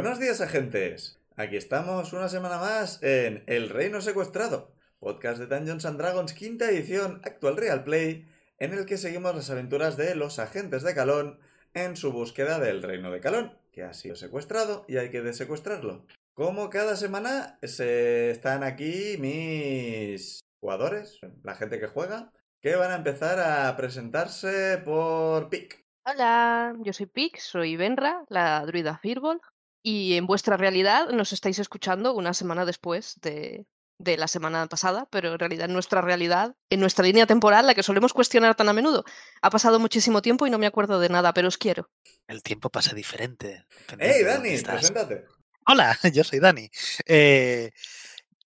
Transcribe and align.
Buenos 0.00 0.20
días, 0.20 0.40
agentes. 0.40 1.18
Aquí 1.34 1.56
estamos 1.56 2.12
una 2.12 2.28
semana 2.28 2.58
más 2.58 3.02
en 3.02 3.42
El 3.48 3.68
Reino 3.68 4.00
Secuestrado, 4.00 4.70
podcast 5.00 5.40
de 5.40 5.48
Dungeons 5.48 5.84
and 5.86 5.98
Dragons, 5.98 6.34
quinta 6.34 6.70
edición, 6.70 7.20
actual 7.24 7.56
Real 7.56 7.82
Play, 7.82 8.28
en 8.60 8.74
el 8.74 8.86
que 8.86 8.96
seguimos 8.96 9.34
las 9.34 9.50
aventuras 9.50 9.96
de 9.96 10.14
los 10.14 10.38
agentes 10.38 10.84
de 10.84 10.94
Calón 10.94 11.40
en 11.74 11.96
su 11.96 12.12
búsqueda 12.12 12.60
del 12.60 12.84
Reino 12.84 13.10
de 13.10 13.18
Calón, 13.18 13.58
que 13.72 13.82
ha 13.82 13.92
sido 13.92 14.14
secuestrado 14.14 14.84
y 14.86 14.98
hay 14.98 15.10
que 15.10 15.20
desecuestrarlo. 15.20 16.06
Como 16.32 16.70
cada 16.70 16.94
semana 16.94 17.58
se 17.64 18.30
están 18.30 18.62
aquí 18.62 19.16
mis 19.18 20.38
jugadores, 20.60 21.18
la 21.42 21.56
gente 21.56 21.80
que 21.80 21.88
juega, 21.88 22.30
que 22.60 22.76
van 22.76 22.92
a 22.92 22.96
empezar 22.98 23.40
a 23.40 23.76
presentarse 23.76 24.78
por 24.78 25.48
PIC. 25.48 25.84
Hola, 26.10 26.74
yo 26.82 26.92
soy 26.92 27.06
Pix, 27.06 27.42
soy 27.42 27.76
Benra, 27.76 28.24
la 28.28 28.64
druida 28.64 28.96
Firbol, 28.96 29.40
y 29.82 30.14
en 30.14 30.26
vuestra 30.26 30.56
realidad 30.56 31.10
nos 31.10 31.32
estáis 31.32 31.58
escuchando 31.58 32.14
una 32.14 32.34
semana 32.34 32.64
después 32.64 33.18
de, 33.20 33.66
de 33.98 34.16
la 34.16 34.28
semana 34.28 34.66
pasada, 34.66 35.08
pero 35.10 35.32
en 35.32 35.38
realidad 35.38 35.66
en 35.66 35.72
nuestra 35.72 36.00
realidad, 36.00 36.54
en 36.70 36.80
nuestra 36.80 37.04
línea 37.04 37.26
temporal, 37.26 37.66
la 37.66 37.74
que 37.74 37.82
solemos 37.82 38.12
cuestionar 38.12 38.54
tan 38.54 38.68
a 38.68 38.72
menudo, 38.72 39.04
ha 39.42 39.50
pasado 39.50 39.78
muchísimo 39.78 40.22
tiempo 40.22 40.46
y 40.46 40.50
no 40.50 40.58
me 40.58 40.66
acuerdo 40.66 41.00
de 41.00 41.08
nada, 41.08 41.32
pero 41.34 41.48
os 41.48 41.58
quiero. 41.58 41.90
El 42.26 42.42
tiempo 42.42 42.70
pasa 42.70 42.94
diferente. 42.94 43.66
¡Hey, 43.98 44.22
Dani! 44.24 44.58
Preséntate. 44.58 45.26
Hola, 45.66 45.98
yo 46.12 46.24
soy 46.24 46.38
Dani. 46.38 46.70
Eh, 47.06 47.70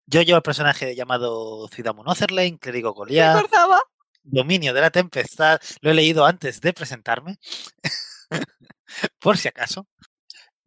yo 0.06 0.22
llevo 0.22 0.36
el 0.36 0.42
personaje 0.42 0.94
llamado 0.94 1.68
Ciudadamo 1.68 2.04
Notherlane, 2.04 2.58
clérigo 2.58 2.90
¿Me 2.92 2.94
Goliath, 2.94 3.46
dominio 4.22 4.74
de 4.74 4.80
la 4.80 4.90
tempestad. 4.90 5.60
Lo 5.80 5.90
he 5.90 5.94
leído 5.94 6.26
antes 6.26 6.60
de 6.60 6.72
presentarme, 6.72 7.38
por 9.20 9.38
si 9.38 9.48
acaso. 9.48 9.86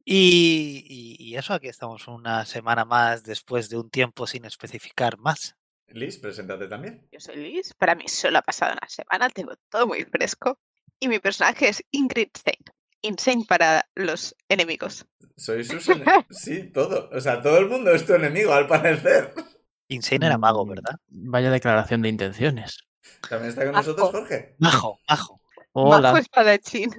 Y, 0.05 0.85
y- 0.87 1.15
y 1.31 1.35
eso, 1.37 1.53
aquí 1.53 1.67
estamos 1.67 2.07
una 2.07 2.45
semana 2.45 2.85
más 2.85 3.23
después 3.23 3.69
de 3.69 3.77
un 3.77 3.89
tiempo 3.89 4.25
sin 4.27 4.45
especificar 4.45 5.17
más. 5.17 5.55
Liz, 5.87 6.17
preséntate 6.17 6.67
también. 6.67 7.07
Yo 7.11 7.19
soy 7.19 7.35
Liz, 7.35 7.73
para 7.73 7.95
mí 7.95 8.07
solo 8.07 8.37
ha 8.39 8.41
pasado 8.41 8.73
una 8.73 8.87
semana, 8.87 9.29
tengo 9.29 9.53
todo 9.69 9.85
muy 9.87 10.03
fresco. 10.05 10.57
Y 10.99 11.07
mi 11.07 11.19
personaje 11.19 11.69
es 11.69 11.83
Ingrid 11.91 12.29
Zane. 12.37 12.57
Insane 13.01 13.45
para 13.47 13.89
los 13.95 14.35
enemigos. 14.47 15.05
Soy 15.35 15.63
sus 15.63 15.87
ene- 15.89 16.25
Sí, 16.29 16.71
todo. 16.71 17.09
O 17.11 17.19
sea, 17.19 17.41
todo 17.41 17.57
el 17.57 17.67
mundo 17.67 17.91
es 17.91 18.05
tu 18.05 18.13
enemigo, 18.13 18.53
al 18.53 18.67
parecer. 18.67 19.33
Insane 19.89 20.27
era 20.27 20.37
mago, 20.37 20.65
Mm, 20.65 20.69
¿verdad? 20.69 20.95
Vaya 21.07 21.51
declaración 21.51 22.01
de 22.03 22.09
intenciones. 22.09 22.79
También 23.29 23.49
está 23.49 23.65
con 23.65 23.75
Ajo. 23.75 23.79
nosotros 23.89 24.11
Jorge. 24.11 24.55
Majo, 24.59 24.99
majo. 25.09 25.41
Hola, 25.73 26.11
Majo 26.13 26.17
espadachín. 26.17 26.91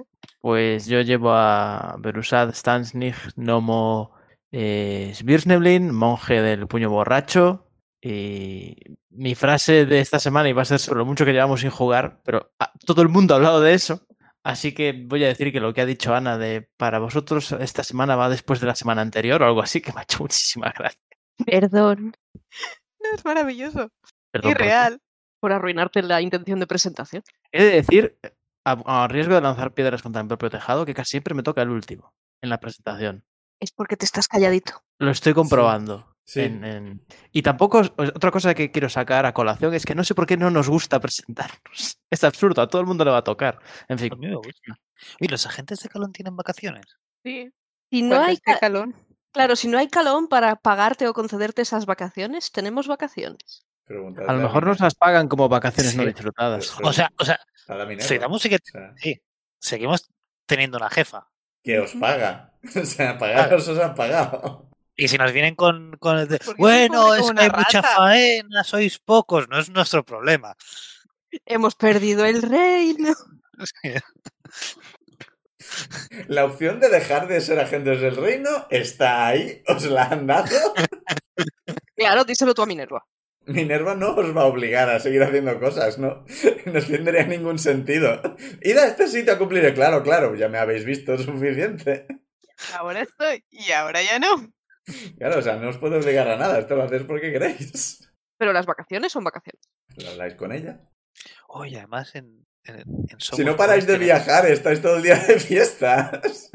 Pues 0.43 0.87
yo 0.87 0.99
llevo 0.99 1.31
a 1.31 1.95
Berusad 1.99 2.53
Stansnig, 2.53 3.15
Nomo 3.37 4.11
eh, 4.51 5.13
Svirsneblin, 5.15 5.89
monje 5.93 6.41
del 6.41 6.67
puño 6.67 6.89
borracho. 6.89 7.69
Y 8.01 8.75
mi 9.09 9.35
frase 9.35 9.85
de 9.85 9.99
esta 10.01 10.19
semana 10.19 10.49
iba 10.49 10.61
a 10.61 10.65
ser 10.65 10.79
sobre 10.79 10.97
lo 10.97 11.05
mucho 11.05 11.23
que 11.23 11.31
llevamos 11.31 11.61
sin 11.61 11.69
jugar, 11.69 12.19
pero 12.25 12.51
ah, 12.59 12.73
todo 12.85 13.01
el 13.01 13.07
mundo 13.07 13.33
ha 13.33 13.37
hablado 13.37 13.61
de 13.61 13.73
eso. 13.73 14.05
Así 14.43 14.73
que 14.73 14.91
voy 15.07 15.23
a 15.23 15.29
decir 15.29 15.53
que 15.53 15.61
lo 15.61 15.73
que 15.73 15.79
ha 15.79 15.85
dicho 15.85 16.13
Ana 16.13 16.37
de 16.37 16.67
para 16.75 16.99
vosotros 16.99 17.53
esta 17.53 17.81
semana 17.85 18.17
va 18.17 18.27
después 18.27 18.59
de 18.59 18.67
la 18.67 18.75
semana 18.75 19.01
anterior 19.01 19.41
o 19.41 19.45
algo 19.45 19.61
así, 19.61 19.79
que 19.79 19.93
me 19.93 20.01
ha 20.01 20.03
hecho 20.03 20.17
muchísima 20.23 20.73
gracia. 20.77 20.99
Perdón 21.45 22.13
No, 22.99 23.15
es 23.15 23.23
maravilloso. 23.23 23.89
Perdón 24.33 24.51
y 24.51 24.53
por- 24.55 24.61
real. 24.61 24.99
por 25.39 25.53
arruinarte 25.53 26.01
la 26.03 26.19
intención 26.19 26.59
de 26.59 26.67
presentación. 26.67 27.23
He 27.53 27.63
de 27.63 27.71
decir, 27.75 28.17
a, 28.65 29.03
a 29.03 29.07
riesgo 29.07 29.35
de 29.35 29.41
lanzar 29.41 29.73
piedras 29.73 30.01
contra 30.01 30.21
mi 30.23 30.27
propio 30.29 30.49
tejado, 30.49 30.85
que 30.85 30.93
casi 30.93 31.11
siempre 31.11 31.33
me 31.33 31.43
toca 31.43 31.61
el 31.61 31.69
último 31.69 32.13
en 32.41 32.49
la 32.49 32.59
presentación. 32.59 33.23
Es 33.59 33.71
porque 33.71 33.95
te 33.97 34.05
estás 34.05 34.27
calladito. 34.27 34.83
Lo 34.99 35.11
estoy 35.11 35.33
comprobando. 35.33 36.09
Sí. 36.25 36.39
en- 36.39 36.63
en- 36.63 37.05
Y 37.33 37.41
tampoco, 37.41 37.81
otra 37.97 38.31
cosa 38.31 38.53
que 38.53 38.71
quiero 38.71 38.87
sacar 38.87 39.25
a 39.25 39.33
colación 39.33 39.73
es 39.73 39.85
que 39.85 39.93
no 39.93 40.05
sé 40.05 40.15
por 40.15 40.25
qué 40.25 40.37
no 40.37 40.49
nos 40.49 40.69
gusta 40.69 40.99
presentarnos. 41.01 41.99
Es 42.09 42.23
absurdo, 42.23 42.61
a 42.61 42.67
todo 42.69 42.79
el 42.81 42.87
mundo 42.87 43.03
le 43.03 43.11
va 43.11 43.17
a 43.17 43.23
tocar. 43.25 43.59
En 43.89 43.99
fin, 43.99 44.13
A 44.13 44.15
mí 44.15 44.27
me 44.27 44.35
gusta. 44.35 44.79
Oye, 45.19 45.29
¿los 45.29 45.45
agentes 45.45 45.81
de 45.81 45.89
Calón 45.89 46.13
tienen 46.13 46.35
vacaciones? 46.37 46.85
Sí. 47.25 47.51
Si 47.91 48.01
no 48.03 48.21
hay, 48.21 48.37
ca- 48.37 48.57
calón. 48.59 48.95
claro, 49.33 49.55
si 49.57 49.67
no 49.67 49.77
hay 49.77 49.89
calón 49.89 50.27
para 50.29 50.55
pagarte 50.55 51.07
o 51.09 51.13
concederte 51.13 51.61
esas 51.61 51.85
vacaciones, 51.85 52.51
tenemos 52.53 52.87
vacaciones. 52.87 53.65
Preguntadle 53.85 54.29
a 54.29 54.33
lo 54.33 54.43
mejor 54.43 54.65
nos 54.65 54.79
las 54.79 54.95
pagan 54.95 55.27
como 55.27 55.49
vacaciones 55.49 55.93
no 55.97 56.05
disfrutadas. 56.05 56.73
O 56.81 56.93
sea, 56.93 57.11
o 57.19 57.25
sea, 57.25 57.37
A 57.67 57.75
la 57.75 57.85
Minerva. 57.85 58.07
Zuidamu 58.07 58.39
sí 58.39 58.49
que 58.49 58.55
O 58.55 58.59
sea, 58.63 58.93
sí, 58.97 59.21
seguimos 59.59 60.09
teniendo 60.45 60.77
una 60.77 60.89
jefa. 60.89 61.27
que 61.63 61.79
os 61.79 61.91
paga. 61.93 62.49
O 62.81 62.85
sea, 62.85 63.17
pagaros 63.17 63.67
os 63.67 63.77
han 63.77 63.93
pagado. 63.93 64.69
Y 64.95 65.09
si 65.09 65.17
nos 65.17 65.33
vienen 65.33 65.55
con, 65.55 65.97
con 65.97 66.17
el 66.17 66.27
de, 66.29 66.39
bueno, 66.57 67.13
es 67.13 67.29
que 67.31 67.41
hay 67.41 67.49
mucha 67.49 67.81
rata". 67.81 67.95
faena, 67.97 68.63
sois 68.63 68.99
pocos, 68.99 69.49
no 69.49 69.59
es 69.59 69.69
nuestro 69.69 70.05
problema. 70.05 70.55
Hemos 71.45 71.75
perdido 71.75 72.25
el 72.25 72.41
reino. 72.41 73.13
La 76.27 76.45
opción 76.45 76.79
de 76.79 76.89
dejar 76.89 77.27
de 77.27 77.41
ser 77.41 77.59
agentes 77.59 78.01
del 78.01 78.15
reino 78.15 78.49
está 78.69 79.27
ahí. 79.27 79.61
¿Os 79.67 79.83
la 79.85 80.03
han 80.05 80.27
dado? 80.27 80.73
Claro, 81.95 82.23
díselo 82.23 82.53
tú 82.53 82.63
a 82.63 82.65
Minerva. 82.65 83.05
Minerva 83.45 83.95
no 83.95 84.15
os 84.15 84.35
va 84.35 84.43
a 84.43 84.45
obligar 84.45 84.89
a 84.89 84.99
seguir 84.99 85.23
haciendo 85.23 85.59
cosas, 85.59 85.97
¿no? 85.97 86.25
No 86.65 86.81
tendría 86.81 87.25
ningún 87.25 87.59
sentido. 87.59 88.21
Id 88.61 88.77
a 88.77 88.87
este 88.87 89.07
sitio 89.07 89.33
a 89.33 89.37
cumplir. 89.37 89.73
Claro, 89.73 90.01
claro, 90.03 90.35
ya 90.35 90.47
me 90.49 90.57
habéis 90.57 90.85
visto 90.85 91.17
suficiente. 91.17 92.07
Ahora 92.77 93.01
estoy 93.01 93.43
y 93.51 93.71
ahora 93.71 94.01
ya 94.01 94.19
no. 94.19 94.53
Claro, 95.17 95.39
o 95.39 95.41
sea, 95.41 95.57
no 95.57 95.69
os 95.69 95.77
puedo 95.77 95.97
obligar 95.97 96.27
a 96.27 96.37
nada. 96.37 96.59
Esto 96.59 96.75
lo 96.75 96.83
hacéis 96.83 97.03
porque 97.03 97.31
queréis. 97.31 98.09
Pero 98.37 98.53
las 98.53 98.65
vacaciones 98.65 99.11
son 99.11 99.23
vacaciones. 99.23 99.61
¿Lo 99.97 100.09
habláis 100.09 100.35
con 100.35 100.51
ella? 100.51 100.81
Oye, 101.47 101.77
además 101.77 102.15
en, 102.15 102.45
en, 102.63 102.79
en 102.79 103.19
Si 103.19 103.43
no 103.43 103.55
paráis 103.55 103.85
de 103.85 103.97
viajar, 103.97 104.45
estáis 104.47 104.81
todo 104.81 104.97
el 104.97 105.03
día 105.03 105.15
de 105.15 105.39
fiestas. 105.39 106.51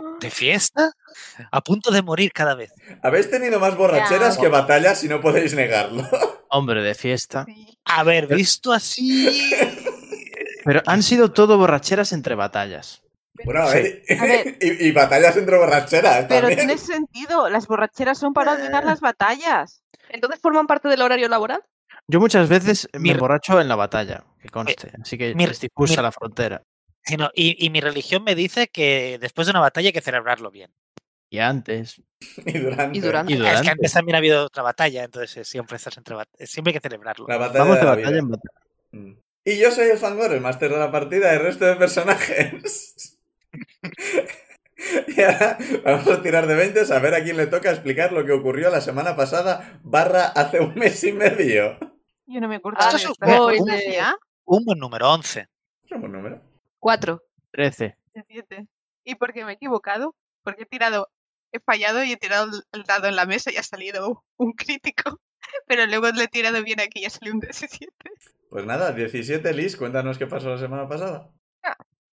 Tenemos- 0.00 0.20
¿De 0.20 0.30
fiesta? 0.30 0.90
A 1.50 1.60
punto 1.60 1.90
de 1.90 2.02
morir 2.02 2.32
cada 2.32 2.54
vez. 2.54 2.72
Habéis 3.02 3.30
tenido 3.30 3.58
más 3.60 3.76
borracheras 3.76 4.36
Ya. 4.36 4.40
que 4.42 4.48
batallas 4.48 5.02
y 5.04 5.08
no 5.08 5.20
podéis 5.20 5.54
negarlo. 5.54 6.02
Hombre 6.50 6.82
de 6.82 6.94
fiesta. 6.94 7.44
Sí. 7.46 7.78
A 7.84 8.02
ver, 8.04 8.26
visto 8.26 8.72
así. 8.72 9.28
Pero 10.64 10.82
han 10.86 11.02
sido 11.02 11.32
todo 11.32 11.58
borracheras 11.58 12.12
entre 12.12 12.34
batallas. 12.34 13.02
Bueno, 13.44 13.62
a 13.62 13.72
Sí. 13.72 13.78
ver, 13.78 14.02
A 14.20 14.24
ver. 14.24 14.58
y, 14.60 14.86
y 14.88 14.92
batallas 14.92 15.36
entre 15.36 15.56
borracheras 15.58 16.26
Pero 16.28 16.48
también. 16.48 16.58
tiene 16.58 16.78
sentido. 16.78 17.48
Las 17.48 17.66
borracheras 17.66 18.18
son 18.18 18.32
para 18.32 18.52
olvidar 18.52 18.84
las 18.84 19.00
batallas. 19.00 19.82
Entonces 20.08 20.40
forman 20.40 20.66
parte 20.66 20.88
del 20.88 21.02
horario 21.02 21.28
laboral. 21.28 21.62
Yo 22.06 22.20
muchas 22.20 22.48
veces 22.48 22.88
me 22.92 23.00
Mir- 23.00 23.12
emborracho 23.12 23.60
en 23.60 23.68
la 23.68 23.76
batalla, 23.76 24.24
que 24.40 24.48
conste. 24.50 24.92
Así 25.00 25.16
que 25.16 25.34
Mir- 25.34 26.02
la 26.02 26.12
frontera. 26.12 26.62
Y, 27.34 27.64
y 27.66 27.70
mi 27.70 27.80
religión 27.80 28.22
me 28.24 28.34
dice 28.34 28.68
que 28.68 29.18
después 29.20 29.46
de 29.46 29.50
una 29.50 29.60
batalla 29.60 29.88
hay 29.88 29.92
que 29.92 30.00
celebrarlo 30.00 30.50
bien. 30.50 30.70
Y 31.30 31.38
antes. 31.38 32.00
Y 32.46 32.58
durante. 32.58 32.98
Y 32.98 33.00
durante. 33.00 33.32
Y 33.32 33.46
Es 33.46 33.60
que 33.62 33.70
antes 33.70 33.92
también 33.92 34.14
ha 34.14 34.18
habido 34.18 34.44
otra 34.46 34.62
batalla, 34.62 35.02
entonces 35.02 35.48
siempre 35.48 35.76
estás 35.76 35.96
entre 35.96 36.14
bat- 36.14 36.28
siempre 36.46 36.70
hay 36.70 36.74
que 36.78 36.88
celebrarlo. 36.88 37.26
La 37.26 37.36
batalla 37.36 37.58
Vamos 37.64 37.78
de 37.78 37.84
la 37.84 37.90
batalla 37.90 38.08
vida. 38.10 38.18
en 38.18 38.28
batalla. 38.30 38.60
Mm. 38.92 39.12
Y 39.44 39.58
yo 39.58 39.70
soy 39.72 39.88
el 39.88 39.98
Fangor, 39.98 40.32
el 40.32 40.40
máster 40.40 40.70
de 40.70 40.78
la 40.78 40.92
partida 40.92 41.32
y 41.32 41.36
el 41.36 41.42
resto 41.42 41.64
de 41.64 41.74
personajes. 41.74 43.18
y 45.16 45.20
ahora 45.20 45.58
vamos 45.84 46.06
a 46.08 46.22
tirar 46.22 46.46
de 46.46 46.54
20 46.54 46.92
a 46.92 46.98
ver 47.00 47.14
a 47.14 47.22
quién 47.24 47.36
le 47.36 47.46
toca 47.46 47.70
explicar 47.70 48.12
lo 48.12 48.24
que 48.24 48.32
ocurrió 48.32 48.70
la 48.70 48.80
semana 48.80 49.16
pasada 49.16 49.80
barra 49.82 50.26
hace 50.26 50.60
un 50.60 50.74
mes 50.76 51.02
y 51.04 51.12
medio. 51.12 51.76
Yo 52.26 52.40
no 52.40 52.48
me 52.48 52.56
acuerdo. 52.56 52.78
Ah, 52.80 52.90
un 52.92 52.96
esta. 52.96 53.26
juego 53.26 53.48
¿Qué 53.48 53.72
de- 53.72 53.76
decía? 53.78 54.14
Un 54.44 54.64
buen 54.64 54.78
número 54.78 55.10
11. 55.12 55.40
Es 55.84 55.92
un 55.92 56.00
buen 56.00 56.12
número. 56.12 56.40
Cuatro. 56.82 57.22
13. 57.52 57.94
De 58.12 58.22
siete. 58.24 58.66
¿Y 59.04 59.14
porque 59.14 59.44
me 59.44 59.52
he 59.52 59.54
equivocado? 59.54 60.16
Porque 60.42 60.64
he 60.64 60.66
tirado, 60.66 61.08
he 61.52 61.60
fallado 61.60 62.02
y 62.02 62.10
he 62.10 62.16
tirado 62.16 62.50
el- 62.72 62.82
dado 62.82 63.06
en 63.06 63.14
la 63.14 63.24
mesa 63.24 63.52
y 63.52 63.56
ha 63.56 63.62
salido 63.62 64.24
un 64.36 64.52
crítico. 64.52 65.20
Pero 65.68 65.86
luego 65.86 66.08
le 66.10 66.24
he 66.24 66.28
tirado 66.28 66.60
bien 66.64 66.80
aquí 66.80 67.00
y 67.02 67.04
ha 67.04 67.10
salido 67.10 67.34
un 67.34 67.40
17. 67.40 67.86
Pues 68.50 68.66
nada, 68.66 68.90
17 68.92 69.52
Liz, 69.54 69.76
cuéntanos 69.76 70.18
qué 70.18 70.26
pasó 70.26 70.48
la 70.50 70.58
semana 70.58 70.88
pasada. 70.88 71.30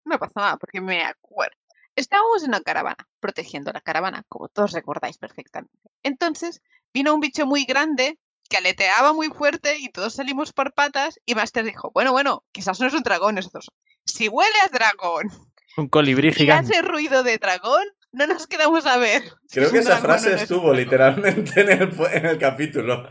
No 0.04 0.20
pasa 0.20 0.40
nada, 0.42 0.58
porque 0.58 0.82
me 0.82 1.04
acuerdo. 1.04 1.56
Estábamos 1.96 2.44
en 2.44 2.50
una 2.50 2.62
caravana, 2.62 3.08
protegiendo 3.22 3.72
la 3.72 3.82
caravana, 3.82 4.24
como 4.28 4.50
todos 4.50 4.72
recordáis 4.74 5.18
perfectamente. 5.18 5.78
Entonces, 6.04 6.62
vino 6.94 7.14
un 7.14 7.22
bicho 7.22 7.46
muy 7.46 7.64
grande 7.66 8.20
que 8.50 8.58
aleteaba 8.58 9.14
muy 9.14 9.28
fuerte 9.28 9.78
y 9.80 9.90
todos 9.90 10.14
salimos 10.16 10.52
por 10.54 10.74
patas 10.74 11.20
y 11.26 11.36
Master 11.36 11.64
dijo, 11.66 11.92
bueno, 11.94 12.12
bueno, 12.12 12.46
quizás 12.52 12.80
no 12.82 12.88
es 12.88 12.94
un 12.94 13.04
dragón 13.04 13.36
nosotros. 13.36 13.70
Si 14.08 14.28
huele 14.28 14.56
a 14.66 14.70
dragón 14.70 15.30
Un 15.78 15.88
colibrí 15.90 16.30
y 16.30 16.34
gigante. 16.34 16.72
hace 16.78 16.82
ruido 16.82 17.24
de 17.24 17.38
dragón, 17.38 17.84
no 18.12 18.26
nos 18.28 18.48
quedamos 18.48 18.86
a 18.86 18.98
ver. 18.98 19.24
Creo 19.52 19.72
que 19.72 19.80
esa 19.80 19.98
frase 19.98 20.32
no 20.32 20.36
estuvo 20.38 20.74
literalmente 20.74 21.62
en 21.62 21.70
el, 21.70 21.94
en 22.14 22.26
el 22.26 22.38
capítulo. 22.40 23.08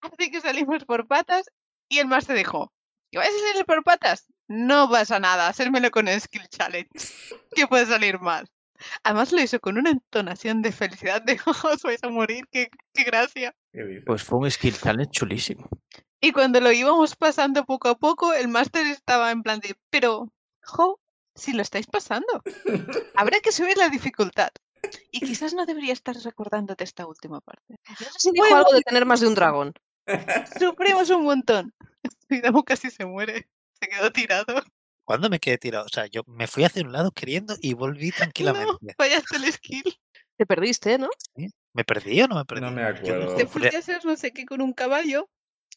Así 0.00 0.30
que 0.30 0.40
salimos 0.40 0.84
por 0.84 1.06
patas 1.06 1.46
y 1.88 1.98
el 1.98 2.06
Master 2.08 2.36
dijo, 2.36 2.72
¿que 3.10 3.18
vais 3.18 3.30
a 3.34 3.48
salir 3.50 3.64
por 3.64 3.82
patas? 3.84 4.26
No 4.48 4.90
pasa 4.90 5.18
nada, 5.20 5.48
hacérmelo 5.48 5.90
con 5.90 6.08
el 6.08 6.20
Skill 6.20 6.48
Challenge. 6.48 6.88
que 7.54 7.66
puede 7.66 7.86
salir 7.86 8.18
mal. 8.18 8.46
Además 9.04 9.30
lo 9.32 9.40
hizo 9.40 9.60
con 9.60 9.78
una 9.78 9.90
entonación 9.90 10.60
de 10.60 10.72
felicidad 10.72 11.22
de, 11.26 11.38
"Oh, 11.46 11.68
os 11.72 11.82
vais 11.82 12.02
a 12.02 12.08
morir, 12.08 12.44
qué, 12.50 12.68
qué 12.92 13.04
gracia. 13.04 13.54
¿Qué? 13.72 14.02
Pues 14.04 14.22
fue 14.24 14.38
un 14.40 14.50
skill 14.50 14.76
challenge 14.76 15.12
chulísimo. 15.12 15.68
Y 16.24 16.30
cuando 16.30 16.60
lo 16.60 16.70
íbamos 16.70 17.16
pasando 17.16 17.64
poco 17.64 17.88
a 17.88 17.96
poco, 17.96 18.32
el 18.32 18.46
máster 18.46 18.86
estaba 18.86 19.32
en 19.32 19.42
plan 19.42 19.58
de, 19.58 19.74
pero, 19.90 20.32
jo, 20.62 21.00
si 21.34 21.52
lo 21.52 21.62
estáis 21.62 21.88
pasando, 21.88 22.28
habrá 23.16 23.40
que 23.40 23.50
subir 23.50 23.76
la 23.76 23.88
dificultad. 23.88 24.50
Y 25.10 25.20
quizás 25.36 25.52
no 25.52 25.66
debería 25.66 25.92
estar 25.92 26.14
recordándote 26.14 26.84
esta 26.84 27.06
última 27.06 27.40
parte. 27.40 27.74
No 27.88 28.06
sé 28.06 28.18
si 28.18 28.30
dijo 28.30 28.44
Bueno. 28.44 28.58
algo 28.58 28.72
de 28.72 28.82
tener 28.82 29.04
más 29.04 29.20
de 29.20 29.26
un 29.26 29.34
dragón. 29.34 29.74
Sufrimos 30.60 31.10
un 31.10 31.24
montón. 31.24 31.74
Damo 32.42 32.62
casi 32.62 32.90
se 32.90 33.04
muere. 33.04 33.48
Se 33.80 33.88
quedó 33.88 34.12
tirado. 34.12 34.62
¿Cuándo 35.04 35.28
me 35.28 35.40
quedé 35.40 35.58
tirado? 35.58 35.86
O 35.86 35.88
sea, 35.88 36.06
yo 36.06 36.22
me 36.28 36.46
fui 36.46 36.62
hacia 36.62 36.82
un 36.84 36.92
lado 36.92 37.10
queriendo 37.10 37.56
y 37.60 37.74
volví 37.74 38.10
No, 38.10 38.16
tranquilamente. 38.16 38.94
fallaste 38.96 39.36
el 39.38 39.52
skill. 39.52 39.98
Te 40.36 40.46
perdiste, 40.46 40.98
¿no? 40.98 41.08
¿Me 41.72 41.84
perdí 41.84 42.22
o 42.22 42.28
no 42.28 42.36
me 42.36 42.44
perdí? 42.44 42.60
No 42.60 42.70
me 42.70 42.84
acuerdo. 42.84 43.34
Te 43.34 43.46
fuiste 43.46 43.74
a 43.74 43.80
hacer 43.80 44.04
no 44.04 44.14
sé 44.16 44.30
qué 44.32 44.46
con 44.46 44.60
un 44.60 44.72
caballo 44.72 45.28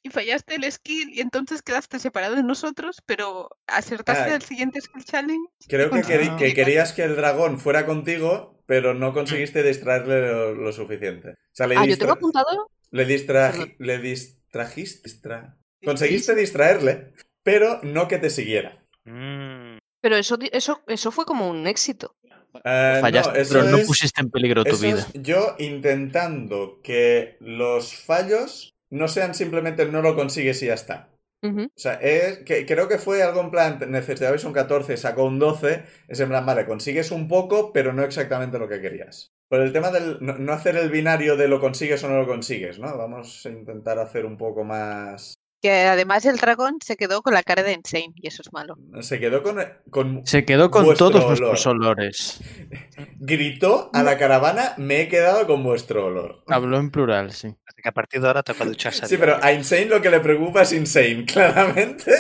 y 0.06 0.10
fallaste 0.10 0.56
el 0.56 0.72
skill 0.72 1.10
y 1.14 1.22
entonces 1.22 1.64
quedaste 1.64 1.98
separado 1.98 2.36
de 2.36 2.44
nosotros, 2.44 3.02
pero 3.08 3.50
acertaste 3.66 4.32
Ah. 4.32 4.36
al 4.36 4.42
siguiente 4.44 4.80
skill 4.80 5.04
challenge. 5.04 5.50
Creo 5.68 5.90
que, 5.90 6.02
queri- 6.04 6.38
que 6.38 6.54
querías 6.54 6.94
que 6.94 7.04
el 7.04 7.16
dragón 7.16 7.60
fuera 7.60 7.88
contigo, 7.88 8.62
pero 8.68 8.94
no 8.94 9.14
conseguiste 9.14 9.64
distraerle 9.64 10.22
lo, 10.32 10.54
lo 10.54 10.72
suficiente. 10.72 11.30
O 11.32 11.36
sea, 11.54 11.66
le, 11.68 11.76
Ah, 11.76 11.86
yo 11.88 11.98
tengo 11.98 12.12
apuntado. 12.14 12.70
le, 12.92 13.08
distraji- 13.08 13.76
le 13.80 13.98
distrajiste. 13.98 15.10
distra- 15.10 15.58
Conseguiste 15.84 16.36
distraerle, 16.36 17.14
pero 17.44 17.80
no 17.84 18.08
que 18.08 18.18
te 18.20 18.30
siguiera. 18.30 18.84
Mm, 19.06 19.78
Pero 20.02 20.18
eso, 20.18 20.38
eso, 20.52 20.84
eso 20.88 21.12
fue 21.12 21.26
como 21.26 21.50
un 21.50 21.66
éxito. 21.66 22.16
Eh, 22.64 23.00
Fallaste, 23.02 23.40
no, 23.44 23.50
pero 23.50 23.64
no 23.64 23.78
es- 23.78 23.88
pusiste 23.88 24.22
en 24.22 24.30
peligro 24.30 24.64
tu 24.64 24.78
vida. 24.78 25.06
yo 25.16 25.56
intentando 25.60 26.80
que 26.84 27.38
los 27.40 27.96
fallos 27.96 28.75
no 28.96 29.08
sean 29.08 29.36
simplemente 29.36 29.86
no 29.86 30.02
lo 30.02 30.16
consigues 30.16 30.62
y 30.64 30.68
ya 30.68 30.74
está. 30.74 31.10
O 31.44 31.70
sea, 31.76 31.94
es, 31.96 32.40
que, 32.40 32.66
creo 32.66 32.88
que 32.88 32.98
fue 32.98 33.22
algo 33.22 33.42
en 33.42 33.52
plan, 33.52 33.80
necesitabais 33.90 34.44
un 34.46 34.54
14, 34.54 34.98
sacó 34.98 35.26
un 35.26 35.38
12, 35.38 35.84
es 36.08 36.20
en 36.20 36.30
plan, 36.30 36.44
vale, 36.44 36.66
consigues 36.66 37.12
un 37.12 37.28
poco, 37.28 37.72
pero 37.72 37.94
no 37.94 38.04
exactamente 38.04 38.58
lo 38.58 38.68
que 38.68 38.82
querías. 38.82 39.32
Por 39.48 39.62
el 39.62 39.72
tema 39.72 39.92
del 39.92 40.18
no, 40.22 40.38
no 40.40 40.54
hacer 40.54 40.76
el 40.76 40.90
binario 40.90 41.38
de 41.38 41.48
lo 41.48 41.60
consigues 41.60 42.04
o 42.04 42.10
no 42.10 42.18
lo 42.18 42.26
consigues, 42.26 42.80
¿no? 42.80 42.98
Vamos 42.98 43.46
a 43.46 43.50
intentar 43.50 44.00
hacer 44.00 44.26
un 44.26 44.38
poco 44.38 44.64
más... 44.64 45.36
Que 45.66 45.88
además 45.88 46.24
el 46.26 46.38
dragón 46.38 46.78
se 46.80 46.96
quedó 46.96 47.24
con 47.24 47.34
la 47.34 47.42
cara 47.42 47.64
de 47.64 47.74
Insane 47.74 48.14
y 48.18 48.28
eso 48.28 48.44
es 48.44 48.54
malo. 48.54 48.78
Se 49.02 49.20
quedó 49.20 49.42
con... 49.42 49.58
con 49.90 50.22
Se 50.24 50.46
quedó 50.46 50.70
con 50.70 50.96
todos 50.96 51.16
olor. 51.16 51.28
nuestros 51.28 51.66
olores. 51.66 52.40
Gritó 53.18 53.90
a 53.92 54.04
la 54.04 54.16
caravana, 54.20 54.76
me 54.78 55.02
he 55.02 55.08
quedado 55.08 55.48
con 55.48 55.64
vuestro 55.64 56.06
olor. 56.06 56.44
Habló 56.46 56.78
en 56.78 56.92
plural, 56.92 57.32
sí. 57.32 57.48
así 57.66 57.82
que 57.82 57.90
a 57.90 57.94
partir 57.94 58.22
de 58.22 58.28
ahora 58.28 58.44
toca 58.44 58.64
ducharse. 58.64 59.08
Sí, 59.08 59.18
pero 59.18 59.44
a 59.44 59.54
Insane 59.54 59.86
lo 59.86 60.04
que 60.04 60.12
le 60.12 60.20
preocupa 60.20 60.62
es 60.62 60.72
Insane, 60.72 61.26
claramente. 61.34 62.12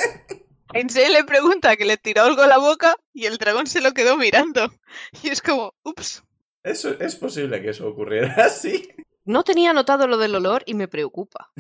A 0.73 0.79
Insane 0.79 1.11
le 1.11 1.23
pregunta 1.23 1.75
que 1.75 1.85
le 1.85 1.97
tiró 1.97 2.23
algo 2.23 2.41
a 2.41 2.47
la 2.47 2.57
boca 2.57 2.95
y 3.13 3.27
el 3.27 3.37
dragón 3.37 3.67
se 3.67 3.79
lo 3.79 3.91
quedó 3.91 4.17
mirando. 4.17 4.73
Y 5.21 5.29
es 5.29 5.43
como, 5.43 5.75
ups. 5.83 6.23
Eso, 6.63 6.99
es 6.99 7.15
posible 7.15 7.61
que 7.61 7.69
eso 7.69 7.87
ocurriera 7.87 8.33
así. 8.45 8.89
No 9.23 9.43
tenía 9.43 9.71
notado 9.71 10.07
lo 10.07 10.17
del 10.17 10.33
olor 10.33 10.63
y 10.65 10.73
me 10.73 10.87
preocupa. 10.87 11.51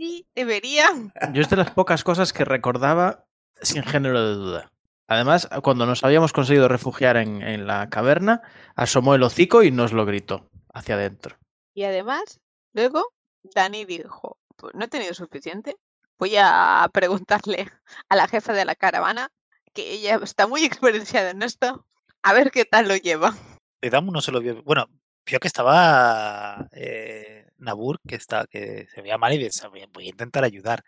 Sí, 0.00 0.26
debería. 0.34 0.86
Yo 1.34 1.42
es 1.42 1.50
de 1.50 1.56
las 1.56 1.72
pocas 1.72 2.04
cosas 2.04 2.32
que 2.32 2.46
recordaba 2.46 3.26
sin 3.60 3.82
género 3.82 4.26
de 4.26 4.34
duda. 4.34 4.72
Además, 5.06 5.46
cuando 5.62 5.84
nos 5.84 6.02
habíamos 6.04 6.32
conseguido 6.32 6.68
refugiar 6.68 7.18
en, 7.18 7.42
en 7.42 7.66
la 7.66 7.90
caverna, 7.90 8.40
asomó 8.76 9.14
el 9.14 9.22
hocico 9.22 9.62
y 9.62 9.70
nos 9.70 9.92
lo 9.92 10.06
gritó 10.06 10.48
hacia 10.72 10.94
adentro. 10.94 11.36
Y 11.74 11.84
además, 11.84 12.40
luego 12.72 13.12
Dani 13.42 13.84
dijo, 13.84 14.38
pues 14.56 14.72
no 14.74 14.86
he 14.86 14.88
tenido 14.88 15.12
suficiente. 15.12 15.76
Voy 16.18 16.34
a 16.38 16.88
preguntarle 16.94 17.70
a 18.08 18.16
la 18.16 18.26
jefa 18.26 18.54
de 18.54 18.64
la 18.64 18.76
caravana, 18.76 19.30
que 19.74 19.92
ella 19.92 20.18
está 20.22 20.46
muy 20.46 20.64
experienciada 20.64 21.28
en 21.28 21.42
esto, 21.42 21.84
a 22.22 22.32
ver 22.32 22.50
qué 22.50 22.64
tal 22.64 22.88
lo 22.88 22.96
lleva. 22.96 23.34
Y 23.82 23.90
Damu 23.90 24.12
no 24.12 24.22
se 24.22 24.32
lo 24.32 24.40
vio. 24.40 24.62
Bueno, 24.62 24.88
vio 25.26 25.40
que 25.40 25.48
estaba 25.48 26.68
eh, 26.72 27.39
Nabur, 27.60 28.00
que, 28.06 28.16
está, 28.16 28.46
que 28.50 28.86
se 28.92 29.02
veía 29.02 29.18
mal 29.18 29.32
y 29.34 29.38
pensaba, 29.38 29.72
"Voy 29.92 30.04
a- 30.06 30.08
intentar 30.08 30.44
ayudar. 30.44 30.82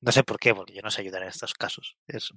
No 0.00 0.12
sé 0.12 0.22
por 0.22 0.38
qué, 0.38 0.54
porque 0.54 0.74
yo 0.74 0.82
no 0.82 0.90
sé 0.90 1.00
ayudar 1.02 1.22
en 1.22 1.28
estos 1.28 1.54
casos. 1.54 1.96
Eso. 2.06 2.34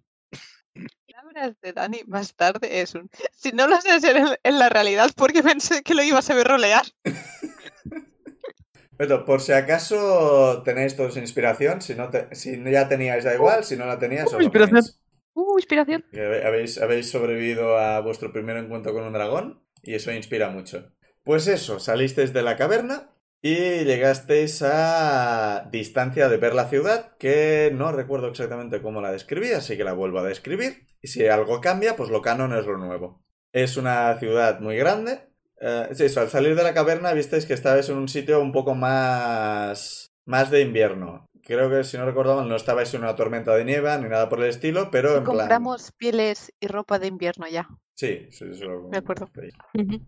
Palabras 1.11 1.55
de 1.61 1.73
Dani 1.73 2.01
más 2.07 2.35
tarde 2.35 2.81
es 2.81 2.93
un... 2.95 3.09
Si 3.33 3.51
no 3.51 3.67
lo 3.67 3.79
sé 3.81 3.89
hacer 3.91 4.17
en, 4.17 4.27
en 4.43 4.59
la 4.59 4.69
realidad, 4.69 5.09
porque 5.15 5.41
pensé 5.43 5.81
que 5.83 5.93
lo 5.95 6.03
iba 6.03 6.19
a 6.19 6.21
saber 6.21 6.47
rolear. 6.47 6.85
Pero 8.97 9.25
por 9.25 9.41
si 9.41 9.51
acaso 9.51 10.63
tenéis 10.63 10.95
todos 10.95 11.17
inspiración, 11.17 11.81
si, 11.81 11.93
no 11.93 12.09
te- 12.09 12.33
si 12.35 12.59
ya 12.71 12.87
teníais 12.89 13.23
da 13.23 13.33
igual, 13.35 13.63
si 13.63 13.75
no 13.77 13.85
la 13.85 13.99
teníais, 13.99 14.33
Uh, 14.33 14.41
inspiración. 14.41 14.83
Uh, 15.33 15.57
inspiración. 15.59 16.03
Habéis, 16.13 16.79
habéis 16.79 17.11
sobrevivido 17.11 17.77
a 17.77 17.99
vuestro 18.01 18.31
primer 18.33 18.57
encuentro 18.57 18.93
con 18.93 19.03
un 19.03 19.13
dragón 19.13 19.63
y 19.83 19.93
eso 19.93 20.11
inspira 20.11 20.49
mucho. 20.49 20.91
Pues 21.23 21.45
eso, 21.47 21.79
salisteis 21.79 22.33
de 22.33 22.41
la 22.41 22.57
caverna 22.57 23.11
y 23.41 23.83
llegasteis 23.83 24.61
a 24.63 25.69
distancia 25.71 26.27
de 26.27 26.37
ver 26.37 26.53
la 26.53 26.69
ciudad, 26.69 27.15
que 27.17 27.71
no 27.73 27.91
recuerdo 27.91 28.27
exactamente 28.27 28.81
cómo 28.81 29.01
la 29.01 29.11
describí, 29.11 29.51
así 29.51 29.77
que 29.77 29.83
la 29.83 29.93
vuelvo 29.93 30.19
a 30.19 30.23
describir. 30.23 30.87
Y 31.01 31.07
si 31.07 31.27
algo 31.27 31.61
cambia, 31.61 31.95
pues 31.95 32.09
lo 32.09 32.21
canon 32.21 32.53
es 32.53 32.65
lo 32.65 32.77
nuevo. 32.77 33.23
Es 33.51 33.77
una 33.77 34.17
ciudad 34.17 34.59
muy 34.59 34.77
grande. 34.77 35.29
Eh, 35.61 35.87
al 36.17 36.29
salir 36.29 36.55
de 36.55 36.63
la 36.63 36.73
caverna 36.73 37.13
visteis 37.13 37.45
que 37.45 37.53
estabais 37.53 37.89
en 37.89 37.97
un 37.97 38.07
sitio 38.07 38.41
un 38.41 38.51
poco 38.51 38.75
más, 38.75 40.11
más 40.25 40.51
de 40.51 40.61
invierno. 40.61 41.25
Creo 41.47 41.69
que 41.69 41.85
si 41.85 41.97
no 41.97 42.05
recuerdo 42.05 42.35
mal 42.35 42.49
no 42.49 42.57
estabais 42.57 42.93
en 42.93 43.03
una 43.03 43.15
tormenta 43.15 43.55
de 43.55 43.63
nieve 43.63 43.89
ni 43.99 44.09
nada 44.09 44.27
por 44.27 44.39
el 44.39 44.49
estilo, 44.49 44.91
pero 44.91 45.15
en 45.15 45.23
plan... 45.23 45.37
Compramos 45.37 45.93
pieles 45.93 46.51
y 46.59 46.67
ropa 46.67 46.99
de 46.99 47.07
invierno 47.07 47.47
ya. 47.47 47.69
Sí, 47.95 48.27
sí, 48.31 48.53
sí, 48.53 48.65
lo, 48.65 48.89
De 48.89 48.97
acuerdo. 48.97 49.29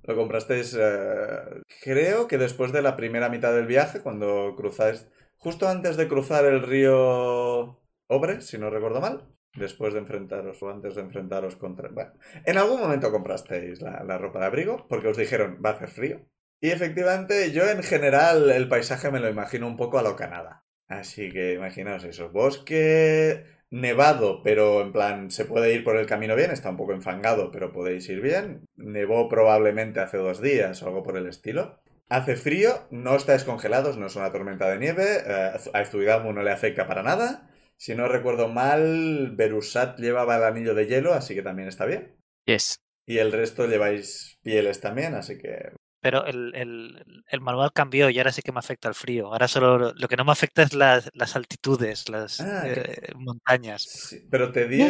Lo 0.03 0.15
comprasteis. 0.17 0.75
eh, 0.77 1.61
creo 1.81 2.27
que 2.27 2.37
después 2.37 2.73
de 2.73 2.81
la 2.81 2.97
primera 2.97 3.29
mitad 3.29 3.53
del 3.53 3.67
viaje, 3.67 4.01
cuando 4.01 4.53
cruzáis. 4.57 5.07
Justo 5.37 5.69
antes 5.69 5.95
de 5.95 6.09
cruzar 6.09 6.43
el 6.43 6.61
río 6.61 7.79
Obre, 8.07 8.41
si 8.41 8.57
no 8.57 8.69
recuerdo 8.69 8.99
mal. 8.99 9.25
Después 9.55 9.93
de 9.93 9.99
enfrentaros 9.99 10.61
o 10.61 10.69
antes 10.69 10.95
de 10.95 11.01
enfrentaros 11.03 11.55
contra. 11.55 11.87
Bueno, 11.87 12.11
en 12.43 12.57
algún 12.57 12.81
momento 12.81 13.13
comprasteis 13.13 13.81
la, 13.81 14.03
la 14.03 14.17
ropa 14.17 14.39
de 14.39 14.45
abrigo 14.47 14.85
porque 14.89 15.07
os 15.07 15.15
dijeron 15.15 15.61
va 15.65 15.69
a 15.69 15.73
hacer 15.73 15.87
frío. 15.87 16.19
Y 16.59 16.71
efectivamente, 16.71 17.53
yo 17.53 17.63
en 17.69 17.81
general 17.81 18.51
el 18.51 18.67
paisaje 18.67 19.09
me 19.09 19.21
lo 19.21 19.29
imagino 19.29 19.67
un 19.67 19.77
poco 19.77 19.97
a 19.97 20.03
lo 20.03 20.17
Canadá. 20.17 20.65
Así 20.89 21.31
que 21.31 21.53
imaginaos 21.53 22.03
eso. 22.03 22.29
Bosque 22.31 23.45
nevado, 23.69 24.41
pero 24.43 24.81
en 24.81 24.91
plan 24.91 25.31
se 25.31 25.45
puede 25.45 25.73
ir 25.73 25.83
por 25.83 25.95
el 25.95 26.07
camino 26.07 26.35
bien, 26.35 26.51
está 26.51 26.71
un 26.71 26.77
poco 26.77 26.93
enfangado, 26.93 27.51
pero 27.51 27.71
podéis 27.71 28.09
ir 28.09 28.21
bien. 28.21 28.65
Nevó 28.75 29.29
probablemente 29.29 29.99
hace 29.99 30.17
dos 30.17 30.41
días 30.41 30.81
o 30.81 30.87
algo 30.87 31.03
por 31.03 31.15
el 31.15 31.27
estilo. 31.27 31.79
Hace 32.09 32.35
frío, 32.35 32.87
no 32.89 33.15
estáis 33.15 33.43
congelados, 33.43 33.97
no 33.97 34.07
es 34.07 34.15
una 34.15 34.31
tormenta 34.31 34.67
de 34.69 34.79
nieve, 34.79 35.05
eh, 35.25 35.51
a 35.73 35.85
Zuidamu 35.85 36.33
no 36.33 36.41
le 36.41 36.51
afecta 36.51 36.87
para 36.87 37.03
nada. 37.03 37.51
Si 37.77 37.93
no 37.93 38.07
recuerdo 38.07 38.47
mal, 38.47 39.35
Berusat 39.35 39.99
llevaba 39.99 40.37
el 40.37 40.43
anillo 40.43 40.73
de 40.73 40.87
hielo, 40.87 41.13
así 41.13 41.35
que 41.35 41.43
también 41.43 41.67
está 41.67 41.85
bien. 41.85 42.17
Yes. 42.45 42.79
Y 43.05 43.19
el 43.19 43.31
resto 43.31 43.67
lleváis 43.67 44.39
pieles 44.41 44.81
también, 44.81 45.13
así 45.13 45.37
que... 45.37 45.71
Pero 46.01 46.25
el, 46.25 46.53
el- 46.55 47.23
el 47.27 47.41
manual 47.41 47.71
cambió 47.73 48.09
y 48.09 48.17
ahora 48.17 48.31
sí 48.31 48.41
que 48.41 48.51
me 48.51 48.59
afecta 48.59 48.87
el 48.87 48.95
frío. 48.95 49.27
Ahora 49.27 49.47
solo 49.47 49.93
lo, 49.93 50.07
que 50.07 50.15
no 50.15 50.23
me 50.25 50.31
afecta 50.31 50.63
es 50.63 50.73
las, 50.73 51.09
las 51.13 51.35
altitudes, 51.35 52.07
las 52.09 52.39
Ah, 52.39 52.61
que- 52.63 52.79
eh, 52.79 53.13
montañas. 53.15 53.83
sí, 53.83 54.25
pero 54.29 54.51
te 54.51 54.67
di... 54.67 54.81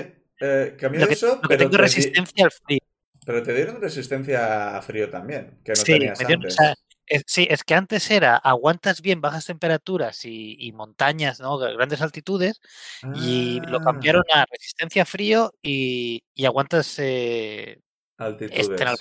eh, 0.41 0.75
cambió 0.79 1.01
Lo 1.01 1.07
que, 1.07 1.13
eso, 1.13 1.27
lo 1.41 1.41
que 1.41 1.47
pero, 1.49 1.57
tengo 1.57 1.71
te 1.71 1.77
di- 1.77 1.83
resistencia 1.83 2.45
al 2.45 2.51
frío. 2.51 2.79
pero 3.25 3.43
te 3.43 3.53
dieron 3.53 3.81
resistencia 3.81 4.77
a 4.77 4.81
frío 4.81 5.09
también, 5.09 5.59
que 5.63 5.71
no 5.71 5.77
sí, 5.77 5.93
tenías 5.93 6.19
o 6.23 6.27
antes. 6.33 6.55
sea, 6.55 6.73
es- 7.07 7.23
sí, 7.25 7.47
es 7.49 7.63
que 7.63 7.73
antes 7.73 8.09
era 8.11 8.35
aguantas 8.37 9.01
bien 9.01 9.19
bajas 9.19 9.45
temperaturas 9.47 10.23
y, 10.25 10.55
y 10.59 10.71
montañas, 10.73 11.39
¿no? 11.39 11.57
de 11.57 11.73
Grandes 11.73 12.01
altitudes, 12.01 12.61
y 13.15 13.59
lo 13.61 13.79
Ah, 13.79 13.83
cambiaron 13.85 14.23
a 14.31 14.45
resistencia 14.51 15.01
a 15.01 15.05
frío 15.05 15.51
y, 15.61 16.23
y 16.35 16.45
aguantas 16.45 16.97
eh, 16.99 17.79
Altitudes. 18.17 18.99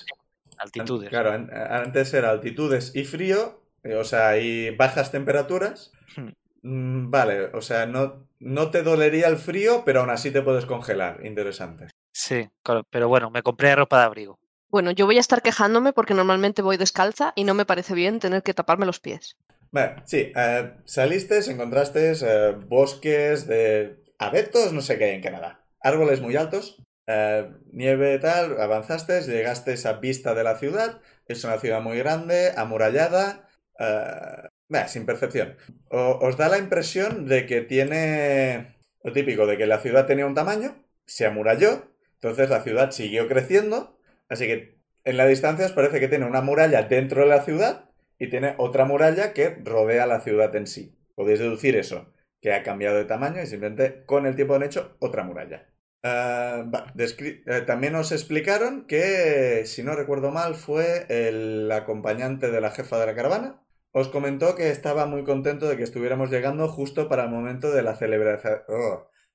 Altitudes. 0.59 1.09
Claro, 1.09 1.31
an- 1.31 1.49
antes 1.53 2.13
era 2.13 2.29
altitudes 2.31 2.95
y 2.95 3.03
frío, 3.05 3.61
eh, 3.83 3.95
o 3.95 4.03
sea, 4.03 4.37
y 4.37 4.69
bajas 4.75 5.11
temperaturas. 5.11 5.91
Hmm. 6.15 6.29
Mm, 6.61 7.09
Vale, 7.09 7.45
o 7.53 7.61
sea, 7.61 7.85
no, 7.85 8.27
no 8.39 8.69
te 8.71 8.83
dolería 8.83 9.27
el 9.27 9.37
frío, 9.37 9.83
pero 9.85 10.01
aún 10.01 10.09
así 10.09 10.31
te 10.31 10.41
puedes 10.41 10.65
congelar. 10.65 11.25
Interesante. 11.25 11.87
Sí, 12.11 12.49
claro, 12.63 12.83
pero 12.89 13.07
bueno, 13.07 13.29
me 13.29 13.43
compré 13.43 13.75
ropa 13.75 13.99
de 13.99 14.05
abrigo. 14.05 14.39
Bueno, 14.69 14.91
yo 14.91 15.05
voy 15.05 15.17
a 15.17 15.21
estar 15.21 15.41
quejándome 15.41 15.93
porque 15.93 16.13
normalmente 16.13 16.61
voy 16.61 16.77
descalza 16.77 17.33
y 17.35 17.43
no 17.43 17.53
me 17.53 17.65
parece 17.65 17.93
bien 17.95 18.19
tener 18.19 18.43
que 18.43 18.53
taparme 18.53 18.85
los 18.85 18.99
pies. 18.99 19.35
Vale, 19.71 20.01
sí, 20.05 20.31
eh, 20.35 20.73
saliste, 20.85 21.39
encontraste 21.49 22.11
eh, 22.21 22.51
bosques 22.67 23.47
de 23.47 24.03
abetos, 24.17 24.73
no 24.73 24.81
sé 24.81 24.97
qué 24.97 25.05
hay 25.05 25.15
en 25.15 25.21
Canadá. 25.21 25.63
Árboles 25.81 26.21
muy 26.21 26.35
altos, 26.35 26.83
eh, 27.13 27.49
nieve 27.71 28.19
tal, 28.19 28.59
avanzaste, 28.61 29.21
llegaste 29.23 29.75
a 29.87 29.93
vista 29.93 30.33
de 30.35 30.43
la 30.43 30.55
ciudad. 30.57 31.01
Es 31.27 31.43
una 31.43 31.59
ciudad 31.59 31.81
muy 31.81 31.97
grande, 31.99 32.53
amurallada, 32.57 33.47
eh, 33.79 34.49
sin 34.87 35.05
percepción. 35.05 35.49
O- 35.89 36.19
os 36.27 36.37
da 36.39 36.47
la 36.53 36.57
impresión 36.65 37.11
de 37.31 37.45
que 37.47 37.61
tiene 37.61 38.75
lo 39.03 39.11
típico, 39.13 39.45
de 39.47 39.57
que 39.57 39.65
la 39.67 39.79
ciudad 39.79 40.05
tenía 40.05 40.25
un 40.25 40.35
tamaño, 40.35 40.69
se 41.05 41.25
amuralló, 41.25 41.71
entonces 42.15 42.49
la 42.49 42.61
ciudad 42.63 42.91
siguió 42.91 43.27
creciendo, 43.27 43.97
así 44.29 44.45
que 44.47 44.77
en 45.05 45.17
la 45.17 45.25
distancia 45.25 45.65
os 45.65 45.71
parece 45.71 45.99
que 45.99 46.07
tiene 46.09 46.25
una 46.25 46.41
muralla 46.41 46.83
dentro 46.83 47.21
de 47.21 47.27
la 47.29 47.41
ciudad 47.43 47.89
y 48.19 48.29
tiene 48.29 48.55
otra 48.57 48.85
muralla 48.85 49.33
que 49.33 49.49
rodea 49.63 50.05
la 50.05 50.21
ciudad 50.21 50.55
en 50.55 50.67
sí. 50.67 50.95
Podéis 51.15 51.39
deducir 51.39 51.75
eso, 51.75 52.13
que 52.41 52.53
ha 52.53 52.63
cambiado 52.63 52.97
de 52.97 53.05
tamaño 53.05 53.41
y 53.41 53.47
simplemente 53.47 54.03
con 54.05 54.25
el 54.25 54.35
tiempo 54.35 54.55
han 54.55 54.63
hecho 54.63 54.95
otra 54.99 55.23
muralla. 55.23 55.67
Ah, 56.01 56.65
eh, 56.97 57.61
también 57.67 57.95
os 57.95 58.11
explicaron 58.11 58.85
que, 58.87 59.63
si 59.65 59.83
no 59.83 59.95
recuerdo 59.95 60.31
mal, 60.31 60.55
fue 60.55 61.05
el 61.09 61.69
acompañante 61.71 62.51
de 62.51 62.61
la 62.61 62.71
jefa 62.71 62.99
de 62.99 63.05
la 63.05 63.15
caravana. 63.15 63.61
Os 63.91 64.07
comentó 64.07 64.55
que 64.55 64.69
estaba 64.69 65.05
muy 65.05 65.23
contento 65.23 65.67
de 65.67 65.75
que 65.75 65.83
estuviéramos 65.83 66.29
llegando 66.29 66.67
justo 66.69 67.09
para 67.09 67.23
el 67.25 67.29
momento 67.29 67.71
de 67.71 67.81
la 67.83 67.95
celebración, 67.95 68.61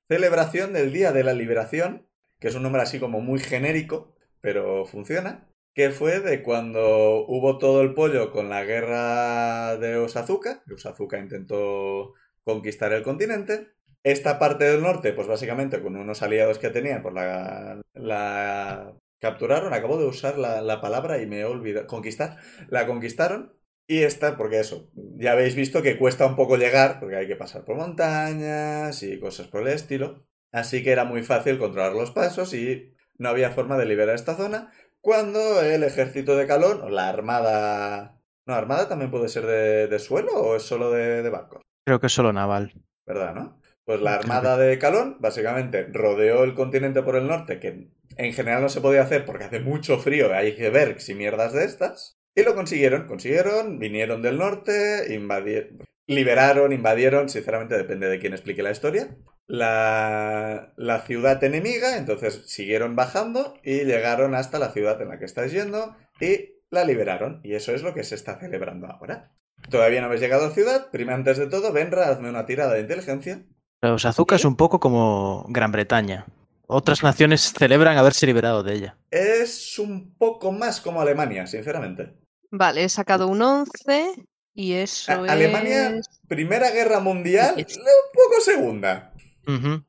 celebración 0.07 0.73
del 0.73 0.93
Día 0.93 1.11
de 1.11 1.23
la 1.23 1.33
Liberación, 1.33 2.07
que 2.39 2.47
es 2.47 2.55
un 2.55 2.63
nombre 2.63 2.81
así 2.81 2.99
como 2.99 3.21
muy 3.21 3.39
genérico, 3.39 4.15
pero 4.41 4.85
funciona 4.85 5.49
que 5.75 5.91
fue 5.91 6.21
de 6.21 6.41
cuando 6.41 7.25
hubo 7.27 7.57
todo 7.57 7.81
el 7.81 7.93
pollo 7.93 8.31
con 8.31 8.49
la 8.49 8.63
guerra 8.63 9.77
de 9.77 9.97
Osazuka, 9.97 10.63
Osazuka 10.73 11.19
intentó 11.19 12.13
conquistar 12.45 12.93
el 12.93 13.03
continente. 13.03 13.74
Esta 14.05 14.37
parte 14.37 14.65
del 14.65 14.83
norte, 14.83 15.13
pues 15.13 15.27
básicamente 15.27 15.81
con 15.81 15.95
unos 15.95 16.21
aliados 16.21 16.59
que 16.59 16.69
tenían, 16.69 17.01
pues 17.01 17.15
la, 17.15 17.81
la 17.95 18.93
capturaron, 19.19 19.73
acabo 19.73 19.97
de 19.97 20.05
usar 20.05 20.37
la, 20.37 20.61
la 20.61 20.79
palabra 20.79 21.19
y 21.19 21.25
me 21.25 21.39
he 21.39 21.45
olvidado, 21.45 21.87
conquistar, 21.87 22.37
la 22.69 22.85
conquistaron. 22.85 23.57
Y 23.87 24.03
esta, 24.03 24.37
porque 24.37 24.59
eso, 24.59 24.91
ya 24.93 25.31
habéis 25.31 25.55
visto 25.55 25.81
que 25.81 25.97
cuesta 25.97 26.27
un 26.27 26.35
poco 26.35 26.55
llegar, 26.55 26.99
porque 26.99 27.15
hay 27.15 27.27
que 27.27 27.35
pasar 27.35 27.65
por 27.65 27.77
montañas 27.77 29.01
y 29.01 29.19
cosas 29.19 29.47
por 29.47 29.61
el 29.61 29.69
estilo. 29.69 30.27
Así 30.51 30.83
que 30.83 30.91
era 30.91 31.05
muy 31.05 31.23
fácil 31.23 31.57
controlar 31.57 31.93
los 31.93 32.11
pasos 32.11 32.53
y 32.53 32.93
no 33.17 33.29
había 33.29 33.49
forma 33.49 33.75
de 33.75 33.87
liberar 33.87 34.13
esta 34.13 34.35
zona 34.35 34.71
cuando 35.01 35.61
el 35.61 35.83
ejército 35.83 36.35
de 36.35 36.45
Calón, 36.45 36.81
o 36.83 36.89
la 36.89 37.09
armada... 37.09 38.21
No, 38.45 38.53
armada 38.53 38.87
también 38.87 39.09
puede 39.09 39.29
ser 39.29 39.47
de, 39.47 39.87
de 39.87 39.97
suelo 39.97 40.31
o 40.33 40.55
es 40.57 40.61
solo 40.61 40.91
de, 40.91 41.23
de 41.23 41.29
barcos, 41.31 41.63
Creo 41.83 41.99
que 41.99 42.05
es 42.05 42.13
solo 42.13 42.31
naval. 42.31 42.71
¿verdad, 43.05 43.33
no? 43.33 43.59
Pues 43.85 44.01
la 44.01 44.15
armada 44.15 44.57
de 44.57 44.79
Calón 44.79 45.17
básicamente 45.19 45.87
rodeó 45.91 46.43
el 46.43 46.55
continente 46.55 47.03
por 47.03 47.15
el 47.15 47.27
norte, 47.27 47.59
que 47.59 47.91
en 48.17 48.33
general 48.33 48.63
no 48.63 48.69
se 48.69 48.81
podía 48.81 49.03
hacer 49.03 49.25
porque 49.25 49.43
hace 49.43 49.59
mucho 49.59 49.99
frío, 49.99 50.33
hay 50.33 50.55
que 50.55 50.71
ver 50.71 50.99
si 50.99 51.13
mierdas 51.13 51.53
de 51.53 51.65
estas. 51.65 52.17
Y 52.33 52.43
lo 52.43 52.55
consiguieron, 52.55 53.07
consiguieron, 53.07 53.79
vinieron 53.79 54.21
del 54.21 54.39
norte, 54.39 55.13
invadieron, 55.13 55.77
liberaron, 56.07 56.73
invadieron, 56.73 57.29
sinceramente 57.29 57.77
depende 57.77 58.09
de 58.09 58.19
quién 58.19 58.33
explique 58.33 58.63
la 58.63 58.71
historia, 58.71 59.15
la, 59.47 60.73
la 60.75 61.01
ciudad 61.01 61.41
enemiga, 61.43 61.97
entonces 61.97 62.43
siguieron 62.47 62.95
bajando 62.95 63.53
y 63.63 63.85
llegaron 63.85 64.35
hasta 64.35 64.59
la 64.59 64.71
ciudad 64.71 65.01
en 65.01 65.09
la 65.09 65.19
que 65.19 65.25
estáis 65.25 65.51
yendo 65.51 65.95
y 66.19 66.55
la 66.71 66.83
liberaron. 66.83 67.39
Y 67.43 67.53
eso 67.53 67.73
es 67.73 67.83
lo 67.83 67.93
que 67.93 68.03
se 68.03 68.15
está 68.15 68.39
celebrando 68.39 68.87
ahora. 68.87 69.31
Todavía 69.69 70.01
no 70.01 70.07
habéis 70.07 70.21
llegado 70.21 70.45
a 70.45 70.49
la 70.49 70.53
ciudad, 70.53 70.91
primero 70.91 71.15
antes 71.15 71.37
de 71.37 71.47
todo, 71.47 71.71
Benra, 71.71 72.09
hazme 72.09 72.29
una 72.29 72.45
tirada 72.45 72.73
de 72.73 72.81
inteligencia. 72.81 73.45
Pero 73.85 73.99
Sazuka 73.99 74.35
es 74.35 74.45
un 74.45 74.55
poco 74.55 74.79
como 74.79 75.45
Gran 75.47 75.71
Bretaña. 75.71 76.25
Otras 76.65 77.03
naciones 77.03 77.53
celebran 77.55 77.99
haberse 77.99 78.25
liberado 78.25 78.63
de 78.63 78.73
ella. 78.73 78.97
Es 79.11 79.77
un 79.77 80.15
poco 80.17 80.51
más 80.51 80.81
como 80.81 81.01
Alemania, 81.01 81.45
sinceramente. 81.45 82.17
Vale, 82.49 82.83
he 82.85 82.89
sacado 82.89 83.27
un 83.27 83.43
11 83.43 84.25
y 84.55 84.73
eso 84.73 85.11
A- 85.11 85.31
Alemania, 85.31 85.89
es... 85.97 86.07
Primera 86.27 86.71
Guerra 86.71 86.99
Mundial, 86.99 87.57
Diez. 87.57 87.77
un 87.77 87.83
poco 88.11 88.41
segunda. 88.41 89.13
Ujú. 89.47 89.83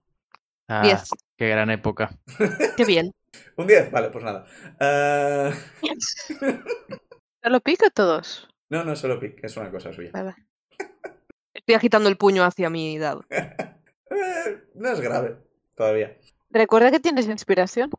Ah, 0.69 0.83
10. 0.83 1.09
qué 1.38 1.49
gran 1.49 1.71
época. 1.71 2.11
Qué 2.76 2.85
bien. 2.85 3.12
Un 3.57 3.67
10, 3.67 3.91
vale, 3.91 4.11
pues 4.11 4.23
nada. 4.23 4.45
Ah, 4.79 5.53
¿No 7.45 7.50
lo 7.50 7.61
pico 7.61 7.88
todos? 7.95 8.47
no, 8.69 8.85
no 8.85 8.95
solo 8.95 9.19
pic, 9.19 9.43
es 9.43 9.57
una 9.57 9.71
cosa 9.71 9.91
suya. 9.91 10.11
Vale. 10.12 10.35
Estoy 11.55 11.75
agitando 11.75 12.11
el 12.11 12.19
puño 12.19 12.45
hacia 12.45 12.69
mi 12.69 12.99
dado. 12.99 13.25
Eh, 14.11 14.65
no 14.75 14.91
es 14.93 15.01
grave, 15.01 15.37
todavía. 15.75 16.17
Recuerda 16.51 16.91
que 16.91 17.01
tienes 17.01 17.27
inspiración. 17.27 17.91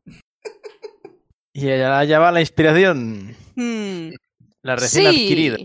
Y 1.54 1.70
allá, 1.72 2.00
allá 2.00 2.20
va 2.20 2.32
la 2.32 2.40
inspiración. 2.40 3.36
Hmm, 3.56 4.10
La 4.62 4.76
recién 4.76 5.08
adquirida. 5.08 5.58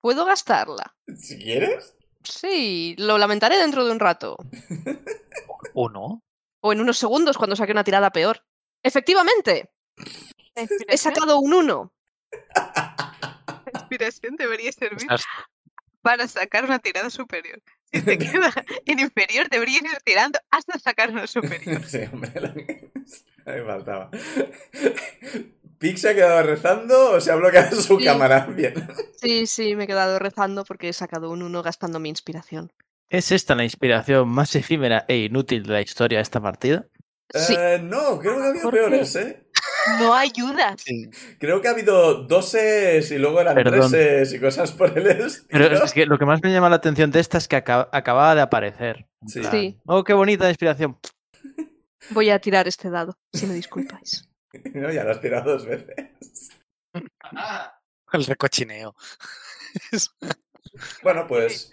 puedo 0.00 0.24
gastarla. 0.24 0.94
Si 1.16 1.38
quieres. 1.38 1.94
Sí, 2.22 2.94
lo 2.98 3.16
lamentaré 3.18 3.56
dentro 3.58 3.84
de 3.84 3.92
un 3.92 4.00
rato. 4.00 4.36
Uno. 5.74 6.22
O 6.60 6.72
en 6.72 6.80
unos 6.80 6.98
segundos 6.98 7.38
cuando 7.38 7.56
saque 7.56 7.72
una 7.72 7.84
tirada 7.84 8.10
peor. 8.10 8.42
Efectivamente, 8.82 9.70
he 10.88 10.96
sacado 10.98 11.38
un 11.38 11.54
1. 11.54 11.92
la 12.54 13.70
inspiración 13.74 14.36
debería 14.36 14.70
servir 14.72 15.08
para 16.02 16.28
sacar 16.28 16.64
una 16.64 16.78
tirada 16.78 17.10
superior. 17.10 17.60
Si 17.92 18.02
te 18.02 18.18
queda 18.18 18.52
en 18.86 18.98
inferior, 19.00 19.48
deberías 19.48 19.82
ir 19.82 19.98
tirando 20.04 20.38
hasta 20.50 20.78
sacar 20.78 21.10
una 21.10 21.26
superior. 21.26 21.82
Sí, 21.86 22.00
hombre, 22.12 22.32
la... 22.40 22.54
me 23.46 23.64
faltaba. 23.64 24.10
¿Pix 25.78 26.00
se 26.00 26.08
ha 26.10 26.14
quedado 26.14 26.42
rezando 26.42 27.12
o 27.12 27.20
se 27.20 27.30
ha 27.30 27.36
bloqueado 27.36 27.80
su 27.80 27.98
Sí. 27.98 28.04
cámara? 28.04 28.46
Bien. 28.56 28.74
Sí, 29.20 29.46
sí, 29.46 29.74
me 29.76 29.84
he 29.84 29.86
quedado 29.86 30.18
rezando 30.18 30.64
porque 30.64 30.88
he 30.88 30.92
sacado 30.92 31.30
un 31.30 31.42
1 31.42 31.62
gastando 31.62 31.98
mi 32.00 32.08
inspiración. 32.08 32.72
¿Es 33.08 33.32
esta 33.32 33.54
la 33.54 33.64
inspiración 33.64 34.28
más 34.28 34.54
efímera 34.54 35.04
e 35.08 35.16
inútil 35.18 35.62
de 35.62 35.72
la 35.72 35.80
historia 35.80 36.18
de 36.18 36.22
esta 36.22 36.40
partida? 36.40 36.86
Sí, 37.32 37.54
Eh, 37.56 37.78
no, 37.82 38.18
creo 38.18 38.36
que 38.36 38.42
ha 38.42 38.48
habido 38.48 38.62
¿Por 38.64 38.74
qué? 38.74 38.80
peores, 38.80 39.16
¿eh? 39.16 39.47
No 40.00 40.14
ayudas. 40.14 40.84
Creo 41.38 41.60
que 41.60 41.68
ha 41.68 41.72
habido 41.72 42.22
doses 42.24 43.10
y 43.10 43.18
luego 43.18 43.40
eran 43.40 43.54
Perdón. 43.54 43.90
treses 43.90 44.32
y 44.34 44.40
cosas 44.40 44.72
por 44.72 44.96
el 44.96 45.06
estilo. 45.06 45.46
Pero 45.50 45.84
es 45.84 45.92
que 45.92 46.06
lo 46.06 46.18
que 46.18 46.24
más 46.24 46.42
me 46.42 46.52
llama 46.52 46.68
la 46.68 46.76
atención 46.76 47.10
de 47.10 47.20
esta 47.20 47.38
es 47.38 47.48
que 47.48 47.56
aca- 47.56 47.88
acababa 47.92 48.34
de 48.34 48.40
aparecer. 48.42 49.06
Sí. 49.26 49.40
plan, 49.40 49.50
Sí. 49.52 49.78
Oh, 49.86 50.04
qué 50.04 50.12
bonita 50.14 50.48
inspiración. 50.48 50.96
voy 52.10 52.30
a 52.30 52.38
tirar 52.38 52.68
este 52.68 52.90
dado, 52.90 53.16
si 53.32 53.46
me 53.46 53.54
disculpáis. 53.54 54.24
No, 54.74 54.90
ya 54.90 55.04
lo 55.04 55.10
has 55.10 55.20
tirado 55.20 55.52
dos 55.52 55.66
veces. 55.66 55.94
El 58.12 58.24
recochineo. 58.24 58.94
Bueno, 61.02 61.26
pues 61.26 61.70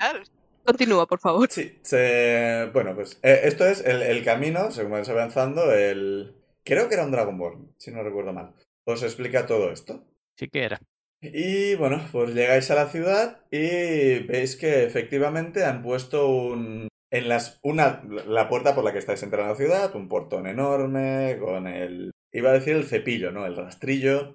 Continúa, 0.65 1.05
por 1.07 1.19
favor. 1.19 1.47
sí. 1.49 1.79
se- 1.83 2.69
Bueno, 2.73 2.93
pues 2.95 3.17
eh, 3.23 3.41
esto 3.43 3.65
es 3.65 3.79
el, 3.85 4.01
el 4.01 4.23
camino, 4.25 4.71
según 4.71 4.91
vais 4.93 5.07
avanzando, 5.09 5.71
el... 5.71 6.35
Creo 6.65 6.89
que 6.89 6.95
era 6.95 7.05
un 7.05 7.11
Dragonborn, 7.11 7.75
si 7.77 7.91
no 7.91 8.03
recuerdo 8.03 8.33
mal. 8.33 8.55
Os 8.85 9.03
explica 9.03 9.45
todo 9.45 9.71
esto. 9.71 10.03
Sí 10.35 10.49
que 10.49 10.63
era. 10.63 10.79
Y 11.21 11.75
bueno, 11.75 12.01
pues 12.11 12.33
llegáis 12.33 12.69
a 12.71 12.75
la 12.75 12.87
ciudad 12.87 13.45
y 13.51 14.19
veis 14.25 14.55
que 14.55 14.83
efectivamente 14.83 15.63
han 15.63 15.81
puesto 15.81 16.27
un... 16.29 16.87
En 17.11 17.29
las, 17.29 17.59
una, 17.61 18.03
la 18.27 18.49
puerta 18.49 18.75
por 18.75 18.83
la 18.83 18.91
que 18.91 18.97
estáis 18.97 19.21
entrando 19.23 19.49
a 19.49 19.51
la 19.51 19.57
ciudad, 19.57 19.95
un 19.95 20.09
portón 20.09 20.47
enorme 20.47 21.37
con 21.39 21.67
el... 21.67 22.11
Iba 22.33 22.49
a 22.49 22.53
decir 22.53 22.75
el 22.75 22.85
cepillo, 22.85 23.31
¿no? 23.31 23.45
El 23.45 23.55
rastrillo. 23.55 24.33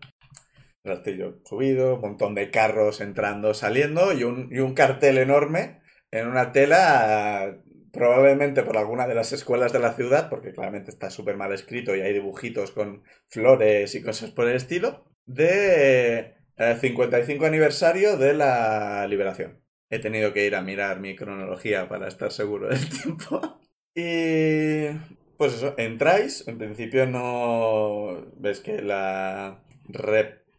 Rastrillo 0.84 1.40
subido, 1.44 1.96
un 1.96 2.00
montón 2.00 2.34
de 2.34 2.50
carros 2.50 3.00
entrando, 3.00 3.54
saliendo 3.54 4.12
y 4.12 4.22
un, 4.22 4.48
y 4.50 4.60
un 4.60 4.72
cartel 4.72 5.18
enorme 5.18 5.82
en 6.10 6.26
una 6.28 6.52
tela 6.52 7.60
probablemente 7.92 8.62
por 8.62 8.76
alguna 8.76 9.06
de 9.06 9.14
las 9.14 9.32
escuelas 9.32 9.72
de 9.72 9.80
la 9.80 9.94
ciudad, 9.94 10.28
porque 10.28 10.52
claramente 10.52 10.90
está 10.90 11.10
súper 11.10 11.36
mal 11.36 11.52
escrito 11.52 11.94
y 11.94 12.00
hay 12.00 12.12
dibujitos 12.12 12.70
con 12.70 13.02
flores 13.28 13.94
y 13.94 14.02
cosas 14.02 14.30
por 14.30 14.48
el 14.48 14.56
estilo, 14.56 15.04
de 15.26 16.34
eh, 16.56 16.76
55 16.80 17.46
aniversario 17.46 18.16
de 18.16 18.34
la 18.34 19.06
liberación. 19.08 19.60
He 19.88 19.98
tenido 19.98 20.32
que 20.32 20.46
ir 20.46 20.54
a 20.54 20.62
mirar 20.62 21.00
mi 21.00 21.16
cronología 21.16 21.88
para 21.88 22.08
estar 22.08 22.30
seguro 22.30 22.68
del 22.68 22.88
tiempo. 23.02 23.60
Y 23.94 24.88
pues 25.36 25.54
eso, 25.54 25.74
entráis, 25.78 26.46
en 26.46 26.58
principio 26.58 27.06
no 27.06 28.30
ves 28.36 28.60
que 28.60 28.82
la 28.82 29.64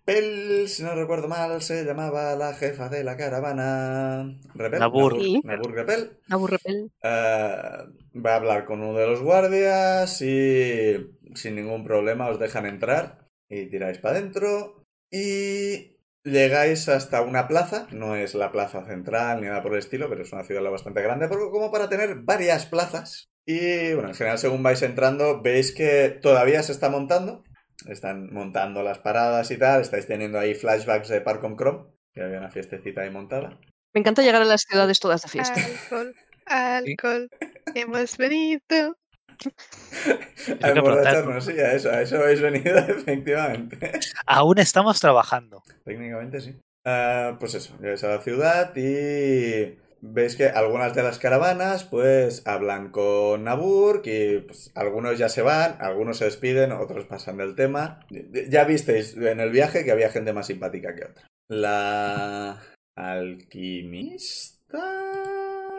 Repel, 0.05 0.67
si 0.67 0.83
no 0.83 0.95
recuerdo 0.95 1.27
mal, 1.27 1.61
se 1.61 1.85
llamaba 1.85 2.35
la 2.35 2.53
jefa 2.53 2.89
de 2.89 3.03
la 3.03 3.17
caravana. 3.17 4.39
Repel. 4.55 4.79
Nabur. 4.79 5.17
Nabur 5.43 5.73
Repel. 5.73 6.17
Aburrepel. 6.29 6.91
Eh, 7.03 7.77
va 8.15 8.31
a 8.31 8.35
hablar 8.35 8.65
con 8.65 8.81
uno 8.81 8.97
de 8.97 9.07
los 9.07 9.21
guardias 9.21 10.21
y 10.21 10.95
sin 11.35 11.55
ningún 11.55 11.83
problema 11.83 12.29
os 12.29 12.39
dejan 12.39 12.65
entrar 12.65 13.27
y 13.47 13.67
tiráis 13.67 13.99
para 13.99 14.17
adentro 14.17 14.85
y 15.11 15.97
llegáis 16.23 16.89
hasta 16.89 17.21
una 17.21 17.47
plaza, 17.47 17.87
no 17.91 18.15
es 18.15 18.33
la 18.33 18.51
plaza 18.51 18.85
central 18.85 19.41
ni 19.41 19.47
nada 19.47 19.61
por 19.61 19.73
el 19.73 19.79
estilo, 19.79 20.09
pero 20.09 20.23
es 20.23 20.33
una 20.33 20.43
ciudad 20.43 20.63
bastante 20.69 21.01
grande 21.01 21.29
como 21.29 21.71
para 21.71 21.89
tener 21.89 22.15
varias 22.21 22.65
plazas. 22.65 23.29
Y 23.45 23.93
bueno, 23.93 24.09
en 24.09 24.15
general 24.15 24.37
según 24.37 24.63
vais 24.63 24.81
entrando 24.81 25.41
veis 25.41 25.73
que 25.73 26.09
todavía 26.21 26.63
se 26.63 26.71
está 26.71 26.89
montando, 26.89 27.43
están 27.87 28.31
montando 28.33 28.83
las 28.83 28.99
paradas 28.99 29.51
y 29.51 29.57
tal, 29.57 29.81
estáis 29.81 30.07
teniendo 30.07 30.39
ahí 30.39 30.55
flashbacks 30.55 31.09
de 31.09 31.21
Parcom 31.21 31.55
Chrome, 31.55 31.85
que 32.13 32.21
había 32.21 32.39
una 32.39 32.49
fiestecita 32.49 33.01
ahí 33.01 33.09
montada. 33.09 33.59
Me 33.93 33.99
encanta 33.99 34.21
llegar 34.21 34.41
a 34.41 34.45
las 34.45 34.61
ciudades 34.61 34.99
todas 34.99 35.21
de 35.21 35.27
fiesta. 35.29 35.59
Alcohol, 35.59 36.15
alcohol, 36.45 37.29
hemos 37.75 38.17
venido. 38.17 38.97
A 40.61 40.69
emborracharnos, 40.69 41.45
sí, 41.45 41.53
a 41.53 41.73
eso, 41.73 41.89
a 41.89 42.01
eso 42.01 42.17
habéis 42.17 42.41
venido, 42.41 42.77
efectivamente. 42.87 43.91
Aún 44.25 44.59
estamos 44.59 44.99
trabajando. 44.99 45.63
Técnicamente 45.83 46.41
sí. 46.41 46.55
Ah, 46.85 47.37
pues 47.39 47.55
eso, 47.55 47.75
llegáis 47.79 48.03
a 48.03 48.09
la 48.09 48.21
ciudad 48.21 48.75
y 48.75 49.77
veis 50.01 50.35
que 50.35 50.47
algunas 50.47 50.93
de 50.95 51.03
las 51.03 51.19
caravanas 51.19 51.83
pues 51.83 52.45
hablan 52.47 52.91
con 52.91 53.43
Nabur, 53.43 54.01
que 54.01 54.43
pues, 54.45 54.71
algunos 54.75 55.17
ya 55.17 55.29
se 55.29 55.41
van, 55.41 55.77
algunos 55.79 56.17
se 56.17 56.25
despiden, 56.25 56.71
otros 56.71 57.05
pasan 57.05 57.37
del 57.37 57.55
tema. 57.55 57.99
Ya 58.09 58.63
visteis 58.65 59.15
en 59.15 59.39
el 59.39 59.51
viaje 59.51 59.85
que 59.85 59.91
había 59.91 60.09
gente 60.09 60.33
más 60.33 60.47
simpática 60.47 60.95
que 60.95 61.05
otra. 61.05 61.27
La 61.49 62.59
alquimista... 62.95 65.11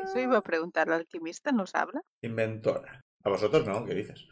Eso 0.04 0.18
iba 0.18 0.38
a 0.38 0.42
preguntar, 0.42 0.88
¿la 0.88 0.96
alquimista 0.96 1.52
nos 1.52 1.74
habla? 1.74 2.02
Inventora. 2.22 3.00
A 3.24 3.28
vosotros 3.30 3.66
no, 3.66 3.84
¿qué 3.84 3.94
dices? 3.94 4.26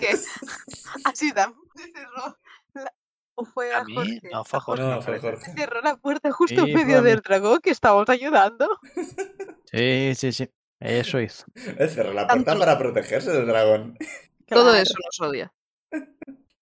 ¿Qué? 0.00 0.14
Así 1.04 1.32
la- 1.32 1.52
¿O 3.36 3.44
fue 3.44 3.72
a, 3.74 3.78
A 3.80 3.84
mí, 3.84 3.94
Jorge? 3.94 4.20
no, 4.32 4.44
fue 4.44 4.58
a 4.58 4.62
Jorge. 4.62 4.82
No, 4.82 4.88
me 4.90 5.02
fue 5.02 5.04
parece. 5.20 5.26
Jorge. 5.30 5.44
Se 5.46 5.52
cerró 5.56 5.80
la 5.82 5.96
puerta 5.96 6.30
justo 6.32 6.64
Sí, 6.64 6.70
en 6.70 6.76
medio 6.76 7.02
del 7.02 7.20
dragón 7.20 7.60
que 7.60 7.70
estábamos 7.70 8.08
ayudando. 8.08 8.68
Sí, 9.70 10.12
sí, 10.14 10.32
sí. 10.32 10.48
Eso 10.80 11.20
hizo. 11.20 11.44
Cerró 11.54 12.12
la 12.12 12.26
puerta 12.26 12.44
Tanto- 12.44 12.58
para 12.60 12.78
protegerse 12.78 13.32
del 13.32 13.46
dragón. 13.46 13.96
Todo 14.48 14.64
Claro. 14.70 14.76
eso 14.78 14.94
nos 15.04 15.20
odia. 15.28 15.52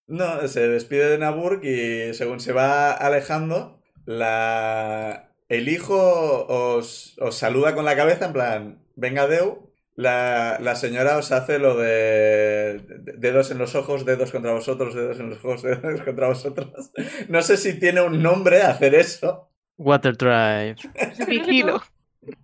No, 0.07 0.47
se 0.49 0.69
despide 0.69 1.09
de 1.09 1.19
Naburg 1.19 1.65
y 1.65 2.15
según 2.15 2.39
se 2.41 2.53
va 2.53 2.93
alejando, 2.93 3.81
la... 4.05 5.33
el 5.49 5.69
hijo 5.69 6.47
os, 6.47 7.17
os 7.19 7.35
saluda 7.37 7.75
con 7.75 7.85
la 7.85 7.97
cabeza 7.97 8.27
en 8.27 8.33
plan, 8.33 8.85
venga 8.95 9.27
Deu. 9.27 9.72
La, 9.95 10.59
la 10.61 10.75
señora 10.75 11.19
os 11.19 11.33
hace 11.33 11.59
lo 11.59 11.77
de 11.77 12.81
de- 12.89 13.13
dedos 13.19 13.51
en 13.51 13.59
los 13.59 13.75
ojos, 13.75 14.07
dedos 14.07 14.33
contra 14.33 14.53
vosotros, 14.53 14.95
dedos 14.95 15.21
en 15.21 15.31
los 15.31 15.39
ojos, 15.45 15.63
dedos 15.63 16.01
contra 16.03 16.29
vosotros. 16.29 16.91
No 17.29 17.43
sé 17.43 17.57
si 17.59 17.79
tiene 17.79 18.01
un 18.01 18.23
nombre 18.23 18.63
hacer 18.63 18.95
eso. 18.95 19.51
Water 19.77 20.17
Drive. 20.17 20.77
Vigilo. 21.27 21.83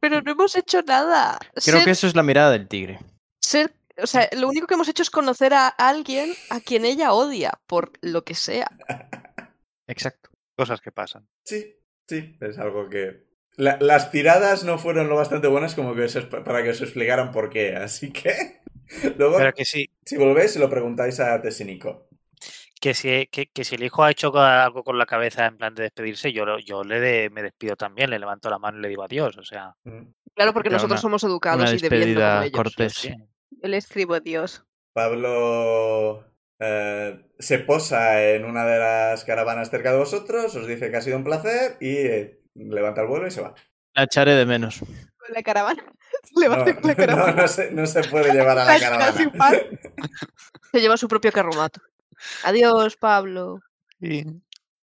Pero 0.00 0.20
no 0.22 0.32
hemos 0.32 0.56
hecho 0.56 0.82
nada. 0.82 1.38
Creo 1.54 1.76
ser, 1.76 1.84
que 1.84 1.90
eso 1.92 2.06
es 2.06 2.14
la 2.16 2.22
mirada 2.22 2.50
del 2.50 2.68
tigre. 2.68 2.98
ser- 3.40 3.72
o 4.00 4.06
sea, 4.06 4.28
lo 4.36 4.48
único 4.48 4.66
que 4.66 4.74
hemos 4.74 4.88
hecho 4.88 5.02
es 5.02 5.10
conocer 5.10 5.54
a 5.54 5.68
alguien 5.68 6.32
a 6.50 6.60
quien 6.60 6.84
ella 6.84 7.12
odia, 7.12 7.52
por 7.66 7.92
lo 8.00 8.22
que 8.24 8.34
sea. 8.34 8.70
Exacto. 9.86 10.30
Cosas 10.56 10.80
que 10.80 10.92
pasan. 10.92 11.26
Sí, 11.44 11.76
sí, 12.08 12.36
es 12.40 12.58
algo 12.58 12.88
que... 12.88 13.27
La- 13.58 13.76
las 13.80 14.10
tiradas 14.10 14.64
no 14.64 14.78
fueron 14.78 15.08
lo 15.10 15.16
bastante 15.16 15.48
buenas 15.48 15.74
como 15.74 15.94
que 15.94 16.02
os- 16.04 16.16
para 16.26 16.62
que 16.62 16.70
os 16.70 16.80
explicaran 16.80 17.30
por 17.32 17.50
qué, 17.50 17.76
así 17.76 18.10
que... 18.12 18.62
Luego, 19.18 19.36
Pero 19.36 19.52
que 19.52 19.66
sí, 19.66 19.90
si 20.06 20.16
volvéis, 20.16 20.56
lo 20.56 20.70
preguntáis 20.70 21.20
a 21.20 21.42
Tesinico. 21.42 22.08
que 22.80 22.94
si, 22.94 23.26
que, 23.26 23.46
que 23.52 23.64
si 23.64 23.74
el 23.74 23.82
hijo 23.82 24.02
ha 24.04 24.10
hecho 24.10 24.32
algo 24.38 24.82
con 24.84 24.96
la 24.96 25.04
cabeza 25.04 25.44
en 25.46 25.56
plan 25.58 25.74
de 25.74 25.82
despedirse, 25.82 26.32
yo, 26.32 26.58
yo 26.60 26.84
le 26.84 26.98
de- 27.00 27.28
me 27.30 27.42
despido 27.42 27.76
también, 27.76 28.08
le 28.10 28.18
levanto 28.18 28.48
la 28.48 28.58
mano 28.58 28.78
y 28.78 28.82
le 28.82 28.88
digo 28.88 29.02
adiós. 29.02 29.36
O 29.36 29.44
sea, 29.44 29.74
Mm. 29.84 30.06
Claro, 30.34 30.52
porque 30.54 30.70
nosotros 30.70 31.00
una- 31.00 31.02
somos 31.02 31.24
educados 31.24 31.62
Una 31.62 31.70
y 31.74 31.78
debiendo 31.78 31.96
despedida 32.06 32.34
con 32.36 32.42
ellos. 32.44 32.52
cortés. 32.56 32.92
sí. 32.94 33.14
Yo 33.50 33.68
le 33.68 33.76
escribo 33.76 34.14
a 34.14 34.20
Dios. 34.20 34.64
Pablo 34.92 36.24
eh, 36.60 37.20
se 37.38 37.58
posa 37.58 38.22
en 38.32 38.44
una 38.44 38.64
de 38.64 38.78
las 38.78 39.24
caravanas 39.24 39.70
cerca 39.70 39.92
de 39.92 39.98
vosotros, 39.98 40.54
os 40.54 40.66
dice 40.66 40.90
que 40.90 40.96
ha 40.96 41.02
sido 41.02 41.16
un 41.16 41.24
placer 41.24 41.76
y 41.80 41.96
eh, 41.96 42.37
levanta 42.58 43.02
el 43.02 43.06
vuelo 43.08 43.26
y 43.26 43.30
se 43.30 43.40
va. 43.42 43.54
La 43.94 44.04
echaré 44.04 44.34
de 44.34 44.46
menos. 44.46 44.78
Con 44.80 45.32
la 45.34 45.42
caravana. 45.42 45.84
No, 46.34 46.40
la 46.82 46.94
caravana. 46.94 47.32
no 47.42 47.48
se, 47.48 47.70
no 47.70 47.86
se 47.86 48.02
puede 48.04 48.32
llevar 48.32 48.58
a 48.58 48.64
la 48.64 48.78
caravana. 48.78 49.14
Se 50.72 50.80
lleva 50.80 50.96
su 50.96 51.08
propio 51.08 51.32
carromato. 51.32 51.80
Adiós, 52.44 52.96
Pablo. 52.96 53.60
Y- 54.00 54.24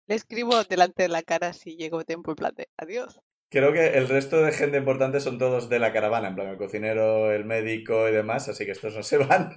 Le 0.07 0.15
escribo 0.15 0.63
delante 0.65 1.05
de 1.05 1.09
la 1.09 1.23
cara 1.23 1.53
si 1.53 1.77
llego 1.77 2.05
tiempo 2.05 2.33
en 2.33 2.37
plan 2.37 2.55
de 2.55 2.69
adiós. 2.77 3.21
Creo 3.51 3.73
que 3.73 3.99
el 3.99 4.09
resto 4.09 4.43
de 4.43 4.53
gente 4.53 4.79
importante 4.79 5.21
son 5.21 5.39
todos 5.39 5.69
de 5.69 5.79
la 5.79 5.93
caravana, 5.93 6.29
en 6.29 6.35
plan 6.35 6.49
el 6.49 6.57
cocinero, 6.59 7.31
el 7.33 7.45
médico 7.45 8.09
y 8.09 8.13
demás, 8.13 8.49
así 8.49 8.65
que 8.65 8.73
estos 8.73 8.95
no 8.97 9.03
se 9.03 9.19
van. 9.19 9.55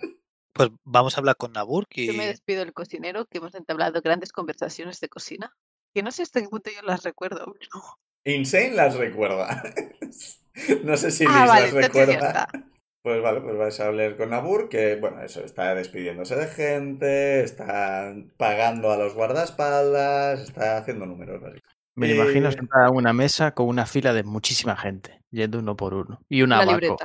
Pues 0.54 0.70
vamos 0.84 1.16
a 1.18 1.20
hablar 1.20 1.36
con 1.38 1.52
Nabur 1.54 1.86
y 1.90 2.08
Yo 2.08 2.14
me 2.14 2.28
despido 2.28 2.60
del 2.60 2.74
cocinero, 2.74 3.26
que 3.26 3.40
hemos 3.40 3.56
entablado 3.56 4.02
grandes 4.02 4.32
conversaciones 4.32 5.00
de 5.00 5.10
cocina. 5.10 5.54
Que 5.96 6.04
no 6.04 6.12
sé 6.12 6.24
hasta 6.24 6.42
qué 6.42 6.50
punto 6.50 6.70
yo 6.70 6.82
las 6.86 7.04
recuerdo. 7.04 7.46
pero- 7.60 8.36
Insane 8.38 8.72
las 8.72 8.96
recuerda. 8.96 9.64
No 10.86 10.96
sé 10.96 11.12
si 11.12 11.26
Liz 11.26 11.34
Ah, 11.36 11.46
vale, 11.48 11.66
las 11.66 11.74
recuerda. 11.74 12.48
Pues 13.02 13.22
vale, 13.22 13.42
pues 13.42 13.58
vais 13.58 13.78
a 13.82 13.88
hablar 13.88 14.16
con 14.16 14.30
Nabur, 14.30 14.70
que 14.70 14.96
bueno, 14.96 15.22
eso, 15.22 15.44
está 15.44 15.76
despidiéndose 15.76 16.38
de 16.38 16.48
gente, 16.48 17.44
está 17.44 18.16
pagando 18.38 18.90
a 18.90 18.98
los 18.98 19.14
guardaespaldas, 19.16 20.40
está 20.40 20.78
haciendo 20.78 21.06
números, 21.06 21.42
básicamente. 21.42 21.70
Me 21.96 22.10
Eh, 22.10 22.16
imagino 22.16 22.52
sentada 22.54 22.88
en 22.88 22.96
una 22.96 23.12
mesa 23.12 23.52
con 23.54 23.68
una 23.68 23.86
fila 23.86 24.14
de 24.14 24.24
muchísima 24.24 24.78
gente, 24.78 25.20
yendo 25.30 25.60
uno 25.60 25.76
por 25.76 25.94
uno. 25.94 26.22
Y 26.30 26.42
un 26.42 26.54
abaco. 26.54 26.98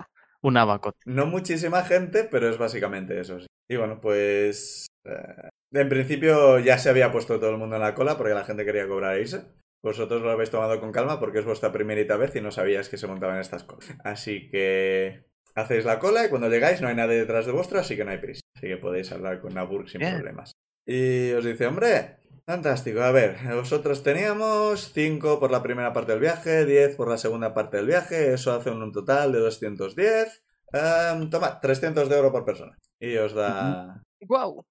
Un 0.42 0.57
abaco. 0.57 0.94
No 1.05 1.26
muchísima 1.26 1.83
gente, 1.83 2.24
pero 2.31 2.48
es 2.48 2.57
básicamente 2.57 3.20
eso, 3.20 3.40
sí. 3.40 3.46
Y 3.68 3.76
bueno, 3.76 4.00
pues... 4.00 4.87
eh, 5.05 5.48
en 5.72 5.88
principio 5.88 6.59
ya 6.59 6.78
se 6.78 6.90
había 6.90 7.12
puesto 7.12 7.38
todo 7.38 7.50
el 7.50 7.59
mundo 7.59 7.76
en 7.76 7.83
la 7.83 7.94
cola 7.94 8.16
porque 8.16 8.35
la 8.35 8.44
gente 8.44 8.64
quería 8.64 8.88
cobrar 8.88 9.16
e 9.16 9.22
irse. 9.22 9.44
Vosotros 9.83 10.20
lo 10.20 10.30
habéis 10.30 10.50
tomado 10.50 10.78
con 10.78 10.92
calma 10.92 11.18
porque 11.18 11.38
es 11.38 11.44
vuestra 11.44 11.72
primerita 11.72 12.16
vez 12.16 12.35
y 12.37 12.40
no 12.40 12.50
sabíais 12.50 12.88
que 12.88 12.98
se 12.98 13.06
montaban 13.06 13.38
estas 13.38 13.64
cosas. 13.64 13.96
Así 14.04 14.48
que 14.50 15.24
hacéis 15.54 15.85
la 15.85 15.98
cola 15.98 16.26
y 16.26 16.28
cuando 16.28 16.48
llegáis 16.48 16.80
no 16.80 16.88
hay 16.88 16.94
nadie 16.94 17.16
detrás 17.16 17.46
de 17.46 17.52
vuestro, 17.52 17.78
así 17.78 17.96
que 17.96 18.04
no 18.04 18.11
hay 18.11 18.18
prisa. 18.18 18.42
Así 18.56 18.66
que 18.66 18.76
podéis 18.76 19.11
hablar 19.12 19.40
con 19.40 19.54
Naburg 19.54 19.88
sin 19.88 20.00
Bien. 20.00 20.14
problemas. 20.16 20.52
Y 20.87 21.33
os 21.33 21.44
dice, 21.44 21.66
hombre, 21.66 22.18
fantástico. 22.46 23.00
A 23.00 23.11
ver, 23.12 23.37
vosotros 23.54 24.02
teníamos 24.02 24.92
5 24.92 25.40
por 25.40 25.50
la 25.50 25.62
primera 25.62 25.92
parte 25.92 26.12
del 26.12 26.20
viaje, 26.20 26.66
10 26.66 26.96
por 26.96 27.09
la 27.09 27.16
segunda 27.16 27.54
parte 27.54 27.78
del 27.78 27.87
viaje. 27.87 28.35
Eso 28.35 28.52
hace 28.52 28.70
un 28.70 28.92
total 28.92 29.33
de 29.33 29.38
210. 29.38 30.44
Em, 30.72 31.30
toma, 31.30 31.59
300 31.61 32.09
de 32.09 32.16
oro 32.16 32.33
por 32.33 32.44
persona. 32.44 32.76
Y 33.00 33.16
os 33.16 33.33
da... 33.33 34.02
Guau. 34.20 34.66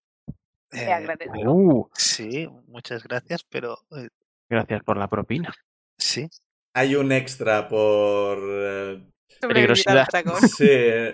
Te 0.69 0.83
eh, 0.83 0.93
agradezco. 0.93 1.33
Uh, 1.51 1.89
sí, 1.93 2.47
muchas 2.67 3.03
gracias, 3.03 3.43
pero 3.43 3.77
eh, 3.97 4.09
gracias 4.49 4.83
por 4.83 4.97
la 4.97 5.07
propina. 5.07 5.53
sí. 5.97 6.27
Hay 6.75 6.95
un 6.95 7.11
extra 7.11 7.67
por... 7.67 8.37
eh, 8.41 9.03
Peligrosidad. 9.41 10.07
dragón. 10.11 10.39
Sí, 10.57 10.67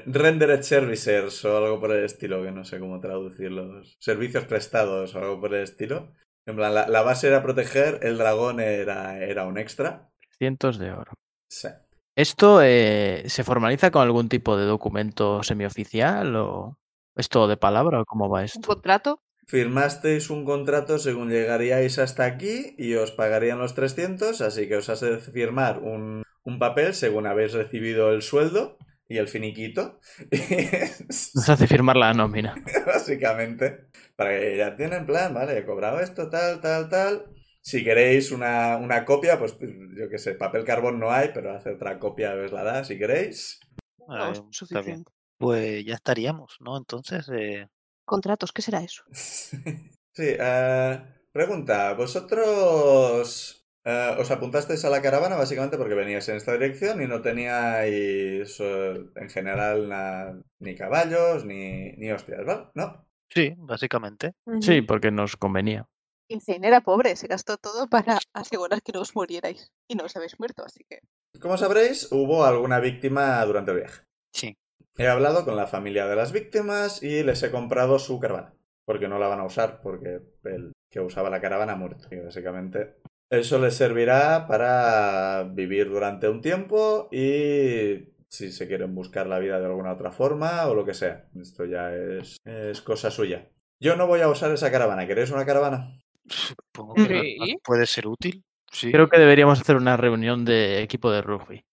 Rendered 0.06 0.62
Servicers 0.64 1.46
o 1.46 1.58
algo 1.58 1.80
por 1.80 1.92
el 1.92 2.04
estilo, 2.04 2.44
que 2.44 2.52
no 2.52 2.66
sé 2.66 2.78
cómo 2.80 3.00
traducirlos. 3.00 3.96
Servicios 4.00 4.44
prestados 4.46 5.16
o 5.16 5.20
algo 5.20 5.40
por 5.40 5.54
el 5.56 5.64
estilo. 5.64 6.12
En 6.46 6.58
plan, 6.58 6.74
la, 6.76 6.88
la 6.88 7.02
base 7.04 7.28
era 7.28 7.42
proteger, 7.42 8.00
el 8.04 8.18
dragón 8.18 8.60
era, 8.60 9.18
era 9.24 9.46
un 9.48 9.58
extra. 9.58 10.10
Cientos 10.38 10.78
de 10.78 10.92
oro. 10.92 11.14
Sí. 11.50 11.70
¿Esto 12.18 12.62
eh, 12.62 13.24
se 13.28 13.44
formaliza 13.46 13.92
con 13.92 14.02
algún 14.04 14.28
tipo 14.28 14.58
de 14.58 14.66
documento 14.66 15.42
semioficial 15.42 16.36
o 16.36 16.78
es 17.16 17.30
todo 17.30 17.48
de 17.48 17.58
palabra 17.58 18.02
o 18.02 18.06
cómo 18.06 18.30
va 18.30 18.40
Un 18.40 18.46
esto? 18.46 18.62
contrato. 18.68 19.22
Firmasteis 19.48 20.30
un 20.30 20.44
contrato 20.46 20.98
según 20.98 21.30
llegaríais 21.30 22.00
hasta 22.00 22.26
aquí 22.26 22.76
y 22.78 22.96
os 22.96 23.12
pagarían 23.12 23.60
los 23.60 23.76
300, 23.76 24.42
así 24.42 24.68
que 24.68 24.78
os 24.78 24.90
hace 24.90 25.18
firmar 25.20 25.80
un, 25.80 26.24
un 26.44 26.60
papel 26.60 26.94
según 26.94 27.28
habéis 27.28 27.54
recibido 27.54 28.12
el 28.12 28.22
sueldo 28.22 28.78
y 29.08 29.18
el 29.18 29.28
finiquito. 29.28 30.00
Nos 31.34 31.50
hace 31.50 31.68
firmar 31.68 31.96
la 31.96 32.14
nómina. 32.14 32.56
básicamente. 32.88 33.88
Para 34.16 34.32
que 34.40 34.58
ya 34.58 34.76
tienen 34.76 35.06
plan, 35.06 35.34
vale, 35.34 35.58
he 35.60 35.66
cobrado 35.66 36.00
esto, 36.00 36.30
tal, 36.30 36.60
tal, 36.62 36.90
tal. 36.90 37.26
Si 37.62 37.84
queréis 37.84 38.32
una, 38.32 38.78
una 38.78 39.06
copia, 39.06 39.38
pues 39.40 39.58
yo 39.60 40.10
qué 40.10 40.18
sé, 40.18 40.34
papel 40.36 40.64
carbón 40.64 41.00
no 41.00 41.12
hay, 41.12 41.30
pero 41.34 41.54
hace 41.56 41.72
otra 41.72 42.00
copia 42.00 42.34
os 42.36 42.52
la 42.52 42.64
da 42.64 42.84
si 42.84 42.98
queréis. 42.98 43.60
No, 44.08 44.14
Ah, 44.14 44.32
es 44.32 44.42
suficiente. 44.52 45.12
Pues 45.38 45.84
ya 45.84 45.96
estaríamos, 45.96 46.58
¿no? 46.60 46.78
Entonces, 46.78 47.28
eh, 47.34 47.68
Contratos, 48.06 48.52
¿qué 48.52 48.62
será 48.62 48.82
eso? 48.82 49.04
Sí, 50.16 50.24
eh, 50.40 51.02
pregunta, 51.34 51.92
vosotros 51.94 53.68
eh, 53.84 54.16
os 54.18 54.32
apuntasteis 54.32 54.86
a 54.86 54.90
la 54.90 55.02
caravana 55.02 55.36
básicamente 55.36 55.78
porque 55.78 55.94
veníais 55.94 56.30
en 56.30 56.38
esta 56.38 56.54
dirección 56.54 57.02
y 57.02 57.08
no 57.08 57.22
teníais 57.22 58.56
eh, 58.62 59.06
en 59.16 59.30
general 59.30 59.90
na- 59.90 60.42
ni 60.60 60.74
caballos 60.74 61.44
ni, 61.44 61.92
ni 62.00 62.12
hostias, 62.14 62.46
¿vale? 62.46 62.70
¿No? 62.76 63.06
sí, 63.28 63.54
básicamente. 63.58 64.32
Sí, 64.62 64.82
porque 64.82 65.12
nos 65.12 65.36
convenía. 65.36 65.86
Insane 66.30 66.66
era 66.66 66.80
pobre, 66.80 67.18
se 67.18 67.28
gastó 67.28 67.58
todo 67.58 67.88
para 67.88 68.18
asegurar 68.34 68.82
que 68.82 68.94
no 68.94 69.02
os 69.02 69.14
murierais. 69.16 69.74
Y 69.90 69.96
no 69.96 70.06
os 70.06 70.16
habéis 70.16 70.40
muerto, 70.40 70.64
así 70.64 70.86
que. 70.90 71.00
Como 71.42 71.58
sabréis, 71.58 72.10
hubo 72.12 72.46
alguna 72.46 72.80
víctima 72.80 73.44
durante 73.46 73.72
el 73.72 73.78
viaje. 73.78 74.02
Sí. 74.32 74.58
He 74.98 75.08
hablado 75.08 75.44
con 75.46 75.56
la 75.56 75.68
familia 75.68 76.08
de 76.08 76.16
las 76.16 76.32
víctimas 76.32 77.04
y 77.04 77.24
les 77.24 77.44
he 77.44 77.52
comprado 77.52 78.00
su 78.00 78.20
caravana. 78.20 78.54
Porque 78.86 79.08
no 79.08 79.20
la 79.20 79.28
van 79.28 79.40
a 79.40 79.46
usar, 79.46 79.82
porque 79.82 80.20
el 80.44 80.72
que 80.90 81.00
usaba 81.00 81.30
la 81.30 81.42
caravana 81.42 81.74
ha 81.74 81.78
muerto. 81.78 82.08
Y 82.12 82.18
básicamente 82.18 82.96
eso 83.30 83.60
les 83.60 83.76
servirá 83.76 84.48
para 84.48 85.44
vivir 85.52 85.90
durante 85.90 86.30
un 86.30 86.42
tiempo 86.42 87.10
y 87.12 88.14
si 88.30 88.52
se 88.52 88.68
quieren 88.68 88.94
buscar 88.94 89.28
la 89.28 89.40
vida 89.40 89.60
de 89.60 89.66
alguna 89.66 89.94
otra 89.94 90.12
forma 90.12 90.68
o 90.68 90.76
lo 90.76 90.86
que 90.86 90.94
sea. 90.94 91.28
Esto 91.42 91.66
ya 91.66 91.94
es, 91.94 92.38
es 92.46 92.82
cosa 92.82 93.10
suya. 93.12 93.50
Yo 93.80 93.96
no 93.96 94.08
voy 94.08 94.22
a 94.22 94.30
usar 94.30 94.52
esa 94.52 94.72
caravana. 94.72 95.08
¿Queréis 95.08 95.32
una 95.32 95.46
caravana? 95.46 96.00
Supongo 96.26 96.94
que 96.96 97.36
no- 97.40 97.46
puede 97.64 97.86
ser 97.86 98.08
útil. 98.08 98.44
Sí. 98.72 98.92
Creo 98.92 99.10
que 99.10 99.20
deberíamos 99.20 99.60
hacer 99.60 99.76
una 99.76 99.98
reunión 99.98 100.46
de 100.46 100.82
equipo 100.82 101.12
de 101.12 101.22
rugby. 101.22 101.66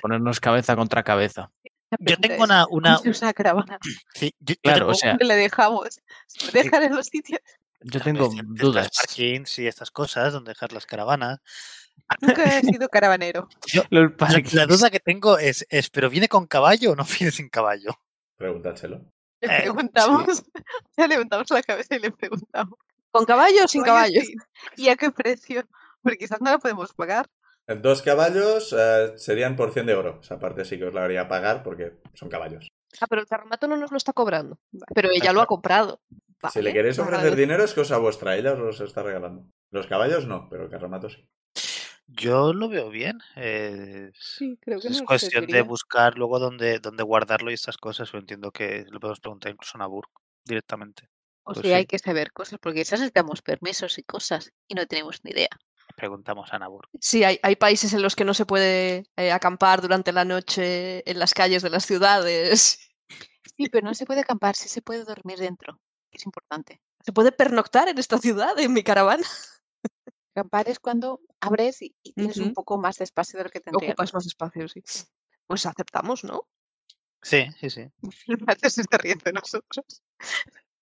Ponernos 0.00 0.40
cabeza 0.40 0.76
contra 0.76 1.02
cabeza. 1.02 1.50
Yo 2.00 2.16
tengo 2.16 2.42
una, 2.44 2.64
¿cómo 2.64 2.76
una, 2.76 2.98
se 2.98 3.10
usa 3.10 3.28
la 3.28 3.32
caravana? 3.34 3.78
sí, 4.14 4.34
yo- 4.40 4.54
yo 4.54 4.60
Claro, 4.62 4.78
tengo 4.80 4.90
o 4.92 4.94
sea, 4.94 5.10
¿Dónde 5.10 5.24
la 5.26 5.36
dejamos? 5.36 6.00
¿Se 6.26 6.46
puede 6.50 6.64
dejar 6.64 6.82
en 6.84 6.96
los 6.96 7.06
sitios? 7.06 7.40
yo 7.84 8.00
tengo 8.00 8.30
dudas. 8.44 8.90
parkings 8.94 9.58
y 9.58 9.66
estas 9.66 9.90
cosas 9.90 10.32
donde 10.32 10.50
dejar 10.50 10.72
las 10.72 10.86
caravanas. 10.86 11.40
Nunca 12.20 12.58
he 12.58 12.62
sido 12.62 12.88
caravanero. 12.90 13.48
La, 13.90 14.66
duda 14.66 14.90
que 14.90 15.00
tengo 15.00 15.38
es, 15.38 15.66
es, 15.68 15.90
¿pero 15.90 16.08
viene 16.08 16.28
con 16.28 16.46
caballo 16.46 16.92
o 16.92 16.96
no 16.96 17.04
viene 17.18 17.30
sin 17.32 17.48
caballo? 17.48 17.96
Preguntádselo. 18.36 19.00
Le 19.40 19.48
Eh, 19.48 19.60
preguntamos, 19.62 20.44
ya 20.96 21.06
levantamos 21.08 21.50
la 21.50 21.62
cabeza 21.62 21.96
y 21.96 21.98
le 22.00 22.10
preguntamos. 22.12 22.78
¿Con 23.10 23.24
caballo 23.24 23.64
o 23.64 23.68
sin 23.68 23.82
caballo? 23.82 24.20
sí. 24.20 24.34
¿Y 24.76 24.88
a 24.88 24.96
qué 24.96 25.10
precio? 25.10 25.66
Porque 26.02 26.18
quizás 26.18 26.40
no 26.40 26.50
la 26.50 26.58
podemos 26.58 26.92
pagar. 26.94 27.28
Dos 27.66 28.02
caballos 28.02 28.74
eh, 28.76 29.12
serían 29.16 29.56
por 29.56 29.72
100 29.72 29.86
de 29.86 29.94
oro. 29.94 30.20
Esa 30.22 30.38
parte 30.38 30.64
sí 30.64 30.78
que 30.78 30.86
os 30.86 30.94
la 30.94 31.04
haría 31.04 31.28
pagar 31.28 31.62
porque 31.62 31.92
son 32.14 32.28
caballos. 32.28 32.68
Ah, 33.00 33.06
pero 33.08 33.20
el 33.22 33.26
carromato 33.26 33.68
no 33.68 33.76
nos 33.76 33.90
lo 33.90 33.96
está 33.96 34.12
cobrando. 34.12 34.58
Pero 34.94 35.10
ella 35.10 35.32
lo 35.32 35.40
ha 35.40 35.46
comprado. 35.46 36.00
si 36.52 36.60
le 36.60 36.72
queréis 36.72 36.98
lo 36.98 37.04
ofrecer 37.04 37.36
dinero 37.36 37.64
es 37.64 37.72
cosa 37.72 37.98
vuestra, 37.98 38.36
ella 38.36 38.52
os 38.52 38.58
los 38.58 38.80
está 38.80 39.02
regalando. 39.02 39.46
Los 39.70 39.86
caballos 39.86 40.26
no, 40.26 40.48
pero 40.50 40.64
el 40.64 40.70
carromato 40.70 41.08
sí. 41.08 41.24
Yo 42.08 42.52
lo 42.52 42.68
veo 42.68 42.90
bien. 42.90 43.20
eh, 43.36 44.10
es- 44.12 44.18
Sí, 44.38 44.58
creo 44.60 44.80
que 44.80 44.88
es 44.88 45.02
cuestión 45.02 45.46
de 45.46 45.62
buscar 45.62 46.18
luego 46.18 46.38
dónde, 46.38 46.78
dónde 46.80 47.02
guardarlo 47.04 47.50
y 47.50 47.54
estas 47.54 47.78
cosas. 47.78 48.10
Yo 48.12 48.18
entiendo 48.18 48.50
que 48.50 48.84
le 48.90 49.00
podemos 49.00 49.20
preguntar 49.20 49.52
incluso 49.52 49.78
a 49.78 49.78
Nabur 49.78 50.06
directamente. 50.44 51.08
O 51.44 51.54
Pues 51.54 51.66
sea, 51.66 51.76
hay 51.78 51.86
que 51.86 51.98
saber 51.98 52.32
cosas, 52.32 52.58
porque 52.60 52.80
quizás 52.80 53.00
necesitamos 53.00 53.40
permisos 53.42 53.98
y 53.98 54.02
cosas 54.02 54.52
y 54.68 54.74
no 54.74 54.86
tenemos 54.86 55.24
ni 55.24 55.30
idea. 55.30 55.48
Preguntamos 56.02 56.52
a 56.52 56.58
Nabur. 56.58 56.88
Sí, 56.98 57.22
hay, 57.22 57.38
hay 57.44 57.54
países 57.54 57.92
en 57.92 58.02
los 58.02 58.16
que 58.16 58.24
no 58.24 58.34
se 58.34 58.44
puede 58.44 59.06
eh, 59.14 59.30
acampar 59.30 59.80
durante 59.80 60.10
la 60.10 60.24
noche 60.24 61.08
en 61.08 61.16
las 61.20 61.32
calles 61.32 61.62
de 61.62 61.70
las 61.70 61.86
ciudades. 61.86 62.90
Sí, 63.56 63.68
pero 63.70 63.86
no 63.86 63.94
se 63.94 64.04
puede 64.04 64.22
acampar, 64.22 64.56
sí 64.56 64.68
se 64.68 64.82
puede 64.82 65.04
dormir 65.04 65.38
dentro, 65.38 65.78
que 66.10 66.18
es 66.18 66.26
importante. 66.26 66.80
¿Se 67.04 67.12
puede 67.12 67.30
pernoctar 67.30 67.88
en 67.88 67.98
esta 67.98 68.18
ciudad, 68.18 68.58
en 68.58 68.72
mi 68.72 68.82
caravana? 68.82 69.22
Acampar 70.34 70.68
es 70.68 70.80
cuando 70.80 71.20
abres 71.38 71.82
y, 71.82 71.94
y 72.02 72.14
tienes 72.14 72.38
un 72.38 72.52
poco 72.52 72.78
más 72.78 72.98
de 72.98 73.04
espacio 73.04 73.38
de 73.38 73.44
lo 73.44 73.50
que 73.50 73.60
tendrías. 73.60 73.92
Ocupas 73.92 74.12
más 74.12 74.26
espacio, 74.26 74.66
sí. 74.66 74.82
Pues 75.46 75.66
aceptamos, 75.66 76.24
¿no? 76.24 76.48
Sí, 77.22 77.46
sí, 77.60 77.70
sí. 77.70 77.86
Se 78.70 78.80
está 78.80 78.98
riendo 78.98 79.22
de 79.24 79.34
nosotros. 79.34 80.02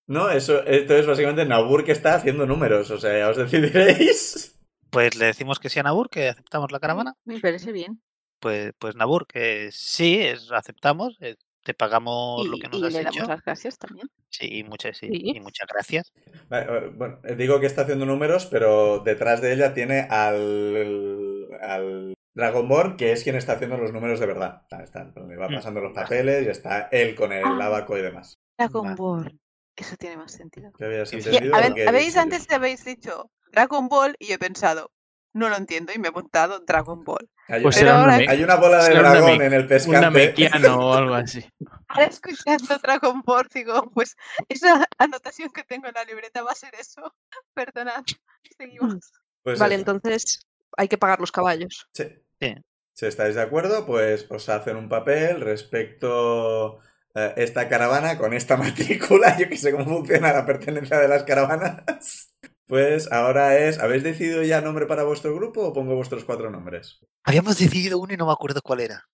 No, 0.06 0.30
eso, 0.30 0.64
esto 0.64 0.96
es 0.96 1.06
básicamente 1.06 1.44
Nabur 1.44 1.84
que 1.84 1.92
está 1.92 2.14
haciendo 2.14 2.46
números. 2.46 2.90
O 2.90 2.98
sea, 2.98 3.18
ya 3.18 3.28
os 3.28 3.36
decidiréis. 3.36 4.56
Pues 4.90 5.16
le 5.16 5.26
decimos 5.26 5.58
que 5.58 5.68
sí 5.68 5.78
a 5.78 5.82
Nabur, 5.82 6.10
que 6.10 6.28
aceptamos 6.28 6.72
la 6.72 6.80
caravana. 6.80 7.14
Me 7.24 7.38
parece 7.40 7.72
bien. 7.72 8.02
Pues, 8.40 8.72
pues 8.78 8.96
Nabur, 8.96 9.26
que 9.26 9.68
sí, 9.72 10.18
es, 10.20 10.50
aceptamos. 10.52 11.16
eh, 11.20 11.36
te 11.62 11.74
pagamos 11.74 12.46
Y, 12.46 12.48
lo 12.48 12.56
que 12.56 12.68
nos 12.68 12.80
y 12.80 12.84
has 12.86 12.92
le 12.94 13.02
damos 13.02 13.16
hecho. 13.18 13.26
las 13.28 13.42
gracias 13.44 13.76
también. 13.78 14.08
Sí, 14.30 14.48
y 14.50 14.64
muchas, 14.64 14.96
sí, 14.96 15.08
Sí. 15.08 15.20
y 15.36 15.40
muchas 15.40 15.68
gracias. 15.68 16.10
Vale, 16.48 16.88
Bueno, 16.88 17.18
eh, 17.24 17.34
digo 17.36 17.60
que 17.60 17.66
está 17.66 17.82
haciendo 17.82 18.06
números, 18.06 18.46
pero 18.46 19.00
detrás 19.00 19.42
de 19.42 19.52
ella 19.52 19.74
tiene 19.74 20.00
al, 20.08 21.48
al 21.60 22.14
Dragonborn, 22.34 22.96
que 22.96 23.12
es 23.12 23.22
quien 23.24 23.36
está 23.36 23.52
haciendo 23.54 23.76
los 23.76 23.92
números 23.92 24.20
de 24.20 24.26
verdad. 24.26 24.62
Está- 24.62 24.82
está- 24.82 25.04
le 25.20 25.36
va 25.36 25.48
Mm. 25.50 25.54
pasando 25.56 25.80
los 25.82 25.92
papeles 25.92 26.46
y 26.46 26.48
está 26.48 26.88
él 26.92 27.14
con 27.14 27.32
el 27.32 27.44
Ah. 27.44 27.66
abaco 27.66 27.98
y 27.98 28.02
demás. 28.02 28.38
Dragon 28.56 28.84
Vale. 28.84 28.96
Ball. 28.96 29.38
Eso 29.76 29.96
tiene 29.98 30.16
más 30.16 30.32
sentido. 30.32 30.70
¿Qué 30.78 30.84
habías 30.86 31.12
entendido? 31.12 31.54
a 31.54 31.58
o 31.58 31.74
ver, 31.74 31.88
habéis 31.88 32.16
antes 32.16 32.50
habéis 32.50 32.84
dicho 32.84 33.30
Dragon 33.50 33.88
Ball 33.88 34.16
y 34.18 34.28
yo 34.28 34.34
he 34.34 34.38
pensado, 34.38 34.90
no 35.32 35.48
lo 35.48 35.56
entiendo 35.56 35.92
y 35.94 35.98
me 35.98 36.08
he 36.08 36.10
apuntado 36.10 36.60
Dragon 36.60 37.04
Ball. 37.04 37.28
Hay, 37.48 37.62
Pues 37.62 37.78
Pero 37.78 37.92
ahora- 37.92 38.16
un, 38.18 38.28
hay 38.28 38.42
una 38.44 38.56
bola 38.56 38.84
de 38.84 38.92
una 38.98 39.10
dragón 39.10 39.42
en 39.42 39.52
el 39.52 39.62
un 39.62 39.68
pescante. 39.68 40.00
namekiano 40.00 40.76
o 40.78 40.92
algo 40.94 41.14
así. 41.14 41.44
Ahora 41.88 42.06
escuchando 42.06 42.78
Dragon 42.82 43.22
Ball 43.24 43.48
digo, 43.52 43.90
pues 43.92 44.16
esa 44.48 44.86
anotación 44.98 45.50
que 45.50 45.64
tengo 45.64 45.88
en 45.88 45.94
la 45.94 46.04
libreta 46.04 46.42
va 46.42 46.52
a 46.52 46.54
ser 46.54 46.74
eso. 46.78 47.14
Perdonad. 47.54 48.04
Seguimos. 48.56 49.10
Pues 49.42 49.58
vale, 49.58 49.74
eso. 49.76 49.80
entonces 49.90 50.46
hay 50.76 50.88
que 50.88 50.98
pagar 50.98 51.18
los 51.20 51.32
caballos. 51.32 51.88
Sí. 51.92 52.04
Sí. 52.40 52.54
Si 52.94 53.06
estáis 53.06 53.34
de 53.34 53.42
acuerdo, 53.42 53.86
pues 53.86 54.26
os 54.30 54.48
hacen 54.48 54.76
un 54.76 54.88
papel 54.88 55.40
respecto 55.40 56.80
a 57.14 57.26
esta 57.36 57.68
caravana 57.68 58.18
con 58.18 58.32
esta 58.34 58.56
matrícula. 58.58 59.36
Yo 59.38 59.48
que 59.48 59.56
sé 59.56 59.72
cómo 59.72 59.84
funciona 59.86 60.32
la 60.32 60.44
pertenencia 60.46 60.98
de 60.98 61.08
las 61.08 61.22
caravanas. 61.24 62.34
Pues 62.70 63.10
ahora 63.12 63.58
es, 63.58 63.78
¿habéis 63.80 64.02
decidido 64.04 64.42
ya 64.44 64.60
nombre 64.60 64.86
para 64.86 65.02
vuestro 65.02 65.34
grupo 65.34 65.60
o 65.62 65.72
pongo 65.72 65.96
vuestros 65.96 66.24
cuatro 66.24 66.50
nombres? 66.50 67.00
Habíamos 67.24 67.58
decidido 67.58 67.98
uno 67.98 68.14
y 68.14 68.16
no 68.16 68.26
me 68.26 68.32
acuerdo 68.32 68.62
cuál 68.62 68.80
era. 68.80 69.04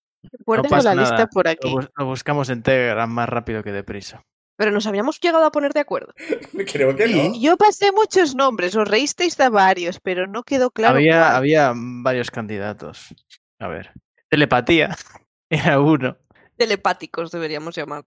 No 0.45 0.61
pasa 0.63 0.93
la 0.95 1.01
lista 1.01 1.13
nada. 1.15 1.27
por 1.27 1.45
Lo, 1.45 1.51
aquí. 1.51 1.75
lo 1.97 2.05
buscamos 2.05 2.49
en 2.49 2.61
Telegram 2.63 3.09
más 3.09 3.27
rápido 3.27 3.63
que 3.63 3.71
deprisa. 3.71 4.23
Pero 4.57 4.71
nos 4.71 4.85
habíamos 4.87 5.19
llegado 5.19 5.43
a 5.45 5.51
poner 5.51 5.73
de 5.73 5.79
acuerdo. 5.79 6.13
Creo 6.71 6.95
que 6.95 7.07
no. 7.07 7.33
Yo 7.39 7.57
pasé 7.57 7.91
muchos 7.91 8.35
nombres, 8.35 8.75
os 8.75 8.87
reísteis 8.87 9.35
de 9.37 9.49
varios, 9.49 9.99
pero 9.99 10.27
no 10.27 10.43
quedó 10.43 10.69
claro. 10.71 10.95
había, 10.95 11.19
cuál. 11.21 11.35
había 11.35 11.73
varios 11.75 12.31
candidatos. 12.31 13.13
A 13.59 13.67
ver. 13.67 13.91
Telepatía 14.29 14.95
era 15.49 15.79
uno. 15.79 16.17
Telepáticos 16.57 17.31
deberíamos 17.31 17.75
llamar. 17.75 18.05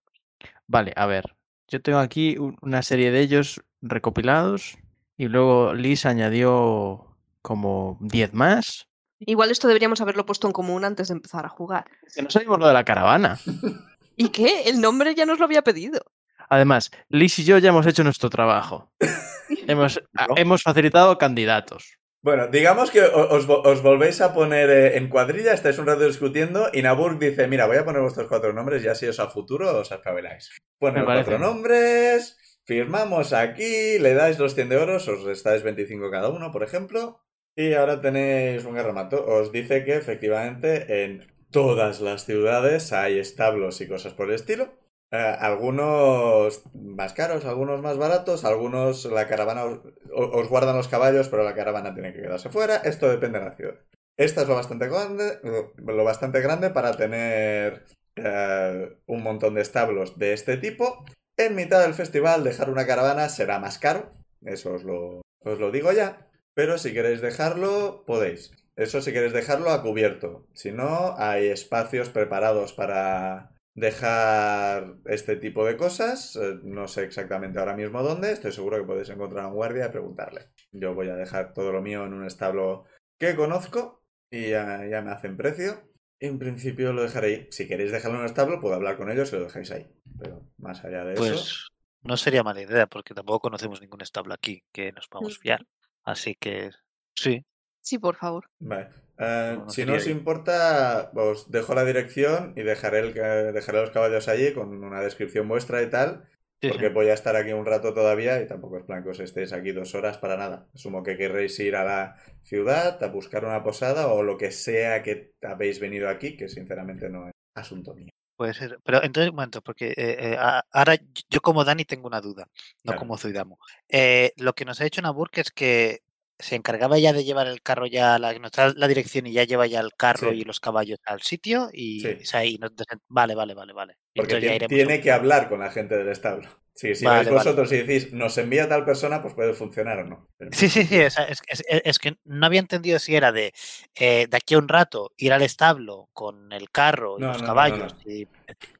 Vale, 0.66 0.92
a 0.96 1.06
ver. 1.06 1.34
Yo 1.68 1.80
tengo 1.82 1.98
aquí 1.98 2.36
un- 2.38 2.56
una 2.62 2.82
serie 2.82 3.10
de 3.12 3.20
ellos 3.20 3.62
recopilados 3.80 4.76
y 5.20 5.28
luego 5.28 5.74
Liz 5.74 6.06
añadió 6.06 7.14
como 7.42 7.98
10 8.00 8.32
más. 8.32 8.88
Igual 9.18 9.50
esto 9.50 9.68
deberíamos 9.68 10.00
haberlo 10.00 10.24
puesto 10.24 10.46
en 10.46 10.54
común 10.54 10.82
antes 10.82 11.08
de 11.08 11.14
empezar 11.14 11.44
a 11.44 11.50
jugar. 11.50 11.84
Que 12.14 12.22
no 12.22 12.30
sabemos 12.30 12.58
lo 12.58 12.66
de 12.66 12.72
la 12.72 12.84
caravana. 12.86 13.38
¿Y 14.16 14.30
qué? 14.30 14.62
El 14.64 14.80
nombre 14.80 15.14
ya 15.14 15.26
nos 15.26 15.38
lo 15.38 15.44
había 15.44 15.60
pedido. 15.60 16.00
Además, 16.48 16.90
Liz 17.10 17.38
y 17.38 17.44
yo 17.44 17.58
ya 17.58 17.68
hemos 17.68 17.86
hecho 17.86 18.02
nuestro 18.02 18.30
trabajo. 18.30 18.90
hemos, 19.66 20.00
a- 20.16 20.26
hemos 20.36 20.62
facilitado 20.62 21.18
candidatos. 21.18 21.98
Bueno, 22.22 22.48
digamos 22.48 22.90
que 22.90 23.02
os, 23.02 23.46
vo- 23.46 23.60
os 23.64 23.82
volvéis 23.82 24.22
a 24.22 24.32
poner 24.32 24.70
eh, 24.70 24.96
en 24.96 25.08
cuadrilla, 25.10 25.52
estáis 25.52 25.78
un 25.78 25.86
rato 25.86 26.06
discutiendo 26.06 26.68
y 26.72 26.80
Nabur 26.80 27.18
dice, 27.18 27.46
mira, 27.46 27.66
voy 27.66 27.76
a 27.76 27.84
poner 27.84 28.00
vuestros 28.00 28.26
cuatro 28.28 28.54
nombres 28.54 28.82
y 28.84 28.88
así 28.88 29.06
os 29.06 29.20
a 29.20 29.28
futuro 29.28 29.78
os 29.78 29.92
espabiláis. 29.92 30.50
Pone 30.78 30.94
Me 30.94 30.98
los 31.00 31.06
parece 31.06 31.30
cuatro 31.30 31.46
nombres, 31.46 32.38
firmamos 32.70 33.32
aquí, 33.32 33.98
le 33.98 34.14
dais 34.14 34.38
los 34.38 34.54
100 34.54 34.68
de 34.68 34.76
oros, 34.76 35.08
os 35.08 35.24
restáis 35.24 35.64
25 35.64 36.08
cada 36.08 36.28
uno, 36.28 36.52
por 36.52 36.62
ejemplo, 36.62 37.18
y 37.56 37.74
ahora 37.74 38.00
tenéis 38.00 38.64
un 38.64 38.76
garramato. 38.76 39.26
Os 39.26 39.50
dice 39.50 39.82
que 39.84 39.96
efectivamente 39.96 41.02
en 41.02 41.26
todas 41.50 42.00
las 42.00 42.26
ciudades 42.26 42.92
hay 42.92 43.18
establos 43.18 43.80
y 43.80 43.88
cosas 43.88 44.14
por 44.14 44.28
el 44.28 44.36
estilo. 44.36 44.68
Eh, 45.10 45.16
algunos 45.16 46.62
más 46.72 47.12
caros, 47.12 47.44
algunos 47.44 47.82
más 47.82 47.98
baratos, 47.98 48.44
algunos 48.44 49.04
la 49.06 49.26
caravana 49.26 49.64
os, 49.64 49.80
os 50.14 50.48
guardan 50.48 50.76
los 50.76 50.86
caballos, 50.86 51.28
pero 51.28 51.42
la 51.42 51.56
caravana 51.56 51.92
tiene 51.92 52.12
que 52.12 52.22
quedarse 52.22 52.50
fuera. 52.50 52.76
Esto 52.76 53.08
depende 53.08 53.40
de 53.40 53.44
la 53.46 53.56
ciudad. 53.56 53.74
Esta 54.16 54.42
es 54.42 54.48
lo 54.48 54.54
bastante 54.54 54.86
grande, 54.86 55.40
lo 55.76 56.04
bastante 56.04 56.40
grande 56.40 56.70
para 56.70 56.96
tener 56.96 57.84
eh, 58.14 58.96
un 59.06 59.22
montón 59.24 59.54
de 59.54 59.62
establos 59.62 60.18
de 60.20 60.34
este 60.34 60.56
tipo. 60.56 61.04
En 61.40 61.54
mitad 61.54 61.80
del 61.80 61.94
festival 61.94 62.44
dejar 62.44 62.68
una 62.68 62.86
caravana 62.86 63.30
será 63.30 63.58
más 63.58 63.78
caro, 63.78 64.12
eso 64.44 64.74
os 64.74 64.84
lo, 64.84 65.22
os 65.42 65.58
lo 65.58 65.70
digo 65.70 65.90
ya. 65.92 66.28
pero 66.54 66.76
si 66.76 66.92
queréis 66.92 67.22
dejarlo, 67.22 68.04
podéis. 68.06 68.52
Eso 68.76 69.00
si 69.00 69.12
queréis 69.14 69.32
dejarlo 69.32 69.70
a 69.70 69.82
cubierto. 69.82 70.46
Si 70.52 70.70
no, 70.70 71.14
hay 71.16 71.46
espacios 71.48 72.10
preparados 72.10 72.74
para 72.74 73.54
dejar 73.74 74.96
este 75.06 75.36
tipo 75.36 75.64
de 75.64 75.78
cosas. 75.78 76.36
Eh, 76.36 76.58
No 76.62 76.88
sé 76.88 77.04
exactamente 77.04 77.58
ahora 77.58 77.76
mismo 77.76 78.02
dónde. 78.02 78.32
Estoy 78.32 78.52
seguro 78.52 78.76
que 78.78 78.84
podéis 78.90 79.08
encontrar 79.08 79.44
a 79.44 79.48
un 79.48 79.54
guardia 79.54 79.86
y 79.86 79.90
preguntarle. 79.90 80.42
Yo 80.72 80.94
voy 80.94 81.08
a 81.08 81.16
dejar 81.16 81.54
todo 81.54 81.72
lo 81.72 81.80
mío 81.80 82.04
en 82.04 82.12
un 82.12 82.26
establo 82.26 82.84
que 83.18 83.34
conozco 83.36 84.02
y 84.30 84.50
ya, 84.50 84.84
ya 84.86 85.00
me 85.00 85.12
hacen 85.12 85.36
precio. 85.38 85.88
En 86.20 86.38
principio 86.38 86.92
lo 86.92 87.02
dejaré. 87.02 87.48
Si 87.50 87.66
queréis 87.66 87.92
dejarlo 87.92 88.16
en 88.18 88.20
un 88.24 88.26
establo, 88.26 88.60
puedo 88.60 88.74
hablar 88.74 88.98
con 88.98 89.10
ellos 89.10 89.32
y 89.32 89.36
lo 89.36 89.44
dejáis 89.44 89.70
ahí. 89.70 89.90
Pero 90.20 90.46
más 90.58 90.84
allá 90.84 91.04
de 91.04 91.18
eso. 91.18 91.22
Pues 91.22 91.68
no 92.02 92.16
sería 92.16 92.42
mala 92.42 92.62
idea, 92.62 92.86
porque 92.86 93.14
tampoco 93.14 93.40
conocemos 93.40 93.80
ningún 93.80 94.02
establo 94.02 94.34
aquí 94.34 94.64
que 94.72 94.92
nos 94.92 95.08
podamos 95.08 95.38
fiar. 95.38 95.66
Así 96.04 96.34
que 96.34 96.70
sí, 97.14 97.44
Sí, 97.82 97.98
por 97.98 98.16
favor. 98.16 98.50
Vale. 98.58 98.88
Eh, 99.18 99.56
No, 99.56 99.64
no 99.66 99.70
si 99.70 99.84
no 99.84 99.94
os 99.94 100.06
importa, 100.06 101.10
os 101.14 101.50
dejo 101.50 101.74
la 101.74 101.84
dirección 101.84 102.52
y 102.56 102.62
dejaré, 102.62 103.00
el, 103.00 103.14
dejaré 103.14 103.80
los 103.80 103.90
caballos 103.90 104.28
allí 104.28 104.52
con 104.54 104.84
una 104.84 105.00
descripción 105.00 105.48
vuestra 105.48 105.82
y 105.82 105.90
tal, 105.90 106.28
sí, 106.60 106.68
porque 106.68 106.88
sí. 106.88 106.92
voy 106.92 107.08
a 107.08 107.14
estar 107.14 107.36
aquí 107.36 107.52
un 107.52 107.66
rato 107.66 107.92
todavía 107.94 108.40
y 108.42 108.46
tampoco 108.46 108.78
es 108.78 108.84
plan 108.84 109.02
que 109.02 109.10
os 109.10 109.20
estéis 109.20 109.52
aquí 109.52 109.72
dos 109.72 109.94
horas 109.94 110.18
para 110.18 110.36
nada. 110.36 110.68
Asumo 110.74 111.02
que 111.02 111.16
querréis 111.16 111.58
ir 111.60 111.76
a 111.76 111.84
la 111.84 112.16
ciudad 112.42 113.02
a 113.02 113.08
buscar 113.08 113.44
una 113.44 113.62
posada 113.62 114.08
o 114.08 114.22
lo 114.22 114.36
que 114.38 114.50
sea 114.52 115.02
que 115.02 115.34
habéis 115.42 115.80
venido 115.80 116.08
aquí, 116.08 116.36
que 116.36 116.48
sinceramente 116.48 117.08
no 117.10 117.28
es 117.28 117.34
asunto 117.54 117.94
mío. 117.94 118.10
Puede 118.40 118.54
ser. 118.54 118.80
Pero 118.84 119.02
entonces, 119.02 119.28
un 119.28 119.36
momento, 119.36 119.60
porque 119.60 119.88
eh, 119.88 119.94
eh, 119.98 120.36
ahora 120.72 120.96
yo 121.28 121.42
como 121.42 121.62
Dani 121.62 121.84
tengo 121.84 122.06
una 122.06 122.22
duda, 122.22 122.48
no 122.84 122.92
Claro. 122.92 122.98
como 122.98 123.18
Zuidamu. 123.18 123.58
Eh, 123.86 124.32
lo 124.38 124.54
que 124.54 124.64
nos 124.64 124.80
ha 124.80 124.84
dicho 124.84 125.02
Naburk 125.02 125.36
es 125.36 125.50
que 125.50 126.00
se 126.40 126.56
encargaba 126.56 126.98
ya 126.98 127.12
de 127.12 127.24
llevar 127.24 127.46
el 127.46 127.62
carro 127.62 127.86
ya, 127.86 128.18
la, 128.18 128.32
la 128.74 128.88
dirección 128.88 129.26
y 129.26 129.32
ya 129.32 129.44
lleva 129.44 129.66
ya 129.66 129.80
el 129.80 129.92
carro 129.96 130.30
Sí. 130.30 130.38
y 130.38 130.44
los 130.44 130.60
caballos 130.60 130.98
al 131.04 131.22
sitio 131.22 131.68
y, 131.72 132.00
Sí. 132.00 132.08
o 132.22 132.24
sea, 132.24 132.44
y 132.44 132.58
nos 132.58 132.74
desen- 132.74 133.00
vale, 133.08 133.34
vale, 133.34 133.54
vale, 133.54 133.72
vale. 133.72 133.96
Porque 134.14 134.40
tiene 134.68 134.96
un- 134.96 135.00
que 135.02 135.12
hablar 135.12 135.48
con 135.48 135.60
la 135.60 135.70
gente 135.70 135.96
del 135.96 136.08
establo. 136.08 136.48
Sí, 136.72 136.94
si 136.94 137.04
Vale, 137.04 137.16
vais 137.18 137.28
vale. 137.28 137.38
vosotros 137.38 137.72
y 137.72 137.82
decís, 137.82 138.12
nos 138.12 138.38
envía 138.38 138.66
tal 138.68 138.84
persona, 138.86 139.20
pues 139.20 139.34
puede 139.34 139.52
funcionar 139.52 139.98
o 139.98 140.04
no. 140.04 140.28
Pero 140.38 140.50
Sí, 140.54 140.68
sí, 140.70 140.84
sí, 140.84 140.96
es, 140.98 141.18
es- 141.18 141.42
es- 141.46 141.62
es 141.84 141.98
que 141.98 142.14
no 142.24 142.46
había 142.46 142.60
entendido 142.60 142.98
si 142.98 143.14
era 143.16 143.32
de 143.32 143.52
eh, 143.96 144.26
de 144.30 144.36
aquí 144.36 144.54
a 144.54 144.58
un 144.58 144.68
rato 144.68 145.12
ir 145.18 145.32
al 145.32 145.42
establo 145.42 146.08
con 146.14 146.52
el 146.52 146.70
carro 146.70 147.16
y 147.18 147.22
No, 147.22 147.28
los 147.28 147.40
no, 147.42 147.46
caballos. 147.46 147.94
no. 148.06 148.10
y- 148.12 148.26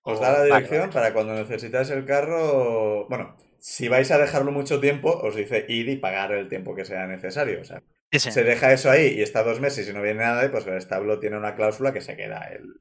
Os 0.03 0.19
da 0.21 0.33
la 0.33 0.45
dirección 0.45 0.81
vale. 0.83 0.93
para 0.93 1.13
cuando 1.13 1.35
necesitáis 1.35 1.91
el 1.91 2.07
carro. 2.07 3.07
Bueno, 3.09 3.37
si 3.61 3.89
vais 3.89 4.11
a 4.11 4.19
dejarlo 4.19 4.53
mucho 4.53 4.81
tiempo, 4.81 5.11
os 5.11 5.37
dice 5.37 5.65
ir 5.69 5.89
y 5.89 5.97
pagar 5.97 6.33
el 6.33 6.49
tiempo 6.49 6.75
que 6.75 6.85
sea 6.85 7.07
necesario. 7.07 7.61
O 7.61 7.65
sea, 7.65 7.83
Sí, 8.13 8.19
sí. 8.19 8.33
se 8.33 8.43
deja 8.43 8.73
eso 8.73 8.91
ahí 8.91 9.07
y 9.19 9.23
está 9.23 9.45
dos 9.45 9.61
meses 9.61 9.89
y 9.89 9.93
no 9.93 10.03
viene 10.03 10.21
nada, 10.21 10.51
pues 10.51 10.67
el 10.67 10.75
establo 10.77 11.21
tiene 11.21 11.37
una 11.37 11.55
cláusula 11.55 11.93
que 11.93 12.01
se 12.01 12.17
queda 12.17 12.41
el, 12.53 12.75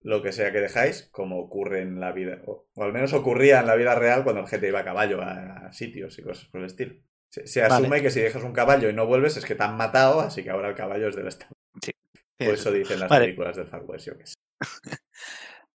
lo 0.00 0.22
que 0.22 0.32
sea 0.32 0.52
que 0.52 0.60
dejáis, 0.60 1.08
como 1.12 1.38
ocurre 1.38 1.82
en 1.82 2.00
la 2.00 2.12
vida, 2.12 2.40
o, 2.46 2.66
o 2.74 2.82
al 2.82 2.92
menos 2.94 3.12
ocurría 3.12 3.60
en 3.60 3.66
la 3.66 3.74
vida 3.74 3.94
real 3.94 4.24
cuando 4.24 4.40
la 4.40 4.48
gente 4.48 4.68
iba 4.68 4.80
a 4.80 4.84
caballo 4.84 5.20
a, 5.20 5.66
a 5.66 5.72
sitios 5.72 6.18
y 6.18 6.22
cosas 6.22 6.46
por 6.46 6.60
el 6.60 6.66
estilo. 6.66 6.94
Se, 7.28 7.46
se 7.46 7.60
Vale. 7.66 7.74
asume 7.74 8.00
que 8.02 8.10
si 8.10 8.20
dejas 8.20 8.42
un 8.42 8.52
caballo 8.54 8.88
y 8.88 8.94
no 8.94 9.06
vuelves 9.06 9.36
es 9.36 9.44
que 9.44 9.54
te 9.54 9.62
han 9.62 9.76
matado, 9.76 10.20
así 10.20 10.42
que 10.42 10.50
ahora 10.50 10.70
el 10.70 10.74
caballo 10.74 11.08
es 11.08 11.16
del 11.16 11.28
establo. 11.28 11.56
Sí, 11.84 11.92
Por 12.38 12.54
eso 12.54 12.72
dicen 12.72 13.00
las 13.00 13.08
Vale. 13.10 13.26
películas 13.26 13.56
del 13.56 13.66
Far 13.66 13.84
West, 13.84 14.06
yo 14.06 14.16
qué 14.16 14.26
sé. 14.26 14.34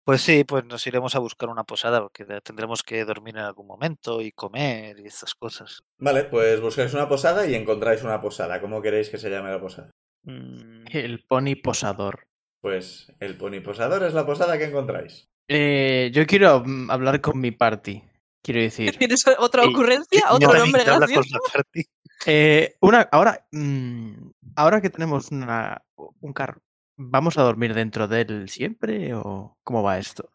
Pues 0.04 0.20
sí, 0.20 0.44
pues 0.44 0.66
nos 0.66 0.86
iremos 0.86 1.14
a 1.14 1.18
buscar 1.18 1.48
una 1.48 1.64
posada 1.64 2.02
porque 2.02 2.26
tendremos 2.42 2.82
que 2.82 3.04
dormir 3.06 3.36
en 3.36 3.44
algún 3.44 3.66
momento 3.66 4.20
y 4.20 4.32
comer 4.32 5.00
y 5.00 5.06
estas 5.06 5.34
cosas. 5.34 5.82
Vale, 5.96 6.24
pues 6.24 6.60
buscáis 6.60 6.92
una 6.92 7.08
posada 7.08 7.46
y 7.46 7.54
encontráis 7.54 8.02
una 8.02 8.20
posada. 8.20 8.60
¿Cómo 8.60 8.82
queréis 8.82 9.08
que 9.08 9.16
se 9.16 9.30
llame 9.30 9.50
la 9.50 9.60
posada? 9.60 9.90
Mm, 10.24 10.84
El 10.90 11.24
pony 11.24 11.54
posador. 11.62 12.26
Pues 12.60 13.12
el 13.18 13.38
pony 13.38 13.60
posador 13.64 14.02
es 14.02 14.12
la 14.12 14.26
posada 14.26 14.58
que 14.58 14.64
encontráis. 14.64 15.26
Eh, 15.48 16.10
yo 16.12 16.26
quiero 16.26 16.62
mm, 16.64 16.90
hablar 16.90 17.22
con 17.22 17.40
mi 17.40 17.50
party. 17.50 18.02
Quiero 18.42 18.60
decir, 18.60 18.94
¿Tienes 18.98 19.24
otra 19.38 19.64
ocurrencia? 19.64 20.22
¿Otro 20.30 20.52
nombre 20.52 20.82
eh, 22.26 22.76
una, 22.80 23.08
ahora, 23.10 23.46
mm, 23.52 24.30
ahora 24.56 24.80
que 24.80 24.90
tenemos 24.90 25.30
una, 25.30 25.82
un 25.96 26.32
carro, 26.32 26.60
¿vamos 26.96 27.38
a 27.38 27.42
dormir 27.42 27.74
dentro 27.74 28.08
de 28.08 28.22
él 28.22 28.48
siempre 28.48 29.14
o 29.14 29.56
cómo 29.62 29.82
va 29.82 29.98
esto? 29.98 30.30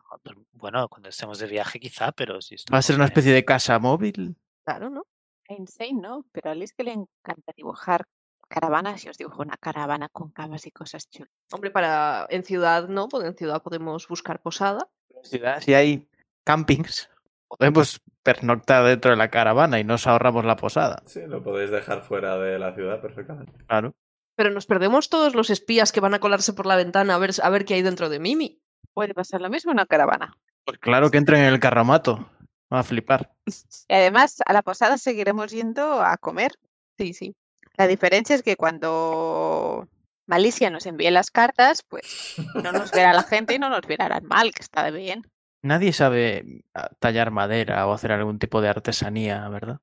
Bueno, 0.53 0.87
cuando 0.89 1.09
estemos 1.09 1.39
de 1.39 1.47
viaje 1.47 1.79
quizá, 1.79 2.11
pero 2.11 2.41
si 2.41 2.55
¿Va 2.73 2.79
a 2.79 2.81
ser 2.81 2.95
una 2.95 3.05
en- 3.05 3.09
especie 3.11 3.31
de 3.33 3.45
casa 3.45 3.79
móvil? 3.79 4.35
Claro, 4.65 4.89
¿no? 4.89 5.03
Insane 5.47 5.93
no, 5.93 6.25
pero 6.31 6.51
a 6.51 6.55
Liz 6.55 6.73
que 6.73 6.83
le 6.83 6.91
encanta 6.91 7.53
dibujar 7.55 8.05
caravanas 8.47 9.03
y 9.05 9.09
os 9.09 9.17
dibujo 9.17 9.41
una 9.41 9.57
caravana 9.57 10.09
con 10.09 10.31
camas 10.31 10.65
y 10.67 10.71
cosas 10.71 11.09
chulas. 11.09 11.31
Hombre, 11.51 11.71
para 11.71 12.27
en 12.29 12.43
ciudad 12.43 12.87
no, 12.87 13.07
porque 13.07 13.27
en 13.27 13.35
ciudad 13.35 13.61
podemos 13.63 14.07
buscar 14.07 14.41
posada. 14.41 14.87
ciudad, 15.23 15.61
si 15.61 15.73
hay 15.73 16.07
campings, 16.43 17.09
podemos 17.47 18.01
pernoctar 18.21 18.85
dentro 18.85 19.11
de 19.11 19.17
la 19.17 19.29
caravana 19.31 19.79
y 19.79 19.83
nos 19.83 20.05
ahorramos 20.07 20.45
la 20.45 20.55
posada. 20.55 21.01
Sí, 21.05 21.21
lo 21.25 21.41
podéis 21.41 21.71
dejar 21.71 22.01
fuera 22.03 22.37
de 22.37 22.59
la 22.59 22.75
ciudad 22.75 23.01
perfectamente. 23.01 23.53
Claro. 23.65 23.95
Pero 24.39 24.51
nos 24.51 24.67
perdemos 24.67 25.09
todos 25.09 25.35
los 25.35 25.49
espías 25.49 25.91
que 25.91 25.99
van 25.99 26.13
a 26.13 26.19
colarse 26.19 26.53
por 26.53 26.65
la 26.65 26.77
ventana 26.77 27.13
a 27.13 27.17
ver, 27.17 27.31
a 27.43 27.49
ver 27.49 27.65
qué 27.65 27.73
hay 27.73 27.81
dentro 27.81 28.07
de 28.07 28.19
Mimi. 28.19 28.61
Puede 28.93 29.13
pasar 29.13 29.41
lo 29.41 29.49
mismo 29.49 29.71
en 29.71 29.75
una 29.75 29.85
caravana. 29.85 30.37
Pues 30.63 30.79
claro 30.79 31.11
que 31.11 31.17
entren 31.17 31.41
en 31.41 31.47
el 31.47 31.59
carromato. 31.59 32.31
Va 32.73 32.79
a 32.79 32.83
flipar. 32.83 33.33
Y 33.89 33.93
además, 33.93 34.37
a 34.45 34.53
la 34.53 34.61
posada 34.61 34.97
seguiremos 34.97 35.51
yendo 35.51 36.01
a 36.01 36.15
comer. 36.15 36.53
Sí, 36.97 37.13
sí. 37.13 37.35
La 37.75 37.85
diferencia 37.85 38.33
es 38.33 38.41
que 38.41 38.55
cuando 38.55 39.89
Malicia 40.25 40.69
nos 40.69 40.85
envíe 40.85 41.11
las 41.11 41.31
cartas, 41.31 41.83
pues 41.83 42.35
no 42.55 42.71
nos 42.71 42.91
verá 42.93 43.11
la 43.11 43.23
gente 43.23 43.55
y 43.55 43.59
no 43.59 43.67
nos 43.67 43.81
verá 43.81 44.21
mal, 44.21 44.53
que 44.53 44.61
está 44.61 44.89
bien. 44.89 45.29
Nadie 45.63 45.91
sabe 45.91 46.63
ah, 46.73 46.89
tallar 46.99 47.31
madera 47.31 47.85
o 47.87 47.91
hacer 47.91 48.13
algún 48.13 48.39
tipo 48.39 48.61
de 48.61 48.69
artesanía, 48.69 49.49
¿verdad? 49.49 49.81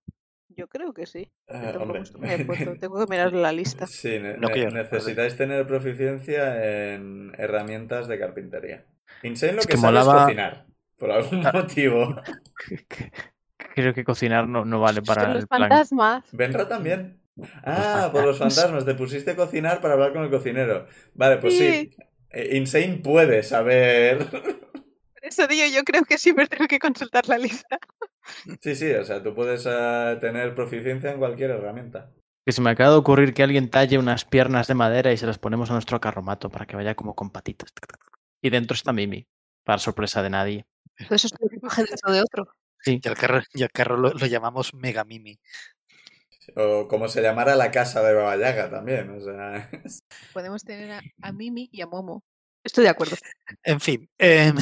Yo 0.57 0.69
creo 0.69 0.92
que 0.95 1.05
sí. 1.07 1.31
Eh, 1.49 1.61
Tampoco 1.73 1.83
hombre. 1.85 2.03
me 2.19 2.35
he 2.35 2.45
puesto, 2.45 2.75
Tengo 2.79 2.99
que 3.05 3.11
mirar 3.11 3.33
la 3.35 3.53
lista. 3.53 3.87
Sí, 3.87 4.19
ne- 4.19 4.38
No 4.38 4.49
necesitáis 4.49 5.37
tener 5.37 5.66
proficiencia 5.66 6.95
en 6.95 7.33
herramientas 7.37 8.09
de 8.09 8.19
carpintería. 8.19 8.87
Insane 9.23 9.53
lo 9.53 9.61
Es 9.61 9.66
que, 9.66 9.75
que 9.75 9.79
sabe 9.79 9.99
es 9.99 10.05
cocinar. 10.07 10.66
Por 10.99 11.11
algún 11.12 11.47
Ah. 11.47 11.53
motivo. 11.53 12.16
Creo 13.75 13.92
que 13.92 14.05
cocinar 14.05 14.49
no, 14.49 14.64
no 14.64 14.81
vale 14.81 15.03
para 15.03 15.29
los 15.29 15.42
el 15.42 15.49
plan. 15.49 15.61
fantasmas. 15.62 16.25
Benra 16.33 16.66
también. 16.66 17.21
Ah, 17.62 18.09
por 18.11 18.25
los 18.25 18.38
fantasmas. 18.38 18.87
Te 18.87 18.95
pusiste 18.95 19.33
a 19.33 19.37
cocinar 19.37 19.81
para 19.83 19.95
hablar 19.95 20.14
con 20.14 20.25
el 20.25 20.31
cocinero. 20.31 20.87
Vale, 21.14 21.37
pues 21.37 21.59
sí. 21.59 21.71
Sí. 21.71 21.97
Eh, 22.31 22.57
Insane 22.57 23.01
puede 23.05 23.42
saber. 23.42 24.19
Por 24.31 25.23
eso 25.23 25.47
digo, 25.47 25.66
yo 25.75 25.85
creo 25.85 26.05
que 26.05 26.16
siempre 26.19 26.47
tengo 26.47 26.66
que 26.66 26.79
consultar 26.79 27.29
la 27.29 27.37
lista. 27.37 27.79
Sí, 28.61 28.75
sí, 28.75 28.93
o 28.93 29.05
sea, 29.05 29.23
tú 29.23 29.35
puedes 29.35 29.67
ah, 29.67 30.19
tener 30.21 30.55
proficiencia 30.55 31.11
en 31.11 31.19
cualquier 31.19 31.51
herramienta. 31.51 32.12
Que 32.45 32.53
se 32.53 32.61
me 32.61 32.71
acaba 32.71 32.91
de 32.91 32.97
ocurrir 32.97 33.35
que 33.35 33.43
alguien 33.43 33.71
talle 33.71 33.99
unas 33.99 34.25
piernas 34.25 34.69
de 34.69 34.75
madera 34.75 35.12
y 35.12 35.17
se 35.17 35.27
las 35.27 35.39
ponemos 35.39 35.71
a 35.71 35.75
nuestro 35.75 36.01
carromato 36.01 36.51
para 36.51 36.67
que 36.67 36.77
vaya 36.77 36.95
como 36.95 37.15
con 37.15 37.31
patitas. 37.31 37.73
Y 38.41 38.51
dentro 38.51 38.75
está 38.75 38.93
Mimi, 38.93 39.27
para 39.65 39.79
sorpresa 39.79 40.23
de 40.23 40.31
nadie. 40.31 40.67
Entonces 40.97 41.25
eso 41.27 41.35
es 41.35 41.41
un 41.41 41.49
equipaje 41.49 41.85
dentro 41.85 42.12
de 42.12 42.21
otro. 42.21 42.49
Sí. 42.83 43.01
Y 43.03 43.09
al 43.09 43.17
carro, 43.17 43.43
y 43.53 43.62
al 43.62 43.71
carro 43.71 43.97
lo, 43.97 44.11
lo 44.11 44.27
llamamos 44.27 44.75
Mega 44.75 45.05
Mimi. 45.05 45.41
O 46.55 46.87
como 46.87 47.09
se 47.09 47.23
llamara 47.23 47.57
la 47.57 47.71
casa 47.73 48.03
de 48.03 48.15
Baba 48.15 48.37
Yaga 48.37 48.71
también. 48.71 49.11
O 49.11 49.21
sea, 49.21 49.69
Podemos 50.33 50.62
tener 50.62 50.93
a, 50.93 51.01
a 51.23 51.33
Mimi 51.33 51.69
y 51.73 51.81
a 51.81 51.87
Momo. 51.87 52.23
Estoy 52.62 52.85
de 52.85 52.91
acuerdo. 52.91 53.17
En 53.62 53.81
fin, 53.81 54.09
em, 54.19 54.57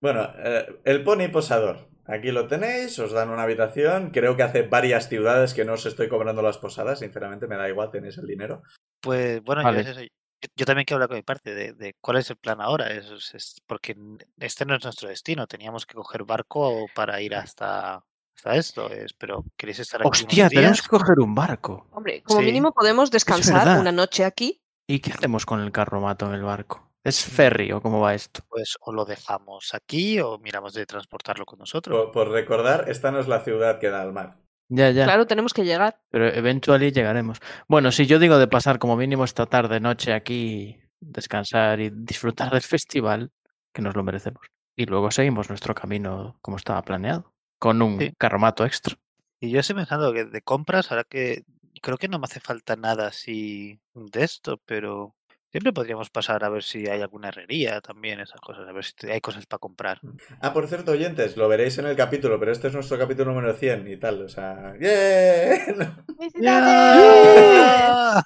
Bueno, 0.00 0.28
eh, 0.38 0.80
el 0.84 1.02
pony 1.04 1.28
posador. 1.32 1.88
Aquí 2.06 2.30
lo 2.30 2.46
tenéis, 2.46 2.98
os 3.00 3.10
dan 3.12 3.30
una 3.30 3.42
habitación. 3.42 4.10
Creo 4.10 4.36
que 4.36 4.44
hace 4.44 4.62
varias 4.62 5.08
ciudades 5.08 5.54
que 5.54 5.64
no 5.64 5.72
os 5.72 5.86
estoy 5.86 6.08
cobrando 6.08 6.40
las 6.42 6.58
posadas. 6.58 7.00
Sinceramente, 7.00 7.48
me 7.48 7.56
da 7.56 7.68
igual, 7.68 7.90
tenéis 7.90 8.18
el 8.18 8.26
dinero. 8.26 8.62
pues 9.00 9.42
bueno, 9.42 9.62
yo, 9.62 9.66
Vale. 9.68 9.80
es 9.80 9.86
eso, 9.88 10.00
yo- 10.02 10.08
yo 10.56 10.66
también 10.66 10.84
quiero 10.84 10.96
hablar 10.96 11.08
con 11.08 11.16
mi 11.16 11.22
parte 11.22 11.54
de, 11.54 11.72
de 11.74 11.94
cuál 12.00 12.16
es 12.18 12.28
el 12.30 12.36
plan 12.36 12.60
ahora. 12.60 12.88
Es, 12.92 13.34
es- 13.34 13.60
porque 13.66 13.96
este 14.38 14.64
no 14.64 14.74
es 14.76 14.82
nuestro 14.84 15.08
destino. 15.08 15.46
Teníamos 15.46 15.86
que 15.86 15.94
coger 15.94 16.24
barco 16.24 16.86
para 16.94 17.20
ir 17.20 17.34
hasta, 17.34 18.02
hasta 18.36 18.56
esto. 18.56 18.90
Es, 18.90 19.12
pero 19.14 19.44
queréis 19.56 19.78
estar 19.80 20.00
aquí 20.00 20.06
unos 20.08 20.20
Hostia, 20.22 20.48
tenemos 20.48 20.82
que 20.82 20.88
coger 20.88 21.18
un 21.20 21.34
barco. 21.34 21.88
Hombre, 21.92 22.22
como 22.22 22.40
Sí. 22.40 22.46
mínimo 22.46 22.72
podemos 22.72 23.10
descansar 23.10 23.78
una 23.80 23.92
noche 23.92 24.24
aquí. 24.24 24.60
¿Y 24.88 25.00
qué 25.00 25.12
hacemos 25.12 25.44
con 25.46 25.60
el 25.60 25.72
carromato 25.72 26.26
en 26.26 26.34
el 26.34 26.42
barco? 26.42 26.92
¿Es 27.06 27.24
ferry 27.24 27.72
o 27.72 27.80
cómo 27.80 28.00
va 28.00 28.14
esto? 28.14 28.40
Pues 28.48 28.76
o 28.80 28.92
lo 28.92 29.04
dejamos 29.04 29.74
aquí 29.74 30.20
o 30.20 30.38
miramos 30.38 30.74
de 30.74 30.86
transportarlo 30.86 31.46
con 31.46 31.58
nosotros. 31.60 31.96
Por, 32.06 32.12
por 32.12 32.28
recordar, 32.30 32.88
esta 32.88 33.10
no 33.10 33.20
es 33.20 33.28
la 33.28 33.40
ciudad 33.44 33.78
que 33.78 33.88
da 33.90 34.02
al 34.02 34.12
mar. 34.12 34.38
Ya, 34.68 34.90
ya. 34.90 35.04
Claro, 35.04 35.26
tenemos 35.26 35.54
que 35.54 35.64
llegar. 35.64 36.00
Pero 36.10 36.26
eventually 36.26 36.90
llegaremos. 36.90 37.38
Bueno, 37.68 37.92
si 37.92 38.06
yo 38.06 38.18
digo 38.18 38.38
de 38.38 38.48
pasar 38.48 38.78
como 38.78 38.96
mínimo 38.96 39.24
esta 39.24 39.46
tarde, 39.46 39.78
noche 39.80 40.12
aquí, 40.12 40.76
descansar 41.00 41.80
y 41.80 41.90
disfrutar 41.90 42.52
del 42.52 42.62
festival, 42.62 43.30
que 43.72 43.82
nos 43.82 43.94
lo 43.94 44.02
merecemos. 44.02 44.46
Y 44.76 44.86
luego 44.86 45.10
seguimos 45.10 45.48
nuestro 45.48 45.74
camino 45.74 46.34
como 46.42 46.56
estaba 46.56 46.82
planeado, 46.82 47.32
con 47.58 47.80
un 47.82 47.98
Sí. 47.98 48.12
carromato 48.18 48.66
extra. 48.66 48.96
Y 49.40 49.50
yo 49.50 49.60
estoy 49.60 49.76
pensando 49.76 50.12
que 50.12 50.24
de 50.24 50.42
compras, 50.42 50.90
ahora 50.90 51.04
que 51.04 51.44
creo 51.82 51.98
que 51.98 52.08
no 52.08 52.18
me 52.18 52.24
hace 52.24 52.40
falta 52.40 52.74
nada 52.76 53.06
así 53.08 53.80
de 53.94 54.24
esto, 54.24 54.60
pero 54.66 55.14
siempre 55.56 55.72
podríamos 55.72 56.10
pasar 56.10 56.44
a 56.44 56.50
ver 56.50 56.62
si 56.62 56.86
hay 56.86 57.00
alguna 57.00 57.28
herrería 57.28 57.80
también, 57.80 58.20
esas 58.20 58.42
cosas, 58.42 58.68
a 58.68 58.72
ver 58.72 58.84
si 58.84 58.92
hay 59.10 59.22
cosas 59.22 59.46
para 59.46 59.58
comprar. 59.58 59.98
Ah, 60.42 60.52
por 60.52 60.68
cierto, 60.68 60.92
oyentes, 60.92 61.38
lo 61.38 61.48
veréis 61.48 61.78
en 61.78 61.86
el 61.86 61.96
capítulo, 61.96 62.38
pero 62.38 62.52
este 62.52 62.68
es 62.68 62.74
nuestro 62.74 62.98
capítulo 62.98 63.32
número 63.32 63.54
100 63.54 63.88
y 63.88 63.96
tal, 63.96 64.20
o 64.20 64.28
sea... 64.28 64.74
¡Yeah! 64.80 65.96
¡Felicidades! 66.18 68.24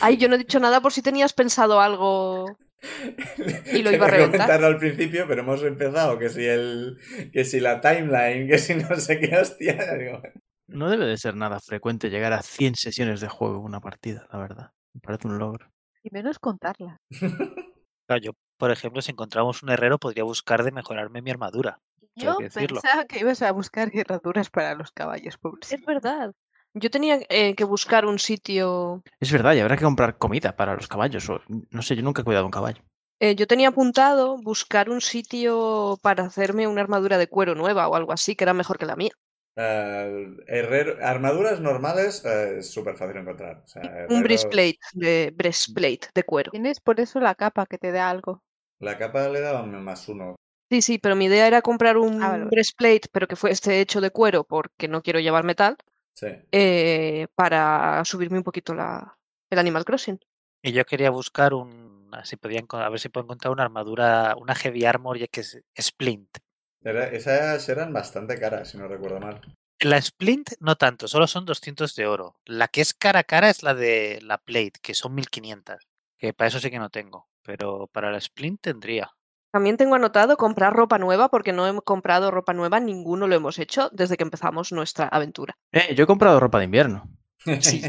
Ay, 0.00 0.16
yo 0.16 0.28
no 0.28 0.34
he 0.34 0.38
dicho 0.38 0.58
nada 0.58 0.80
por 0.80 0.92
si 0.92 1.02
tenías 1.02 1.32
pensado 1.34 1.80
algo. 1.80 2.46
Y 3.72 3.84
lo 3.84 3.92
iba 3.92 4.06
a 4.06 4.10
reventar. 4.10 4.40
comentarlo 4.40 4.66
al 4.66 4.78
principio, 4.78 5.26
pero 5.28 5.42
hemos 5.42 5.62
empezado 5.62 6.18
que 6.18 6.30
si 6.30 6.44
el 6.44 6.98
que 7.32 7.44
si 7.44 7.60
la 7.60 7.80
timeline, 7.80 8.48
que 8.48 8.58
si 8.58 8.74
no 8.74 8.96
sé 8.96 9.20
qué 9.20 9.36
hostia. 9.36 9.76
digo, 9.96 10.20
No 10.66 10.90
debe 10.90 11.06
de 11.06 11.16
ser 11.16 11.36
nada 11.36 11.60
frecuente 11.60 12.10
llegar 12.10 12.32
a 12.32 12.42
100 12.42 12.74
sesiones 12.74 13.20
de 13.20 13.28
juego 13.28 13.60
en 13.60 13.66
una 13.66 13.78
partida, 13.78 14.26
la 14.32 14.40
verdad. 14.40 14.72
Me 14.94 15.00
parece 15.00 15.28
un 15.28 15.38
logro. 15.38 15.72
Y 16.04 16.10
menos 16.12 16.38
contarla. 16.38 17.00
Claro, 18.06 18.22
yo, 18.22 18.32
por 18.58 18.70
ejemplo, 18.70 19.00
si 19.00 19.12
encontramos 19.12 19.62
un 19.62 19.70
herrero, 19.70 19.98
podría 19.98 20.24
buscar 20.24 20.62
de 20.62 20.72
mejorarme 20.72 21.22
mi 21.22 21.30
armadura. 21.30 21.80
Yo 22.16 22.36
que 22.36 22.50
pensaba 22.50 23.06
que 23.06 23.20
ibas 23.20 23.40
a 23.40 23.50
buscar 23.50 23.90
herraduras 23.94 24.50
para 24.50 24.74
los 24.74 24.92
caballos. 24.92 25.38
Es 25.70 25.84
verdad. 25.86 26.34
Yo 26.74 26.90
tenía 26.90 27.20
eh, 27.30 27.54
que 27.54 27.64
buscar 27.64 28.04
un 28.04 28.18
sitio. 28.18 29.02
Es 29.20 29.32
verdad, 29.32 29.54
y 29.54 29.60
habrá 29.60 29.78
que 29.78 29.84
comprar 29.84 30.18
comida 30.18 30.54
para 30.54 30.74
los 30.74 30.86
caballos. 30.86 31.30
O, 31.30 31.40
no 31.48 31.80
sé, 31.80 31.96
yo 31.96 32.02
nunca 32.02 32.20
he 32.20 32.24
cuidado 32.26 32.44
un 32.44 32.50
caballo. 32.50 32.82
eh, 33.20 33.34
yo 33.36 33.46
tenía 33.46 33.68
apuntado 33.68 34.36
buscar 34.36 34.90
un 34.90 35.00
sitio 35.00 35.98
para 36.02 36.24
hacerme 36.24 36.68
una 36.68 36.82
armadura 36.82 37.16
de 37.16 37.28
cuero 37.28 37.54
nueva 37.54 37.88
o 37.88 37.94
algo 37.94 38.12
así, 38.12 38.36
que 38.36 38.44
era 38.44 38.52
mejor 38.52 38.76
que 38.76 38.84
la 38.86 38.96
mía. 38.96 39.12
Eh, 39.56 40.36
herrero- 40.46 40.96
armaduras 41.02 41.60
normales 41.60 42.24
eh, 42.24 42.58
es 42.58 42.70
súper 42.72 42.96
fácil 42.96 43.18
encontrar. 43.18 43.62
o 43.64 43.68
sea, 43.68 44.06
Un 44.08 44.22
breastplate 44.22 44.78
de, 44.94 45.32
breastplate 45.34 46.08
de 46.14 46.22
cuero. 46.24 46.50
Tienes 46.50 46.80
por 46.80 47.00
eso 47.00 47.20
la 47.20 47.34
capa 47.34 47.66
que 47.66 47.78
te 47.78 47.92
da 47.92 48.10
algo. 48.10 48.42
La 48.80 48.98
capa 48.98 49.28
le 49.28 49.40
daba 49.40 49.62
más 49.62 50.08
uno. 50.08 50.36
Sí, 50.70 50.82
sí, 50.82 50.98
pero 50.98 51.14
mi 51.14 51.26
idea 51.26 51.46
era 51.46 51.62
comprar 51.62 51.96
un 51.96 52.22
Ah, 52.22 52.30
vale, 52.30 52.44
breastplate, 52.46 53.08
pero 53.12 53.26
que 53.28 53.36
fuese 53.36 53.80
hecho 53.80 54.00
de 54.00 54.10
cuero 54.10 54.44
porque 54.44 54.88
no 54.88 55.02
quiero 55.02 55.20
llevar 55.20 55.44
metal, 55.44 55.76
Sí. 56.14 56.26
eh, 56.52 57.26
para 57.34 58.04
subirme 58.04 58.38
un 58.38 58.44
poquito 58.44 58.74
la, 58.74 59.16
el 59.50 59.58
Animal 59.58 59.84
Crossing. 59.84 60.18
Y 60.62 60.72
yo 60.72 60.84
quería 60.84 61.10
buscar 61.10 61.54
un. 61.54 62.08
Así 62.12 62.36
podía, 62.36 62.62
a 62.70 62.88
ver 62.88 63.00
si 63.00 63.08
puedo 63.08 63.24
encontrar 63.24 63.52
una 63.52 63.64
armadura, 63.64 64.34
una 64.38 64.54
heavy 64.54 64.84
armor 64.84 65.18
ya 65.18 65.26
que 65.26 65.40
es 65.40 65.60
splint. 65.80 66.28
Era- 66.84 67.06
esas 67.08 67.68
eran 67.68 67.92
bastante 67.92 68.38
caras, 68.38 68.68
si 68.68 68.78
no 68.78 68.86
recuerdo 68.88 69.20
mal. 69.20 69.40
La 69.80 70.00
splint 70.00 70.50
no 70.60 70.76
tanto, 70.76 71.08
solo 71.08 71.26
son 71.26 71.44
200 71.44 71.94
de 71.96 72.06
oro. 72.06 72.36
La 72.44 72.68
que 72.68 72.80
es 72.80 72.94
cara 72.94 73.20
a 73.20 73.24
cara 73.24 73.50
es 73.50 73.62
la 73.62 73.74
de 73.74 74.20
la 74.22 74.38
plate, 74.38 74.72
que 74.80 74.94
son 74.94 75.14
1500. 75.14 75.76
Que 76.18 76.32
para 76.32 76.48
eso 76.48 76.60
sí 76.60 76.70
que 76.70 76.78
no 76.78 76.90
tengo, 76.90 77.28
pero 77.42 77.88
para 77.88 78.10
la 78.12 78.20
splint 78.20 78.60
tendría. 78.60 79.10
También 79.52 79.76
tengo 79.76 79.94
anotado 79.94 80.36
comprar 80.36 80.72
ropa 80.72 80.98
nueva 80.98 81.28
porque 81.28 81.52
no 81.52 81.66
hemos 81.66 81.84
comprado 81.84 82.30
ropa 82.30 82.52
nueva, 82.54 82.80
ninguno 82.80 83.26
lo 83.28 83.34
hemos 83.34 83.58
hecho 83.58 83.88
desde 83.92 84.16
que 84.16 84.24
empezamos 84.24 84.72
nuestra 84.72 85.06
aventura. 85.08 85.56
Eh, 85.72 85.94
yo 85.94 86.04
he 86.04 86.06
comprado 86.06 86.40
ropa 86.40 86.58
de 86.58 86.64
invierno. 86.64 87.08
Sí. 87.60 87.82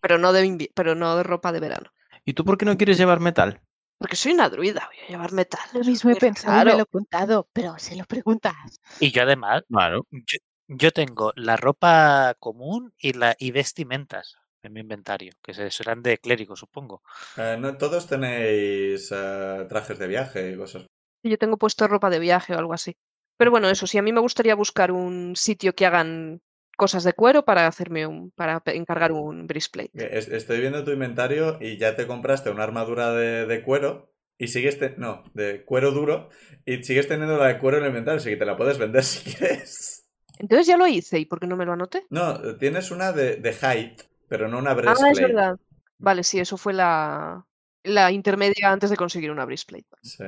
Pero 0.00 0.18
no 0.18 0.32
de, 0.32 0.44
invi- 0.46 0.70
pero 0.74 0.94
no 0.94 1.16
de 1.16 1.24
ropa 1.24 1.50
de 1.52 1.60
verano. 1.60 1.90
¿Y 2.24 2.34
tú 2.34 2.44
por 2.44 2.56
qué 2.58 2.64
no 2.64 2.76
quieres 2.76 2.96
llevar 2.96 3.20
metal? 3.20 3.60
Porque 3.98 4.16
soy 4.16 4.32
una 4.32 4.48
druida, 4.48 4.88
voy 4.88 5.04
a 5.04 5.08
llevar 5.08 5.32
metal. 5.32 5.60
Lo 5.74 5.80
mismo 5.80 6.10
he 6.10 6.12
es 6.14 6.18
pensado 6.18 6.54
y 6.62 6.64
me 6.64 6.72
lo 6.72 6.78
he 6.78 6.82
apuntado, 6.82 7.48
pero 7.52 7.78
se 7.78 7.96
lo 7.96 8.04
preguntas. 8.04 8.54
Y 9.00 9.10
yo 9.10 9.22
además, 9.22 9.62
Claro. 9.68 10.06
yo, 10.10 10.38
yo 10.68 10.90
tengo 10.92 11.32
la 11.36 11.56
ropa 11.56 12.34
común 12.38 12.92
y, 12.98 13.12
la, 13.14 13.34
y 13.38 13.50
vestimentas 13.50 14.36
en 14.62 14.72
mi 14.72 14.80
inventario, 14.80 15.32
que 15.42 15.54
se- 15.54 15.70
serán 15.70 16.02
de 16.02 16.18
clérigo, 16.18 16.56
supongo. 16.56 17.02
Eh, 17.36 17.56
no, 17.58 17.76
todos 17.76 18.06
tenéis 18.06 19.10
eh, 19.12 19.66
trajes 19.68 19.98
de 19.98 20.06
viaje 20.08 20.50
y 20.52 20.56
cosas. 20.56 20.86
Yo 21.22 21.38
tengo 21.38 21.56
puesto 21.56 21.86
ropa 21.88 22.10
de 22.10 22.18
viaje 22.18 22.54
o 22.54 22.58
algo 22.58 22.72
así. 22.74 22.96
Pero 23.36 23.50
bueno, 23.50 23.68
eso 23.68 23.86
sí, 23.86 23.98
a 23.98 24.02
mí 24.02 24.12
me 24.12 24.20
gustaría 24.20 24.54
buscar 24.54 24.90
un 24.92 25.34
sitio 25.36 25.74
que 25.74 25.86
hagan 25.86 26.40
cosas 26.82 27.04
de 27.04 27.12
cuero 27.20 27.44
para 27.44 27.66
hacerme 27.66 28.06
un, 28.06 28.30
para 28.30 28.62
encargar 28.66 29.12
un 29.12 29.46
breastplate. 29.46 29.92
Estoy 29.94 30.60
viendo 30.60 30.84
tu 30.84 30.92
inventario 30.92 31.58
y 31.60 31.76
ya 31.76 31.96
te 31.96 32.06
compraste 32.06 32.50
una 32.50 32.64
armadura 32.64 33.12
de, 33.12 33.46
de 33.46 33.62
cuero 33.62 34.12
y 34.38 34.48
sigues 34.48 34.78
te- 34.78 34.94
no, 34.96 35.24
de 35.34 35.64
cuero 35.64 35.90
duro 35.90 36.30
y 36.64 36.82
sigues 36.84 37.08
teniendo 37.08 37.36
la 37.36 37.48
de 37.48 37.58
cuero 37.58 37.78
en 37.78 37.84
el 37.84 37.88
inventario, 37.90 38.18
así 38.20 38.30
que 38.30 38.36
te 38.36 38.46
la 38.46 38.56
puedes 38.56 38.78
vender 38.78 39.02
si 39.12 39.30
quieres. 39.30 40.06
Entonces 40.38 40.66
ya 40.66 40.76
lo 40.76 40.86
hice, 40.88 41.20
¿y 41.20 41.26
por 41.26 41.38
qué 41.38 41.46
no 41.46 41.56
me 41.56 41.64
lo 41.64 41.72
anoté? 41.74 42.08
No, 42.10 42.56
tienes 42.58 42.90
una 42.90 43.12
de, 43.12 43.36
de 43.36 43.52
height, 43.54 44.02
pero 44.28 44.46
no 44.48 44.58
una 44.58 44.74
Ah, 44.84 44.94
breastplate. 45.00 45.10
es 45.10 45.20
verdad. 45.20 45.58
Vale, 45.98 46.22
sí, 46.24 46.38
eso 46.40 46.56
fue 46.56 46.72
la, 46.72 47.46
la 47.84 48.10
intermedia 48.12 48.70
antes 48.72 48.90
de 48.90 48.96
conseguir 48.96 49.30
una 49.30 49.44
breastplate. 49.44 49.86
Sí. 50.02 50.24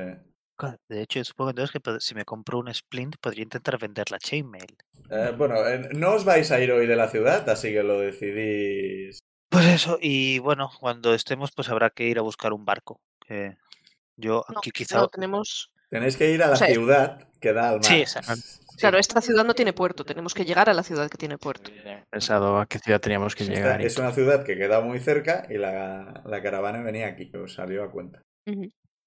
De 0.89 1.01
hecho, 1.01 1.19
yo 1.19 1.23
supongo 1.25 1.51
entonces 1.51 1.71
que 1.81 1.99
si 1.99 2.15
me 2.15 2.25
compro 2.25 2.59
un 2.59 2.73
splint 2.73 3.15
podría 3.21 3.43
intentar 3.43 3.77
vender 3.79 4.09
la 4.11 4.19
chainmail. 4.19 4.75
Eh, 5.09 5.33
bueno, 5.37 5.55
eh, 5.67 5.89
no 5.93 6.13
os 6.13 6.23
vais 6.25 6.51
a 6.51 6.59
ir 6.59 6.71
hoy 6.71 6.87
de 6.87 6.95
la 6.95 7.09
ciudad, 7.09 7.47
así 7.49 7.71
que 7.71 7.83
lo 7.83 7.99
decidís. 7.99 9.19
Pues 9.49 9.65
eso, 9.65 9.97
y 10.01 10.39
bueno, 10.39 10.69
cuando 10.79 11.13
estemos, 11.13 11.51
pues 11.55 11.69
habrá 11.69 11.89
que 11.89 12.05
ir 12.07 12.17
a 12.19 12.21
buscar 12.21 12.53
un 12.53 12.63
barco. 12.65 13.01
Que 13.27 13.55
yo 14.15 14.43
No, 14.49 14.59
aquí 14.59 14.71
quizá. 14.71 14.97
no, 14.99 15.07
tenemos... 15.09 15.71
Tenéis 15.89 16.15
que 16.15 16.31
ir 16.31 16.41
a 16.41 16.47
la 16.47 16.53
O 16.53 16.55
sea, 16.55 16.67
es- 16.67 16.73
ciudad 16.73 17.27
que 17.41 17.51
da 17.53 17.69
al 17.69 17.75
mar. 17.75 17.83
Sí, 17.87 17.95
exacto. 18.01 18.33
Claro, 18.77 18.97
esta 18.97 19.21
ciudad 19.21 19.43
no 19.43 19.53
tiene 19.53 19.73
puerto, 19.73 20.05
tenemos 20.05 20.33
que 20.33 20.43
llegar 20.45 20.67
a 20.69 20.73
la 20.73 20.81
ciudad 20.81 21.07
que 21.09 21.17
tiene 21.17 21.37
puerto. 21.37 21.69
Pensado 22.09 22.57
a 22.57 22.65
qué 22.65 22.79
ciudad 22.79 22.99
teníamos 23.01 23.35
que 23.35 23.43
Esta 23.43 23.55
llegar. 23.55 23.81
y 23.81 23.85
es 23.85 23.97
una 23.97 24.11
ciudad 24.11 24.43
que 24.43 24.55
queda 24.57 24.79
muy 24.81 24.99
cerca 24.99 25.45
y 25.49 25.57
la, 25.57 26.23
la 26.25 26.41
caravana 26.41 26.81
venía 26.81 27.07
aquí, 27.07 27.29
que 27.29 27.37
os 27.37 27.53
salió 27.53 27.83
a 27.83 27.91
cuenta. 27.91 28.21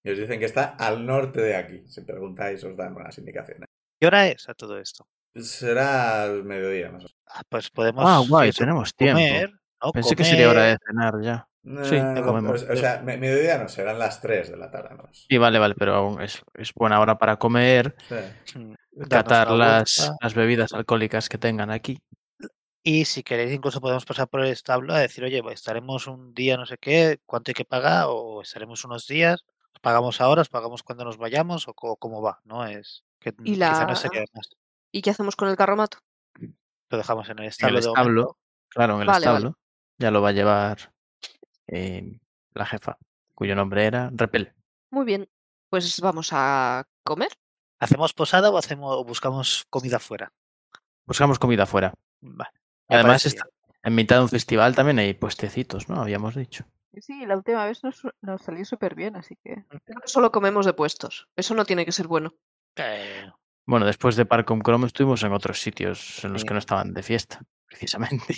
Y 0.05 0.11
os 0.11 0.19
dicen 0.19 0.39
que 0.39 0.45
está 0.45 0.77
al 0.79 1.05
norte 1.07 1.41
de 1.41 1.57
aquí. 1.57 1.83
Si 1.89 2.03
preguntáis, 2.03 2.63
os 2.65 2.77
dan 2.77 2.95
unas 2.95 3.17
indicaciones. 3.19 3.67
¿Qué 3.99 4.07
hora 4.07 4.29
es 4.29 4.49
a 4.49 4.55
todo 4.55 4.79
esto? 4.79 5.07
Será 5.35 6.23
al 6.25 6.45
mediodía, 6.45 6.91
más 6.93 7.05
o 7.05 7.09
Ah, 7.27 7.43
pues 7.49 7.71
podemos. 7.71 8.05
Ah, 8.07 8.23
guay, 8.29 8.51
eso, 8.51 8.59
tenemos 8.61 8.95
tiempo. 8.95 9.19
comer, 9.21 9.51
¿no? 9.83 9.93
Pensé 9.93 10.15
que 10.15 10.25
sería 10.25 10.51
hora 10.51 10.65
de 10.65 10.79
cenar 10.87 11.15
ya. 11.23 11.49
menos. 11.63 11.89
Sí, 11.89 11.97
No, 11.99 12.23
comemos. 12.23 12.63
o, 12.63 12.73
o 12.73 12.77
sea, 12.77 13.01
me- 13.03 13.17
mediodía 13.17 13.57
no, 13.59 13.69
serán 13.69 13.99
las 13.99 14.21
3 14.21 14.51
de 14.51 14.57
la 14.59 14.71
tarde. 14.71 14.95
¿no? 14.95 15.09
Sí, 15.13 15.39
vale, 15.39 15.59
vale, 15.59 15.75
pero 15.75 15.95
aún 15.95 16.21
es, 16.21 16.43
es 16.53 16.73
buena 16.75 17.01
hora 17.01 17.17
para 17.17 17.37
comer, 17.39 17.97
Sí. 18.45 18.59
mm, 18.59 18.75
catar 19.09 19.51
las, 19.53 20.13
las 20.21 20.35
bebidas 20.35 20.73
alcohólicas 20.75 21.29
que 21.31 21.39
tengan 21.39 21.71
aquí. 21.71 21.99
Y 22.83 23.07
si 23.07 23.23
queréis, 23.23 23.51
incluso 23.55 23.81
podemos 23.81 24.05
pasar 24.05 24.29
por 24.29 24.43
el 24.43 24.49
establo 24.53 24.93
a 24.93 24.99
decir, 24.99 25.25
oye, 25.25 25.43
estaremos 25.51 26.07
un 26.07 26.35
día, 26.35 26.59
no 26.59 26.67
sé 26.67 26.77
qué, 26.77 27.19
cuánto 27.25 27.51
hay 27.51 27.55
que 27.55 27.65
pagar, 27.65 28.05
o 28.09 28.43
estaremos 28.43 28.85
unos 28.85 29.07
días, 29.07 29.43
os 29.75 29.81
pagamos 29.81 30.21
ahora, 30.21 30.43
os 30.43 30.49
pagamos 30.49 30.83
cuando 30.83 31.05
nos 31.05 31.17
vayamos, 31.19 31.67
o 31.69 31.75
cómo 31.75 32.23
va, 32.23 32.41
¿no? 32.45 32.65
Es 32.67 33.05
que 33.21 33.31
Y 33.31 33.53
mm, 33.53 33.55
quizá 33.55 33.81
no 33.83 33.89
la- 33.89 33.97
sería 33.97 34.21
de 34.21 34.27
más. 34.35 34.49
¿Y 34.93 35.03
qué 35.03 35.11
hacemos 35.11 35.37
con 35.37 35.49
el 35.49 35.57
carromato? 35.57 35.99
Lo 36.91 36.99
dejamos 36.99 37.29
en 37.29 37.39
el 37.39 37.45
En 37.45 37.49
establo. 37.51 37.79
el 37.79 37.83
de 37.85 37.89
establo, 37.91 38.39
claro, 38.69 38.95
en 38.97 39.01
el 39.03 39.07
Vale, 39.09 39.27
vale. 39.27 39.39
establo, 39.39 39.59
ya 39.99 40.11
lo 40.11 40.23
va 40.23 40.29
a 40.29 40.33
llevar 40.33 40.93
eh, 41.67 42.19
la 42.55 42.67
jefa, 42.67 42.99
cuyo 43.35 43.57
nombre 43.57 43.85
era 43.87 44.11
Repel. 44.13 44.53
Muy 44.91 45.05
bien, 45.05 45.29
pues 45.71 46.01
vamos 46.01 46.29
a 46.33 46.85
comer. 47.03 47.31
¿Hacemos 47.81 48.13
posada 48.13 48.51
o 48.51 48.57
hacemos 48.59 48.95
o 48.97 49.05
buscamos 49.05 49.65
comida 49.71 49.99
fuera? 49.99 50.33
Buscamos 51.07 51.39
comida. 51.39 51.67
Vale. 51.67 52.51
Y 52.89 52.95
me 52.95 52.97
además, 52.97 53.27
está- 53.27 53.47
en 53.83 53.95
mitad 53.95 54.17
de 54.17 54.23
un 54.23 54.29
festival 54.29 54.75
también 54.75 54.99
hay 55.01 55.13
puestecitos, 55.15 55.89
¿no? 55.89 56.01
Habíamos 56.01 56.35
dicho. 56.37 56.65
Sí, 57.01 57.27
la 57.27 57.37
última 57.37 57.65
vez 57.67 57.83
nos, 57.85 58.03
nos 58.23 58.43
salió 58.43 58.65
súper 58.65 58.95
bien, 58.95 59.17
así 59.17 59.37
que... 59.43 59.65
Creo 59.85 60.01
que 60.01 60.09
Solo 60.09 60.31
comemos 60.33 60.67
de 60.67 60.73
puestos. 60.75 61.29
Eso 61.37 61.55
no 61.55 61.65
tiene 61.65 61.85
que 61.85 61.93
ser 61.93 62.07
bueno. 62.07 62.35
Eh, 62.77 63.31
Bueno, 63.67 63.87
después 63.87 64.17
de 64.17 64.27
Parcom 64.27 64.61
Chrome 64.63 64.87
estuvimos 64.87 65.23
en 65.23 65.33
otros 65.33 65.61
sitios 65.61 66.25
en 66.25 66.33
los 66.33 66.43
Sí. 66.43 66.47
que 66.49 66.55
no 66.55 66.59
estaban 66.59 66.93
de 66.93 67.03
fiesta, 67.03 67.41
precisamente. 67.67 68.35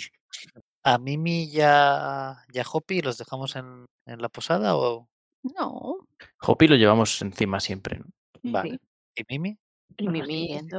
¿A 0.83 0.97
Mimi 0.97 1.43
y 1.45 1.59
a, 1.61 2.37
y 2.53 2.59
a 2.59 2.63
Hopi 2.71 3.01
los 3.01 3.17
dejamos 3.17 3.55
en, 3.55 3.85
en 4.05 4.21
la 4.21 4.29
posada 4.29 4.75
o...? 4.77 5.09
No. 5.43 5.97
Hopi 6.41 6.67
lo 6.67 6.75
llevamos 6.75 7.21
encima 7.21 7.59
siempre, 7.59 7.99
¿no? 7.99 8.05
Vale. 8.43 8.79
¿Y 9.15 9.23
Mimi? 9.29 9.57
Y 9.97 10.07
Mimi 10.07 10.53
en 10.53 10.69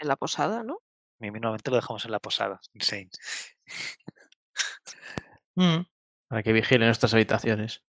la 0.00 0.16
posada, 0.16 0.62
¿no? 0.62 0.78
Mimi 1.20 1.38
normalmente 1.40 1.70
lo 1.70 1.76
dejamos 1.76 2.04
en 2.04 2.10
la 2.12 2.18
posada. 2.20 2.60
Insane. 2.72 3.08
Mm, 5.56 5.82
Para 6.28 6.42
que 6.42 6.52
vigilen 6.52 6.88
nuestras 6.88 7.14
habitaciones. 7.14 7.82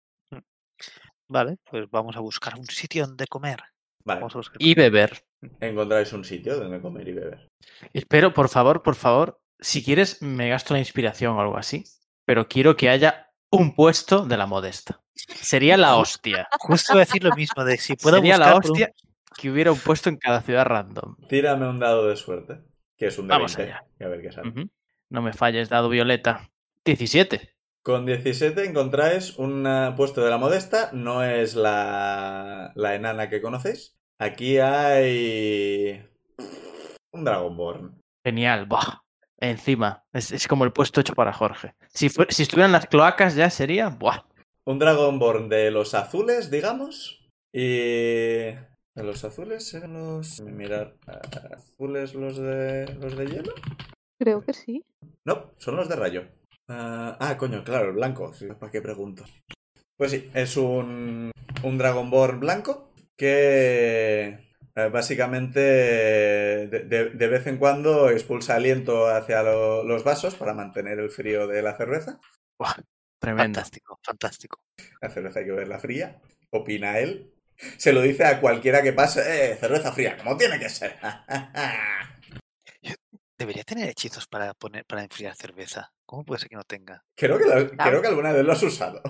Vale, 1.28 1.58
pues 1.70 1.90
vamos 1.90 2.16
a 2.16 2.20
buscar 2.20 2.56
un 2.58 2.66
sitio 2.68 3.08
donde 3.08 3.26
comer. 3.28 3.60
Vale. 4.04 4.20
Vamos 4.20 4.36
a 4.36 4.40
buscar 4.40 4.58
Y 4.60 4.76
beber. 4.76 5.26
Encontráis 5.60 6.14
un 6.14 6.24
sitio 6.24 6.58
donde 6.60 6.80
comer 6.82 7.08
y 7.08 7.14
beber. 7.14 7.48
Espero, 7.94 8.34
por 8.34 8.50
favor, 8.50 8.84
por 8.84 8.96
favor, 8.96 9.40
si 9.60 9.84
quieres, 9.84 10.22
me 10.22 10.50
gasto 10.50 10.74
la 10.74 10.80
inspiración 10.80 11.36
o 11.36 11.42
algo 11.42 11.58
así. 11.58 11.84
Pero 12.26 12.48
quiero 12.48 12.76
que 12.76 12.90
haya 12.90 13.32
un 13.52 13.74
puesto 13.74 14.26
de 14.26 14.38
la 14.38 14.46
modesta. 14.46 15.02
Sería 15.16 15.78
la 15.78 15.96
hostia. 15.96 16.48
Justo 16.60 16.98
decir 16.98 17.24
lo 17.24 17.36
mismo, 17.36 17.64
de 17.64 17.78
si 17.78 17.96
puedo 17.96 18.18
Sería 18.18 18.36
buscar 18.38 18.50
la 18.52 18.56
un- 18.58 18.64
hostia 18.64 18.92
que 19.38 19.50
hubiera 19.50 19.72
un 19.72 19.80
puesto 19.80 20.10
en 20.10 20.18
cada 20.18 20.42
ciudad 20.42 20.66
random. 20.66 21.16
Tírame 21.28 21.68
un 21.68 21.80
dado 21.80 22.08
de 22.08 22.16
suerte, 22.16 22.62
que 22.98 23.08
es 23.08 23.18
un 23.18 23.28
de 23.28 23.34
Vamos 23.34 23.56
20, 23.56 23.74
allá. 23.74 23.86
y 24.00 24.04
a 24.04 24.08
ver 24.08 24.22
qué 24.22 24.32
sale. 24.32 24.68
No 25.10 25.22
me 25.22 25.34
falles, 25.34 25.70
dado 25.70 25.90
violeta. 25.90 26.50
17. 26.84 27.55
Con 27.86 28.08
17 28.08 28.66
encontráis 28.66 29.38
un 29.38 29.64
puesto 29.96 30.24
de 30.24 30.32
la 30.32 30.40
modesta, 30.40 30.90
no 30.92 31.24
es 31.24 31.54
la, 31.56 32.72
la 32.74 32.96
enana 32.96 33.30
que 33.30 33.44
conocéis. 33.44 33.96
Aquí 34.18 34.58
hay 34.58 36.04
un 37.14 37.24
Dragonborn. 37.24 38.02
Genial, 38.26 38.66
buah. 38.66 39.04
Encima. 39.38 40.04
Es, 40.12 40.32
es 40.32 40.48
como 40.48 40.64
el 40.64 40.72
puesto 40.74 41.00
hecho 41.00 41.14
para 41.14 41.32
Jorge. 41.32 41.76
Si, 41.94 42.10
fue- 42.10 42.26
si 42.30 42.42
estuvieran 42.42 42.72
las 42.72 42.88
cloacas 42.88 43.36
ya 43.36 43.52
sería. 43.52 43.90
Buah. 43.90 44.24
Un 44.66 44.80
Dragonborn 44.80 45.48
de 45.48 45.70
los 45.70 45.94
azules, 45.94 46.50
digamos. 46.50 47.30
Y... 47.54 48.48
¿De 48.96 49.04
los 49.04 49.24
azules 49.26 49.72
eran 49.76 49.94
los... 49.94 50.42
Mirar, 50.42 50.96
¿azules 51.56 52.16
los 52.16 52.38
de, 52.38 52.92
los 53.00 53.16
de 53.16 53.28
hielo? 53.28 53.54
Creo 54.18 54.42
que 54.44 54.54
sí. 54.54 54.84
No, 55.24 55.52
son 55.58 55.76
los 55.76 55.88
de 55.88 55.96
rayo. 55.98 56.24
Ah, 56.68 57.18
ah, 57.20 57.38
coño, 57.38 57.64
claro, 57.64 57.88
el 57.90 57.94
blanco. 57.96 58.34
Sí, 58.34 58.48
¿Para 58.60 58.72
qué 58.72 58.82
pregunto? 58.82 59.24
Pues 59.98 60.12
sí, 60.12 60.30
es 60.34 60.58
un, 60.58 61.32
un 61.64 61.78
Dragonborn 61.78 62.40
blanco 62.40 62.92
que 63.18 64.40
eh, 64.76 64.90
básicamente 64.92 65.60
de, 65.62 66.68
de- 66.68 67.10
de 67.12 67.28
vez 67.28 67.48
en 67.48 67.58
cuando 67.58 68.10
expulsa 68.10 68.56
aliento 68.56 69.08
hacia 69.08 69.44
lo- 69.44 69.84
los 69.84 70.04
vasos 70.04 70.36
para 70.36 70.54
mantener 70.54 71.00
el 71.00 71.10
frío 71.10 71.48
de 71.48 71.62
la 71.62 71.76
cerveza. 71.78 72.20
buah. 72.60 72.76
Tremenda. 73.20 73.64
Fantástico, 73.64 74.00
fantástico. 74.04 74.58
La 75.02 75.10
cerveza 75.10 75.40
hay 75.40 75.46
que 75.46 75.52
verla 75.54 75.80
fría, 75.80 76.20
opina 76.52 77.00
él. 77.00 77.34
Se 77.78 77.94
lo 77.94 78.02
dice 78.02 78.26
a 78.26 78.42
cualquiera 78.42 78.82
que 78.84 78.92
pase, 78.94 79.54
eh, 79.54 79.56
cerveza 79.56 79.94
fría, 79.94 80.18
como 80.18 80.36
tiene 80.38 80.60
que 80.60 80.68
ser. 80.70 80.96
Debería 83.38 83.64
tener 83.64 83.88
hechizos 83.88 84.28
para 84.28 84.54
poner 84.54 84.84
para 84.86 85.02
enfriar 85.04 85.34
cerveza. 85.38 85.94
¿Cómo 86.06 86.24
puede 86.24 86.40
ser 86.40 86.50
que 86.50 86.56
no 86.56 86.64
tenga? 86.64 87.04
creo, 87.18 87.38
que 87.38 87.46
la- 87.46 87.68
creo 87.68 88.02
que 88.02 88.08
alguna 88.08 88.32
vez 88.32 88.44
lo 88.46 88.52
has 88.54 88.64
usado. 88.64 89.02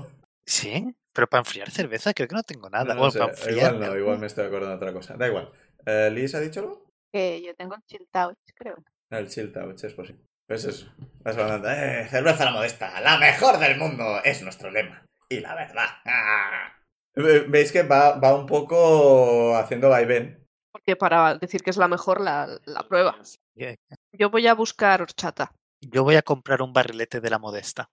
Sí, 0.45 0.95
pero 1.13 1.27
para 1.27 1.41
enfriar 1.41 1.69
cerveza 1.71 2.13
creo 2.13 2.27
que 2.27 2.35
no 2.35 2.43
tengo 2.43 2.69
nada. 2.69 2.85
No, 2.85 2.93
no 2.93 2.99
Bueno, 2.99 3.11
sé, 3.11 3.19
para 3.19 3.31
enfriar, 3.31 3.57
igual 3.73 3.79
no, 3.79 3.97
igual 3.97 4.19
me 4.19 4.27
estoy 4.27 4.45
acordando 4.45 4.71
de 4.71 4.75
otra 4.77 4.93
cosa. 4.93 5.15
Da 5.17 5.27
igual. 5.27 5.51
Eh, 5.85 6.09
¿Liz 6.11 6.35
ha 6.35 6.39
dicho 6.39 6.59
algo? 6.61 6.85
Que 7.11 7.41
yo 7.41 7.55
tengo 7.55 7.75
chill 7.87 8.07
touch, 8.11 8.37
creo. 8.55 8.75
El 9.09 9.27
chill 9.29 9.51
touch 9.51 9.83
es 9.83 9.93
posible. 9.93 10.21
Pues 10.47 10.65
eso. 10.65 10.93
Vas 11.23 11.35
hablando, 11.37 11.69
eh, 11.71 12.07
cerveza 12.09 12.45
la 12.45 12.51
modesta, 12.51 13.01
la 13.01 13.17
mejor 13.17 13.57
del 13.57 13.77
mundo, 13.79 14.21
es 14.23 14.43
nuestro 14.43 14.69
lema. 14.69 15.03
Y 15.29 15.39
la 15.39 15.55
verdad. 15.55 15.87
ah. 16.05 16.71
Ve- 17.15 17.45
Veis 17.47 17.71
que 17.71 17.81
va, 17.83 18.19
va 18.19 18.35
un 18.35 18.45
poco 18.45 19.55
haciendo 19.55 19.89
vaivén. 19.89 20.45
Porque 20.71 20.95
para 20.95 21.35
decir 21.35 21.63
que 21.63 21.69
es 21.71 21.77
la 21.77 21.87
mejor, 21.87 22.21
la, 22.21 22.59
la 22.65 22.83
prueba. 22.87 23.17
Bien. 23.55 23.75
Yo 24.11 24.29
voy 24.29 24.45
a 24.47 24.53
buscar 24.53 25.01
horchata. 25.01 25.51
Yo 25.91 26.03
voy 26.03 26.15
a 26.15 26.21
comprar 26.21 26.61
un 26.61 26.73
barrilete 26.73 27.21
de 27.21 27.29
la 27.29 27.39
modesta. 27.39 27.89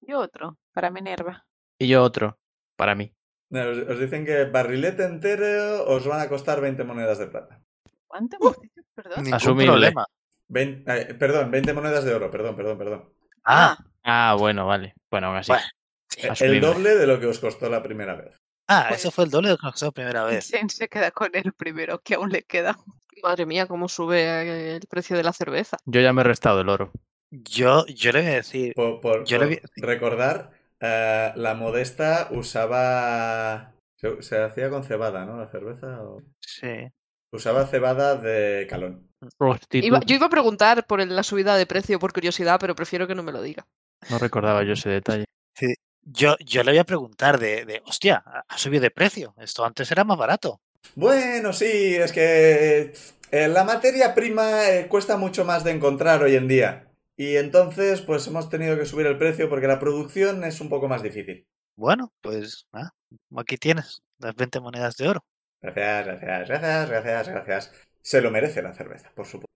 Yo 0.00 0.18
otro, 0.20 0.58
para 0.72 0.90
Minerva. 0.90 1.46
Y 1.78 1.88
yo 1.88 2.02
otro. 2.02 2.38
Para 2.76 2.94
mí. 2.94 3.12
No, 3.50 3.68
Os, 3.70 3.78
os 3.78 3.98
dicen 4.00 4.24
que 4.24 4.44
barrilete 4.46 5.04
entero 5.04 5.84
os 5.86 6.06
van 6.06 6.20
a 6.20 6.28
costar 6.28 6.60
20 6.60 6.82
monedas 6.84 7.18
de 7.18 7.26
plata. 7.28 7.60
¿Cuánto 8.06 8.36
dicho? 8.38 8.82
Perdón. 8.94 9.32
Asumible. 9.34 9.66
problema. 9.72 10.06
Vein- 10.48 10.84
eh, 10.86 11.14
perdón, 11.14 11.50
20 11.50 11.72
monedas 11.72 12.04
de 12.04 12.14
oro, 12.14 12.30
perdón, 12.30 12.56
perdón, 12.56 12.78
perdón. 12.78 13.12
Ah, 13.44 13.76
Ah, 14.06 14.36
bueno, 14.38 14.66
vale. 14.66 14.94
Bueno, 15.10 15.28
aún 15.28 15.36
así. 15.38 15.50
Bueno. 15.52 15.64
Eh, 16.18 16.30
El 16.40 16.60
doble 16.60 16.94
de 16.94 17.06
lo 17.06 17.18
que 17.18 17.26
os 17.26 17.38
costó 17.38 17.68
la 17.70 17.82
primera 17.82 18.14
vez. 18.14 18.36
ah, 18.68 18.86
Pues- 18.88 19.00
eso 19.00 19.10
fue 19.10 19.24
el 19.24 19.30
doble 19.30 19.48
de 19.48 19.54
lo 19.54 19.58
que 19.58 19.64
nos 19.66 19.72
costó 19.72 19.86
la 19.86 19.92
primera 19.92 20.24
vez. 20.24 20.46
Zen 20.46 20.68
se 20.68 20.88
queda 20.88 21.10
con 21.10 21.30
el 21.32 21.52
primero, 21.54 22.00
que 22.00 22.14
aún 22.14 22.28
le 22.30 22.42
queda. 22.42 22.76
Madre 23.22 23.46
mía, 23.46 23.66
cómo 23.66 23.88
sube 23.88 24.20
eh, 24.22 24.76
el 24.76 24.86
precio 24.88 25.16
de 25.16 25.22
la 25.24 25.32
cerveza. 25.32 25.78
Yo 25.86 26.00
ya 26.02 26.12
me 26.12 26.20
he 26.20 26.24
restado 26.24 26.60
el 26.60 26.68
oro. 26.68 26.92
Yo, 27.30 27.84
yo 27.86 28.12
le 28.12 28.22
voy 28.22 28.30
a 28.30 28.34
decir, 28.34 28.74
Por, 28.74 29.00
por- 29.00 29.24
Yo 29.24 29.38
le 29.38 29.60
recordar, 29.76 30.50
eh, 30.80 31.32
la 31.36 31.54
modesta 31.54 32.28
usaba... 32.30 33.72
Se, 33.96 34.22
se 34.22 34.38
hacía 34.42 34.70
con 34.70 34.84
cebada, 34.84 35.24
¿no? 35.24 35.38
La 35.38 35.48
cerveza. 35.48 36.02
o- 36.02 36.22
sí. 36.40 36.88
Usaba 37.32 37.66
cebada 37.66 38.16
de 38.16 38.66
calón. 38.68 39.08
Iba- 39.72 40.00
yo 40.04 40.16
iba 40.16 40.26
a 40.26 40.30
preguntar 40.30 40.86
por 40.86 41.04
la 41.04 41.22
subida 41.22 41.56
de 41.56 41.66
precio 41.66 41.98
por 41.98 42.12
curiosidad, 42.12 42.58
pero 42.60 42.74
prefiero 42.76 43.06
que 43.08 43.14
no 43.14 43.22
me 43.22 43.32
lo 43.32 43.42
diga. 43.42 43.66
No 44.10 44.18
recordaba 44.18 44.62
yo 44.62 44.74
ese 44.74 44.90
detalle. 44.90 45.24
Yo, 46.06 46.36
yo 46.44 46.62
le 46.62 46.72
voy 46.72 46.78
a 46.78 46.84
preguntar 46.84 47.38
de, 47.38 47.64
de, 47.64 47.82
hostia, 47.86 48.22
ha 48.26 48.44
ha 48.46 48.58
subido 48.58 48.82
de 48.82 48.90
precio. 48.90 49.34
Esto 49.38 49.64
antes 49.64 49.90
era 49.90 50.04
más 50.04 50.18
barato. 50.18 50.60
Bueno, 50.94 51.54
sí, 51.54 51.94
es 51.96 52.12
que 52.12 52.92
eh, 53.30 53.48
la 53.48 53.64
materia 53.64 54.14
prima 54.14 54.68
eh, 54.68 54.86
cuesta 54.86 55.16
mucho 55.16 55.46
más 55.46 55.64
de 55.64 55.70
encontrar 55.70 56.22
hoy 56.22 56.36
en 56.36 56.46
día. 56.46 56.88
Y 57.16 57.36
entonces, 57.36 58.00
pues 58.02 58.26
hemos 58.26 58.48
tenido 58.48 58.76
que 58.76 58.86
subir 58.86 59.06
el 59.06 59.18
precio 59.18 59.48
porque 59.48 59.68
la 59.68 59.78
producción 59.78 60.42
es 60.44 60.60
un 60.60 60.68
poco 60.68 60.88
más 60.88 61.02
difícil. 61.02 61.46
Bueno, 61.76 62.12
pues 62.20 62.66
ah, 62.72 62.90
aquí 63.36 63.56
tienes 63.56 64.02
las 64.18 64.34
20 64.34 64.60
monedas 64.60 64.96
de 64.96 65.08
oro. 65.08 65.24
Gracias, 65.60 66.06
gracias, 66.06 66.48
gracias, 66.48 66.88
gracias, 66.88 67.28
gracias. 67.28 67.72
Se 68.02 68.20
lo 68.20 68.30
merece 68.30 68.62
la 68.62 68.74
cerveza, 68.74 69.10
por 69.14 69.26
supuesto. 69.26 69.50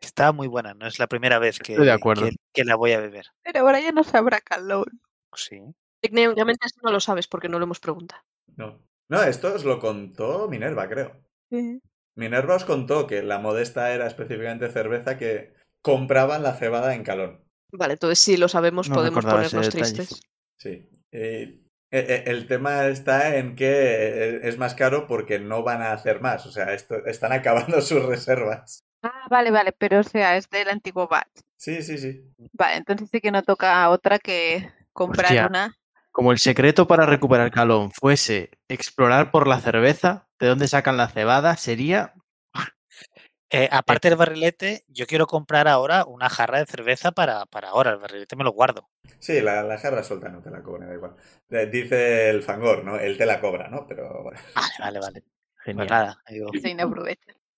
Está 0.00 0.32
muy 0.32 0.46
buena, 0.48 0.74
no 0.74 0.86
es 0.86 0.98
la 0.98 1.06
primera 1.06 1.38
vez 1.38 1.58
que, 1.58 1.72
Estoy 1.72 1.86
de 1.86 1.92
acuerdo. 1.92 2.26
que, 2.26 2.36
que 2.52 2.64
la 2.64 2.76
voy 2.76 2.92
a 2.92 3.00
beber. 3.00 3.26
Pero 3.42 3.60
ahora 3.60 3.80
ya 3.80 3.92
no 3.92 4.04
sabrá 4.04 4.40
calor. 4.40 4.90
Sí. 5.34 5.60
Técnicamente 6.00 6.66
esto 6.66 6.80
no 6.84 6.92
lo 6.92 7.00
sabes 7.00 7.26
porque 7.26 7.48
no 7.48 7.58
lo 7.58 7.64
hemos 7.64 7.80
preguntado. 7.80 8.22
No. 8.56 8.80
No, 9.08 9.22
esto 9.22 9.54
os 9.54 9.64
lo 9.64 9.80
contó 9.80 10.48
Minerva, 10.48 10.88
creo. 10.88 11.20
Minerva 12.14 12.56
os 12.56 12.64
contó 12.64 13.06
que 13.06 13.22
la 13.22 13.38
modesta 13.38 13.92
era 13.92 14.06
específicamente 14.06 14.68
cerveza 14.70 15.16
que 15.16 15.54
compraban 15.82 16.42
la 16.42 16.54
cebada 16.54 16.94
en 16.94 17.04
calón. 17.04 17.44
Vale, 17.72 17.94
entonces 17.94 18.18
si 18.18 18.36
lo 18.36 18.48
sabemos 18.48 18.88
No 18.88 18.94
podemos 18.96 19.24
ponernos 19.24 19.68
tristes. 19.68 20.20
Sí. 20.58 20.88
Eh, 21.12 21.60
eh, 21.90 22.06
eh, 22.08 22.24
el 22.26 22.46
tema 22.46 22.86
está 22.86 23.36
en 23.36 23.54
que 23.56 24.40
es 24.42 24.58
más 24.58 24.74
caro 24.74 25.06
porque 25.06 25.38
no 25.38 25.62
van 25.62 25.82
a 25.82 25.92
hacer 25.92 26.20
más. 26.20 26.46
O 26.46 26.50
sea, 26.50 26.72
esto, 26.72 27.04
están 27.06 27.32
acabando 27.32 27.80
sus 27.80 28.04
reservas. 28.04 28.84
Ah, 29.02 29.26
vale, 29.30 29.50
vale, 29.50 29.72
pero 29.72 30.00
o 30.00 30.02
sea, 30.02 30.36
es 30.36 30.50
del 30.50 30.68
antiguo 30.68 31.06
batch. 31.06 31.40
Sí, 31.56 31.82
sí, 31.82 31.98
sí. 31.98 32.24
Vale, 32.52 32.76
entonces 32.76 33.08
sí 33.10 33.20
que 33.20 33.30
no 33.30 33.42
toca 33.42 33.82
a 33.82 33.90
otra 33.90 34.18
que 34.18 34.70
comprar 34.92 35.26
Hostia. 35.26 35.46
una. 35.46 35.74
Como 36.10 36.32
el 36.32 36.38
secreto 36.38 36.88
para 36.88 37.06
recuperar 37.06 37.50
calón 37.52 37.92
fuese 37.92 38.50
explorar 38.68 39.30
por 39.30 39.46
la 39.46 39.60
cerveza, 39.60 40.26
de 40.40 40.48
dónde 40.48 40.66
sacan 40.66 40.96
la 40.96 41.08
cebada, 41.08 41.56
sería 41.56 42.14
Eh, 43.50 43.68
aparte 43.72 44.08
del 44.10 44.18
barrilete, 44.18 44.84
yo 44.88 45.06
quiero 45.06 45.26
comprar 45.26 45.68
ahora 45.68 46.04
una 46.04 46.28
jarra 46.28 46.58
de 46.58 46.66
cerveza 46.66 47.12
para, 47.12 47.46
para 47.46 47.70
ahora. 47.70 47.92
El 47.92 47.98
barrilete 47.98 48.36
me 48.36 48.44
lo 48.44 48.52
guardo. 48.52 48.88
Sí, 49.18 49.40
la, 49.40 49.62
la 49.62 49.78
jarra 49.78 50.02
suelta 50.02 50.28
no 50.28 50.42
te 50.42 50.50
la 50.50 50.62
cobra, 50.62 50.86
da 50.86 50.94
igual. 50.94 51.16
Eh, 51.50 51.66
Dice 51.66 52.28
el 52.28 52.42
fangor, 52.42 52.84
¿no? 52.84 52.96
Él 52.96 53.16
te 53.16 53.24
la 53.24 53.40
cobra, 53.40 53.68
¿no? 53.68 53.86
Pero 53.86 54.22
bueno, 54.22 54.38
Vale, 54.54 54.70
vale, 54.78 55.00
vale. 55.00 55.20
Pues 55.22 55.64
genial. 55.76 55.88
nada, 55.88 56.22
digo, 56.28 56.50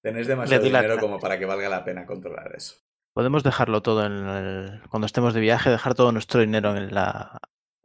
tenéis 0.02 0.26
demasiado 0.26 0.64
dinero 0.64 0.98
como 0.98 1.18
para 1.20 1.38
que 1.38 1.44
valga 1.44 1.68
la 1.68 1.84
pena 1.84 2.06
controlar 2.06 2.52
eso. 2.56 2.76
Podemos 3.12 3.42
dejarlo 3.42 3.82
todo 3.82 4.06
en 4.06 4.12
el- 4.26 4.82
cuando 4.88 5.06
estemos 5.06 5.34
de 5.34 5.40
viaje, 5.40 5.70
dejar 5.70 5.94
todo 5.94 6.10
nuestro 6.12 6.40
dinero 6.40 6.76
en 6.76 6.94
la, 6.94 7.38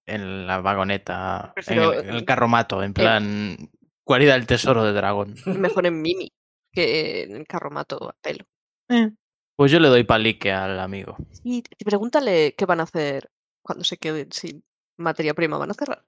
en 0.05 0.47
la 0.47 0.61
vagoneta, 0.61 1.53
en 1.67 1.79
el, 1.79 1.93
en 1.95 2.09
el 2.09 2.25
carromato, 2.25 2.81
en 2.83 2.93
plan 2.93 3.57
guarida 4.05 4.33
del 4.33 4.47
tesoro 4.47 4.83
de 4.83 4.93
dragón. 4.93 5.35
Mejor 5.45 5.85
en 5.87 6.01
Mimi 6.01 6.31
que 6.75 7.23
en 7.23 7.35
el 7.37 7.47
carromato 7.47 8.09
a 8.09 8.15
pelo. 8.21 8.45
Pues 9.55 9.71
yo 9.71 9.79
le 9.79 9.87
doy 9.87 10.03
palique 10.03 10.51
al 10.51 10.79
amigo. 10.79 11.15
Y 11.43 11.63
pregúntale 11.83 12.53
qué 12.57 12.65
van 12.65 12.81
a 12.81 12.83
hacer 12.83 13.31
cuando 13.63 13.83
se 13.83 13.97
queden 13.97 14.31
sin 14.31 14.63
materia 14.97 15.33
prima. 15.33 15.57
¿Van 15.57 15.71
a 15.71 15.73
cerrar? 15.73 16.05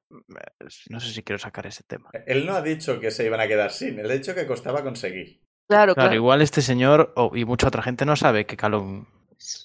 No 0.89 0.99
sé 0.99 1.11
si 1.13 1.23
quiero 1.23 1.39
sacar 1.39 1.65
ese 1.65 1.83
tema. 1.83 2.09
Él 2.25 2.45
no 2.45 2.53
ha 2.53 2.61
dicho 2.61 2.99
que 2.99 3.09
se 3.11 3.25
iban 3.25 3.39
a 3.39 3.47
quedar 3.47 3.71
sin, 3.71 3.99
él 3.99 4.09
ha 4.11 4.13
dicho 4.13 4.35
que 4.35 4.45
costaba 4.45 4.83
conseguir. 4.83 5.41
Claro, 5.69 5.93
Claro, 5.93 5.95
claro. 5.95 6.15
igual 6.15 6.41
este 6.41 6.61
señor 6.61 7.13
y 7.33 7.45
mucha 7.45 7.67
otra 7.67 7.83
gente 7.83 8.05
no 8.05 8.15
sabe 8.15 8.45
que 8.45 8.55
Calum 8.57 9.05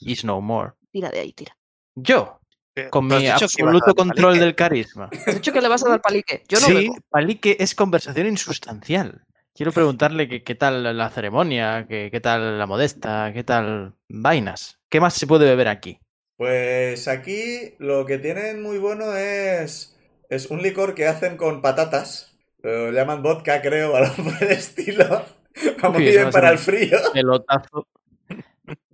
is 0.01 0.25
no 0.25 0.41
more. 0.41 0.73
Tira 0.93 1.11
de 1.11 1.21
ahí, 1.21 1.33
tira. 1.33 1.57
Yo, 1.95 2.41
eh, 2.75 2.89
con 2.91 3.09
¿tú 3.09 3.15
has 3.15 3.21
mi 3.23 3.29
absoluto 3.29 3.95
control 3.95 4.25
palique? 4.31 4.45
del 4.45 4.55
carisma. 4.57 5.11
Has 5.27 5.35
dicho 5.37 5.53
que 5.53 5.61
le 5.61 5.69
vas 5.69 5.85
a 5.85 5.91
dar 5.91 6.01
palique. 6.03 6.43
Yo 6.49 6.59
no 6.61 6.67
sí, 6.67 6.75
bebo. 6.75 6.97
palique 7.09 7.57
es 7.61 7.75
conversación 7.75 8.27
insustancial. 8.27 9.25
Quiero 9.55 9.73
preguntarle 9.73 10.29
que- 10.29 10.43
qué 10.43 10.55
tal 10.55 10.97
la 10.97 11.11
ceremonia, 11.11 11.87
que- 11.89 12.11
qué 12.11 12.21
tal 12.21 12.59
la 12.59 12.67
modesta, 12.67 13.33
qué 13.35 13.45
tal 13.45 13.95
vainas. 14.09 14.79
¿Qué 14.89 15.01
más 15.01 15.15
se 15.15 15.27
puede 15.27 15.45
beber 15.47 15.69
aquí? 15.69 15.99
Pues 16.37 17.07
aquí 17.09 17.75
lo 17.79 18.05
que 18.07 18.19
tienen 18.19 18.63
muy 18.63 18.79
bueno 18.79 19.15
es, 19.17 19.97
es 20.29 20.47
un 20.51 20.63
licor 20.63 20.95
que 20.95 21.07
hacen 21.07 21.37
con 21.37 21.63
patatas. 21.63 22.37
Lo 22.63 22.91
llaman 22.91 23.23
vodka, 23.23 23.61
creo, 23.63 23.93
o 23.93 23.97
algo 23.97 24.15
por 24.25 24.43
el 24.43 24.51
estilo. 24.53 25.25
Va 25.85 25.91
muy 25.91 26.05
Uy, 26.05 26.09
eso 26.09 26.23
va 26.25 26.25
bien 26.25 26.31
para 26.31 26.51
el 26.51 26.59
frío. 26.59 26.99
Pelotazo. 27.13 27.87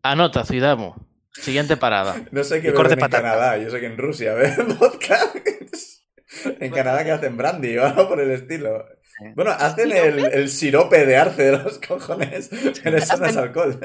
Anota, 0.03 0.45
Zuidamo. 0.45 0.97
Siguiente 1.33 1.77
parada. 1.77 2.25
No 2.33 2.43
sé 2.43 2.61
qué 2.61 2.73
beben 2.73 2.93
en 2.95 2.99
patata. 2.99 3.23
Canadá. 3.23 3.59
Yo 3.59 3.71
sé 3.71 3.81
que 3.81 3.87
en 3.87 3.97
Rusia 3.99 4.35
beben 4.35 4.77
vodka. 4.79 5.19
En 6.61 6.73
Canadá 6.73 7.05
que 7.05 7.13
hacen 7.13 7.37
brandy 7.37 7.77
o 7.79 7.85
algo 7.87 8.09
por 8.09 8.21
el 8.21 8.31
estilo. 8.33 8.85
Bueno, 9.35 9.51
hacen 9.51 9.91
el, 9.93 10.25
el 10.33 10.49
sirope 10.49 11.05
de 11.07 11.17
arce 11.17 11.43
de 11.45 11.53
los 11.59 11.79
cojones, 11.81 12.51
pero 12.83 12.99
eso 12.99 13.17
no 13.17 13.27
es 13.27 13.37
alcohol. 13.37 13.79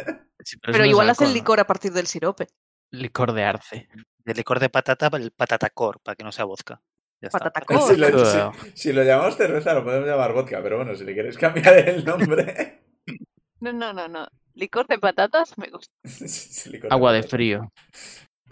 Sí, 0.44 0.58
Pero 0.62 0.78
no 0.80 0.86
igual 0.86 1.10
hacen 1.10 1.34
licor 1.34 1.60
a 1.60 1.66
partir 1.68 1.92
del 1.94 2.08
sirope. 2.08 2.48
Licor 2.92 3.34
de 3.34 3.44
arce. 3.44 3.90
De 4.26 4.34
licor 4.34 4.60
de 4.60 4.70
patata, 4.70 5.10
el 5.18 5.32
patatacor, 5.32 6.00
para 6.02 6.16
que 6.16 6.24
no 6.24 6.32
sea 6.32 6.46
vodka. 6.46 6.82
Ya. 7.22 7.30
Patatacor. 7.30 7.78
Si 7.94 7.98
lo, 7.98 8.26
si- 8.26 8.72
si 8.76 8.94
lo 8.94 9.04
llamamos 9.04 9.36
cerveza, 9.38 9.74
lo 9.74 9.84
podemos 9.84 10.08
llamar 10.08 10.34
vodka, 10.34 10.62
pero 10.62 10.78
bueno, 10.78 10.96
si 10.96 11.04
le 11.04 11.16
queréis 11.16 11.38
cambiar 11.38 11.78
el 11.90 12.04
nombre. 12.06 12.82
No, 13.60 13.72
no, 13.72 13.94
no, 13.94 14.10
no. 14.10 14.28
Licor 14.56 14.88
de 14.88 15.00
patatas 15.00 15.58
me 15.58 15.70
gusta. 15.70 15.94
licor 16.70 16.92
Agua 16.92 17.14
de 17.14 17.24
frío. 17.24 17.72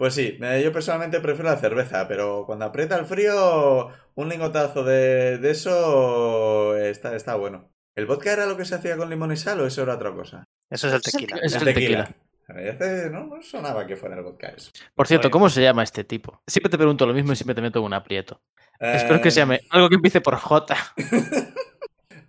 Pues 0.02 0.14
sí, 0.14 0.36
eh, 0.42 0.60
yo 0.64 0.72
personalmente 0.72 1.20
prefiero 1.20 1.48
la 1.48 1.56
cerveza, 1.58 2.08
pero 2.08 2.42
cuando 2.44 2.64
aprieta 2.64 2.98
el 2.98 3.06
frío, 3.06 3.86
un 4.16 4.28
lingotazo 4.28 4.82
de, 4.82 5.38
de 5.38 5.50
eso 5.52 6.76
está, 6.76 7.14
está 7.14 7.36
bueno. 7.36 7.70
¿El 7.96 8.06
vodka 8.06 8.32
era 8.32 8.46
lo 8.46 8.56
que 8.56 8.64
se 8.64 8.74
hacía 8.74 8.96
con 8.96 9.08
limón 9.08 9.30
y 9.30 9.36
sal 9.36 9.60
o 9.60 9.66
eso 9.68 9.80
era 9.84 9.94
otra 9.94 10.12
cosa? 10.12 10.42
Eso 10.68 10.88
es 10.88 10.94
el 10.94 11.00
Eso 11.24 11.38
es 11.44 11.54
el 11.54 11.64
tequila. 11.72 12.06
Tequila. 12.48 12.72
Hace- 12.72 13.10
no, 13.10 13.26
no 13.28 13.40
sonaba 13.42 13.86
que 13.86 13.94
fuera 13.94 14.16
el 14.16 14.24
vodka 14.24 14.48
eso. 14.48 14.72
Por 14.92 15.06
cierto, 15.06 15.28
Oye. 15.28 15.32
¿cómo 15.32 15.48
se 15.48 15.62
llama 15.62 15.84
este 15.84 16.02
tipo? 16.02 16.42
Siempre 16.48 16.68
te 16.70 16.78
pregunto 16.78 17.06
lo 17.06 17.14
mismo 17.14 17.32
y 17.32 17.36
siempre 17.36 17.54
te 17.54 17.62
meto 17.62 17.78
en 17.78 17.84
un 17.84 17.94
aprieto. 17.94 18.40
Espero 18.80 19.20
que 19.20 19.30
se 19.30 19.38
Eh, 19.38 19.42
llame 19.44 19.60
algo 19.70 19.88
que 19.88 19.94
empiece 19.94 20.20
por 20.20 20.34
J. 20.34 20.76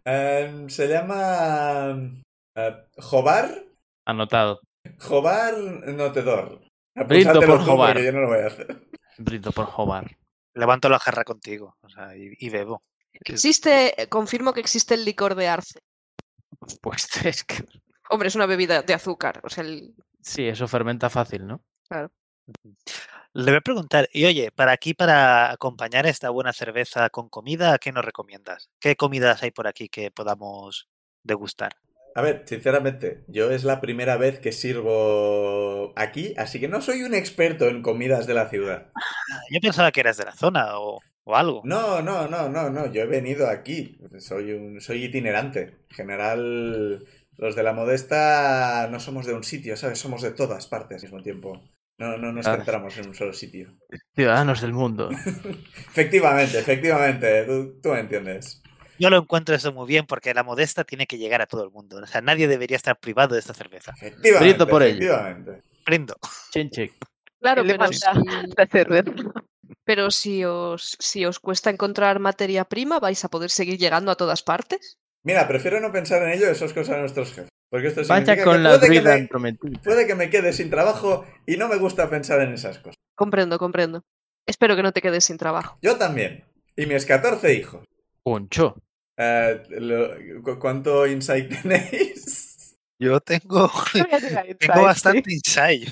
eh, 0.06 0.66
se 0.68 0.88
llama... 0.88 1.98
eh, 2.56 2.76
Jobar. 2.98 3.50
Anotado. 4.06 4.60
Jobar 5.00 5.58
Notedor. 5.58 6.62
Brindo 6.96 7.42
por 7.42 7.60
Jobar. 7.66 8.00
Yo 8.02 8.12
no 8.12 8.22
lo 8.22 8.28
voy 8.28 8.40
a 8.40 8.48
hacer. 8.48 8.88
Brindo 9.18 9.52
por 9.52 9.66
Jobar. 9.66 10.18
Levanto 10.54 10.88
la 10.90 11.00
jarra 11.00 11.24
contigo 11.24 11.76
o 11.82 11.90
sea, 11.90 12.16
y, 12.16 12.34
y 12.38 12.50
bebo. 12.50 12.84
Existe, 13.14 14.00
eh, 14.02 14.08
confirmo 14.08 14.54
que 14.54 14.60
existe 14.60 14.94
el 14.94 15.06
licor 15.06 15.36
de 15.36 15.48
arce. 15.48 15.80
Pues 16.82 17.08
es 17.26 17.44
que 17.44 17.64
Hombre, 18.10 18.28
es 18.28 18.36
una 18.36 18.46
bebida 18.46 18.82
de 18.82 18.94
azúcar. 18.94 19.40
O 19.44 19.50
sea, 19.50 19.64
el- 19.64 19.96
sí, 20.22 20.48
eso 20.48 20.68
fermenta 20.68 21.10
fácil, 21.10 21.48
¿no? 21.48 21.64
Le 23.34 23.52
voy 23.52 23.56
a 23.58 23.62
preguntar, 23.62 24.10
y 24.14 24.26
oye, 24.26 24.52
para 24.52 24.72
aquí, 24.74 24.94
para 24.94 25.52
acompañar 25.52 26.06
esta 26.06 26.30
buena 26.30 26.54
cerveza 26.54 27.10
con 27.10 27.30
comida, 27.30 27.80
¿qué 27.80 27.92
nos 27.92 28.06
recomiendas? 28.06 28.70
¿Qué 28.80 28.96
comidas 28.96 29.42
hay 29.42 29.52
por 29.52 29.66
aquí 29.68 29.90
que 29.90 30.12
podamos 30.12 30.88
degustar? 31.24 31.76
A 32.16 32.22
ver, 32.22 32.44
sinceramente, 32.46 33.24
yo 33.28 33.50
es 33.52 33.64
la 33.64 33.82
primera 33.82 34.18
vez 34.18 34.40
que 34.40 34.52
sirvo 34.52 35.94
aquí, 35.96 36.34
así 36.38 36.60
que 36.60 36.68
no 36.68 36.82
soy 36.82 37.04
un 37.04 37.14
experto 37.14 37.68
en 37.68 37.82
comidas 37.82 38.28
de 38.28 38.34
la 38.36 38.50
ciudad. 38.50 38.92
Ah, 38.96 39.40
Yo 39.52 39.60
pensaba 39.62 39.92
que 39.92 40.02
eras 40.02 40.18
de 40.18 40.26
la 40.26 40.32
zona 40.34 40.78
o, 40.80 41.00
o 41.24 41.36
algo. 41.36 41.62
No, 41.66 42.02
no, 42.02 42.28
no, 42.28 42.50
no, 42.50 42.70
no, 42.70 42.92
yo 42.92 43.02
he 43.02 43.08
venido 43.08 43.48
aquí, 43.50 44.00
soy 44.20 44.52
un, 44.54 44.80
soy 44.82 45.06
itinerante. 45.06 45.80
En 45.90 45.96
general, 45.96 47.06
los 47.38 47.56
de 47.56 47.64
la 47.64 47.74
modesta 47.74 48.88
no 48.92 49.00
somos 49.00 49.26
de 49.26 49.34
un 49.34 49.44
sitio, 49.44 49.76
¿sabes? 49.78 50.00
Somos 50.00 50.22
de 50.22 50.32
todas 50.32 50.68
partes 50.68 50.98
al 51.04 51.10
mismo 51.10 51.24
tiempo. 51.24 51.62
No, 52.00 52.18
no 52.18 52.32
nos 52.32 52.48
Ah. 52.48 52.56
centramos 52.58 52.98
en 52.98 53.08
un 53.08 53.16
solo 53.16 53.34
sitio. 53.34 53.76
Ciudadanos 54.16 54.62
del 54.62 54.74
mundo. 54.74 55.10
Efectivamente, 55.92 56.58
efectivamente, 56.60 57.44
tú, 57.46 57.80
tú 57.82 57.90
me 57.90 58.00
entiendes. 58.00 58.63
Yo 59.00 59.10
lo 59.10 59.18
encuentro 59.18 59.56
eso 59.56 59.72
muy 59.74 59.88
bien 59.88 60.06
porque 60.06 60.34
la 60.34 60.44
modesta 60.44 60.84
tiene 60.84 61.08
que 61.08 61.18
llegar 61.18 61.42
a 61.42 61.48
todo 61.48 61.64
el 61.64 61.72
mundo. 61.72 61.98
O 62.02 62.08
sea, 62.08 62.22
nadie 62.22 62.48
debería 62.48 62.78
estar 62.78 62.98
privado 63.00 63.34
de 63.34 63.40
esta 63.40 63.54
cerveza. 63.54 63.92
Efectivamente, 63.98 64.40
Brindo 64.46 64.68
por 64.68 64.84
ello. 64.84 65.14
efectivamente. 65.14 65.62
Brindo. 65.86 66.16
Claro, 67.40 67.64
¿Qué 67.64 67.68
le 67.74 67.78
pero 67.78 67.92
La 68.58 68.68
cerveza. 68.68 69.12
pero 69.84 70.12
si 70.12 70.46
os, 70.46 70.96
si 71.00 71.26
os 71.26 71.40
cuesta 71.40 71.70
encontrar 71.70 72.20
materia 72.20 72.64
prima, 72.66 73.00
¿vais 73.00 73.24
a 73.26 73.30
poder 73.30 73.50
seguir 73.50 73.78
llegando 73.78 74.12
a 74.12 74.16
todas 74.16 74.44
partes? 74.44 74.98
Mira, 75.24 75.48
prefiero 75.48 75.80
no 75.80 75.92
pensar 75.92 76.22
en 76.24 76.30
ello, 76.30 76.48
eso 76.50 76.66
es 76.66 76.74
cosa 76.74 76.94
de 76.96 77.00
nuestros 77.02 77.30
jefes. 77.34 77.50
Porque 77.70 77.88
esto 77.88 78.02
Vaya 78.08 78.44
con 78.44 78.58
que 78.58 78.60
la 78.60 78.70
puede 78.78 78.82
que, 78.82 78.86
druida 79.00 79.18
me, 79.18 79.28
prometida. 79.28 79.82
puede 79.82 80.06
que 80.06 80.16
me 80.16 80.30
quede 80.30 80.54
sin 80.54 80.70
trabajo 80.70 81.26
y 81.48 81.58
no 81.58 81.68
me 81.68 81.78
gusta 81.78 82.10
pensar 82.10 82.40
en 82.42 82.54
esas 82.54 82.78
cosas. 82.78 82.96
Comprendo, 83.16 83.58
comprendo. 83.58 84.04
Espero 84.46 84.76
que 84.76 84.84
no 84.84 84.92
te 84.92 85.02
quedes 85.02 85.24
sin 85.24 85.38
trabajo. 85.38 85.78
Yo 85.82 85.98
también. 85.98 86.44
Y 86.76 86.86
mis 86.86 87.06
14 87.06 87.54
hijos. 87.54 87.84
Poncho. 88.22 88.76
Eh, 89.18 89.64
lo- 89.70 90.42
cu- 90.44 90.60
¿Cuánto 90.60 91.06
insight 91.08 91.50
tenéis? 91.62 92.76
Yo 93.00 93.20
tengo, 93.20 93.70
tengo 94.60 94.84
bastante 94.84 95.34
insight. 95.34 95.90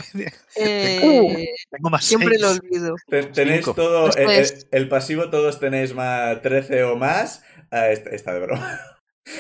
Eh, 0.56 1.46
Tengo 1.70 1.90
más 1.90 2.06
siempre 2.06 2.38
lo 2.40 2.52
olvido. 2.52 2.96
Te- 3.08 3.24
Tenéis 3.24 3.66
Cinco. 3.66 3.74
todo, 3.74 4.08
Esto 4.10 4.22
el, 4.22 4.30
el- 4.72 4.90
pasivo 4.90 5.30
todos 5.30 5.60
tenéis 5.60 5.94
más 5.94 6.42
13 6.42 6.84
o 6.84 6.96
más. 6.96 7.44
Ah, 7.70 7.90
esta, 7.90 8.10
esta 8.12 8.34
de 8.34 8.40
broma. 8.42 8.80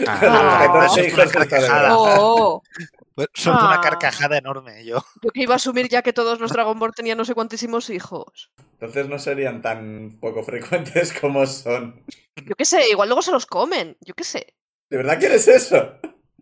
Ah, 0.07 0.19
Los 0.21 0.85
14 0.85 0.85
eso 0.85 0.85
es 0.85 0.91
una 0.91 1.07
hijos 1.07 1.25
está 1.25 1.39
de 1.39 1.47
carcajada. 1.49 1.89
broma. 1.89 2.15
Oh, 2.19 2.63
Pues, 3.15 3.27
Suelto 3.33 3.65
una 3.65 3.75
Ah. 3.75 3.81
carcajada 3.81 4.37
enorme 4.37 4.85
yo. 4.85 5.03
yo 5.21 5.29
que 5.31 5.41
iba 5.41 5.53
a 5.53 5.57
asumir 5.57 5.89
ya 5.89 6.01
que 6.01 6.13
todos 6.13 6.39
los 6.39 6.51
Dragon 6.51 6.77
Ball 6.79 6.93
tenían 6.95 7.17
no 7.17 7.25
sé 7.25 7.33
cuantísimos 7.33 7.89
hijos. 7.89 8.51
Entonces 8.73 9.07
no 9.09 9.19
serían 9.19 9.61
tan 9.61 10.17
poco 10.21 10.43
frecuentes 10.43 11.13
como 11.21 11.45
son. 11.45 12.03
Yo 12.35 12.55
qué 12.55 12.65
sé, 12.65 12.89
igual 12.89 13.09
luego 13.09 13.21
se 13.21 13.31
los 13.31 13.45
comen. 13.45 13.97
Yo 14.01 14.13
qué 14.13 14.23
sé. 14.23 14.53
¿De 14.89 14.97
verdad 14.97 15.19
quieres 15.19 15.47
eso? 15.47 15.93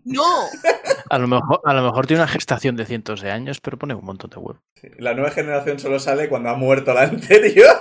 No. 0.06 0.24
A 1.10 1.18
lo, 1.18 1.28
mejor, 1.28 1.60
a 1.66 1.74
lo 1.74 1.82
mejor 1.84 2.06
tiene 2.06 2.22
una 2.22 2.32
gestación 2.32 2.76
de 2.76 2.86
cientos 2.86 3.22
de 3.22 3.32
años, 3.32 3.60
pero 3.62 3.78
pone 3.80 3.96
un 3.96 4.06
montón 4.06 4.30
de 4.30 4.38
huevos. 4.38 4.62
Sí, 4.80 4.88
La 5.00 5.16
nueva 5.16 5.32
generación 5.32 5.80
solo 5.80 6.00
sale 6.00 6.30
cuando 6.30 6.50
ha 6.50 6.54
muerto 6.56 6.94
la 6.94 7.02
anterior. 7.04 7.76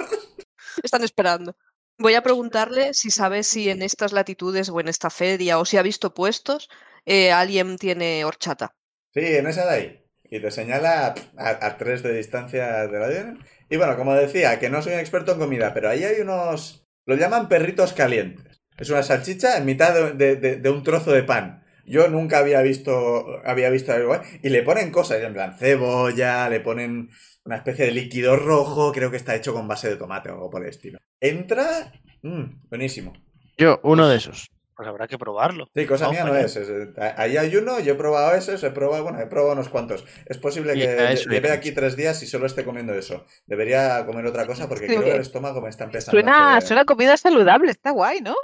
Están 0.82 1.04
esperando. 1.04 1.54
Voy 1.99 2.14
a 2.14 2.22
preguntarle 2.22 2.94
si 2.94 3.11
sabe 3.11 3.42
si 3.42 3.70
en 3.70 3.82
estas 3.82 4.12
latitudes 4.12 4.68
o 4.68 4.78
en 4.80 4.88
esta 4.88 5.11
feria 5.11 5.59
o 5.59 5.64
si 5.64 5.76
ha 5.76 5.82
visto 5.82 6.14
puestos 6.14 6.68
eh, 7.05 7.32
alguien 7.32 7.76
tiene 7.76 8.24
horchata. 8.24 8.74
Sí, 9.12 9.20
en 9.24 9.46
esa 9.46 9.64
de 9.66 9.70
ahí. 9.70 10.05
Y 10.30 10.40
te 10.40 10.51
señala 10.51 11.14
a, 11.38 11.76
tres 11.78 12.03
de 12.03 12.12
distancia 12.14 12.86
de 12.86 12.99
la 12.99 13.09
de- 13.09 13.34
Y 13.70 13.76
bueno, 13.78 13.96
como 13.96 14.14
decía, 14.14 14.59
que 14.59 14.70
no 14.70 14.82
soy 14.82 14.92
un 14.92 15.01
experto 15.01 15.32
en 15.32 15.38
comida, 15.38 15.72
pero 15.74 15.88
ahí 15.88 16.05
hay 16.05 16.20
unos... 16.20 16.86
Lo 17.07 17.16
llaman 17.16 17.49
perritos 17.49 17.94
calientes. 17.94 18.61
Es 18.76 18.90
una 18.90 19.03
salchicha 19.03 19.57
en 19.57 19.64
mitad 19.64 20.12
de- 20.12 20.36
de 20.36 20.70
un 20.70 20.82
trozo 20.84 21.11
de 21.12 21.22
pan. 21.24 21.64
Yo 21.86 22.09
nunca 22.09 22.38
había 22.38 22.61
visto, 22.61 23.40
había 23.46 23.70
visto 23.70 23.92
algo 23.92 24.05
igual. 24.05 24.22
Y 24.42 24.51
le 24.51 24.62
ponen 24.62 24.90
cosas, 24.92 25.22
en 25.22 25.32
plan 25.32 25.57
cebolla, 25.59 26.49
le 26.51 26.61
ponen 26.61 27.09
una 27.49 27.57
especie 27.57 27.86
de 27.86 27.92
líquido 27.92 28.36
rojo, 28.36 28.92
creo 28.92 29.11
que 29.11 29.16
está 29.16 29.34
hecho 29.34 29.55
con 29.55 29.66
base 29.66 29.88
de 29.88 29.96
tomate 29.96 30.28
o 30.28 30.34
algo 30.34 30.51
por 30.51 30.62
el 30.62 30.68
estilo. 30.68 30.99
Entra... 31.18 31.92
mm, 32.22 32.68
buenísimo. 32.68 33.14
Yo, 33.57 33.80
uno 33.84 34.07
de 34.09 34.16
esos. 34.18 34.51
Pues 34.76 34.86
habrá 34.86 35.09
que 35.09 35.18
probarlo. 35.18 35.66
Sí, 35.74 35.86
cosa 35.86 36.05
Vamos 36.09 36.22
mía 36.22 36.30
no 36.30 36.36
es. 36.38 36.55
es- 36.57 36.68
eh, 36.68 36.92
Ahí 37.16 37.36
hay 37.36 37.57
uno, 37.57 37.80
yo 37.80 37.94
he 37.94 37.96
probado 37.96 38.36
esos, 38.36 38.62
he 38.62 38.70
probado, 38.70 39.03
bueno, 39.03 39.18
he 39.20 39.26
probado 39.26 39.55
unos 39.55 39.68
cuantos. 39.70 40.05
Es 40.26 40.38
posible 40.38 40.74
que 40.74 40.86
a 40.88 41.11
eso 41.11 41.28
lle- 41.28 41.32
lleve 41.32 41.51
aquí 41.51 41.72
tres 41.72 41.96
días 41.96 42.22
y 42.22 42.26
solo 42.26 42.46
esté 42.46 42.64
comiendo 42.64 42.92
eso. 42.94 43.24
Debería 43.46 44.05
comer 44.07 44.26
otra 44.26 44.46
cosa 44.46 44.68
porque 44.68 44.86
Sí. 44.86 44.92
creo 44.94 45.05
que 45.05 45.14
el 45.14 45.20
estómago 45.22 45.61
me 45.62 45.70
está 45.70 45.84
empezando 45.84 46.16
a 46.18 46.22
Suena, 46.22 46.57
hacer- 46.59 46.68
suena 46.68 46.84
comida 46.84 47.16
saludable, 47.16 47.70
está 47.72 47.90
guay, 47.90 48.20
¿no? 48.20 48.36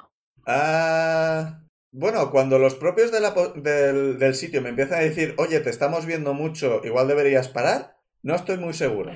Ah, 0.46 1.60
bueno, 1.92 2.30
cuando 2.30 2.58
los 2.58 2.74
propios 2.74 3.12
de 3.12 3.20
la 3.20 3.34
po- 3.34 3.50
del, 3.54 4.18
del 4.18 4.34
sitio 4.34 4.60
me 4.62 4.70
empiezan 4.70 4.98
a 4.98 5.02
decir, 5.02 5.34
oye, 5.38 5.60
te 5.60 5.70
estamos 5.70 6.06
viendo 6.06 6.34
mucho, 6.34 6.80
igual 6.84 7.06
deberías 7.08 7.48
parar, 7.48 7.93
no 8.24 8.34
estoy 8.34 8.56
muy 8.58 8.72
seguro. 8.74 9.12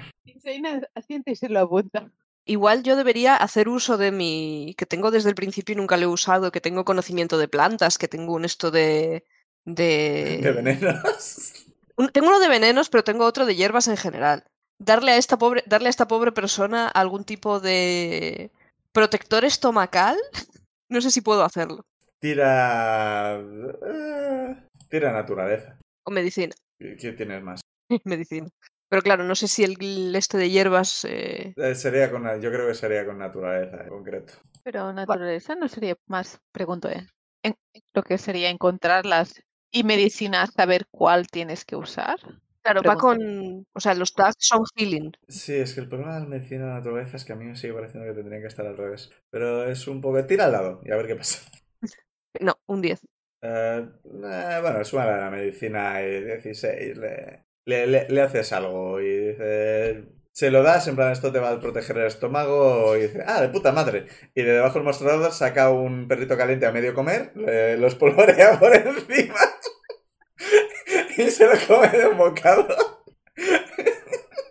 Asiente 0.95 1.33
y 1.33 1.37
se 1.37 1.49
lo 1.49 1.61
apunta. 1.61 2.11
Igual 2.45 2.83
yo 2.83 2.97
debería 2.97 3.37
hacer 3.37 3.69
uso 3.69 3.99
de 3.99 4.11
mi... 4.13 4.75
que 4.79 4.87
tengo 4.87 5.11
desde 5.11 5.29
el 5.29 5.35
principio 5.35 5.75
y 5.75 5.77
nunca 5.77 5.97
lo 5.97 6.05
he 6.05 6.07
usado, 6.07 6.51
que 6.53 6.61
tengo 6.63 6.85
conocimiento 6.85 7.37
de 7.37 7.49
plantas, 7.49 7.99
que 7.99 8.09
tengo 8.09 8.33
un 8.35 8.45
esto 8.45 8.71
de... 8.71 9.25
de... 9.67 10.39
De 10.43 10.53
venenos. 10.53 11.67
un- 11.97 12.09
tengo 12.09 12.29
uno 12.29 12.41
de 12.41 12.49
venenos, 12.49 12.89
pero 12.89 13.05
tengo 13.05 13.25
otro 13.27 13.45
de 13.45 13.55
hierbas 13.57 13.89
en 13.89 13.97
general. 13.99 14.45
Darle 14.79 15.13
a 15.13 15.17
esta 15.17 15.37
pobre, 15.37 15.63
darle 15.67 15.89
a 15.89 15.91
esta 15.91 16.07
pobre 16.09 16.33
persona 16.33 16.89
algún 16.89 17.25
tipo 17.25 17.61
de 17.61 18.51
protector 18.93 19.45
estomacal. 19.45 20.17
No 20.91 21.03
sé 21.03 21.11
si 21.11 21.21
puedo 21.21 21.45
hacerlo. 21.45 21.85
Tira... 22.19 23.39
eh, 23.39 24.57
tira 24.89 25.13
naturaleza. 25.13 25.77
O 26.07 26.11
medicina. 26.11 26.55
¿Qué 26.81 26.97
qué 26.97 27.13
tienes 27.13 27.43
más? 27.43 27.61
medicina. 28.05 28.49
Pero 28.89 29.03
claro, 29.03 29.25
no 29.25 29.35
sé 29.35 29.49
si 29.49 29.65
el 29.65 30.15
este 30.15 30.39
de 30.39 30.51
hierbas. 30.51 31.05
eh, 31.05 31.55
Eh, 31.57 31.75
sería 31.75 32.11
con, 32.11 32.23
yo 32.41 32.51
creo 32.51 32.69
que 32.69 32.75
sería 32.75 33.05
con 33.05 33.19
naturaleza 33.19 33.83
en 33.83 33.89
concreto. 33.89 34.35
Pero 34.63 34.93
naturaleza 34.93 35.55
no 35.55 35.69
sería 35.69 35.97
más, 36.07 36.41
pregunto, 36.53 36.89
¿eh? 36.89 37.07
En- 37.43 37.57
lo 37.95 38.03
que 38.03 38.19
sería 38.19 38.51
encontrarlas 38.51 39.43
y 39.71 39.85
medicina, 39.85 40.47
saber 40.47 40.87
cuál 40.91 41.27
tienes 41.29 41.65
que 41.65 41.77
usar. 41.77 42.19
Claro, 42.63 42.83
va 42.83 42.97
con. 42.97 43.19
O 43.73 43.81
sea, 43.81 43.95
los 43.95 44.15
tags 44.15 44.37
son 44.39 44.65
healing. 44.77 45.13
Sí, 45.29 45.55
es 45.55 45.75
que 45.75 45.81
el 45.81 45.89
problema 45.89 46.15
de 46.15 46.21
la 46.21 46.27
medicina 46.27 46.63
de 46.65 46.69
la 46.71 46.75
naturaleza 46.77 47.17
es 47.17 47.25
que 47.25 47.33
a 47.33 47.37
mí 47.37 47.45
me 47.45 47.57
sigue 47.57 47.75
pareciendo 47.75 48.07
que 48.09 48.15
tendría 48.15 48.41
que 48.41 48.47
estar 48.47 48.67
al 48.67 48.77
revés. 48.77 49.11
Pero 49.31 49.65
es 49.69 49.87
un 49.87 50.01
poco... 50.01 50.25
Tira 50.27 50.47
al 50.47 50.53
lado 50.53 50.81
y 50.85 50.91
a 50.91 50.97
ver 50.97 51.07
qué 51.07 51.17
pasa. 51.17 51.41
No, 52.41 52.55
un 52.67 52.81
10. 52.81 53.01
Eh, 53.41 53.89
eh, 54.05 54.59
bueno, 54.61 54.81
es 54.81 54.93
una 54.93 55.07
la 55.07 55.31
medicina 55.31 56.03
y 56.03 56.25
16. 56.25 56.97
Le, 56.97 57.45
le, 57.69 57.87
le- 57.87 58.07
le 58.09 58.21
haces 58.23 58.53
algo 58.53 59.01
y 59.01 59.09
dice... 59.29 60.05
Se 60.31 60.53
lo 60.53 60.63
das, 60.63 60.87
en 60.87 60.95
plan, 60.95 61.11
esto 61.11 61.33
te 61.33 61.41
va 61.41 61.51
a 61.51 61.59
proteger 61.59 61.99
el 61.99 62.07
estómago 62.07 62.97
y 62.97 63.01
dice, 63.03 63.25
ah, 63.27 63.41
de 63.41 63.49
puta 63.49 63.73
madre. 63.73 64.07
Y 64.37 64.43
de 64.43 64.53
debajo 64.53 64.75
del 64.75 64.85
mostrador 64.85 65.33
saca 65.33 65.71
un 65.71 66.07
perrito 66.07 66.37
caliente 66.37 66.65
a 66.65 66.71
medio 66.71 66.95
comer, 66.95 67.33
le- 67.35 67.77
lo 67.77 67.89
espolvorea 67.89 68.57
por 68.61 68.73
encima 68.73 69.35
y 71.17 71.29
se 71.31 71.45
lo 71.47 71.53
come 71.67 71.89
de 71.89 72.07
un 72.07 72.19
bocado. 72.19 72.69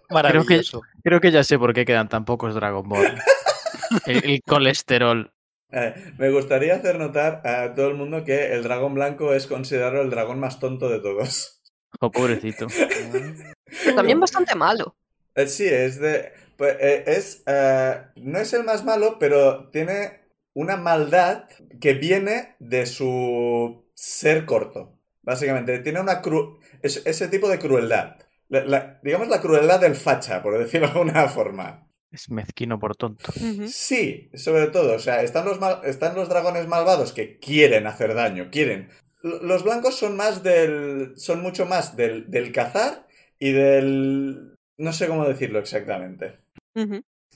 Maravilloso. 0.09 0.81
Creo 1.03 1.19
que 1.21 1.31
ya 1.31 1.43
sé 1.43 1.57
por 1.57 1.73
qué 1.73 1.85
quedan 1.85 2.09
tan 2.09 2.25
pocos 2.25 2.53
Dragonborn. 2.55 3.17
el, 4.07 4.25
el 4.29 4.41
colesterol. 4.45 5.31
Eh, 5.71 5.93
me 6.17 6.29
gustaría 6.31 6.75
hacer 6.75 6.97
notar 6.97 7.41
a 7.45 7.73
todo 7.73 7.87
el 7.87 7.95
mundo 7.95 8.23
que 8.23 8.53
el 8.53 8.63
dragón 8.63 8.93
blanco 8.93 9.33
es 9.33 9.47
considerado 9.47 10.01
el 10.01 10.09
dragón 10.09 10.39
más 10.39 10.59
tonto 10.59 10.89
de 10.89 10.99
todos. 10.99 11.56
Oh, 11.99 12.11
pobrecito. 12.11 12.67
También 13.95 14.19
bastante 14.19 14.55
malo. 14.55 14.95
Eh, 15.35 15.47
sí, 15.47 15.65
es 15.67 15.99
de. 15.99 16.31
pues, 16.57 16.75
eh, 16.79 17.03
es. 17.07 17.43
eh, 17.45 18.01
no 18.17 18.39
es 18.39 18.53
el 18.53 18.63
más 18.63 18.83
malo, 18.83 19.17
pero 19.19 19.69
tiene 19.69 20.21
una 20.53 20.77
maldad 20.77 21.45
que 21.79 21.93
viene 21.93 22.55
de 22.59 22.85
su 22.85 23.85
ser 23.93 24.45
corto. 24.45 24.99
Básicamente, 25.21 25.79
tiene 25.79 25.99
una 25.99 26.21
cru 26.21 26.59
es- 26.81 27.05
ese 27.05 27.27
tipo 27.27 27.49
de 27.49 27.59
crueldad. 27.59 28.15
La- 28.49 28.63
la- 28.65 28.99
digamos 29.03 29.27
la 29.27 29.41
crueldad 29.41 29.79
del 29.81 29.95
facha, 29.95 30.41
por 30.41 30.57
decirlo 30.57 30.87
de 30.87 30.93
alguna 30.93 31.27
forma. 31.27 31.83
Es 32.09 32.29
mezquino 32.31 32.79
por 32.79 32.95
tonto. 32.95 33.33
Sí, 33.67 34.31
sobre 34.33 34.67
todo. 34.67 34.95
O 34.95 34.99
sea, 34.99 35.21
están 35.23 35.43
los, 35.45 35.59
mal- 35.59 35.81
están 35.83 36.15
los 36.15 36.29
dragones 36.29 36.65
malvados 36.67 37.11
que 37.11 37.37
quieren 37.37 37.85
hacer 37.85 38.13
daño, 38.15 38.47
quieren. 38.49 38.89
Los 39.21 39.63
blancos 39.63 39.95
son 39.95 40.15
más 40.15 40.43
del. 40.43 41.13
son 41.17 41.41
mucho 41.41 41.65
más 41.65 41.95
del, 41.95 42.29
del 42.29 42.51
cazar 42.51 43.07
y 43.39 43.51
del. 43.51 44.55
no 44.77 44.93
sé 44.93 45.07
cómo 45.07 45.27
decirlo 45.27 45.59
exactamente. 45.59 46.39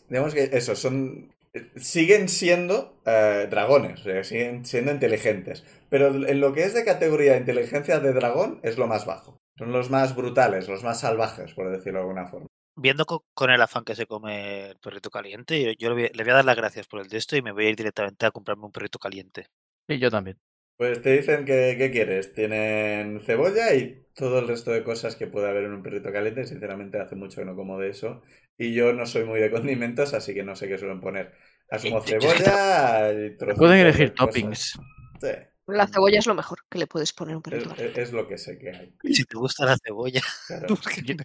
Digamos 0.10 0.34
que 0.34 0.50
eso, 0.54 0.76
son. 0.76 1.34
siguen 1.76 2.30
siendo 2.30 3.02
eh, 3.06 3.48
dragones, 3.50 4.02
siguen 4.28 4.66
siendo 4.66 4.92
inteligentes. 4.92 5.64
Pero 5.90 6.08
en 6.08 6.40
lo 6.40 6.54
que 6.54 6.64
es 6.64 6.74
de 6.74 6.86
categoría 6.86 7.34
de 7.34 7.40
inteligencia 7.40 8.00
de 8.00 8.14
dragón 8.14 8.60
es 8.64 8.78
lo 8.78 8.88
más 8.88 9.06
bajo. 9.06 9.38
Son 9.58 9.72
los 9.72 9.90
más 9.90 10.16
brutales, 10.16 10.68
los 10.70 10.84
más 10.84 11.02
salvajes, 11.02 11.54
por 11.54 11.70
decirlo 11.72 12.00
de 12.00 12.04
alguna 12.04 12.28
forma. 12.28 12.48
Viendo 12.76 13.06
co- 13.06 13.26
con 13.34 13.52
el 13.52 13.62
afán 13.62 13.84
que 13.84 13.96
se 13.96 14.06
come 14.08 14.70
el 14.70 14.80
perrito 14.80 15.10
caliente, 15.10 15.62
yo, 15.62 15.72
yo 15.78 15.90
le, 15.90 15.96
voy, 16.04 16.12
le 16.14 16.24
voy 16.24 16.32
a 16.32 16.36
dar 16.36 16.46
las 16.46 16.56
gracias 16.56 16.88
por 16.88 17.02
el 17.02 17.08
de 17.10 17.18
esto 17.18 17.36
y 17.36 17.42
me 17.42 17.52
voy 17.52 17.66
a 17.66 17.70
ir 17.70 17.76
directamente 17.76 18.26
a 18.26 18.32
comprarme 18.32 18.66
un 18.66 18.72
perrito 18.72 18.98
caliente. 18.98 19.48
Y 19.88 20.00
yo 20.00 20.10
también. 20.10 20.38
Pues 20.82 21.00
te 21.04 21.12
dicen 21.16 21.46
que, 21.46 21.76
¿qué 21.78 21.92
quieres? 21.92 22.34
Tienen 22.34 23.22
cebolla 23.22 23.76
y 23.76 24.04
todo 24.16 24.40
el 24.40 24.48
resto 24.48 24.72
de 24.72 24.84
cosas 24.84 25.16
que 25.16 25.28
puede 25.28 25.48
haber 25.48 25.66
en 25.66 25.74
un 25.74 25.84
perrito 25.84 26.12
caliente. 26.12 26.44
Sinceramente, 26.48 27.00
hace 27.00 27.16
mucho 27.16 27.40
que 27.40 27.46
no 27.46 27.56
como 27.56 27.78
de 27.78 27.90
eso. 27.90 28.24
Y 28.58 28.74
yo 28.74 28.92
no 28.92 29.06
soy 29.06 29.24
muy 29.26 29.40
de 29.40 29.52
condimentos, 29.52 30.16
así 30.16 30.34
que 30.34 30.42
no 30.42 30.56
sé 30.56 30.68
qué 30.68 30.80
suelen 30.80 31.00
poner. 31.00 31.34
Asumo 31.70 32.00
Eh, 32.00 32.18
yo- 32.20 32.32
cebolla 32.32 33.14
y 33.14 33.38
trocitos 33.38 33.58
Pueden 33.60 33.76
de 33.76 33.82
elegir 33.82 34.10
cosas. 34.16 34.26
toppings. 34.26 34.80
Sí, 35.22 35.28
La 35.68 35.86
cebolla 35.86 36.18
es 36.18 36.26
lo 36.26 36.34
mejor 36.34 36.58
que 36.68 36.80
le 36.80 36.88
puedes 36.88 37.14
poner 37.14 37.36
a 37.36 37.38
un 37.38 37.44
perrito. 37.44 37.76
es- 37.78 37.96
es 38.00 38.12
lo 38.12 38.28
que 38.28 38.40
sé 38.40 38.58
que 38.58 38.72
hay. 38.72 38.92
Si 39.14 39.24
te 39.26 39.38
gusta 39.38 39.66
la 39.68 39.78
cebolla, 39.78 40.22
claro. 40.48 40.68
porque 40.82 41.16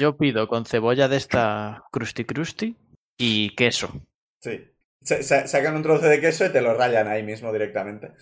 yo 0.00 0.16
pido 0.16 0.48
con 0.48 0.64
cebolla 0.64 1.06
de 1.06 1.16
esta 1.16 1.84
crusty 1.92 2.24
crusty 2.24 2.76
y 3.16 3.54
queso. 3.54 3.92
Sí. 4.40 4.64
Sa- 5.02 5.22
sa- 5.22 5.46
sacan 5.46 5.76
un 5.76 5.82
trozo 5.82 6.06
de 6.06 6.20
queso 6.20 6.44
y 6.46 6.50
te 6.52 6.60
lo 6.60 6.74
rayan 6.74 7.08
ahí 7.08 7.22
mismo 7.22 7.52
directamente. 7.52 8.12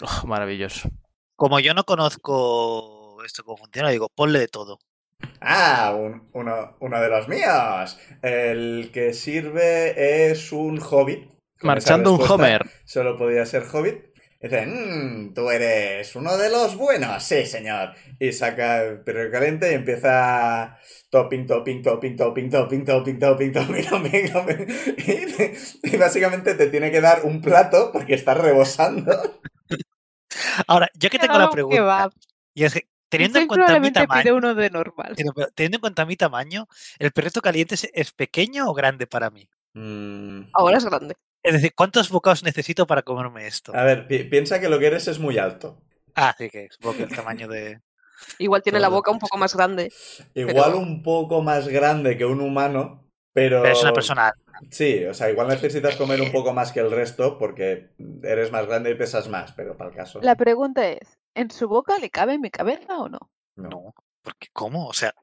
Oh, 0.00 0.26
maravilloso. 0.26 0.88
Como 1.36 1.58
yo 1.60 1.74
no 1.74 1.84
conozco 1.84 3.22
esto 3.24 3.44
cómo 3.44 3.56
funciona, 3.56 3.90
digo, 3.90 4.08
ponle 4.14 4.38
de 4.38 4.48
todo. 4.48 4.78
Ah, 5.40 5.94
un- 5.98 6.28
uno, 6.32 6.76
uno 6.80 7.00
de 7.00 7.08
los 7.08 7.28
míos. 7.28 7.98
El 8.22 8.90
que 8.92 9.12
sirve 9.12 10.30
es 10.30 10.52
un 10.52 10.80
hobbit. 10.80 11.28
Marchando 11.62 12.14
un 12.14 12.22
Homer. 12.30 12.62
Solo 12.86 13.18
podía 13.18 13.44
ser 13.44 13.64
hobbit. 13.70 14.09
Y 14.42 14.48
dice, 14.48 14.66
"Mm, 14.66 15.34
tú 15.34 15.50
eres 15.50 16.16
uno 16.16 16.36
de 16.38 16.48
los 16.48 16.74
buenos. 16.76 17.22
Sí, 17.22 17.44
señor. 17.44 17.92
Y 18.18 18.32
saca 18.32 18.82
el 18.82 19.00
perro 19.00 19.30
caliente 19.30 19.70
y 19.70 19.74
empieza 19.74 20.78
topping, 21.10 21.46
topping, 21.46 21.82
topping, 21.82 22.16
topping, 22.16 22.50
topping, 22.50 22.84
topping, 22.84 23.18
topping, 23.18 23.52
topping, 23.52 23.84
topping, 23.90 24.32
topping. 24.32 24.66
Y, 24.96 25.94
y 25.94 25.96
básicamente 25.98 26.54
te 26.54 26.68
tiene 26.68 26.90
que 26.90 27.00
dar 27.02 27.24
un 27.24 27.42
plato 27.42 27.90
porque 27.92 28.14
está 28.14 28.32
rebosando. 28.34 29.40
Ahora, 30.66 30.88
yo 30.94 31.10
que 31.10 31.18
tengo 31.18 31.38
la 31.38 31.50
pregunta, 31.50 32.08
y 32.54 32.64
es 32.64 32.74
que 32.74 32.88
teniendo 33.08 33.40
en 33.40 33.48
cuenta 33.48 33.78
mi 33.78 33.92
tamaño, 33.92 34.36
uno 34.36 34.54
de 34.54 34.70
normal. 34.70 35.16
teniendo 35.54 35.76
en 35.76 35.80
cuenta 35.80 36.06
mi 36.06 36.16
tamaño, 36.16 36.66
¿el 36.98 37.10
perrito 37.10 37.42
caliente 37.42 37.74
es, 37.74 37.90
es 37.92 38.12
pequeño 38.12 38.70
o 38.70 38.74
grande 38.74 39.06
para 39.06 39.30
mí? 39.30 39.48
Mm, 39.74 40.50
Ahora 40.52 40.78
es 40.78 40.84
grande. 40.84 41.14
Es 41.42 41.54
decir, 41.54 41.72
¿cuántos 41.74 42.10
bocados 42.10 42.42
necesito 42.42 42.86
para 42.86 43.02
comerme 43.02 43.46
esto? 43.46 43.74
A 43.74 43.82
ver, 43.84 44.06
pi- 44.06 44.24
piensa 44.24 44.60
que 44.60 44.68
lo 44.68 44.78
que 44.78 44.86
eres 44.88 45.08
es 45.08 45.18
muy 45.18 45.38
alto. 45.38 45.80
Ah, 46.14 46.34
sí 46.36 46.50
que 46.50 46.68
supongo 46.70 46.98
que 46.98 47.02
el 47.04 47.14
tamaño 47.16 47.48
de... 47.48 47.80
Igual 48.38 48.62
tiene 48.62 48.80
la 48.80 48.88
boca 48.88 49.10
un 49.10 49.18
poco 49.18 49.38
más 49.38 49.54
grande. 49.56 49.90
Igual 50.34 50.64
Pero- 50.72 50.78
un 50.78 51.02
poco 51.02 51.40
más 51.40 51.68
grande 51.68 52.18
que 52.18 52.26
un 52.26 52.40
humano, 52.42 53.08
pero... 53.32 53.62
Pero 53.62 53.72
es 53.74 53.82
una 53.82 53.92
persona... 53.94 54.32
Sí, 54.70 55.02
o 55.06 55.14
sea, 55.14 55.30
igual 55.30 55.48
necesitas 55.48 55.96
comer 55.96 56.20
un 56.20 56.30
poco 56.30 56.52
más 56.52 56.70
que 56.72 56.80
el 56.80 56.90
resto 56.90 57.38
porque 57.38 57.92
eres 58.22 58.52
más 58.52 58.66
grande 58.66 58.90
y 58.90 58.94
pesas 58.94 59.26
más, 59.28 59.52
pero 59.52 59.74
para 59.78 59.88
el 59.88 59.96
caso. 59.96 60.20
La 60.20 60.34
pregunta 60.34 60.86
es, 60.86 61.16
¿en 61.34 61.50
su 61.50 61.66
boca 61.66 61.96
le 61.98 62.10
cabe 62.10 62.38
mi 62.38 62.50
cabeza 62.50 62.98
o 62.98 63.08
no? 63.08 63.20
No, 63.56 63.68
No, 63.70 63.94
porque 64.20 64.48
¿cómo? 64.52 64.86
O 64.86 64.92
sea, 64.92 65.14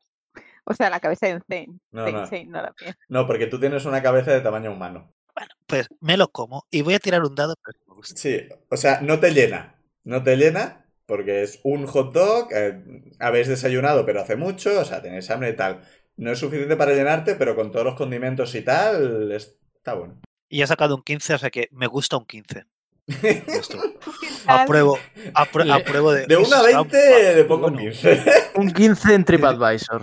O 0.69 0.73
sea, 0.73 0.89
la 0.89 0.99
cabeza 0.99 1.27
de 1.27 1.39
Zane. 1.47 1.79
No, 1.91 2.09
no. 2.11 2.25
La 2.51 2.73
mía. 2.81 2.97
No, 3.07 3.25
porque 3.25 3.47
tú 3.47 3.59
tienes 3.59 3.85
una 3.85 4.01
cabeza 4.03 4.31
de 4.31 4.41
tamaño 4.41 4.71
humano. 4.71 5.13
bueno, 5.33 5.49
pues 5.65 5.87
me 6.01 6.17
lo 6.17 6.27
como 6.29 6.65
y 6.69 6.81
voy 6.81 6.93
a 6.95 6.99
tirar 6.99 7.23
un 7.23 7.35
dado, 7.35 7.55
pero. 7.63 7.79
Sí, 8.03 8.41
o 8.69 8.75
sea, 8.77 8.99
no 9.01 9.19
te 9.19 9.31
llena. 9.31 9.75
No 10.03 10.23
te 10.23 10.35
llena 10.35 10.85
porque 11.05 11.41
es 11.43 11.59
un 11.63 11.87
hot 11.87 12.13
dog, 12.13 12.49
eh, 12.53 12.81
habéis 13.19 13.47
desayunado 13.47 14.05
pero 14.05 14.19
hace 14.21 14.35
mucho, 14.35 14.79
o 14.79 14.83
sea, 14.85 15.01
tenéis 15.01 15.29
hambre 15.31 15.49
y 15.51 15.55
tal. 15.55 15.81
No 16.17 16.31
es 16.31 16.39
suficiente 16.39 16.75
para 16.75 16.93
llenarte, 16.93 17.35
pero 17.35 17.55
con 17.55 17.71
todos 17.71 17.85
los 17.85 17.95
condimentos 17.95 18.53
y 18.55 18.61
tal, 18.61 19.31
es- 19.31 19.57
está 19.75 19.93
bueno. 19.93 20.19
Y 20.49 20.61
he 20.61 20.67
sacado 20.67 20.95
un 20.95 21.01
15, 21.01 21.33
o 21.35 21.37
sea 21.37 21.49
que 21.49 21.69
me 21.71 21.87
gusta 21.87 22.17
un 22.17 22.25
15. 22.25 22.65
Esto. 23.47 23.77
¿Qué 23.81 24.27
tal? 24.45 24.59
Apruebo, 24.61 24.97
apru- 25.33 25.63
Le- 25.63 25.71
apruebo 25.81 26.11
de... 26.11 26.25
De 26.25 26.35
1 26.35 26.45
a 26.45 26.59
Eso 26.59 26.67
está 26.67 26.77
20 26.83 27.35
le 27.35 27.43
pongo 27.45 27.67
un 27.67 27.73
bueno. 27.75 27.89
15. 27.91 28.23
Un 28.55 28.71
15 28.73 29.13
en 29.13 29.25
TripAdvisor. 29.25 30.01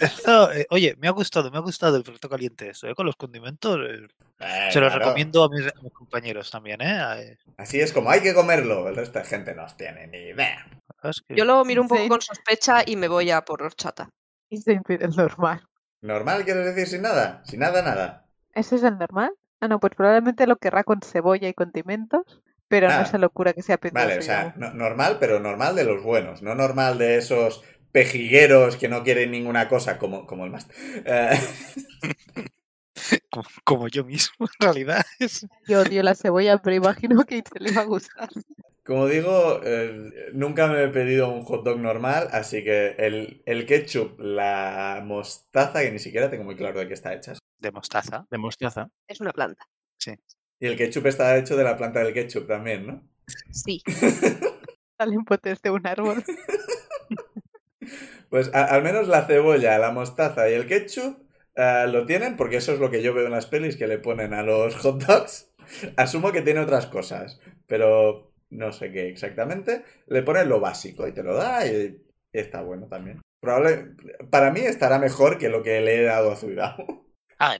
Esto, 0.00 0.52
eh, 0.52 0.66
oye, 0.70 0.94
me 0.98 1.08
ha 1.08 1.12
gustado, 1.12 1.50
me 1.50 1.58
ha 1.58 1.60
gustado 1.60 1.96
el 1.96 2.02
perrito 2.02 2.28
caliente 2.28 2.70
esto, 2.70 2.88
eh, 2.88 2.94
con 2.94 3.06
los 3.06 3.16
condimentos. 3.16 3.78
eh, 3.88 4.06
Eh, 4.40 4.68
se 4.72 4.80
lo 4.80 4.86
claro. 4.86 5.04
recomiendo 5.04 5.44
a 5.44 5.48
mis, 5.50 5.66
a 5.66 5.82
mis 5.82 5.92
compañeros 5.92 6.50
también, 6.50 6.80
¿eh? 6.80 6.98
Eh, 7.32 7.38
Así 7.56 7.80
es 7.80 7.92
como 7.92 8.10
hay 8.10 8.20
que 8.20 8.34
comerlo. 8.34 8.88
El 8.88 8.96
resto 8.96 9.18
de 9.18 9.24
gente 9.24 9.54
no 9.54 9.66
tiene 9.76 10.06
ni 10.06 10.18
idea. 10.18 10.66
es 11.02 11.20
que- 11.26 11.34
Yo 11.36 11.44
lo 11.44 11.64
miro 11.64 11.82
un 11.82 11.88
poco 11.88 12.02
Sí. 12.02 12.08
con 12.08 12.20
sospecha 12.20 12.82
y 12.86 12.96
me 12.96 13.08
voy 13.08 13.30
a 13.30 13.42
por 13.42 13.62
horchata. 13.62 14.08
El 14.50 14.80
normal. 15.16 15.64
¿Normal 16.00 16.44
quieres 16.44 16.64
decir 16.66 16.86
sin 16.86 17.02
nada? 17.02 17.42
Sin 17.44 17.60
nada, 17.60 17.82
nada. 17.82 18.26
¿Ese 18.54 18.76
es 18.76 18.82
el 18.84 18.96
normal? 18.98 19.32
Ah, 19.60 19.68
no, 19.68 19.80
pues 19.80 19.92
probablemente 19.96 20.46
lo 20.46 20.56
querrá 20.56 20.84
con 20.84 21.00
cebolla 21.02 21.48
y 21.48 21.54
condimentos, 21.54 22.40
pero 22.68 22.88
Ah, 22.88 23.00
no 23.00 23.06
se 23.06 23.18
le 23.18 23.26
ocurra 23.26 23.52
que 23.52 23.62
sea 23.62 23.78
Vale, 23.92 24.18
o 24.18 24.22
sea, 24.22 24.54
no- 24.56 24.72
normal, 24.72 25.16
pero 25.18 25.40
normal 25.40 25.74
de 25.74 25.84
los 25.84 26.02
buenos. 26.02 26.42
No 26.42 26.54
normal 26.54 26.96
de 26.98 27.16
esos 27.18 27.62
pejigueros 27.92 28.76
que 28.76 28.88
no 28.88 29.02
quieren 29.04 29.30
ninguna 29.30 29.68
cosa 29.68 29.98
como, 29.98 30.26
como 30.26 30.44
el 30.44 30.50
más. 30.50 30.66
Eh, 31.04 31.38
como, 33.30 33.48
como 33.64 33.88
yo 33.88 34.04
mismo, 34.04 34.46
en 34.46 34.52
realidad. 34.66 35.04
es- 35.18 35.46
Yo 35.68 35.80
odio 35.82 36.02
la 36.02 36.14
cebolla, 36.14 36.58
pero 36.58 36.76
imagino 36.76 37.24
que 37.24 37.36
Itzel 37.38 37.64
le 37.64 37.72
va 37.72 37.82
a 37.82 37.84
gustar. 37.84 38.28
como 38.84 39.06
digo, 39.06 39.60
eh, 39.64 40.30
nunca 40.32 40.66
me 40.66 40.82
he 40.84 40.88
pedido 40.88 41.28
un 41.30 41.42
hot 41.44 41.64
dog 41.64 41.78
normal, 41.78 42.28
así 42.32 42.64
que 42.64 42.94
el, 42.98 43.42
el 43.46 43.66
ketchup, 43.66 44.18
la 44.18 45.02
mostaza, 45.04 45.82
que 45.82 45.90
ni 45.92 45.98
siquiera 45.98 46.30
tengo 46.30 46.44
muy 46.44 46.56
claro 46.56 46.80
de 46.80 46.88
qué 46.88 46.94
está 46.94 47.12
hecha. 47.14 47.34
De 47.58 47.70
mostaza. 47.72 48.26
De 48.30 48.38
mostaza. 48.38 48.88
Es 49.06 49.20
una 49.20 49.32
planta. 49.32 49.66
Y 50.60 50.66
el 50.66 50.76
ketchup 50.76 51.06
está 51.06 51.36
hecho 51.36 51.56
de 51.56 51.64
la 51.64 51.76
planta 51.76 52.02
del 52.02 52.14
ketchup 52.14 52.46
también, 52.48 52.86
¿no? 52.86 53.08
Sí. 53.52 53.82
Salen 54.98 55.24
potes 55.24 55.60
de 55.62 55.70
un 55.70 55.86
árbol. 55.86 56.24
Pues 58.30 58.50
a- 58.54 58.64
al 58.64 58.82
menos 58.82 59.08
la 59.08 59.26
cebolla, 59.26 59.78
la 59.78 59.90
mostaza 59.90 60.48
y 60.50 60.54
el 60.54 60.66
ketchup 60.66 61.18
eh, 61.56 61.86
lo 61.88 62.06
tienen, 62.06 62.36
porque 62.36 62.56
eso 62.56 62.72
es 62.72 62.78
lo 62.78 62.90
que 62.90 63.02
yo 63.02 63.14
veo 63.14 63.26
en 63.26 63.32
las 63.32 63.46
pelis 63.46 63.76
que 63.76 63.86
le 63.86 63.98
ponen 63.98 64.34
a 64.34 64.42
los 64.42 64.76
hot 64.76 65.02
dogs. 65.04 65.50
Asumo 65.96 66.32
que 66.32 66.42
tiene 66.42 66.60
otras 66.60 66.86
cosas, 66.86 67.40
pero 67.66 68.32
no 68.50 68.72
sé 68.72 68.92
qué 68.92 69.08
exactamente. 69.08 69.84
Le 70.06 70.22
ponen 70.22 70.48
lo 70.48 70.60
básico 70.60 71.06
y 71.08 71.12
te 71.12 71.22
lo 71.22 71.34
da 71.34 71.66
y, 71.66 72.00
y 72.32 72.38
está 72.38 72.62
bueno 72.62 72.86
también. 72.88 73.20
Probable, 73.40 73.92
para 74.30 74.50
mí 74.50 74.60
estará 74.60 74.98
mejor 74.98 75.38
que 75.38 75.48
lo 75.48 75.62
que 75.62 75.80
le 75.80 75.96
he 76.00 76.02
dado 76.04 76.32
a 76.32 76.36
Zuidao. 76.36 77.04
Ah, 77.40 77.56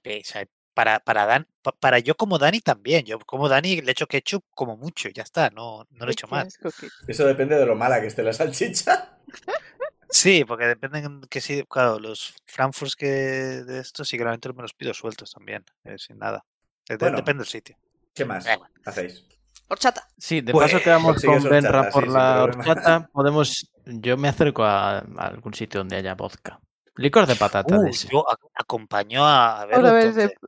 para, 0.75 0.99
para, 1.01 1.25
Dan, 1.27 1.47
pa- 1.63 1.73
para 1.73 1.99
yo 2.01 2.17
como 2.17 2.39
Dani 2.39 2.61
también. 2.61 3.05
Yo 3.05 3.19
como 3.21 3.49
Dani 3.49 3.81
le 3.81 3.93
echo 3.93 4.07
ketchup 4.09 4.45
como 4.55 4.77
mucho, 4.77 5.09
ya 5.09 5.23
está, 5.23 5.51
no, 5.51 5.85
no 5.91 6.05
lo 6.05 6.11
he 6.11 6.13
hecho 6.13 6.27
Qué 6.27 6.35
mal. 6.35 6.47
asco 6.49 6.71
que- 6.71 6.89
Eso 7.13 7.27
depende 7.27 7.57
de 7.57 7.67
lo 7.67 7.75
mala 7.77 8.01
que 8.01 8.07
esté 8.09 8.23
la 8.23 8.33
salchicha. 8.33 9.19
Sí, 10.11 10.45
porque 10.45 10.67
dependen 10.67 11.21
que 11.29 11.41
sí, 11.41 11.65
claro, 11.69 11.99
los 11.99 12.35
Frankfurts 12.47 12.97
que 12.97 13.07
de 13.07 13.81
estos 13.81 14.09
sí 14.09 14.17
que 14.17 14.25
realmente 14.25 14.53
me 14.53 14.63
los 14.63 14.73
pido 14.75 14.95
sueltos 14.95 15.33
también, 15.33 15.65
eh, 15.85 15.99
sin 15.99 16.19
nada. 16.19 16.45
De- 16.89 16.97
de- 16.97 17.05
Bueno. 17.05 17.17
depende 17.19 17.43
del 17.43 17.49
sitio. 17.49 17.77
¿Qué 18.15 18.25
más 18.25 18.47
igual. 18.51 18.71
hacéis? 18.87 19.27
Horchata. 19.69 20.09
Sí, 20.17 20.41
de 20.41 20.53
Pues, 20.53 20.73
paso 20.73 20.83
que 20.83 20.91
vamos 20.91 21.13
consigues 21.13 21.43
con 21.43 21.51
Benra 21.51 21.79
horchata, 21.81 21.93
por 21.93 22.05
sí, 22.05 22.11
la 22.11 22.43
horchata, 22.43 23.09
podemos... 23.13 23.71
Yo 23.85 24.17
me 24.17 24.29
acerco 24.29 24.65
a, 24.65 24.99
a 24.99 25.03
algún 25.27 25.53
sitio 25.55 25.81
donde 25.81 25.97
haya 25.97 26.15
vodka. 26.15 26.59
Licor 26.97 27.27
de 27.27 27.37
patata 27.37 27.77
Uh, 27.77 27.83
de 27.83 27.91
ese. 27.91 28.09
yo 28.11 28.25
ac- 28.25 28.51
acompaño 28.55 29.25
a, 29.27 29.61
a 29.63 29.67
verlo, 29.67 29.89
Otra 29.89 29.93
vez 29.93 30.15
de- 30.15 30.23
entonces. 30.23 30.39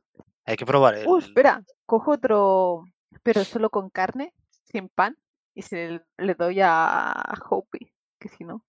Hay 0.45 0.55
que 0.57 0.65
probar 0.65 0.95
el... 0.95 1.07
Uh, 1.07 1.19
espera, 1.19 1.63
cojo 1.85 2.11
otro, 2.13 2.83
pero 3.21 3.45
solo 3.45 3.69
con 3.69 3.89
carne, 3.91 4.33
sin 4.63 4.89
pan, 4.89 5.15
y 5.53 5.61
se 5.61 5.87
le, 5.87 6.01
le 6.17 6.33
doy 6.33 6.59
a 6.63 7.13
Hopi, 7.49 7.91
que 8.19 8.27
si 8.27 8.43
no. 8.43 8.65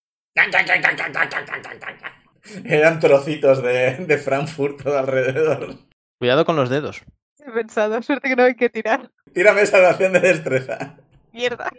Eran 2.65 3.01
trocitos 3.01 3.63
de, 3.63 3.97
de 3.97 4.19
Frankfurt 4.19 4.83
todo 4.83 4.99
alrededor. 4.99 5.79
Cuidado 6.19 6.45
con 6.45 6.57
los 6.57 6.71
dedos. 6.71 7.03
He 7.39 7.51
pensado, 7.51 8.01
suerte 8.03 8.29
que 8.29 8.37
no 8.37 8.45
hay 8.45 8.55
que 8.55 8.71
tirar. 8.71 9.11
Tírame 9.33 9.67
salvación 9.67 10.13
de 10.13 10.21
destreza. 10.21 10.97
Mierda. 11.33 11.71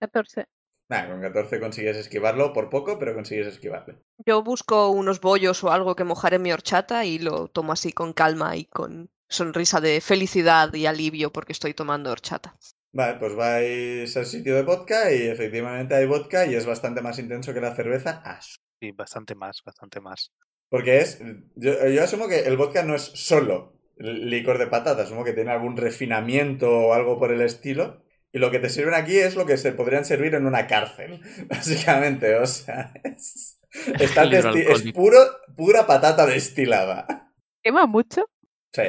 14. 0.00 0.46
Nah, 0.88 1.08
con 1.08 1.20
14 1.20 1.60
consigues 1.60 1.96
esquivarlo 1.96 2.52
por 2.52 2.68
poco, 2.68 2.98
pero 2.98 3.14
consigues 3.14 3.46
esquivarlo. 3.46 3.98
Yo 4.26 4.42
busco 4.42 4.90
unos 4.90 5.20
bollos 5.20 5.64
o 5.64 5.72
algo 5.72 5.96
que 5.96 6.04
mojar 6.04 6.34
en 6.34 6.42
mi 6.42 6.52
horchata 6.52 7.04
y 7.04 7.18
lo 7.18 7.48
tomo 7.48 7.72
así 7.72 7.92
con 7.92 8.12
calma 8.12 8.56
y 8.56 8.66
con 8.66 9.10
sonrisa 9.28 9.80
de 9.80 10.00
felicidad 10.00 10.72
y 10.74 10.86
alivio 10.86 11.32
porque 11.32 11.52
estoy 11.52 11.72
tomando 11.72 12.10
horchata. 12.10 12.56
Vale, 12.94 13.18
pues 13.18 13.34
vais 13.34 14.16
al 14.16 14.24
sitio 14.26 14.54
de 14.54 14.62
vodka 14.62 15.12
y 15.12 15.22
efectivamente 15.26 15.96
hay 15.96 16.06
vodka 16.06 16.46
y 16.46 16.54
es 16.54 16.64
bastante 16.64 17.02
más 17.02 17.18
intenso 17.18 17.52
que 17.52 17.60
la 17.60 17.74
cerveza. 17.74 18.22
Ah, 18.24 18.38
Sí, 18.80 18.92
bastante 18.92 19.34
más, 19.34 19.62
bastante 19.64 20.00
más. 20.00 20.32
Porque 20.68 20.98
es. 20.98 21.20
Yo, 21.56 21.86
yo 21.88 22.04
asumo 22.04 22.28
que 22.28 22.40
el 22.40 22.56
vodka 22.56 22.82
no 22.84 22.94
es 22.94 23.02
solo 23.02 23.72
licor 23.96 24.58
de 24.58 24.66
patata, 24.66 25.02
asumo 25.02 25.24
que 25.24 25.32
tiene 25.32 25.50
algún 25.52 25.76
refinamiento 25.76 26.70
o 26.70 26.94
algo 26.94 27.18
por 27.18 27.32
el 27.32 27.40
estilo. 27.42 28.04
Y 28.32 28.38
lo 28.38 28.50
que 28.50 28.58
te 28.58 28.68
sirven 28.68 28.94
aquí 28.94 29.16
es 29.16 29.36
lo 29.36 29.46
que 29.46 29.56
se 29.56 29.72
podrían 29.72 30.04
servir 30.04 30.34
en 30.34 30.46
una 30.46 30.66
cárcel, 30.66 31.20
básicamente. 31.48 32.36
O 32.36 32.46
sea, 32.46 32.92
es, 33.04 33.60
está 33.98 34.24
Libro 34.24 34.52
desti- 34.52 34.66
es 34.70 34.92
puro, 34.92 35.18
pura 35.56 35.86
patata 35.86 36.26
destilada. 36.26 37.32
¿Quema 37.62 37.86
mucho? 37.86 38.26
Sí. 38.72 38.82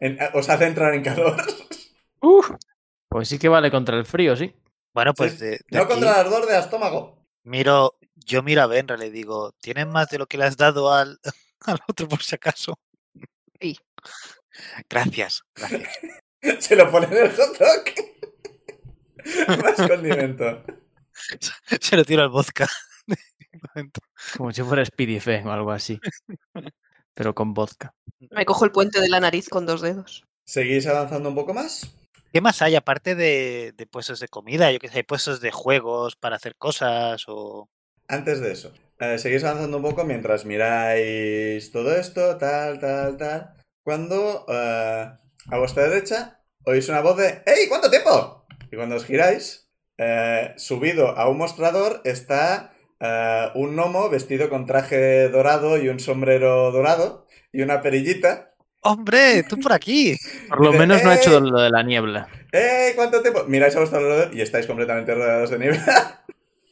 En- 0.00 0.18
os 0.32 0.48
hace 0.48 0.66
entrar 0.66 0.94
en 0.94 1.02
calor. 1.02 1.36
Pues 3.14 3.28
sí 3.28 3.38
que 3.38 3.48
vale 3.48 3.70
contra 3.70 3.96
el 3.96 4.04
frío, 4.04 4.34
sí. 4.34 4.52
Bueno, 4.92 5.12
Sí, 5.12 5.18
pues 5.18 5.38
de, 5.38 5.50
de 5.50 5.60
no 5.70 5.82
aquí 5.82 5.92
contra 5.92 6.10
el 6.14 6.26
ardor 6.26 6.46
de 6.46 6.58
estómago. 6.58 7.24
miro, 7.44 7.96
yo 8.16 8.42
miro 8.42 8.60
a 8.62 8.66
Benra, 8.66 8.96
le 8.96 9.08
digo, 9.12 9.52
¿tienes 9.60 9.86
más 9.86 10.08
de 10.08 10.18
lo 10.18 10.26
que 10.26 10.36
le 10.36 10.42
has 10.46 10.56
dado 10.56 10.92
al, 10.92 11.20
al 11.60 11.78
otro 11.86 12.08
por 12.08 12.24
si 12.24 12.34
acaso? 12.34 12.76
Sí. 13.60 13.78
Gracias, 14.90 15.44
gracias. 15.54 15.88
Se 16.58 16.74
lo 16.74 16.90
pone 16.90 17.06
en 17.06 17.26
el 17.26 17.30
hot 17.36 17.56
dog. 17.56 17.84
Más 19.62 19.88
condimento. 19.88 20.64
Se 21.80 21.96
lo 21.96 22.04
tiro 22.04 22.22
al 22.22 22.30
vodka. 22.30 22.68
Como 24.36 24.50
si 24.52 24.64
fuera 24.64 24.84
Speedy 24.84 25.20
o 25.46 25.52
algo 25.52 25.70
así. 25.70 26.00
Pero 27.14 27.32
con 27.32 27.54
vodka. 27.54 27.94
Me 28.18 28.44
cojo 28.44 28.64
el 28.64 28.72
puente 28.72 29.00
de 29.00 29.08
la 29.08 29.20
nariz 29.20 29.48
con 29.48 29.66
dos 29.66 29.82
dedos. 29.82 30.24
¿Seguís 30.44 30.88
avanzando 30.88 31.28
un 31.28 31.36
poco 31.36 31.54
más? 31.54 31.94
¿Qué 32.34 32.40
más 32.40 32.62
hay 32.62 32.74
aparte 32.74 33.14
de, 33.14 33.72
puestos 33.92 34.18
de 34.18 34.26
comida? 34.26 34.72
Yo 34.72 34.80
que 34.80 34.88
sé, 34.88 34.96
hay 34.96 35.02
puestos 35.04 35.40
de 35.40 35.52
juegos 35.52 36.16
para 36.16 36.34
hacer 36.34 36.56
cosas 36.56 37.26
o... 37.28 37.70
Antes 38.08 38.40
de 38.40 38.50
eso, 38.50 38.72
eh, 38.98 39.18
seguís 39.18 39.44
avanzando 39.44 39.76
un 39.76 39.84
poco 39.84 40.02
mientras 40.02 40.44
miráis 40.44 41.70
todo 41.70 41.94
esto, 41.94 42.36
tal, 42.36 42.80
tal, 42.80 43.16
tal. 43.18 43.54
Cuando 43.84 44.46
eh, 44.48 45.12
a 45.46 45.58
vuestra 45.58 45.88
derecha 45.88 46.40
oís 46.64 46.88
una 46.88 47.02
voz 47.02 47.18
de 47.18 47.40
¡Hey! 47.46 47.66
¿Cuánto 47.68 47.88
tiempo? 47.88 48.44
Y 48.68 48.74
cuando 48.74 48.96
os 48.96 49.04
giráis, 49.04 49.70
eh, 49.96 50.54
subido 50.56 51.16
a 51.16 51.28
un 51.28 51.38
mostrador 51.38 52.00
está 52.02 52.74
eh, 52.98 53.48
un 53.54 53.76
gnomo 53.76 54.10
vestido 54.10 54.48
con 54.50 54.66
traje 54.66 55.28
dorado 55.28 55.78
y 55.78 55.88
un 55.88 56.00
sombrero 56.00 56.72
dorado 56.72 57.28
y 57.52 57.62
una 57.62 57.80
perillita. 57.80 58.53
¡Hombre! 58.84 59.42
¡Tú 59.44 59.58
por 59.58 59.72
aquí! 59.72 60.16
Por 60.48 60.62
lo 60.62 60.72
menos 60.72 61.02
no 61.02 61.10
ha 61.10 61.14
hecho 61.16 61.38
"Eh". 61.38 61.40
lo 61.40 61.60
de 61.60 61.70
la 61.70 61.82
niebla. 61.82 62.28
¡Hey! 62.52 62.92
¿Cuánto 62.94 63.22
tiempo? 63.22 63.44
Miráis 63.48 63.74
a 63.74 63.78
vuestro 63.78 63.98
alrededor 63.98 64.34
y 64.34 64.40
estáis 64.42 64.66
completamente 64.66 65.14
rodeados 65.14 65.50
de 65.50 65.58
nieve. 65.58 65.80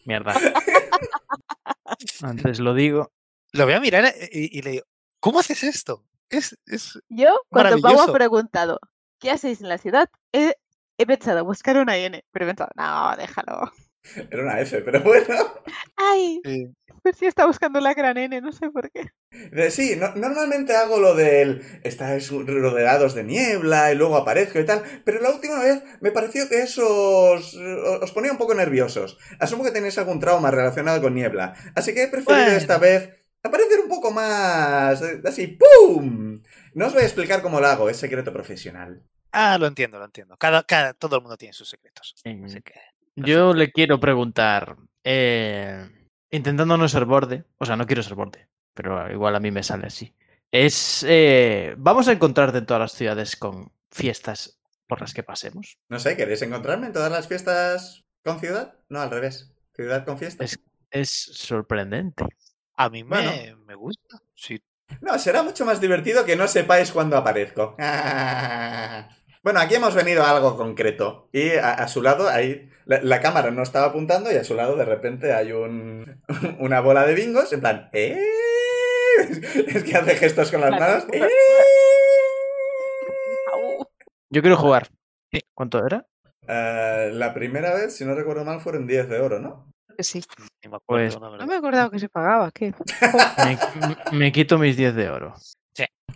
Mierda. 0.04 0.34
Antes 2.22 2.60
lo 2.60 2.74
digo. 2.74 3.12
Lo 3.52 3.64
voy 3.64 3.74
a 3.74 3.80
mirar 3.80 4.04
eh, 4.06 4.28
y, 4.32 4.58
y 4.58 4.62
le 4.62 4.70
digo, 4.72 4.84
¿cómo 5.20 5.40
haces 5.40 5.62
esto? 5.64 6.04
Es, 6.28 6.58
es... 6.66 6.98
Yo, 7.08 7.28
cuando 7.48 7.80
Pau 7.80 8.00
ha 8.00 8.12
preguntado, 8.12 8.78
¿qué 9.18 9.30
hacéis 9.30 9.60
en 9.60 9.68
la 9.68 9.78
ciudad? 9.78 10.08
He, 10.32 10.54
he 10.98 11.06
pensado 11.06 11.44
buscar 11.44 11.76
una 11.76 11.96
N, 11.96 12.24
pero 12.30 12.44
he 12.44 12.48
pensado, 12.48 12.70
no, 12.76 13.16
déjalo. 13.16 13.70
Era 14.30 14.42
una 14.42 14.61
F, 14.61 14.80
pero 14.82 15.00
bueno. 15.03 15.34
Ay, 15.96 16.40
eh, 16.44 16.70
pues 17.03 17.16
sí 17.16 17.26
está 17.26 17.46
buscando 17.46 17.80
la 17.80 17.94
gran 17.94 18.16
N, 18.18 18.40
no 18.40 18.53
sé 18.53 18.70
por 18.70 18.90
qué. 18.90 19.11
Sí, 19.70 19.96
no- 19.96 20.14
normalmente 20.14 20.76
hago 20.76 20.98
lo 20.98 21.14
del 21.14 21.62
estáis 21.82 22.30
rodeados 22.30 23.14
de 23.14 23.24
niebla 23.24 23.92
y 23.92 23.94
luego 23.96 24.16
aparezco 24.16 24.59
y 24.61 24.66
tal, 24.66 24.82
pero 25.05 25.20
la 25.20 25.30
última 25.30 25.61
vez 25.61 25.82
me 26.00 26.11
pareció 26.12 26.48
que 26.48 26.62
eso 26.62 26.86
os, 27.32 27.55
os 27.55 28.12
ponía 28.12 28.32
un 28.32 28.38
poco 28.38 28.55
nerviosos. 28.55 29.18
Asumo 29.40 29.64
que 29.64 29.70
tenéis 29.70 29.98
algún 29.98 30.20
trauma 30.20 30.50
relacionado 30.50 31.00
con 31.00 31.14
niebla, 31.14 31.55
así 31.74 31.94
que 31.94 32.05
he 32.05 32.09
preferido 32.09 32.42
Bueno. 32.44 32.59
esta 32.59 32.78
vez 32.78 33.11
aparecer 33.42 33.80
un 33.80 33.88
poco 33.88 34.11
más 34.11 35.00
eh, 35.03 35.20
así, 35.24 35.46
¡pum! 35.59 36.42
No 36.74 36.86
os 36.86 36.92
voy 36.92 37.03
a 37.03 37.07
explicar 37.07 37.42
cómo 37.42 37.61
lo 37.61 37.66
hago, 37.66 37.88
es 37.90 37.96
secreto 37.96 38.32
profesional. 38.32 39.03
Ah, 39.32 39.57
lo 39.59 39.66
entiendo, 39.66 39.98
lo 39.98 40.05
entiendo. 40.05 40.36
Cada, 40.36 40.62
cada, 40.64 40.92
todo 40.92 41.16
el 41.16 41.22
mundo 41.22 41.36
tiene 41.38 41.55
sus 41.55 41.68
secretos. 41.70 42.14
Mm. 42.24 42.44
Así 42.44 42.61
que... 42.61 42.74
Yo 43.16 43.52
le 43.54 43.70
quiero 43.72 44.00
preguntar, 44.00 44.76
eh, 45.04 45.88
intentando 46.30 46.76
no 46.76 46.88
ser 46.88 47.04
borde, 47.04 47.44
o 47.58 47.66
sea, 47.66 47.76
no 47.76 47.86
quiero 47.86 48.02
ser 48.02 48.14
borde, 48.14 48.48
pero 48.74 49.10
igual 49.12 49.36
a 49.36 49.40
mí 49.40 49.50
me 49.50 49.62
sale 49.62 49.86
así. 49.86 50.14
Es, 50.50 51.04
eh, 51.08 51.74
vamos 51.78 52.08
a 52.08 52.12
encontrarte 52.12 52.58
en 52.58 52.66
todas 52.66 52.80
las 52.80 52.92
ciudades 52.92 53.36
con 53.36 53.72
fiestas 53.90 54.58
por 54.86 55.00
las 55.00 55.14
que 55.14 55.22
pasemos. 55.22 55.78
No 55.88 55.98
sé, 55.98 56.16
¿queréis 56.16 56.42
encontrarme 56.42 56.86
en 56.88 56.92
todas 56.92 57.10
las 57.10 57.26
fiestas 57.28 58.04
con 58.24 58.38
ciudad? 58.40 58.74
No, 58.88 59.00
al 59.00 59.10
revés. 59.10 59.52
Ciudad 59.74 60.04
con 60.04 60.18
fiestas. 60.18 60.58
Es 60.90 61.10
sorprendente. 61.10 62.24
A 62.76 62.90
mí 62.90 63.02
me, 63.02 63.08
Bueno. 63.16 63.64
me 63.66 63.74
gusta. 63.74 64.18
Sí. 64.34 64.60
No, 65.00 65.18
será 65.18 65.42
mucho 65.42 65.64
más 65.64 65.80
divertido 65.80 66.26
que 66.26 66.36
no 66.36 66.46
sepáis 66.48 66.92
cuándo 66.92 67.16
aparezco. 67.16 67.76
Bueno, 69.44 69.58
aquí 69.58 69.74
hemos 69.74 69.92
venido 69.96 70.22
a 70.22 70.30
algo 70.30 70.56
concreto. 70.56 71.28
Y 71.32 71.50
a, 71.54 71.72
a 71.72 71.88
su 71.88 72.00
lado, 72.00 72.28
ahí, 72.28 72.70
la, 72.87 73.01
la 73.03 73.20
cámara 73.20 73.51
no 73.51 73.62
estaba 73.62 73.87
apuntando 73.87 74.30
y 74.33 74.37
a 74.37 74.45
su 74.45 74.55
lado 74.55 74.76
de 74.76 74.85
repente 74.85 75.33
hay 75.33 75.53
un, 75.53 76.22
una 76.59 76.80
bola 76.80 77.05
de 77.07 77.14
bingos 77.14 77.53
en 77.53 77.61
plan... 77.61 77.89
"Eh". 77.93 78.18
Es 79.68 79.85
que 79.85 79.95
hace 79.97 80.16
gestos 80.16 80.51
con 80.51 80.61
las 80.62 80.70
manos. 80.70 81.05
"Eh". 81.12 81.20
Yo 84.30 84.41
quiero 84.41 84.57
jugar. 84.57 84.89
¿Cuánto 85.55 85.85
era? 85.87 86.07
Eh, 86.49 87.11
la 87.12 87.33
primera 87.35 87.74
vez, 87.74 87.95
si 87.97 88.05
no 88.05 88.14
recuerdo 88.14 88.45
mal, 88.45 88.61
fueron 88.61 88.87
10 88.87 89.09
de 89.09 89.20
oro, 89.20 89.39
¿no? 89.39 89.70
Sí. 89.99 90.22
Ni 90.64 90.70
me 90.70 90.76
acuerdo, 90.76 91.18
Pues- 91.20 91.39
No 91.41 91.47
me 91.47 91.57
acordaba 91.57 91.91
que 91.91 91.99
se 91.99 92.09
pagaba, 92.09 92.51
¿qué? 92.51 92.72
Me, 94.12 94.18
me 94.18 94.33
quito 94.33 94.59
mis 94.59 94.76
10 94.76 94.95
de 94.95 95.11
oro. 95.11 95.35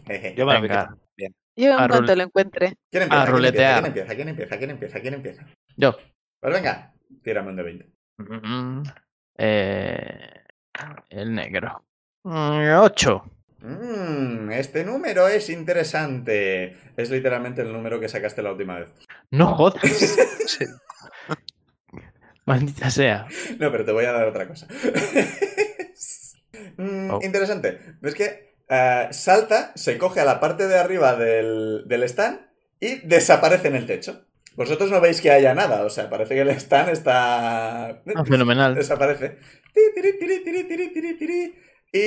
Jeje. 0.07 0.35
Yo 0.37 0.47
me 0.47 0.55
lo 0.55 0.61
Venga. 0.63 0.89
quito. 0.89 1.01
Bien. 1.17 1.35
Yo 1.57 1.67
en 1.73 1.81
A 1.81 1.89
cuanto 1.89 2.15
lo 2.17 2.23
encuentre. 2.23 2.75
¿Quién 2.91 3.03
empieza? 3.05 3.23
a 3.23 3.25
¿Quién 3.25 3.37
ruletear. 3.37 3.87
empieza? 3.87 4.15
¿Quién 4.15 4.29
empieza? 4.29 4.57
¿Quién 4.59 4.71
empieza? 4.71 5.01
¿Quién 5.01 5.15
empieza? 5.15 5.45
¿Quién 5.45 5.47
empieza? 5.47 5.47
Yo. 5.77 5.97
Pues 6.47 6.63
venga, 6.63 6.95
tírame 7.25 7.49
un 7.49 7.57
de 7.57 7.63
20. 7.65 7.93
Mm, 8.19 8.83
eh, 9.37 10.45
el 11.11 11.35
negro. 11.35 11.85
8. 12.23 13.25
Mmm, 13.63 14.53
este 14.53 14.85
número 14.85 15.27
es 15.27 15.51
interesante. 15.51 16.77
Es 16.97 17.11
literalmente 17.11 17.63
el 17.63 17.73
número 17.73 17.99
que 17.99 18.09
sacaste 18.09 18.45
la 18.45 18.53
última 18.53 18.79
vez. 18.79 18.95
No 19.33 19.57
jodas. 19.57 19.83
Sí. 20.47 20.65
Maldita 22.45 22.91
sea. 22.91 23.27
No, 23.59 23.73
pero 23.73 23.85
te 23.85 23.91
voy 23.91 24.05
a 24.05 24.13
dar 24.13 24.29
otra 24.29 24.47
cosa. 24.47 24.69
Mm, 26.79 27.11
Oh. 27.11 27.19
Interesante. 27.23 27.81
¿Ves 28.01 28.15
que 28.15 28.55
eh, 28.69 29.09
salta, 29.11 29.73
se 29.75 29.99
coge 29.99 30.21
a 30.21 30.25
la 30.25 30.39
parte 30.39 30.69
de 30.69 30.79
arriba 30.79 31.17
del, 31.17 31.89
del 31.89 32.05
stand 32.05 32.39
y 32.79 33.01
desaparece 33.07 33.67
en 33.67 33.75
el 33.77 33.87
techo? 33.87 34.27
Vosotros 34.57 34.91
no 34.91 35.01
veis 35.01 35.21
que 35.21 35.31
haya 35.31 35.55
nada, 35.55 35.85
o 35.85 35.91
sea, 35.91 36.09
parece 36.09 36.35
que 36.35 36.41
el 36.41 36.49
stand 36.51 36.89
está... 36.91 37.89
Ah, 37.89 38.25
fenomenal. 38.25 38.75
Desaparece. 38.75 39.39
Y 41.93 42.01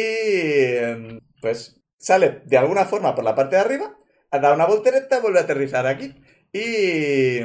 em, 0.78 1.20
pues 1.41 1.82
sale 1.97 2.41
de 2.45 2.58
alguna 2.58 2.86
forma 2.86 3.16
por 3.16 3.24
la 3.24 3.36
parte 3.36 3.56
de 3.56 3.62
arriba, 3.62 3.97
da 4.32 4.54
una 4.54 4.66
voltereta, 4.66 5.20
vuelve 5.20 5.39
a 5.39 5.43
aterrizar 5.43 5.86
aquí 5.88 6.16
y 6.52 7.39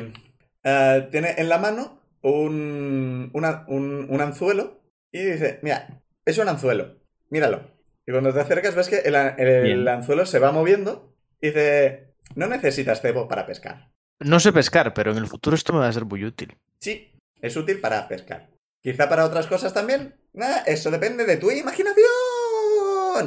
eh, 0.63 1.09
tiene 1.11 1.35
en 1.39 1.49
la 1.49 1.59
mano 1.59 2.01
un, 2.23 3.31
una- 3.35 3.65
un, 3.69 4.07
un 4.09 4.21
anzuelo 4.21 4.81
y 5.13 5.23
dice, 5.23 5.61
mira, 5.63 6.03
es 6.25 6.39
un 6.39 6.49
anzuelo, 6.49 6.97
míralo. 7.31 7.71
Y 8.07 8.13
cuando 8.13 8.33
te 8.35 8.41
acercas 8.41 8.75
ves 8.75 8.89
que 8.89 8.99
el, 8.99 9.15
el 9.15 9.89
anzuelo 9.89 10.27
se 10.27 10.39
va 10.39 10.53
moviendo 10.53 11.15
y 11.41 11.49
dice, 11.49 12.15
no 12.35 12.47
necesitas 12.47 13.01
cebo 13.01 13.29
para 13.29 13.47
pescar. 13.47 13.91
No 14.21 14.41
sé 14.41 14.53
pescar, 14.53 14.95
pero 14.95 15.13
en 15.13 15.19
el 15.19 15.27
futuro 15.27 15.57
esto 15.57 15.73
me 15.73 15.81
va 15.81 15.89
a 15.89 15.93
ser 15.93 16.05
muy 16.05 16.25
útil. 16.25 16.57
Sí, 16.79 17.13
es 17.41 17.57
útil 17.57 17.81
para 17.81 18.07
pescar. 18.09 18.49
Quizá 18.81 19.09
para 19.09 19.25
otras 19.25 19.47
cosas 19.47 19.73
también. 19.73 20.15
Ah, 20.41 20.63
eso 20.67 20.91
depende 20.91 21.25
de 21.25 21.37
tu 21.37 21.51
imaginación. 21.51 22.05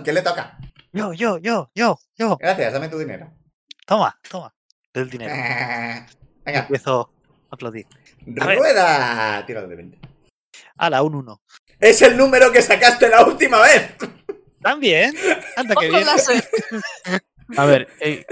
¿Quién 0.04 0.16
le 0.16 0.22
toca? 0.22 0.58
Yo, 0.94 1.14
yo, 1.14 1.38
yo, 1.38 1.72
yo, 1.74 2.00
yo. 2.16 2.38
Gracias, 2.38 2.74
dame 2.74 2.90
tu 2.90 2.98
dinero. 2.98 3.32
Toma, 3.86 4.20
toma. 4.30 4.54
Del 4.94 5.10
dinero. 5.10 5.34
Venga, 6.46 6.60
Empiezo 6.60 7.10
a 7.50 7.56
aplaudir. 7.56 7.86
A 8.40 8.56
rueda. 8.56 9.46
Tíralo 9.46 9.68
de 9.68 9.76
20. 9.76 10.00
Ala, 10.78 11.02
un 11.02 11.16
1. 11.16 11.42
Es 11.80 12.02
el 12.02 12.18
número 12.18 12.52
que 12.52 12.62
sacaste 12.62 13.10
la 13.10 13.26
última 13.26 13.62
vez. 13.62 13.96
También. 14.62 15.16
Anda, 15.56 15.76
que 15.76 15.90
bien. 15.90 16.06
láser. 16.06 16.44
A 17.58 17.66
ver, 17.66 17.88
eh, 18.02 18.26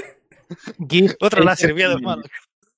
Gig, 0.90 1.16
Otro 1.22 1.40
el 1.40 1.46
láser, 1.46 1.68
Tertulian, 1.68 2.02
manos. 2.02 2.26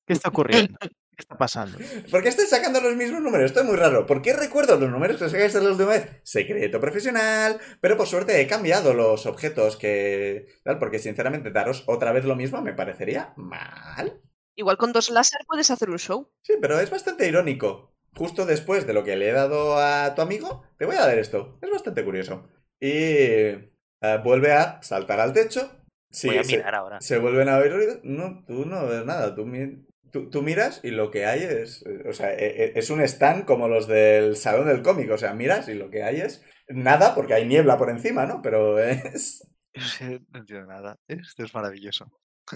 ¿Qué 0.08 0.14
está 0.14 0.30
ocurriendo? 0.30 0.78
¿Qué 0.80 1.22
está 1.24 1.38
pasando? 1.38 1.78
¿Por 2.12 2.22
qué 2.24 2.30
estáis 2.30 2.50
sacando 2.50 2.80
los 2.80 2.96
mismos 2.96 3.22
números? 3.22 3.48
Esto 3.48 3.60
es 3.60 3.66
muy 3.66 3.76
raro. 3.76 4.06
¿Por 4.06 4.22
qué 4.22 4.34
recuerdo 4.34 4.80
los 4.80 4.90
números 4.90 5.18
que 5.18 5.30
sacaste 5.30 5.60
la 5.62 5.72
última 5.72 5.90
vez? 5.90 6.10
Secreto 6.24 6.80
profesional. 6.80 7.60
Pero 7.82 7.98
por 7.98 8.08
suerte 8.08 8.40
he 8.40 8.48
cambiado 8.48 8.94
los 8.94 9.26
objetos 9.26 9.78
que. 9.78 10.48
Tal, 10.64 10.80
porque 10.80 11.00
sinceramente 11.00 11.52
daros 11.52 11.84
otra 11.88 12.12
vez 12.12 12.24
lo 12.26 12.36
mismo 12.36 12.62
me 12.62 12.74
parecería 12.74 13.34
mal. 13.36 14.22
Igual 14.56 14.78
con 14.78 14.94
dos 14.94 15.10
láser 15.10 15.42
puedes 15.48 15.70
hacer 15.72 15.90
un 15.90 16.00
show. 16.00 16.32
Sí, 16.44 16.54
pero 16.62 16.80
es 16.80 16.90
bastante 16.90 17.28
irónico. 17.28 17.94
Justo 18.16 18.46
después 18.46 18.88
de 18.88 18.94
lo 18.94 19.04
que 19.04 19.16
le 19.16 19.30
he 19.30 19.34
dado 19.34 19.78
a 19.78 20.16
tu 20.16 20.22
amigo, 20.22 20.64
te 20.80 20.86
voy 20.86 20.96
a 20.96 21.02
dar 21.06 21.18
esto. 21.20 21.60
Es 21.62 21.70
bastante 21.70 22.04
curioso. 22.06 22.48
Y 22.80 22.90
eh, 22.92 23.72
vuelve 24.24 24.54
a 24.54 24.82
saltar 24.84 25.20
al 25.20 25.34
techo. 25.34 25.72
Sí, 26.10 26.28
Voy 26.28 26.38
a 26.38 26.44
se- 26.44 26.58
mirar 26.58 26.76
ahora. 26.76 27.02
se 27.02 27.18
vuelven 27.18 27.50
a 27.50 27.58
oír 27.58 27.74
ruidos. 27.74 28.00
No, 28.04 28.44
tú 28.48 28.66
no 28.66 28.88
ves 28.88 29.04
nada. 29.06 29.36
Tú, 29.36 29.46
tú- 30.24 30.30
tú 30.30 30.42
miras 30.42 30.80
y 30.84 30.92
lo 30.92 31.12
que 31.12 31.26
hay 31.26 31.44
es. 31.44 31.84
O 32.08 32.14
sea, 32.14 32.34
e- 32.34 32.66
e- 32.66 32.72
es 32.76 32.90
un 32.90 33.02
stand 33.02 33.46
como 33.46 33.68
los 33.68 33.88
del 33.88 34.36
salón 34.36 34.68
del 34.68 34.82
cómic. 34.82 35.12
O 35.12 35.18
sea, 35.18 35.34
miras 35.34 35.68
y 35.70 35.74
lo 35.76 35.90
que 35.90 36.04
hay 36.04 36.22
es 36.22 36.44
nada 36.68 37.16
porque 37.16 37.34
hay 37.34 37.46
niebla 37.48 37.78
por 37.78 37.90
encima, 37.90 38.26
¿no? 38.26 38.42
Pero 38.42 38.80
es. 38.80 39.48
No 40.32 40.40
entiendo 40.40 40.66
nada. 40.66 40.98
Esto 41.08 41.44
es 41.44 41.54
maravilloso. 41.54 42.06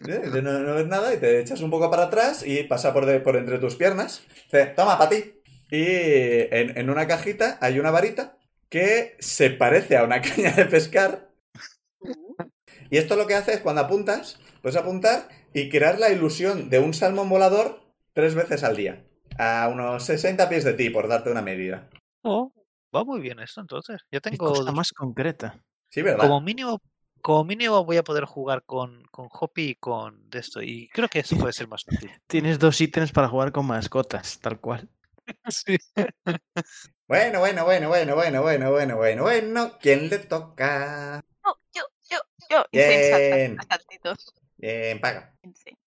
eh, 0.08 0.22
No, 0.42 0.60
no 0.60 0.76
ves 0.76 0.88
nada 0.88 1.14
y 1.14 1.18
te 1.18 1.40
echas 1.40 1.62
un 1.62 1.70
poco 1.70 1.90
para 1.92 2.04
atrás 2.06 2.44
y 2.46 2.64
pasa 2.64 2.94
por, 2.94 3.06
de- 3.06 3.20
por 3.20 3.36
entre 3.36 3.60
tus 3.60 3.76
piernas. 3.76 4.24
Dice, 4.46 4.68
toma, 4.76 4.98
para 4.98 5.12
ti. 5.12 5.36
Y 5.70 5.86
en, 6.52 6.78
en 6.78 6.90
una 6.90 7.08
cajita 7.08 7.58
hay 7.62 7.80
una 7.80 7.92
varita 7.92 8.38
que 8.70 9.16
se 9.20 9.52
parece 9.52 9.98
a 9.98 10.04
una 10.04 10.22
caña 10.22 10.52
de 10.52 10.66
pescar. 10.66 11.30
Y 12.90 12.98
esto 12.98 13.16
lo 13.16 13.28
que 13.28 13.36
hace 13.36 13.54
es 13.54 13.60
cuando 13.62 13.82
apuntas, 13.82 14.40
puedes 14.62 14.76
apuntar 14.78 15.28
y 15.54 15.70
crear 15.70 16.00
la 16.00 16.10
ilusión 16.10 16.70
de 16.70 16.80
un 16.80 16.94
salmón 16.94 17.30
volador 17.30 17.82
tres 18.14 18.36
veces 18.36 18.64
al 18.64 18.76
día. 18.76 19.04
A 19.38 19.70
unos 19.72 20.04
60 20.06 20.50
pies 20.50 20.64
de 20.64 20.74
ti, 20.74 20.90
por 20.90 21.08
darte 21.08 21.32
una 21.32 21.42
medida. 21.42 21.90
Oh, 22.24 22.52
va 22.96 23.04
muy 23.04 23.22
bien 23.22 23.40
esto 23.40 23.62
entonces. 23.62 24.02
Yo 24.12 24.22
tengo 24.22 24.46
cosa 24.48 24.64
dos- 24.66 24.74
más 24.74 24.92
concreta. 24.92 25.60
Sí, 25.90 26.02
¿verdad? 26.02 26.26
como 26.26 26.42
mínimo, 26.42 26.82
como 27.22 27.44
mínimo 27.44 27.84
voy 27.84 27.98
a 27.98 28.04
poder 28.04 28.26
jugar 28.26 28.64
con, 28.66 29.04
con 29.12 29.28
Hoppy 29.32 29.70
y 29.70 29.76
con 29.76 30.30
de 30.30 30.40
esto. 30.40 30.62
Y 30.62 30.88
creo 30.90 31.08
que 31.08 31.20
eso 31.20 31.36
puede 31.38 31.54
ser 31.54 31.68
más 31.68 31.84
útil. 31.88 32.12
Tienes 32.28 32.60
dos 32.60 32.80
ítems 32.80 33.12
para 33.12 33.28
jugar 33.28 33.52
con 33.52 33.66
mascotas, 33.66 34.40
tal 34.40 34.60
cual. 34.60 34.88
Sí. 35.50 35.78
Bueno, 37.08 37.40
bueno, 37.40 37.64
bueno, 37.66 37.88
bueno, 37.90 38.16
bueno, 38.16 38.42
bueno, 38.42 38.72
bueno, 38.72 38.96
bueno, 38.98 39.24
bueno. 39.24 39.72
¿Quién 39.80 40.10
le 40.10 40.20
toca? 40.20 41.24
No, 41.44 41.58
yo, 41.74 41.84
yo, 42.10 42.18
yo. 42.50 42.66
Bien. 42.72 43.58
Paga. 45.02 45.36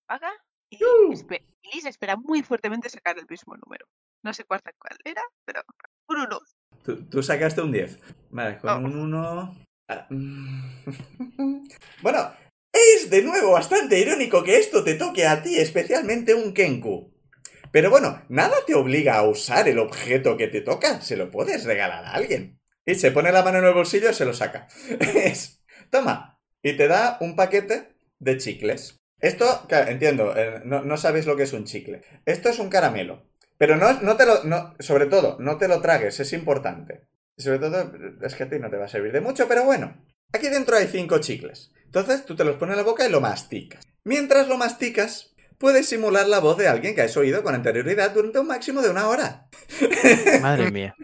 Paga. 0.07 0.33
Y 0.71 0.77
y 0.77 1.75
Liz 1.75 1.87
espera 1.87 2.17
muy 2.17 2.43
fuertemente 2.43 2.89
sacar 2.91 3.19
el 3.19 3.27
mismo 3.29 3.57
número. 3.57 3.87
No 4.23 4.33
sé 4.35 4.45
cuál, 4.45 4.61
cuál 4.79 4.99
era, 5.05 5.23
pero 5.45 5.63
un 6.09 6.17
uno. 6.21 6.41
Tú, 6.83 7.05
tú 7.09 7.23
sacaste 7.23 7.63
un 7.63 7.73
10. 7.73 7.99
Vale, 8.31 8.59
con 8.59 8.71
Oh. 8.71 8.89
un 8.89 9.15
1. 9.15 9.55
Ah, 9.89 10.07
bueno, 12.03 12.33
es 12.73 13.11
de 13.11 13.23
nuevo 13.23 13.53
bastante 13.53 13.99
irónico 13.99 14.43
que 14.43 14.59
esto 14.59 14.83
te 14.83 14.95
toque 14.95 15.27
a 15.27 15.43
ti, 15.43 15.59
especialmente 15.59 16.35
un 16.35 16.53
Kenku. 16.55 17.13
Pero 17.71 17.91
bueno, 17.91 18.23
nada 18.29 18.57
te 18.67 18.75
obliga 18.75 19.17
a 19.17 19.29
usar 19.29 19.69
el 19.69 19.79
objeto 19.79 20.37
que 20.37 20.49
te 20.49 20.61
toca. 20.61 21.01
Se 21.01 21.17
lo 21.17 21.31
puedes 21.31 21.65
regalar 21.65 22.05
a 22.05 22.13
alguien. 22.13 22.61
Y 22.87 22.95
se 22.95 23.11
pone 23.11 23.33
la 23.33 23.43
mano 23.43 23.59
en 23.59 23.65
el 23.65 23.75
bolsillo 23.75 24.11
y 24.11 24.15
se 24.15 24.25
lo 24.25 24.33
saca. 24.33 24.69
Es, 25.01 25.63
Toma. 25.91 26.39
Y 26.63 26.77
te 26.77 26.89
da 26.89 27.19
un 27.21 27.37
paquete 27.37 27.94
de 28.25 28.39
chicles. 28.39 29.01
Esto, 29.21 29.65
claro, 29.69 29.91
entiendo, 29.91 30.37
eh, 30.37 30.61
no, 30.65 30.83
no 30.83 30.97
sabéis 30.97 31.27
lo 31.27 31.37
que 31.37 31.45
es 31.45 31.53
un 31.53 31.65
chicle. 31.65 32.03
Esto 32.27 32.49
es 32.49 32.59
un 32.59 32.69
caramelo. 32.69 33.23
Pero 33.57 33.77
no, 33.77 34.01
no 34.01 34.17
te 34.17 34.27
lo. 34.27 34.45
No, 34.45 34.75
sobre 34.81 35.07
todo, 35.07 35.37
no 35.41 35.57
te 35.59 35.69
lo 35.69 35.81
tragues, 35.81 36.19
es 36.21 36.33
importante. 36.33 37.07
Y 37.37 37.43
sobre 37.43 37.59
todo, 37.59 37.93
es 38.23 38.35
que 38.35 38.43
a 38.45 38.49
ti 38.49 38.59
no 38.59 38.71
te 38.71 38.77
va 38.77 38.87
a 38.87 38.89
servir 38.89 39.13
de 39.13 39.21
mucho, 39.21 39.47
pero 39.49 39.65
bueno. 39.65 40.05
Aquí 40.33 40.49
dentro 40.49 40.77
hay 40.77 40.89
cinco 40.89 41.19
chicles. 41.19 41.73
Entonces 41.85 42.25
tú 42.27 42.35
te 42.35 42.45
los 42.45 42.57
pones 42.57 42.73
en 42.75 42.79
la 42.79 42.83
boca 42.91 43.07
y 43.07 43.11
lo 43.11 43.21
masticas. 43.21 43.85
Mientras 44.03 44.49
lo 44.49 44.57
masticas, 44.57 45.35
puedes 45.59 45.87
simular 45.89 46.27
la 46.27 46.41
voz 46.41 46.59
de 46.59 46.67
alguien 46.67 46.95
que 46.95 47.03
has 47.03 47.17
oído 47.17 47.43
con 47.43 47.55
anterioridad 47.55 48.11
durante 48.11 48.41
un 48.41 48.49
máximo 48.49 48.83
de 48.83 48.91
una 48.91 49.09
hora. 49.09 49.49
Madre 50.43 50.71
mía. 50.73 50.97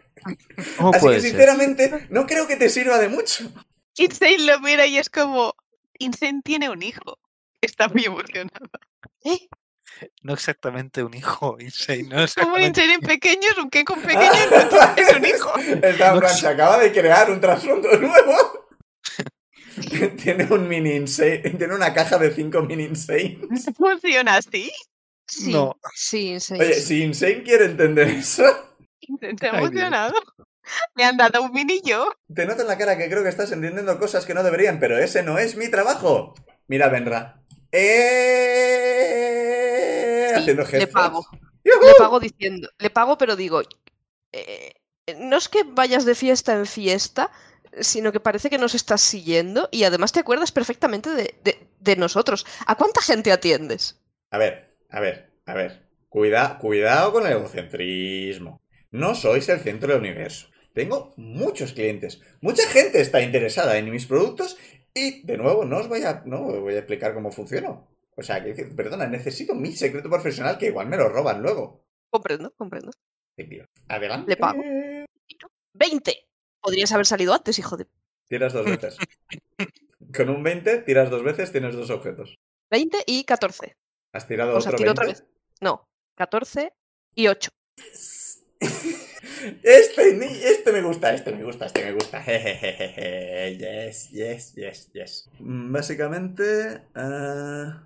¿Cómo 0.77 0.93
Así 0.93 1.07
que 1.07 1.21
ser? 1.21 1.23
sinceramente, 1.23 2.07
no 2.11 2.27
creo 2.27 2.47
que 2.47 2.57
te 2.57 2.68
sirva 2.68 2.99
de 2.99 3.09
mucho. 3.09 3.51
Insane 3.97 4.39
lo 4.45 4.61
mira 4.61 4.87
y 4.87 4.99
es 4.99 5.09
como. 5.09 5.55
Insane 6.01 6.40
tiene 6.42 6.68
un 6.70 6.82
hijo. 6.82 7.18
Está 7.61 7.88
muy 7.88 8.05
emocionado. 8.05 8.66
¿Eh? 9.24 9.48
No 10.22 10.32
exactamente 10.34 11.03
un 11.03 11.14
hijo 11.14 11.57
insane. 11.61 12.05
No 12.05 12.24
Como. 12.40 12.59
Insane 12.59 12.94
en 12.94 13.01
pequeño 13.01 13.48
es 13.51 13.59
un 13.59 13.70
Kenku 13.70 13.94
en 13.94 14.03
pequeño 14.03 14.32
es 14.96 15.16
un 15.16 15.24
hijo. 15.26 15.57
Está 15.82 16.14
en 16.14 16.20
No 16.20 16.28
se 16.28 16.48
acaba 16.48 16.78
de 16.78 16.90
crear 16.92 17.30
un 17.30 17.40
trasfondo 17.40 17.88
nuevo. 18.01 18.68
tiene 20.22 20.44
un 20.51 20.68
mini 20.68 20.94
insane, 20.96 21.38
tiene 21.57 21.74
una 21.74 21.92
caja 21.92 22.18
de 22.18 22.32
cinco 22.34 22.62
mini 22.62 22.84
insanes. 22.84 23.38
Funciona 23.76 24.36
así. 24.36 24.70
Sí, 25.26 25.53
No. 25.53 25.76
sí, 25.94 26.40
sí. 26.40 26.55
Oye, 26.55 26.74
si 26.74 27.05
Insane 27.05 27.42
quiere 27.44 27.66
entender 27.66 28.09
eso, 28.09 28.42
Insane 29.01 29.36
se 29.38 29.46
ha 29.46 29.51
Ay, 29.53 29.59
Dios. 29.59 29.70
emocionado. 29.70 30.14
Me 30.95 31.05
han 31.05 31.16
dado 31.16 31.43
un 31.43 31.53
mini 31.53 31.81
yo. 31.85 32.12
te 32.35 32.47
noto 32.47 32.62
en 32.62 32.68
la 32.68 32.79
cara 32.79 32.97
que 32.99 33.09
creo 33.09 33.23
que 33.23 33.29
estás 33.29 33.53
entendiendo 33.53 33.99
cosas 33.99 34.27
que 34.27 34.35
no 34.35 34.43
deberían, 34.43 34.79
pero 34.81 34.99
ese 34.99 35.23
no 35.23 35.39
es 35.39 35.57
mi 35.57 35.68
trabajo. 35.68 36.35
Mira, 36.68 36.89
Benra. 36.89 37.43
Eh... 39.01 40.31
Sí, 40.35 40.41
Haciendo 40.41 40.62
le 40.62 40.68
gestos. 40.68 40.93
pago. 40.93 41.27
¡Yujú! 41.64 41.87
Le 41.87 41.95
pago 41.99 42.21
diciendo, 42.21 42.68
le 42.79 42.91
pago, 42.91 43.18
pero 43.18 43.37
digo, 43.37 43.62
eh, 44.33 44.75
no 45.18 45.37
es 45.37 45.49
que 45.49 45.62
vayas 45.64 46.05
de 46.05 46.14
fiesta 46.14 46.53
en 46.55 46.66
fiesta, 46.66 47.31
sino 47.81 48.12
que 48.12 48.21
parece 48.21 48.49
que 48.51 48.59
nos 48.59 48.75
estás 48.75 49.01
siguiendo 49.01 49.68
y 49.71 49.85
además 49.85 50.12
te 50.12 50.21
acuerdas 50.21 50.53
perfectamente 50.53 51.11
de, 51.11 51.35
de- 51.45 51.68
de 51.81 51.97
nosotros. 51.97 52.47
¿A 52.66 52.75
cuánta 52.77 53.01
gente 53.03 53.33
atiendes? 53.33 54.01
A 54.31 54.39
ver, 54.39 54.77
a 54.91 55.01
ver, 55.01 55.33
a 55.47 55.55
ver. 55.55 55.89
Cuida, 56.09 56.59
cuidado 56.59 57.12
con 57.12 57.27
el 57.27 57.33
egocentrismo. 57.33 58.62
No 58.91 59.14
sois 59.14 59.49
el 59.49 59.61
centro 59.61 59.89
del 59.93 60.01
universo. 60.01 60.49
Tengo 60.73 61.12
muchos 61.16 61.73
clientes. 61.73 62.21
Mucha 62.41 62.66
gente 62.68 63.01
está 63.01 63.23
interesada 63.23 63.77
en 63.79 63.91
mis 63.91 64.07
productos 64.07 64.57
y, 64.95 65.23
de 65.23 65.37
nuevo, 65.37 65.64
no 65.64 65.79
os 65.79 65.89
voy 65.89 66.03
a, 66.03 66.23
no 66.27 66.47
os 66.47 66.61
voy 66.61 66.75
a 66.75 66.79
explicar 66.79 67.14
cómo 67.14 67.31
funciono. 67.31 67.89
O 68.16 68.23
sea, 68.23 68.43
que, 68.43 68.53
perdona, 68.64 69.07
necesito 69.07 69.55
mi 69.55 69.73
secreto 69.73 70.09
profesional 70.11 70.59
que 70.59 70.66
igual 70.66 70.89
me 70.89 70.97
lo 70.97 71.09
roban 71.09 71.43
luego. 71.43 71.85
Comprendo, 72.11 72.53
comprendo. 72.57 72.91
Adelante. 73.89 74.31
Le 74.31 74.37
pago. 74.37 74.62
20. 75.75 76.29
Podrías 76.61 76.93
haber 76.93 77.07
salido 77.07 77.33
antes, 77.33 77.59
hijo 77.59 77.77
de... 77.77 77.87
Tiras 78.29 78.53
dos 78.53 78.66
veces. 78.66 78.97
Con 80.14 80.29
un 80.29 80.43
20, 80.43 80.83
tiras 80.83 81.11
dos 81.11 81.23
veces, 81.23 81.51
tienes 81.51 81.75
dos 81.75 81.91
objetos. 81.91 82.39
20 82.71 82.99
y 83.07 83.25
14. 83.25 83.77
Has 84.12 84.27
tirado 84.27 84.57
O 84.57 84.61
sea, 84.61 84.71
otro 84.71 84.79
tiro 84.79 84.95
20. 84.95 85.01
otra 85.01 85.07
vez. 85.07 85.25
No, 85.61 85.89
14 86.16 86.73
y 87.14 87.27
8. 87.29 87.51
Este, 89.62 90.51
este 90.51 90.72
me 90.72 90.82
gusta, 90.82 91.14
este 91.14 91.32
me 91.32 91.43
gusta, 91.43 91.66
este 91.66 91.84
me 91.84 91.93
gusta. 91.93 92.22
Yes, 92.26 94.11
yes, 94.11 94.55
yes, 94.55 94.91
yes. 94.93 95.30
Básicamente, 95.38 96.82
ah, 96.95 97.84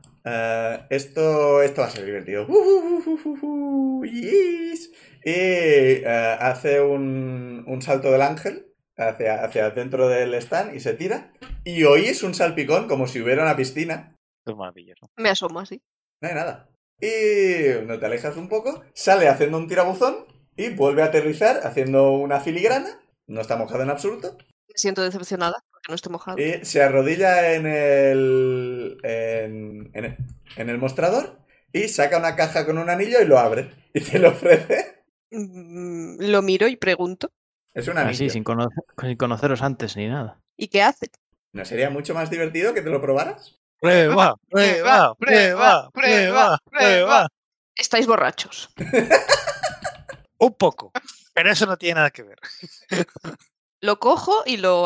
esto, 0.90 1.62
esto 1.62 1.80
va 1.82 1.86
a 1.86 1.90
ser 1.90 2.04
divertido. 2.04 2.46
Uhuhuhuhu, 2.48 4.04
yes. 4.04 4.90
Y 5.24 6.04
ah, 6.04 6.38
hace 6.40 6.80
un, 6.80 7.64
un 7.66 7.82
salto 7.82 8.10
del 8.10 8.22
ángel 8.22 8.72
hacia, 8.96 9.44
hacia 9.44 9.70
dentro 9.70 10.08
del 10.08 10.34
stand 10.34 10.74
y 10.74 10.80
se 10.80 10.94
tira. 10.94 11.32
Y 11.64 11.84
oís 11.84 12.22
un 12.22 12.34
salpicón 12.34 12.88
como 12.88 13.06
si 13.06 13.20
hubiera 13.20 13.42
una 13.42 13.56
piscina. 13.56 14.16
Me 15.16 15.30
asomo 15.30 15.60
así. 15.60 15.82
No 16.20 16.28
hay 16.28 16.34
nada. 16.34 16.68
Y 17.00 17.84
no 17.86 17.98
te 17.98 18.06
alejas 18.06 18.36
un 18.36 18.48
poco, 18.48 18.82
sale 18.94 19.28
haciendo 19.28 19.58
un 19.58 19.68
tirabuzón 19.68 20.33
y 20.56 20.70
vuelve 20.70 21.02
a 21.02 21.06
aterrizar 21.06 21.60
haciendo 21.64 22.12
una 22.12 22.40
filigrana. 22.40 23.00
No 23.26 23.40
está 23.40 23.56
mojado 23.56 23.82
en 23.82 23.90
absoluto. 23.90 24.36
Me 24.68 24.74
siento 24.76 25.02
decepcionada 25.02 25.64
porque 25.70 25.86
no 25.88 25.94
estoy 25.94 26.12
mojado. 26.12 26.38
Y 26.38 26.64
se 26.64 26.82
arrodilla 26.82 27.54
en 27.54 27.66
el, 27.66 28.98
en, 29.02 29.90
en 29.94 30.04
el, 30.04 30.16
en 30.56 30.68
el 30.70 30.78
mostrador 30.78 31.38
y 31.72 31.88
saca 31.88 32.18
una 32.18 32.36
caja 32.36 32.66
con 32.66 32.78
un 32.78 32.90
anillo 32.90 33.20
y 33.20 33.26
lo 33.26 33.38
abre. 33.38 33.70
Y 33.94 34.00
te 34.00 34.18
lo 34.18 34.30
ofrece. 34.30 35.04
Mm, 35.30 36.16
Lo 36.20 36.42
miro 36.42 36.68
y 36.68 36.76
pregunto. 36.76 37.30
Es 37.72 37.88
un 37.88 37.98
anillo. 37.98 38.12
Así, 38.14 38.30
sin, 38.30 38.44
cono- 38.44 38.68
sin 39.00 39.16
conoceros 39.16 39.62
antes 39.62 39.96
ni 39.96 40.06
nada. 40.08 40.40
¿Y 40.56 40.68
qué 40.68 40.82
hace? 40.82 41.10
¿No 41.52 41.64
sería 41.64 41.90
mucho 41.90 42.14
más 42.14 42.30
divertido 42.30 42.74
que 42.74 42.82
te 42.82 42.90
lo 42.90 43.00
probaras? 43.00 43.58
Prueba, 43.80 44.34
prueba, 44.50 45.14
prueba, 45.16 45.90
prueba, 45.92 46.58
prueba. 46.70 47.28
Estáis 47.76 48.06
borrachos. 48.06 48.70
Un 50.44 50.54
poco, 50.54 50.92
pero 51.32 51.50
eso 51.50 51.64
no 51.64 51.78
tiene 51.78 51.94
nada 51.94 52.10
que 52.10 52.22
ver. 52.22 52.38
Lo 53.80 53.98
cojo 53.98 54.42
y 54.44 54.58
lo, 54.58 54.82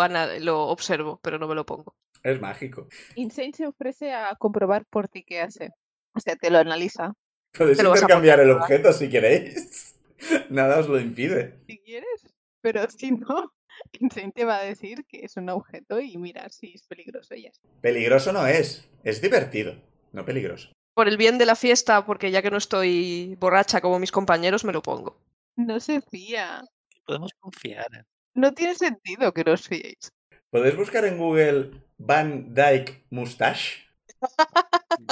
observo, 0.68 1.18
pero 1.20 1.38
no 1.38 1.48
me 1.48 1.56
lo 1.56 1.66
pongo. 1.66 1.96
Es 2.22 2.40
mágico. 2.40 2.86
Insane 3.16 3.52
se 3.52 3.66
ofrece 3.66 4.12
a 4.12 4.36
comprobar 4.36 4.86
por 4.86 5.08
ti 5.08 5.24
qué 5.24 5.40
hace. 5.40 5.70
O 6.14 6.20
sea, 6.20 6.36
te 6.36 6.50
lo 6.50 6.58
analiza. 6.58 7.14
Podéis 7.56 7.82
lo 7.82 7.90
intercambiar 7.90 8.38
el 8.38 8.50
objeto 8.50 8.92
si 8.92 9.08
queréis. 9.08 9.96
Nada 10.48 10.78
os 10.78 10.88
lo 10.88 11.00
impide. 11.00 11.58
Si 11.66 11.78
quieres. 11.78 12.34
Pero 12.60 12.88
si 12.88 13.10
no, 13.10 13.52
Insane 14.00 14.32
te 14.32 14.44
va 14.44 14.58
a 14.58 14.64
decir 14.64 15.04
que 15.08 15.24
es 15.24 15.36
un 15.36 15.48
objeto 15.48 15.98
y 15.98 16.16
mirar 16.18 16.52
si 16.52 16.72
es 16.74 16.86
peligroso 16.86 17.34
y 17.34 17.44
ya. 17.44 17.50
Peligroso 17.80 18.32
no 18.32 18.46
es. 18.46 18.88
Es 19.02 19.20
divertido. 19.20 19.74
No 20.12 20.24
peligroso. 20.24 20.70
Por 20.94 21.08
el 21.08 21.16
bien 21.16 21.38
de 21.38 21.46
la 21.46 21.56
fiesta, 21.56 22.06
porque 22.06 22.30
ya 22.30 22.42
que 22.42 22.50
no 22.50 22.58
estoy 22.58 23.36
borracha 23.40 23.80
como 23.80 23.98
mis 23.98 24.12
compañeros, 24.12 24.64
me 24.64 24.72
lo 24.72 24.82
pongo. 24.82 25.20
No 25.58 25.80
se 25.80 26.00
fía. 26.00 26.62
Podemos 27.04 27.32
confiar. 27.40 27.86
en 27.92 28.04
No 28.34 28.54
tiene 28.54 28.74
sentido 28.76 29.32
que 29.32 29.42
no 29.44 29.52
os 29.52 29.66
fiéis. 29.66 30.12
¿Podéis 30.50 30.76
buscar 30.76 31.04
en 31.04 31.18
Google 31.18 31.70
Van 31.98 32.54
Dyke 32.54 33.04
Mustache? 33.10 33.84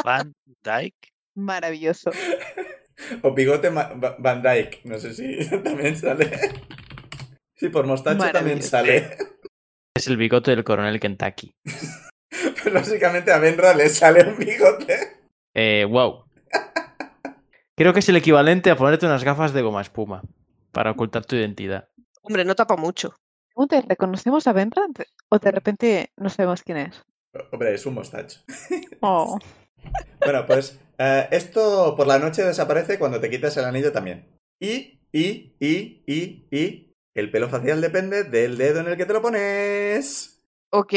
Van 0.04 0.32
Dyke. 0.62 1.08
Maravilloso. 1.34 2.10
O 3.22 3.34
Bigote 3.34 3.68
Ma- 3.70 3.92
Van 3.92 4.40
Dyke. 4.40 4.80
No 4.84 4.98
sé 4.98 5.12
si 5.12 5.46
también 5.62 5.96
sale. 5.98 6.30
Sí, 7.54 7.68
por 7.68 7.86
mostacho 7.86 8.32
también 8.32 8.62
sale. 8.62 9.18
Es 9.94 10.06
el 10.06 10.16
bigote 10.16 10.52
del 10.52 10.64
coronel 10.64 10.98
Kentucky. 11.00 11.52
Pues 12.62 12.74
básicamente 12.74 13.32
a 13.32 13.38
Benra 13.38 13.74
le 13.74 13.88
sale 13.88 14.24
un 14.28 14.36
bigote. 14.38 15.20
Eh, 15.54 15.84
wow. 15.84 16.25
Creo 17.76 17.92
que 17.92 17.98
es 18.00 18.08
el 18.08 18.16
equivalente 18.16 18.70
a 18.70 18.76
ponerte 18.76 19.04
unas 19.06 19.22
gafas 19.22 19.52
de 19.52 19.62
goma 19.62 19.82
espuma 19.82 20.22
para 20.72 20.92
ocultar 20.92 21.24
tu 21.26 21.36
identidad. 21.36 21.88
Hombre, 22.22 22.44
no 22.44 22.54
tapa 22.54 22.76
mucho. 22.76 23.14
Pregunta, 23.48 23.82
¿reconocemos 23.86 24.46
a 24.46 24.52
de- 24.54 25.06
o 25.28 25.38
de 25.38 25.50
repente 25.50 26.10
no 26.16 26.28
sabemos 26.30 26.62
quién 26.62 26.78
es? 26.78 27.02
Hombre, 27.52 27.74
es 27.74 27.84
un 27.86 27.94
mostacho. 27.94 28.40
Oh, 29.02 29.38
Bueno, 30.20 30.46
pues 30.46 30.80
eh, 30.98 31.28
esto 31.30 31.94
por 31.96 32.06
la 32.06 32.18
noche 32.18 32.42
desaparece 32.42 32.98
cuando 32.98 33.20
te 33.20 33.28
quitas 33.30 33.56
el 33.58 33.66
anillo 33.66 33.92
también. 33.92 34.26
Y, 34.58 34.98
y, 35.12 35.54
y, 35.60 36.02
y, 36.06 36.48
y, 36.50 36.92
el 37.14 37.30
pelo 37.30 37.48
facial 37.48 37.80
depende 37.80 38.24
del 38.24 38.56
dedo 38.56 38.80
en 38.80 38.88
el 38.88 38.96
que 38.96 39.04
te 39.06 39.12
lo 39.12 39.20
pones. 39.22 40.42
Ok, 40.72 40.94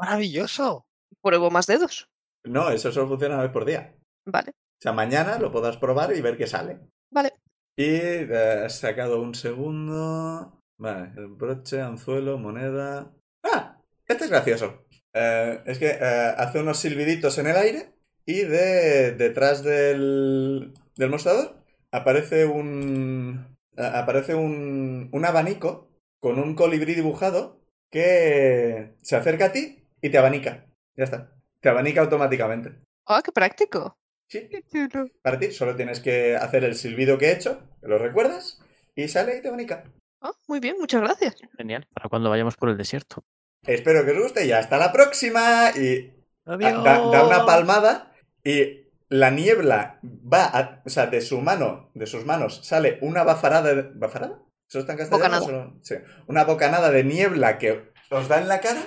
Maravilloso. 0.00 0.84
pruebo 1.22 1.50
más 1.50 1.66
dedos. 1.66 2.08
No, 2.44 2.70
eso 2.70 2.90
solo 2.92 3.08
funciona 3.08 3.34
una 3.36 3.44
vez 3.44 3.52
por 3.52 3.64
día. 3.64 3.94
Vale, 4.26 4.52
sea, 4.82 4.92
mañana 4.92 5.38
lo 5.38 5.50
podrás 5.52 5.76
probar 5.76 6.14
y 6.16 6.20
ver 6.20 6.36
qué 6.36 6.46
sale. 6.46 6.80
vale. 7.10 7.32
Y 7.76 7.84
eh, 7.86 8.62
has 8.66 8.78
sacado 8.80 9.20
un 9.22 9.34
segundo. 9.34 10.60
Vale, 10.78 11.12
el 11.16 11.28
broche, 11.28 11.80
anzuelo, 11.80 12.38
moneda. 12.38 13.12
¡Ah! 13.44 13.78
Este 14.06 14.24
es 14.24 14.30
gracioso. 14.30 14.84
Eh, 15.14 15.62
es 15.66 15.78
que 15.78 15.86
eh, 15.90 16.34
hace 16.36 16.60
unos 16.60 16.78
silbiditos 16.78 17.38
en 17.38 17.46
el 17.46 17.56
aire 17.56 17.94
y 18.26 18.42
de 18.42 19.12
detrás 19.12 19.62
del, 19.62 20.74
del 20.96 21.10
mostrador 21.10 21.56
aparece 21.92 22.44
un. 22.44 23.56
eh, 23.76 23.90
aparece 23.94 24.34
un, 24.34 25.08
un 25.12 25.24
abanico 25.24 25.88
con 26.20 26.38
un 26.38 26.54
colibrí 26.54 26.94
dibujado 26.94 27.60
que 27.90 28.94
se 29.02 29.16
acerca 29.16 29.46
a 29.46 29.52
ti 29.52 29.84
y 30.00 30.10
te 30.10 30.18
abanica. 30.18 30.66
Ya 30.96 31.04
está. 31.04 31.32
Te 31.60 31.68
abanica 31.68 32.00
automáticamente. 32.00 32.82
Ah, 33.06 33.22
qué 33.24 33.32
práctico. 33.32 33.96
Sí, 34.32 34.48
qué 34.48 34.62
chulo. 34.62 35.08
para 35.22 35.38
ti. 35.38 35.50
Solo 35.52 35.76
tienes 35.76 36.00
que 36.00 36.36
hacer 36.36 36.64
el 36.64 36.74
silbido 36.74 37.18
que 37.18 37.26
he 37.26 37.32
hecho, 37.32 37.60
que 37.80 37.88
lo 37.88 37.98
recuerdas, 37.98 38.58
y 38.94 39.08
sale 39.08 39.36
y 39.36 39.42
te 39.42 39.48
abanica. 39.48 39.84
Ah, 40.22 40.32
muy 40.48 40.58
bien, 40.60 40.76
muchas 40.80 41.02
gracias. 41.02 41.36
Genial. 41.58 41.86
Para 41.92 42.08
cuando 42.08 42.30
vayamos 42.30 42.56
por 42.56 42.70
el 42.70 42.76
desierto. 42.78 43.24
Espero 43.66 44.04
que 44.04 44.12
os 44.12 44.18
guste 44.22 44.46
y 44.46 44.52
hasta 44.52 44.78
la 44.78 44.90
próxima. 44.92 45.70
Y 45.76 46.12
Adiós. 46.46 46.82
da, 46.82 46.98
da 46.98 47.26
una 47.26 47.44
palmada 47.44 48.12
y 48.42 48.88
la 49.08 49.30
niebla 49.30 50.00
va, 50.02 50.44
a- 50.46 50.82
o 50.84 50.88
sea, 50.88 51.06
de 51.08 51.20
su 51.20 51.40
mano, 51.40 51.90
de 51.94 52.06
sus 52.06 52.24
manos, 52.24 52.60
sale 52.64 52.98
una 53.02 53.24
bafarada. 53.24 53.74
De, 53.74 53.82
¿Bafarada? 53.94 54.40
¿Eso 54.68 54.78
está 54.78 54.92
en 54.92 54.98
castellano? 54.98 55.40
Bocanada. 55.40 55.72
Sí. 55.82 55.96
Una 56.26 56.44
bocanada 56.44 56.90
de 56.90 57.04
niebla 57.04 57.58
que 57.58 57.92
os 58.10 58.28
da 58.28 58.40
en 58.40 58.48
la 58.48 58.60
cara 58.60 58.82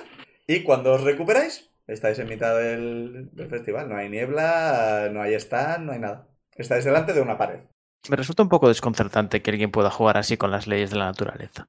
y 0.48 0.64
cuando 0.64 0.92
os 0.94 1.02
recuperáis, 1.04 1.70
estáis 1.86 2.18
en 2.18 2.28
mitad 2.28 2.56
del, 2.56 3.30
del 3.32 3.48
festival. 3.48 3.88
No 3.88 3.96
hay 3.96 4.08
niebla, 4.08 5.08
no 5.12 5.22
hay 5.22 5.34
stand, 5.34 5.84
no 5.86 5.92
hay 5.92 5.98
nada. 6.00 6.28
Estáis 6.54 6.84
delante 6.84 7.12
de 7.12 7.20
una 7.20 7.36
pared. 7.38 7.60
Me 8.08 8.16
resulta 8.16 8.42
un 8.42 8.48
poco 8.48 8.68
desconcertante 8.68 9.42
que 9.42 9.50
alguien 9.50 9.70
pueda 9.70 9.90
jugar 9.90 10.16
así 10.16 10.36
con 10.36 10.50
las 10.50 10.66
leyes 10.66 10.90
de 10.90 10.96
la 10.98 11.06
naturaleza. 11.06 11.68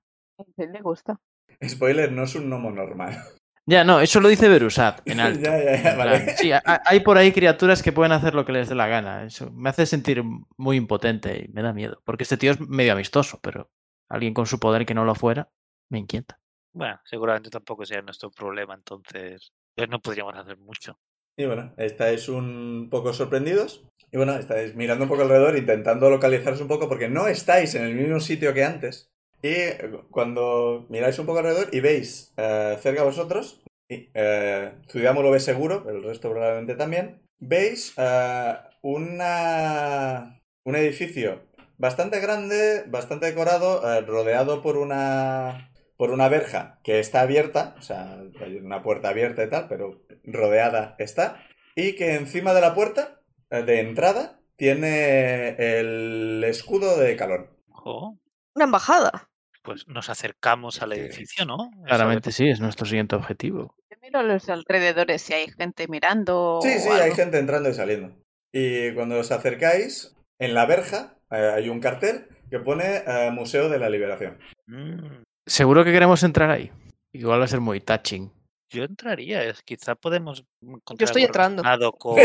Le 0.57 0.81
gusta. 0.81 1.19
Spoiler, 1.67 2.11
no 2.11 2.23
es 2.23 2.35
un 2.35 2.49
gnomo 2.49 2.71
normal. 2.71 3.17
Ya, 3.65 3.83
no, 3.83 3.99
eso 3.99 4.21
lo 4.21 4.29
dice 4.29 4.47
Berusat 4.47 5.01
en 5.09 5.19
alto. 5.19 5.41
ya, 5.41 5.61
ya, 5.61 5.81
ya, 5.83 5.95
vale. 5.95 6.35
Sí, 6.37 6.51
ha- 6.51 6.61
ha- 6.65 6.81
hay 6.85 7.01
por 7.01 7.17
ahí 7.17 7.31
criaturas 7.33 7.81
que 7.83 7.91
pueden 7.91 8.11
hacer 8.13 8.33
lo 8.33 8.45
que 8.45 8.53
les 8.53 8.69
dé 8.69 8.75
la 8.75 8.87
gana. 8.87 9.25
Eso 9.25 9.51
me 9.51 9.69
hace 9.69 9.85
sentir 9.85 10.23
muy 10.57 10.77
impotente 10.77 11.45
y 11.45 11.51
me 11.51 11.61
da 11.63 11.73
miedo. 11.73 12.01
Porque 12.05 12.23
este 12.23 12.37
tío 12.37 12.51
es 12.51 12.61
medio 12.61 12.93
amistoso, 12.93 13.39
pero 13.41 13.69
alguien 14.09 14.33
con 14.33 14.45
su 14.45 14.59
poder 14.59 14.85
que 14.85 14.93
no 14.93 15.03
lo 15.05 15.15
fuera 15.15 15.49
me 15.89 15.97
inquieta. 15.99 16.39
Bueno, 16.73 16.99
seguramente 17.03 17.49
tampoco 17.49 17.83
sea 17.85 18.01
nuestro 18.03 18.29
problema, 18.29 18.75
entonces 18.75 19.51
no 19.85 19.99
podríamos 19.99 20.35
hacer 20.35 20.57
mucho. 20.57 20.97
Y 21.37 21.45
bueno, 21.45 21.71
estáis 21.77 22.29
un 22.29 22.87
poco 22.89 23.13
sorprendidos. 23.13 23.83
Y 24.11 24.17
bueno, 24.17 24.35
estáis 24.35 24.75
mirando 24.75 25.03
un 25.03 25.09
poco 25.09 25.21
alrededor, 25.21 25.55
intentando 25.55 26.09
localizaros 26.09 26.61
un 26.61 26.67
poco, 26.67 26.89
porque 26.89 27.09
no 27.09 27.27
estáis 27.27 27.75
en 27.75 27.83
el 27.83 27.93
mismo 27.95 28.19
sitio 28.19 28.53
que 28.53 28.63
antes. 28.63 29.11
Y 29.43 29.49
eh, 29.49 29.91
cuando 30.09 30.87
miráis 30.89 31.19
un 31.19 31.27
poco 31.27 31.39
alrededor 31.39 31.69
y 31.71 31.79
veis 31.79 32.33
eh, 32.37 32.77
cerca 32.81 33.01
de 33.01 33.07
vosotros, 33.07 33.61
y, 33.89 34.09
eh, 34.15 34.71
lo 34.93 35.31
ve 35.31 35.39
seguro, 35.39 35.87
el 35.89 36.03
resto 36.03 36.31
probablemente 36.31 36.75
también, 36.75 37.21
veis 37.39 37.93
eh, 37.97 38.55
una, 38.81 40.41
un 40.65 40.75
edificio 40.75 41.43
bastante 41.77 42.19
grande, 42.19 42.85
bastante 42.87 43.27
decorado, 43.27 43.81
rodeado 44.07 44.63
por 44.63 44.77
una, 44.77 45.69
por 45.97 46.11
una 46.11 46.29
verja 46.29 46.79
que 46.83 46.99
está 46.99 47.21
abierta, 47.21 47.75
o 47.77 47.81
sea, 47.81 48.19
hay 48.41 48.57
una 48.57 48.81
puerta 48.83 49.09
abierta 49.09 49.43
y 49.43 49.49
tal, 49.49 49.67
pero 49.67 50.05
rodeada 50.23 50.95
está, 50.99 51.43
y 51.75 51.95
que 51.95 52.13
encima 52.15 52.53
de 52.53 52.61
la 52.61 52.73
puerta 52.75 53.21
eh, 53.49 53.63
de 53.63 53.79
entrada 53.81 54.39
tiene 54.55 55.49
el 55.79 56.43
escudo 56.45 56.97
de 56.97 57.15
calor. 57.15 57.57
Ojo, 57.69 58.17
Una 58.55 58.65
embajada. 58.65 59.29
pues 59.63 59.87
nos 59.87 60.09
acercamos 60.09 60.81
al 60.81 60.93
edificio, 60.93 61.45
¿no? 61.45 61.69
Claramente 61.85 62.31
sí, 62.31 62.47
es 62.49 62.59
nuestro 62.61 62.85
siguiente 62.85 63.15
objetivo. 63.15 63.75
Yo 63.91 63.97
miro 64.01 64.19
a 64.19 64.23
los 64.23 64.47
alrededores 64.49 65.21
si 65.21 65.33
hay 65.33 65.47
gente 65.51 65.87
mirando. 65.87 66.59
Sí, 66.61 66.69
o 66.77 66.79
sí, 66.79 66.89
hay 66.89 67.11
gente 67.11 67.37
entrando 67.37 67.69
y 67.69 67.73
saliendo. 67.73 68.15
Y 68.53 68.93
cuando 68.93 69.19
os 69.19 69.31
acercáis, 69.31 70.15
en 70.39 70.53
la 70.53 70.65
verja 70.65 71.17
eh, 71.31 71.51
hay 71.55 71.69
un 71.69 71.79
cartel 71.81 72.27
que 72.49 72.59
pone 72.59 73.03
eh, 73.05 73.29
Museo 73.31 73.67
de 73.69 73.77
la 73.79 73.89
Liberación. 73.89 74.39
Mm, 74.67 75.23
Seguro 75.47 75.83
que 75.83 75.91
queremos 75.91 76.21
entrar 76.23 76.49
ahí. 76.51 76.71
Igual 77.13 77.39
va 77.39 77.45
a 77.45 77.47
ser 77.47 77.61
muy 77.61 77.79
touching. 77.79 78.31
yo 78.69 78.83
entraría, 78.83 79.43
es- 79.45 79.63
quizá 79.63 79.95
podemos 79.95 80.43
encontrar 80.61 81.05
estoy 81.07 81.23
algo 81.23 81.29
entrando. 81.29 81.63
con, 81.97 82.15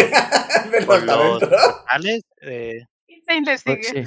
con 0.86 1.06
los 1.06 1.38
portales. 1.40 2.22
eh, 2.40 2.84
Pues 3.64 3.86
sí. 3.88 4.04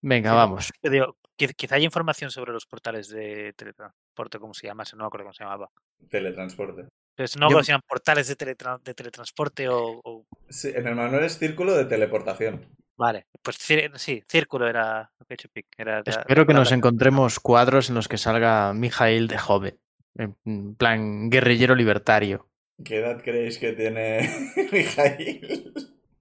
Venga, 0.00 0.30
Sí. 0.30 0.36
vamos. 0.36 0.70
yo 0.82 0.90
digo, 0.90 1.16
quiz- 1.38 1.54
quizá 1.54 1.74
hay 1.76 1.84
información 1.84 2.30
sobre 2.30 2.52
los 2.52 2.64
portales 2.66 3.08
de 3.10 3.52
teletransporte, 3.54 4.38
¿cómo 4.38 4.54
se 4.54 4.66
llama? 4.66 4.84
No 4.96 5.04
me 5.04 5.06
acuerdo 5.06 5.24
cómo 5.26 5.34
se 5.34 5.44
llamaba. 5.44 5.68
Teletransporte. 6.08 6.88
Pues 7.16 7.36
no 7.36 7.50
Yo- 7.50 7.58
me 7.58 7.64
se 7.64 7.72
llaman 7.72 7.82
portales 7.86 8.28
de, 8.28 8.36
teletran- 8.36 8.82
de 8.82 8.94
teletransporte 8.94 9.68
o, 9.68 10.00
o- 10.04 10.24
Sí, 10.48 10.72
en 10.74 10.86
el 10.88 10.94
manual 10.94 11.22
es 11.24 11.38
círculo 11.38 11.74
de 11.74 11.84
teleportación. 11.84 12.66
Vale, 12.96 13.26
pues 13.42 13.58
cir- 13.58 13.90
sí, 13.96 14.22
círculo 14.26 14.68
era 14.68 15.10
lo 15.18 15.26
que 15.26 15.34
he 15.34 15.36
hecho 15.36 15.48
era 15.76 16.02
Espero 16.06 16.46
que 16.46 16.54
nos 16.54 16.70
encontremos 16.72 17.40
cuadros 17.40 17.88
en 17.88 17.96
los 17.96 18.06
que 18.08 18.18
salga 18.18 18.72
Mijail 18.72 19.26
de 19.26 19.38
joven. 19.38 19.78
En 20.16 20.74
plan, 20.76 21.28
guerrillero 21.28 21.74
libertario. 21.74 22.48
¿Qué 22.84 22.98
edad 22.98 23.20
creéis 23.22 23.58
que 23.58 23.72
tiene 23.72 24.28
Mijail? 24.72 25.72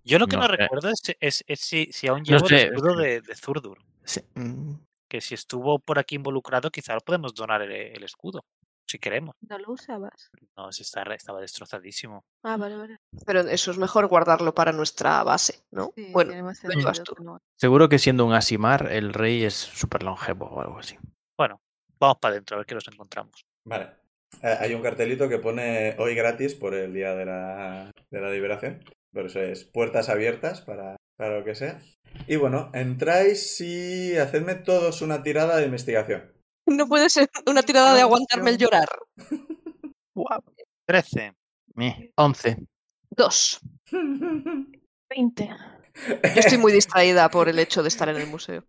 Yo 0.04 0.20
lo 0.20 0.28
que 0.28 0.36
no, 0.36 0.42
No 0.44 0.48
recuerdo 0.48 0.90
es, 0.90 1.16
es- 1.20 1.44
es 1.48 1.60
si, 1.60 1.90
si 1.94 2.08
aún 2.08 2.24
llevo 2.24 2.48
sé, 2.48 2.56
el 2.56 2.62
es 2.62 2.66
escudo 2.74 2.96
que- 2.98 3.02
de, 3.04 3.22
de 3.22 3.36
Zurdur. 3.36 3.78
Sí, 4.04 4.22
mm, 4.36 4.74
Que 5.08 5.22
si 5.22 5.36
estuvo 5.36 5.80
por 5.80 6.00
aquí 6.00 6.16
involucrado, 6.16 6.72
quizá 6.72 6.94
lo 6.96 7.02
podemos 7.02 7.34
donar 7.36 7.62
el, 7.62 7.72
el 7.72 8.04
escudo, 8.04 8.44
si 8.94 9.00
queremos. 9.00 9.36
¿No 9.50 9.58
lo 9.58 9.72
usabas? 9.74 10.30
No, 10.56 10.72
si 10.72 10.84
está, 10.84 11.04
re- 11.04 11.16
estaba 11.16 11.42
destrozadísimo. 11.42 12.24
Ah, 12.44 12.58
vale, 12.58 12.76
vale. 12.78 12.98
Pero 13.26 13.42
eso 13.42 13.72
es 13.72 13.78
mejor 13.78 14.08
guardarlo 14.08 14.54
para 14.54 14.72
nuestra 14.72 15.24
base, 15.24 15.64
¿no? 15.72 15.94
Sí, 15.96 16.10
bueno, 16.12 16.30
tiene 16.30 16.44
más 16.44 16.64
lo 16.64 16.70
llevas 16.70 16.98
sentido 16.98 17.16
tú. 17.16 17.16
que 17.16 17.24
no. 17.24 17.40
Seguro 17.58 17.90
que 17.90 17.98
siendo 18.00 18.26
un 18.26 18.34
Asimar, 18.34 18.92
el 18.92 19.14
rey 19.14 19.44
es 19.44 19.56
súper 19.56 20.04
longevo 20.04 20.46
o 20.48 20.62
algo 20.62 20.78
así. 20.80 20.98
Bueno, 21.38 21.60
vamos 22.00 22.18
para 22.20 22.34
adentro 22.34 22.56
a 22.56 22.60
ver 22.60 22.66
qué 22.68 22.76
nos 22.76 22.88
encontramos. 22.88 23.46
Vale. 23.66 23.90
eh, 24.44 24.58
hay 24.60 24.74
un 24.76 24.82
cartelito 24.84 25.28
que 25.28 25.40
pone 25.40 25.96
hoy 25.98 26.14
gratis 26.16 26.54
por 26.56 26.76
el 26.76 26.94
día 26.94 27.16
de 27.16 27.26
la, 27.26 27.92
de 28.12 28.22
la 28.22 28.30
liberación. 28.30 28.84
Por 29.12 29.26
eso 29.26 29.40
es 29.42 29.64
puertas 29.66 30.10
abiertas 30.10 30.62
para, 30.62 30.96
para 31.18 31.40
lo 31.40 31.44
que 31.46 31.56
sea. 31.56 31.80
Y 32.28 32.36
bueno, 32.36 32.70
entráis 32.76 33.60
y 33.62 34.18
hacedme 34.18 34.54
todos 34.56 35.02
una 35.02 35.24
tirada 35.24 35.58
de 35.58 35.66
investigación. 35.66 36.33
No 36.66 36.88
puede 36.88 37.10
ser 37.10 37.30
una 37.48 37.64
tirada 37.64 37.94
de 37.94 38.02
aguantarme 38.02 38.52
el 38.52 38.58
llorar. 38.58 38.90
Guau. 40.14 40.44
13. 40.86 41.34
Meh, 41.76 42.12
11. 42.16 42.58
Dos. 43.10 43.60
20. 45.10 45.50
Yo 46.06 46.40
estoy 46.40 46.58
muy 46.58 46.72
distraída 46.72 47.30
por 47.30 47.50
el 47.50 47.60
hecho 47.60 47.84
de 47.84 47.90
estar 47.90 48.10
en 48.10 48.18
el 48.18 48.28
museo. 48.28 48.64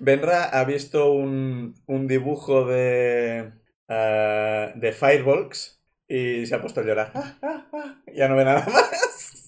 Benra 0.00 0.44
ha 0.44 0.64
visto 0.64 1.12
un, 1.12 1.74
un 1.86 2.06
dibujo 2.06 2.64
de, 2.64 3.52
eh, 3.88 4.72
de 4.74 4.92
Firebolgs 4.92 5.80
y 6.08 6.46
se 6.46 6.54
ha 6.54 6.60
puesto 6.60 6.80
a 6.80 6.84
llorar. 6.84 7.12
Ah, 7.14 7.36
ah, 7.42 7.66
ah. 7.72 8.02
Ya 8.12 8.28
no 8.28 8.36
ve 8.36 8.44
nada 8.44 8.66
más. 8.66 9.39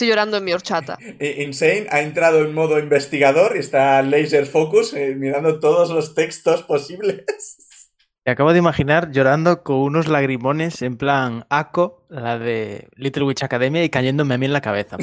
Estoy 0.00 0.08
llorando 0.08 0.38
en 0.38 0.44
mi 0.44 0.54
horchata. 0.54 0.96
Y 1.20 1.42
Insane 1.42 1.86
ha 1.90 2.00
entrado 2.00 2.42
en 2.42 2.54
modo 2.54 2.78
investigador 2.78 3.54
y 3.54 3.58
está 3.58 4.00
laser 4.00 4.46
focus 4.46 4.94
eh, 4.94 5.14
mirando 5.14 5.60
todos 5.60 5.90
los 5.90 6.14
textos 6.14 6.62
posibles. 6.62 7.26
Me 8.24 8.32
acabo 8.32 8.54
de 8.54 8.60
imaginar 8.60 9.10
llorando 9.10 9.62
con 9.62 9.76
unos 9.76 10.08
lagrimones 10.08 10.80
en 10.80 10.96
plan 10.96 11.44
Ako, 11.50 12.06
la 12.08 12.38
de 12.38 12.88
Little 12.96 13.24
Witch 13.24 13.42
Academia, 13.42 13.84
y 13.84 13.90
cayéndome 13.90 14.36
a 14.36 14.38
mí 14.38 14.46
en 14.46 14.54
la 14.54 14.62
cabeza. 14.62 14.96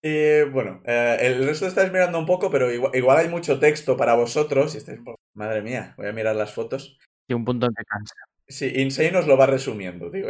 Y 0.00 0.42
bueno, 0.52 0.82
eh, 0.84 1.16
el 1.22 1.44
resto 1.44 1.66
estáis 1.66 1.90
mirando 1.90 2.20
un 2.20 2.26
poco, 2.26 2.52
pero 2.52 2.72
igual, 2.72 2.94
igual 2.94 3.18
hay 3.18 3.28
mucho 3.28 3.58
texto 3.58 3.96
para 3.96 4.14
vosotros. 4.14 4.76
Y 4.76 4.78
estáis 4.78 5.00
Madre 5.34 5.60
mía, 5.60 5.94
voy 5.96 6.06
a 6.06 6.12
mirar 6.12 6.36
las 6.36 6.54
fotos. 6.54 7.00
Y 7.26 7.34
un 7.34 7.44
punto 7.44 7.66
en 7.66 7.74
que 7.74 7.84
cansa. 7.84 8.14
Sí, 8.46 8.70
Insane 8.76 9.16
os 9.16 9.26
lo 9.26 9.36
va 9.36 9.46
resumiendo, 9.46 10.08
digo. 10.08 10.28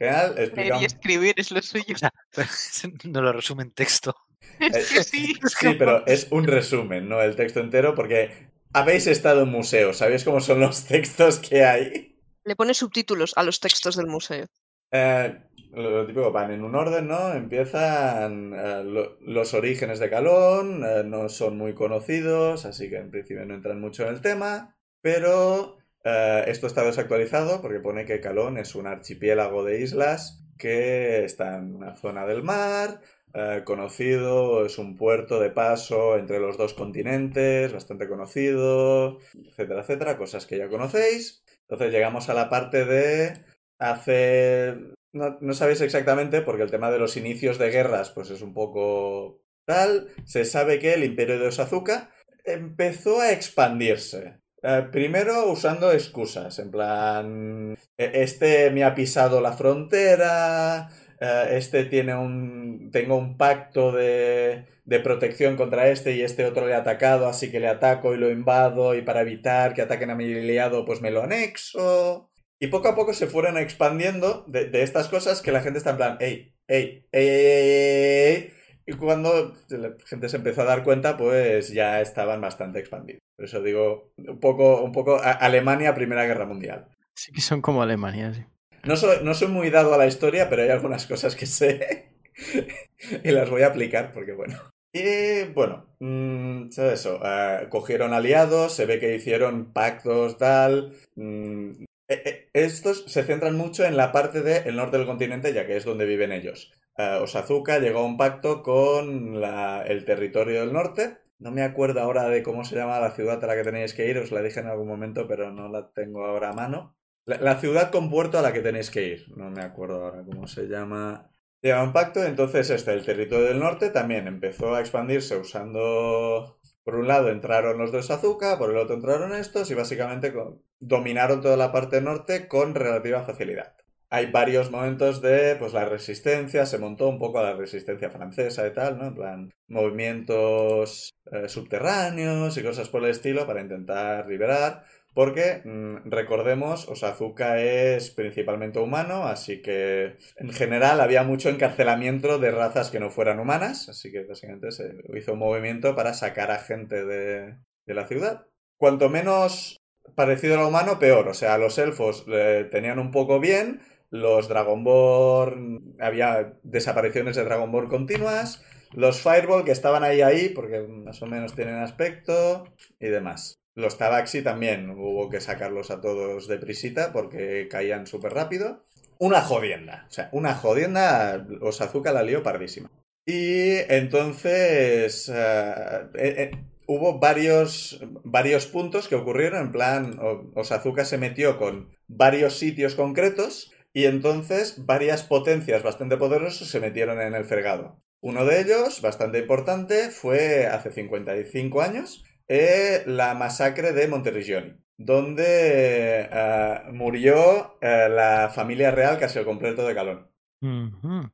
Genial, 0.00 0.34
explica 0.38 0.62
Leer 0.62 0.74
y 0.74 0.78
un- 0.78 0.84
escribir 0.86 1.34
es 1.36 1.50
lo 1.52 1.62
suyo. 1.62 1.94
no 3.04 3.22
lo 3.22 3.32
resume 3.32 3.62
en 3.64 3.70
texto. 3.72 4.16
Es 4.58 4.90
que 4.92 5.04
sí. 5.04 5.34
Sí, 5.60 5.74
pero 5.78 6.04
es 6.06 6.26
un 6.30 6.44
resumen, 6.46 7.08
no 7.08 7.20
el 7.22 7.36
texto 7.36 7.60
entero, 7.60 7.94
porque 7.94 8.48
habéis 8.72 9.06
estado 9.06 9.42
en 9.42 9.50
museos, 9.50 9.98
sabéis 9.98 10.24
cómo 10.24 10.40
son 10.40 10.60
los 10.60 10.84
textos 10.86 11.38
que 11.38 11.64
hay. 11.64 12.16
Le 12.44 12.56
pone 12.56 12.72
subtítulos 12.74 13.34
a 13.36 13.42
los 13.42 13.60
textos 13.60 13.96
del 13.96 14.06
museo. 14.06 14.46
Eh, 14.92 15.38
lo, 15.72 15.90
lo 15.90 16.06
típico, 16.06 16.32
van 16.32 16.50
en 16.52 16.64
un 16.64 16.74
orden, 16.74 17.06
¿no? 17.06 17.32
Empiezan 17.32 18.52
eh, 18.54 18.82
lo- 18.84 19.18
los 19.20 19.54
orígenes 19.54 19.98
de 19.98 20.10
Calón, 20.10 20.82
eh, 20.84 21.02
no 21.04 21.28
son 21.28 21.56
muy 21.58 21.74
conocidos, 21.74 22.64
así 22.64 22.88
que 22.90 22.96
en 22.96 23.10
principio 23.10 23.44
no 23.44 23.54
entran 23.54 23.80
mucho 23.80 24.02
en 24.04 24.14
el 24.14 24.20
tema, 24.20 24.76
pero 25.02 25.78
eh, 26.04 26.44
esto 26.46 26.66
está 26.66 26.84
desactualizado 26.84 27.60
porque 27.60 27.80
pone 27.80 28.04
que 28.04 28.20
Calón 28.20 28.58
es 28.58 28.74
un 28.74 28.86
archipiélago 28.86 29.64
de 29.64 29.80
islas 29.80 30.44
que 30.58 31.24
está 31.24 31.56
en 31.56 31.74
una 31.74 31.96
zona 31.96 32.26
del 32.26 32.42
mar, 32.42 33.00
eh, 33.32 33.62
conocido, 33.64 34.66
es 34.66 34.78
un 34.78 34.96
puerto 34.96 35.40
de 35.40 35.50
paso 35.50 36.16
entre 36.18 36.40
los 36.40 36.58
dos 36.58 36.74
continentes, 36.74 37.72
bastante 37.72 38.08
conocido, 38.08 39.18
etcétera, 39.34 39.82
etcétera, 39.82 40.18
cosas 40.18 40.46
que 40.46 40.58
ya 40.58 40.68
conocéis. 40.68 41.44
Entonces 41.62 41.92
llegamos 41.92 42.28
a 42.28 42.34
la 42.34 42.48
parte 42.48 42.84
de 42.84 43.44
hace... 43.78 44.76
No, 45.12 45.38
no 45.40 45.54
sabéis 45.54 45.80
exactamente 45.80 46.40
porque 46.40 46.62
el 46.62 46.70
tema 46.70 46.90
de 46.90 46.98
los 46.98 47.16
inicios 47.16 47.58
de 47.58 47.70
guerras 47.70 48.10
pues 48.10 48.30
es 48.30 48.42
un 48.42 48.52
poco 48.54 49.42
tal. 49.64 50.08
Se 50.24 50.44
sabe 50.44 50.78
que 50.78 50.94
el 50.94 51.04
imperio 51.04 51.38
de 51.38 51.48
Osazuka 51.48 52.10
empezó 52.44 53.20
a 53.20 53.32
expandirse. 53.32 54.39
Eh, 54.62 54.88
primero 54.92 55.50
usando 55.50 55.90
excusas, 55.92 56.58
en 56.58 56.70
plan, 56.70 57.74
"E- 57.96 58.10
este 58.22 58.70
me 58.70 58.84
ha 58.84 58.94
pisado 58.94 59.40
la 59.40 59.52
frontera, 59.54 60.88
eh, 61.18 61.46
este 61.52 61.84
tiene 61.86 62.14
un, 62.14 62.90
tengo 62.92 63.16
un 63.16 63.36
pacto 63.38 63.90
de, 63.92 64.66
de 64.84 65.00
protección 65.00 65.56
contra 65.56 65.88
este 65.88 66.12
y 66.14 66.22
este 66.22 66.44
otro 66.44 66.66
le 66.66 66.74
ha 66.74 66.78
atacado, 66.78 67.26
así 67.26 67.50
que 67.50 67.58
le 67.60 67.68
ataco 67.68 68.14
y 68.14 68.18
lo 68.18 68.30
invado 68.30 68.94
y 68.94 69.00
para 69.02 69.22
evitar 69.22 69.72
que 69.74 69.82
ataquen 69.82 70.10
a 70.10 70.14
mi 70.14 70.30
aliado 70.32 70.84
pues 70.84 71.00
me 71.00 71.10
lo 71.10 71.22
anexo. 71.22 72.30
Y 72.58 72.66
poco 72.66 72.88
a 72.88 72.94
poco 72.94 73.14
se 73.14 73.26
fueron 73.26 73.56
expandiendo 73.56 74.44
de, 74.46 74.82
estas 74.82 75.08
cosas 75.08 75.40
que 75.40 75.52
la 75.52 75.62
gente 75.62 75.78
está 75.78 75.90
en 75.92 75.96
plan, 75.96 76.16
ey, 76.20 76.54
ey, 76.68 77.06
ey, 77.12 77.28
ey, 77.28 78.34
ey". 78.36 78.52
Y 78.90 78.94
cuando 78.94 79.54
la 79.68 79.94
gente 80.04 80.28
se 80.28 80.38
empezó 80.38 80.62
a 80.62 80.64
dar 80.64 80.82
cuenta, 80.82 81.16
pues 81.16 81.72
ya 81.72 82.00
estaban 82.00 82.40
bastante 82.40 82.80
expandidos. 82.80 83.20
Por 83.36 83.44
eso 83.44 83.62
digo, 83.62 84.12
un 84.16 84.40
poco, 84.40 84.82
un 84.82 84.90
poco 84.90 85.20
Alemania, 85.22 85.94
Primera 85.94 86.26
Guerra 86.26 86.44
Mundial. 86.44 86.88
Sí 87.14 87.30
que 87.30 87.40
son 87.40 87.62
como 87.62 87.82
Alemania, 87.82 88.34
sí. 88.34 88.44
No 88.82 88.96
soy, 88.96 89.18
no 89.22 89.34
soy 89.34 89.46
muy 89.46 89.70
dado 89.70 89.94
a 89.94 89.98
la 89.98 90.08
historia, 90.08 90.50
pero 90.50 90.62
hay 90.62 90.70
algunas 90.70 91.06
cosas 91.06 91.36
que 91.36 91.46
sé 91.46 92.08
y 93.22 93.30
las 93.30 93.48
voy 93.48 93.62
a 93.62 93.68
aplicar 93.68 94.12
porque, 94.12 94.32
bueno. 94.32 94.58
Y 94.92 95.44
bueno, 95.54 95.86
mm, 96.00 96.70
¿sabes 96.72 96.98
eso? 97.00 97.20
Eh, 97.24 97.68
cogieron 97.68 98.12
aliados, 98.12 98.74
se 98.74 98.86
ve 98.86 98.98
que 98.98 99.14
hicieron 99.14 99.72
pactos, 99.72 100.36
tal. 100.36 100.96
mm, 101.14 101.84
eh, 102.08 102.22
eh, 102.24 102.48
estos 102.54 103.04
se 103.06 103.22
centran 103.22 103.56
mucho 103.56 103.84
en 103.84 103.96
la 103.96 104.10
parte 104.10 104.42
del 104.42 104.74
norte 104.74 104.96
del 104.96 105.06
continente, 105.06 105.52
ya 105.52 105.64
que 105.64 105.76
es 105.76 105.84
donde 105.84 106.06
viven 106.06 106.32
ellos. 106.32 106.72
Eh, 107.00 107.18
Osazuka 107.22 107.78
llegó 107.78 108.00
a 108.00 108.04
un 108.04 108.16
pacto 108.16 108.62
con 108.62 109.42
el 109.86 110.04
territorio 110.04 110.60
del 110.60 110.72
norte. 110.72 111.18
No 111.38 111.50
me 111.50 111.62
acuerdo 111.62 112.00
ahora 112.00 112.28
de 112.28 112.42
cómo 112.42 112.64
se 112.64 112.76
llama 112.76 113.00
la 113.00 113.12
ciudad 113.12 113.42
a 113.42 113.46
la 113.46 113.54
que 113.54 113.64
tenéis 113.64 113.94
que 113.94 114.08
ir, 114.10 114.18
os 114.18 114.30
la 114.32 114.42
dije 114.42 114.60
en 114.60 114.66
algún 114.66 114.88
momento, 114.88 115.26
pero 115.26 115.50
no 115.50 115.68
la 115.68 115.90
tengo 115.92 116.26
ahora 116.26 116.50
a 116.50 116.52
mano. 116.52 116.96
La, 117.24 117.56
ciudad 117.60 117.90
con 117.90 118.10
puerto 118.10 118.38
a 118.38 118.42
la 118.42 118.52
que 118.52 118.60
tenéis 118.60 118.90
que 118.90 119.06
ir. 119.06 119.26
No 119.36 119.50
me 119.50 119.62
acuerdo 119.62 120.04
ahora 120.04 120.24
cómo 120.24 120.46
se 120.46 120.66
llama. 120.66 121.30
Llega 121.62 121.82
un 121.82 121.92
pacto, 121.92 122.24
entonces 122.24 122.68
este, 122.70 122.92
el 122.92 123.04
territorio 123.04 123.46
del 123.46 123.60
norte 123.60 123.90
también 123.90 124.26
empezó 124.26 124.74
a 124.74 124.80
expandirse 124.80 125.36
usando... 125.36 126.58
Por 126.82 126.96
un 126.96 127.06
lado 127.06 127.28
entraron 127.28 127.78
los 127.78 127.92
de 127.92 127.98
Osazuka, 127.98 128.58
por 128.58 128.70
el 128.70 128.78
otro 128.78 128.96
entraron 128.96 129.34
estos 129.34 129.70
y 129.70 129.74
básicamente 129.74 130.32
dominaron 130.80 131.40
toda 131.40 131.56
la 131.56 131.72
parte 131.72 132.00
norte 132.00 132.48
con 132.48 132.74
relativa 132.74 133.22
facilidad. 133.22 133.76
Hay 134.10 134.26
varios 134.26 134.70
momentos 134.70 135.22
de, 135.22 135.54
pues, 135.56 135.72
la 135.72 135.84
resistencia, 135.84 136.66
se 136.66 136.78
montó 136.78 137.08
un 137.08 137.18
poco 137.18 137.38
a 137.38 137.44
la 137.44 137.54
resistencia 137.54 138.10
francesa 138.10 138.66
y 138.66 138.72
tal, 138.72 138.98
¿no? 138.98 139.06
En 139.06 139.14
plan, 139.14 139.50
movimientos 139.68 141.10
eh, 141.30 141.48
subterráneos 141.48 142.56
y 142.56 142.62
cosas 142.62 142.88
por 142.88 143.04
el 143.04 143.10
estilo 143.10 143.46
para 143.46 143.60
intentar 143.60 144.26
liberar. 144.26 144.84
Porque, 145.12 145.62
mm, 145.64 146.08
recordemos, 146.10 146.88
Osazuka 146.88 147.60
es 147.60 148.10
principalmente 148.10 148.78
humano, 148.78 149.26
así 149.26 149.60
que 149.60 150.16
en 150.36 150.52
general 150.52 151.00
había 151.00 151.24
mucho 151.24 151.48
encarcelamiento 151.48 152.38
de 152.38 152.52
razas 152.52 152.90
que 152.90 153.00
no 153.00 153.10
fueran 153.10 153.40
humanas, 153.40 153.88
así 153.88 154.12
que 154.12 154.24
básicamente 154.24 154.70
se 154.70 154.94
hizo 155.14 155.32
un 155.32 155.40
movimiento 155.40 155.96
para 155.96 156.14
sacar 156.14 156.50
a 156.52 156.58
gente 156.58 157.04
de, 157.04 157.56
la 157.86 158.06
ciudad. 158.06 158.46
Cuanto 158.76 159.08
menos 159.08 159.76
parecido 160.14 160.54
a 160.54 160.58
lo 160.58 160.68
humano, 160.68 161.00
peor. 161.00 161.26
O 161.28 161.34
sea, 161.34 161.58
los 161.58 161.76
elfos 161.78 162.24
eh, 162.28 162.68
tenían 162.70 163.00
un 163.00 163.10
poco 163.10 163.40
bien, 163.40 163.80
los 164.10 164.48
Dragonborn, 164.48 165.96
había 166.00 166.54
desapariciones 166.62 167.36
de 167.36 167.44
Dragonborn 167.44 167.88
continuas, 167.88 168.62
los 168.92 169.20
Fireball 169.20 169.64
que 169.64 169.70
estaban 169.70 170.02
ahí 170.02 170.20
ahí, 170.20 170.48
porque 170.48 170.80
más 170.80 171.22
o 171.22 171.26
menos 171.26 171.54
tienen 171.54 171.76
aspecto, 171.76 172.64
y 172.98 173.06
demás. 173.06 173.60
Los 173.74 173.98
Tabaxi 173.98 174.42
también 174.42 174.90
hubo 174.90 175.30
que 175.30 175.40
sacarlos 175.40 175.90
a 175.90 176.00
todos 176.00 176.48
de 176.48 176.58
prisita 176.58 177.12
porque 177.12 177.68
caían 177.70 178.06
súper 178.06 178.34
rápido. 178.34 178.84
Una 179.18 179.40
jodienda, 179.42 180.06
o 180.08 180.12
sea, 180.12 180.28
una 180.32 180.54
jodienda, 180.54 181.46
Osazuka 181.60 182.12
la 182.12 182.22
lió 182.22 182.42
pardísima. 182.42 182.90
Y 183.26 183.76
entonces 183.88 185.28
eh, 185.28 186.08
eh, 186.14 186.34
eh, 186.38 186.50
hubo 186.86 187.18
varios, 187.20 188.00
varios 188.24 188.66
puntos 188.66 189.08
que 189.08 189.14
ocurrieron, 189.14 189.66
en 189.66 189.72
plan, 189.72 190.18
Osazuka 190.54 191.04
se 191.04 191.18
metió 191.18 191.58
con 191.58 191.90
varios 192.08 192.58
sitios 192.58 192.96
concretos 192.96 193.72
y 193.92 194.04
entonces 194.04 194.84
varias 194.86 195.22
potencias 195.22 195.82
bastante 195.82 196.16
poderosas 196.16 196.68
se 196.68 196.80
metieron 196.80 197.20
en 197.20 197.34
el 197.34 197.44
fregado. 197.44 198.02
Uno 198.22 198.44
de 198.44 198.60
ellos, 198.60 199.00
bastante 199.00 199.38
importante, 199.38 200.10
fue 200.10 200.66
hace 200.66 200.90
55 200.92 201.80
años, 201.82 202.24
eh, 202.48 203.02
la 203.06 203.34
masacre 203.34 203.92
de 203.92 204.08
Monteriggioni, 204.08 204.74
donde 204.98 206.28
eh, 206.30 206.80
murió 206.92 207.78
eh, 207.80 208.08
la 208.10 208.50
familia 208.54 208.90
real 208.90 209.18
casi 209.18 209.38
al 209.38 209.44
completo 209.44 209.86
de 209.86 209.94
Calón. 209.94 210.30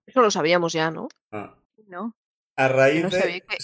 Eso 0.06 0.20
lo 0.20 0.30
sabíamos 0.30 0.72
ya, 0.72 0.90
¿no? 0.90 1.08
Ah. 1.32 1.56
¿No? 1.88 2.14
A 2.56 2.68
raíz 2.68 3.02
no 3.02 3.10
de... 3.10 3.20
sabía 3.20 3.40
que- 3.40 3.56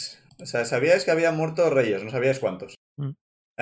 O 0.43 0.47
sea, 0.47 0.65
sabíais 0.65 1.05
que 1.05 1.11
habían 1.13 1.37
muerto 1.37 1.71
reyes, 1.71 2.03
no 2.03 2.11
sabíais 2.11 2.41
cuántos. 2.41 2.75
Mm. 2.97 3.11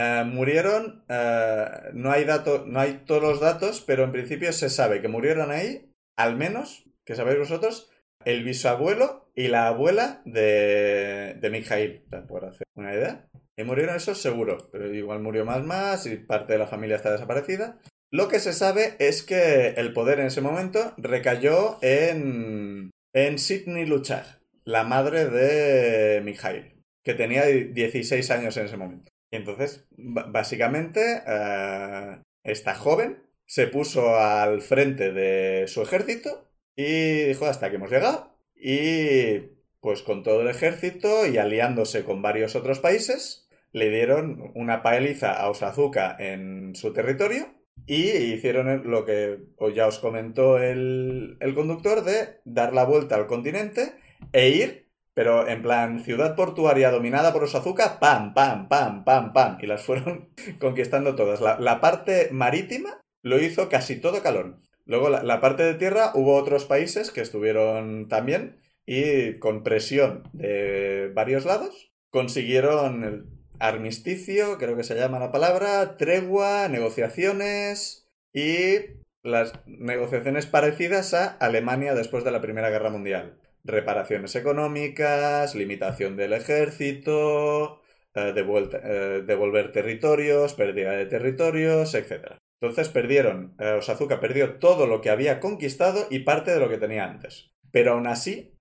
Eh, 0.00 0.24
murieron, 0.24 1.04
eh, 1.10 1.90
no 1.92 2.10
hay 2.10 2.24
dato, 2.24 2.64
no 2.66 2.80
hay 2.80 3.02
todos 3.04 3.22
los 3.22 3.38
datos, 3.38 3.84
pero 3.86 4.04
en 4.04 4.12
principio 4.12 4.50
se 4.54 4.70
sabe 4.70 5.02
que 5.02 5.08
murieron 5.08 5.50
ahí, 5.50 5.92
al 6.16 6.36
menos, 6.36 6.84
que 7.04 7.14
sabéis 7.14 7.38
vosotros, 7.38 7.90
el 8.24 8.42
bisabuelo 8.42 9.30
y 9.34 9.48
la 9.48 9.66
abuela 9.66 10.22
de, 10.24 11.36
de 11.38 11.64
sea, 11.64 12.26
por 12.26 12.46
hacer 12.46 12.66
una 12.74 12.94
idea. 12.94 13.28
Y 13.58 13.64
murieron 13.64 13.94
esos 13.94 14.22
seguro, 14.22 14.70
pero 14.72 14.94
igual 14.94 15.20
murió 15.20 15.44
más 15.44 15.62
más 15.64 16.06
y 16.06 16.16
parte 16.16 16.54
de 16.54 16.60
la 16.60 16.66
familia 16.66 16.96
está 16.96 17.12
desaparecida. 17.12 17.78
Lo 18.10 18.28
que 18.28 18.40
se 18.40 18.54
sabe 18.54 18.96
es 19.00 19.22
que 19.22 19.74
el 19.76 19.92
poder 19.92 20.18
en 20.20 20.26
ese 20.26 20.40
momento 20.40 20.94
recayó 20.96 21.76
en, 21.82 22.90
en 23.12 23.38
Sidney 23.38 23.84
Luchag, 23.84 24.24
la 24.64 24.82
madre 24.82 25.26
de 25.26 26.22
Mikhail, 26.22 26.82
que 27.04 27.12
tenía 27.12 27.44
16 27.44 28.30
años 28.30 28.56
en 28.56 28.64
ese 28.64 28.78
momento. 28.78 29.10
Y 29.30 29.36
entonces, 29.36 29.86
básicamente, 29.96 31.22
eh, 31.26 32.22
esta 32.42 32.74
joven 32.74 33.22
se 33.46 33.66
puso 33.66 34.16
al 34.16 34.60
frente 34.60 35.12
de 35.12 35.66
su 35.66 35.82
ejército 35.82 36.50
y 36.76 37.24
dijo 37.24 37.46
hasta 37.46 37.70
que 37.70 37.76
hemos 37.76 37.90
llegado. 37.90 38.36
Y 38.54 39.60
pues 39.80 40.02
con 40.02 40.22
todo 40.22 40.42
el 40.42 40.48
ejército 40.48 41.26
y 41.26 41.38
aliándose 41.38 42.04
con 42.04 42.22
varios 42.22 42.54
otros 42.54 42.80
países, 42.80 43.48
le 43.72 43.88
dieron 43.88 44.52
una 44.54 44.82
paliza 44.82 45.32
a 45.32 45.48
Osazuka 45.48 46.16
en 46.18 46.74
su 46.74 46.92
territorio 46.92 47.54
y 47.86 48.10
hicieron 48.10 48.90
lo 48.90 49.04
que 49.04 49.38
ya 49.74 49.86
os 49.86 49.98
comentó 49.98 50.58
el, 50.58 51.36
el 51.40 51.54
conductor 51.54 52.04
de 52.04 52.40
dar 52.44 52.72
la 52.72 52.84
vuelta 52.84 53.16
al 53.16 53.26
continente 53.26 53.94
e 54.32 54.50
ir 54.50 54.89
pero 55.14 55.48
en 55.48 55.62
plan, 55.62 56.04
ciudad 56.04 56.36
portuaria 56.36 56.90
dominada 56.90 57.32
por 57.32 57.44
Osazuka, 57.44 57.98
pam, 57.98 58.32
pam, 58.32 58.68
pam, 58.68 59.04
pam, 59.04 59.32
pam. 59.32 59.58
Y 59.60 59.66
las 59.66 59.82
fueron 59.82 60.30
conquistando 60.60 61.16
todas. 61.16 61.40
La, 61.40 61.80
parte 61.80 62.28
marítima 62.32 63.00
lo 63.22 63.40
hizo 63.40 63.68
casi 63.68 63.96
todo 64.00 64.22
Calón. 64.22 64.62
Luego 64.86 65.08
la, 65.08 65.40
parte 65.40 65.62
de 65.62 65.74
tierra 65.74 66.12
hubo 66.14 66.36
otros 66.36 66.64
países 66.64 67.10
que 67.10 67.20
estuvieron 67.20 68.08
también 68.08 68.60
y 68.86 69.38
con 69.38 69.62
presión 69.62 70.28
de 70.32 71.10
varios 71.14 71.44
lados 71.44 71.92
consiguieron 72.10 73.04
el 73.04 73.26
armisticio, 73.60 74.58
creo 74.58 74.76
que 74.76 74.82
se 74.82 74.96
llama 74.96 75.20
la 75.20 75.30
palabra, 75.30 75.96
tregua, 75.96 76.66
negociaciones 76.68 78.08
y 78.32 78.78
las 79.22 79.52
negociaciones 79.66 80.46
parecidas 80.46 81.14
a 81.14 81.26
Alemania 81.26 81.94
después 81.94 82.24
de 82.24 82.32
la 82.32 82.40
Primera 82.40 82.70
Guerra 82.70 82.90
Mundial 82.90 83.38
reparaciones 83.64 84.34
económicas, 84.36 85.54
limitación 85.54 86.16
del 86.16 86.32
ejército, 86.32 87.80
eh, 88.14 88.34
eh, 88.34 89.22
devolver 89.26 89.72
territorios, 89.72 90.54
pérdida 90.54 90.92
de 90.92 91.06
territorios, 91.06 91.94
etc. 91.94 92.38
Entonces 92.60 92.88
perdieron, 92.88 93.54
eh, 93.58 93.72
Osazuka 93.78 94.20
perdió 94.20 94.58
todo 94.58 94.86
lo 94.86 95.00
que 95.00 95.10
había 95.10 95.40
conquistado 95.40 96.06
y 96.10 96.20
parte 96.20 96.50
de 96.50 96.60
lo 96.60 96.68
que 96.68 96.78
tenía 96.78 97.04
antes. 97.04 97.50
Pero 97.70 97.92
aún 97.92 98.06
así, 98.06 98.56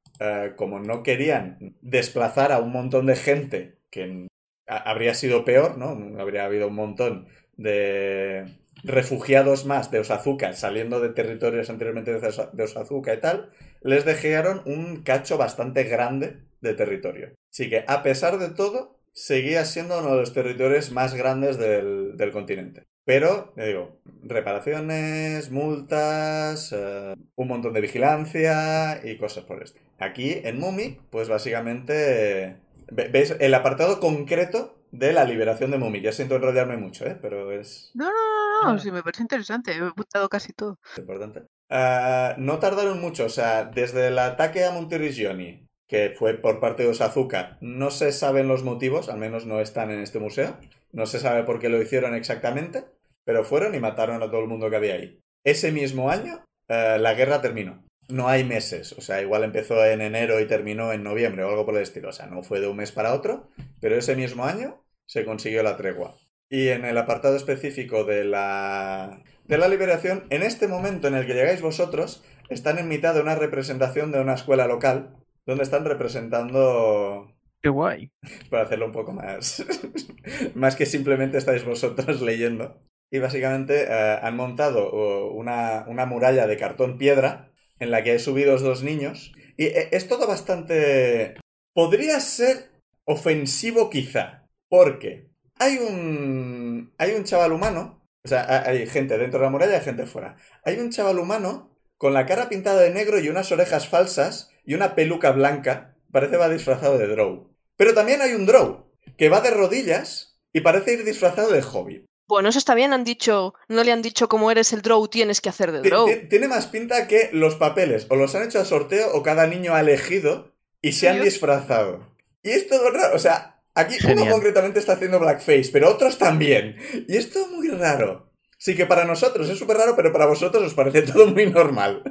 como 0.57 0.79
no 0.79 1.01
querían 1.01 1.77
desplazar 1.81 2.51
a 2.51 2.59
un 2.59 2.73
montón 2.73 3.05
de 3.05 3.15
gente, 3.15 3.79
que 3.89 4.27
habría 4.67 5.13
sido 5.13 5.45
peor, 5.45 5.77
¿no? 5.77 6.19
Habría 6.19 6.43
habido 6.43 6.67
un 6.67 6.75
montón 6.75 7.27
de 7.55 8.45
refugiados 8.83 9.65
más 9.65 9.91
de 9.91 9.99
Osazuka 9.99 10.53
saliendo 10.53 10.99
de 10.99 11.09
territorios 11.09 11.69
anteriormente 11.69 12.11
de 12.19 12.63
Osazuka 12.63 13.13
y 13.13 13.19
tal, 13.19 13.49
les 13.81 14.05
dejaron 14.05 14.61
un 14.65 15.03
cacho 15.03 15.37
bastante 15.37 15.83
grande 15.83 16.37
de 16.61 16.73
territorio. 16.73 17.33
Así 17.51 17.69
que, 17.69 17.83
a 17.87 18.03
pesar 18.03 18.37
de 18.37 18.49
todo, 18.49 18.99
seguía 19.13 19.65
siendo 19.65 19.99
uno 19.99 20.11
de 20.11 20.21
los 20.21 20.33
territorios 20.33 20.91
más 20.91 21.13
grandes 21.13 21.57
del, 21.57 22.31
continente. 22.31 22.87
Pero, 23.05 23.53
digo, 23.55 23.99
reparaciones, 24.23 25.49
multas, 25.51 26.71
eh, 26.73 27.15
un 27.35 27.47
montón 27.47 27.73
de 27.73 27.81
vigilancia 27.81 29.01
y 29.03 29.17
cosas 29.17 29.45
por 29.45 29.63
esto. 29.63 29.79
Aquí, 29.97 30.41
en 30.43 30.59
Mumi, 30.59 30.99
pues 31.09 31.27
básicamente 31.27 32.57
veis 32.91 33.35
el 33.39 33.53
apartado 33.53 33.99
concreto 33.99 34.75
de 34.91 35.13
la 35.13 35.25
liberación 35.25 35.71
de 35.71 35.77
Mumi. 35.77 36.01
Ya 36.01 36.11
siento 36.11 36.35
enrollarme 36.35 36.77
mucho, 36.77 37.05
¿eh? 37.05 37.17
Pero 37.19 37.51
es... 37.51 37.91
No, 37.95 38.05
no, 38.05 38.63
no, 38.63 38.73
no, 38.73 38.79
sí 38.79 38.91
me 38.91 39.03
parece 39.03 39.23
interesante. 39.23 39.71
He 39.71 39.79
apuntado 39.79 40.29
casi 40.29 40.53
todo. 40.53 40.77
Importante. 40.97 41.43
Ah, 41.69 42.35
no 42.37 42.59
tardaron 42.59 42.99
mucho, 42.99 43.25
o 43.25 43.29
sea, 43.29 43.65
desde 43.65 44.07
el 44.07 44.17
ataque 44.17 44.65
a 44.65 44.71
Monteriggioni, 44.71 45.67
que 45.87 46.13
fue 46.17 46.35
por 46.35 46.59
parte 46.59 46.83
de 46.83 46.89
Osazuka, 46.89 47.57
no 47.61 47.91
se 47.91 48.11
saben 48.11 48.47
los 48.47 48.63
motivos, 48.63 49.09
al 49.09 49.17
menos 49.17 49.45
no 49.45 49.59
están 49.59 49.91
en 49.91 49.99
este 49.99 50.19
museo. 50.19 50.57
No 50.91 51.05
se 51.05 51.19
sabe 51.19 51.43
por 51.43 51.59
qué 51.59 51.69
lo 51.69 51.81
hicieron 51.81 52.15
exactamente, 52.15 52.85
pero 53.23 53.43
fueron 53.43 53.75
y 53.75 53.79
mataron 53.79 54.23
a 54.23 54.29
todo 54.29 54.41
el 54.41 54.47
mundo 54.47 54.69
que 54.69 54.75
había 54.75 54.95
ahí. 54.95 55.19
Ese 55.43 55.71
mismo 55.71 56.09
año, 56.09 56.43
eh, 56.67 56.97
la 56.99 57.13
guerra 57.13 57.41
terminó. 57.41 57.83
No 58.07 58.27
hay 58.27 58.43
meses, 58.43 58.93
o 58.93 59.01
sea, 59.01 59.21
igual 59.21 59.43
empezó 59.43 59.85
en 59.85 60.01
enero 60.01 60.39
y 60.39 60.47
terminó 60.47 60.91
en 60.93 61.03
noviembre 61.03 61.43
o 61.43 61.49
algo 61.49 61.65
por 61.65 61.75
el 61.75 61.83
estilo. 61.83 62.09
O 62.09 62.11
sea, 62.11 62.25
no 62.25 62.41
fue 62.41 62.59
de 62.59 62.67
un 62.67 62.77
mes 62.77 62.91
para 62.91 63.13
otro, 63.13 63.47
pero 63.79 63.95
ese 63.95 64.15
mismo 64.15 64.45
año 64.45 64.83
se 65.05 65.25
consiguió 65.25 65.61
la 65.61 65.77
tregua. 65.77 66.17
Y 66.49 66.69
en 66.69 66.85
el 66.85 66.97
apartado 66.97 67.35
específico 67.35 68.03
de 68.03 68.23
la, 68.23 69.21
de 69.49 69.57
la 69.57 69.67
liberación, 69.67 70.25
en 70.29 70.43
este 70.43 70.67
momento 70.67 71.07
en 71.07 71.15
el 71.15 71.25
que 71.25 71.33
llegáis 71.33 71.63
vosotros, 71.63 72.23
están 72.49 72.77
en 72.77 72.87
mitad 72.87 73.15
de 73.15 73.21
una 73.21 73.33
representación 73.33 74.11
de 74.11 74.21
una 74.21 74.35
escuela 74.35 74.67
local, 74.67 75.17
donde 75.47 75.63
están 75.63 75.85
representando... 75.85 77.33
¡Qué 77.59 77.69
guay! 77.69 78.11
Para 78.51 78.63
hacerlo 78.63 78.85
un 78.85 78.91
poco 78.91 79.11
más... 79.11 79.65
más 80.53 80.75
que 80.75 80.85
simplemente 80.85 81.39
estáis 81.39 81.65
vosotros 81.65 82.21
leyendo. 82.21 82.79
Y 83.11 83.17
básicamente 83.17 83.85
eh, 83.89 84.19
han 84.21 84.35
montado 84.35 85.31
una, 85.31 85.83
una 85.87 86.05
muralla 86.05 86.45
de 86.45 86.57
cartón 86.57 86.99
piedra 86.99 87.51
en 87.79 87.89
la 87.89 88.03
que 88.03 88.11
hay 88.11 88.19
subidos 88.19 88.61
dos 88.61 88.83
niños. 88.83 89.33
Y 89.57 89.65
eh, 89.65 89.89
es 89.91 90.07
todo 90.07 90.27
bastante... 90.27 91.39
Podría 91.73 92.19
ser 92.19 92.69
ofensivo 93.05 93.89
quizá. 93.89 94.47
Porque 94.69 95.31
hay 95.57 95.77
un. 95.77 96.93
Hay 96.99 97.13
un 97.13 97.23
chaval 97.23 97.51
humano. 97.51 97.98
O 98.23 98.27
sea, 98.27 98.63
hay 98.65 98.85
gente 98.87 99.17
dentro 99.17 99.39
de 99.39 99.45
la 99.45 99.51
muralla 99.51 99.77
y 99.77 99.81
gente 99.81 100.05
fuera. 100.05 100.35
Hay 100.63 100.77
un 100.77 100.91
chaval 100.91 101.19
humano 101.19 101.75
con 101.97 102.13
la 102.13 102.25
cara 102.25 102.49
pintada 102.49 102.81
de 102.81 102.91
negro 102.91 103.19
y 103.19 103.29
unas 103.29 103.51
orejas 103.51 103.87
falsas 103.87 104.51
y 104.65 104.73
una 104.73 104.95
peluca 104.95 105.31
blanca. 105.31 105.95
Parece 106.11 106.37
va 106.37 106.49
disfrazado 106.49 106.97
de 106.97 107.07
Drow. 107.07 107.55
Pero 107.75 107.93
también 107.93 108.21
hay 108.21 108.33
un 108.33 108.45
Drow 108.45 108.91
que 109.17 109.29
va 109.29 109.41
de 109.41 109.51
rodillas 109.51 110.39
y 110.51 110.61
parece 110.61 110.93
ir 110.93 111.03
disfrazado 111.05 111.51
de 111.51 111.61
hobbit. 111.61 112.05
Bueno, 112.27 112.49
eso 112.49 112.59
está 112.59 112.75
bien, 112.75 112.93
han 112.93 113.03
dicho, 113.03 113.55
no 113.67 113.83
le 113.83 113.91
han 113.91 114.03
dicho 114.03 114.29
cómo 114.29 114.51
eres 114.51 114.71
el 114.71 114.83
Drow, 114.83 115.07
tienes 115.07 115.41
que 115.41 115.49
hacer 115.49 115.71
de 115.71 115.81
Drow. 115.81 116.07
Tiene 116.29 116.47
más 116.47 116.67
pinta 116.67 117.07
que 117.07 117.29
los 117.33 117.55
papeles 117.55 118.05
o 118.09 118.15
los 118.15 118.35
han 118.35 118.43
hecho 118.43 118.59
a 118.59 118.65
sorteo 118.65 119.13
o 119.13 119.23
cada 119.23 119.47
niño 119.47 119.73
ha 119.73 119.79
elegido 119.79 120.53
y 120.81 120.91
se 120.91 121.09
han 121.09 121.23
disfrazado. 121.23 122.15
Y 122.43 122.51
es 122.51 122.67
todo 122.67 122.91
raro, 122.91 123.15
o 123.15 123.19
sea, 123.19 123.58
Aquí 123.75 123.97
uno 124.05 124.25
concretamente 124.29 124.79
está 124.79 124.93
haciendo 124.93 125.19
blackface, 125.19 125.69
pero 125.71 125.89
otros 125.89 126.17
también. 126.17 126.75
Y 127.07 127.17
esto 127.17 127.39
es 127.41 127.49
muy 127.49 127.69
raro. 127.69 128.29
Sí 128.61 128.75
que 128.75 128.85
para 128.85 129.05
nosotros 129.05 129.49
es 129.49 129.57
súper 129.57 129.77
raro, 129.77 129.95
pero 129.95 130.11
para 130.11 130.25
vosotros 130.25 130.61
os 130.61 130.73
parece 130.73 131.01
todo 131.13 131.27
muy 131.27 131.49
normal. 131.49 132.03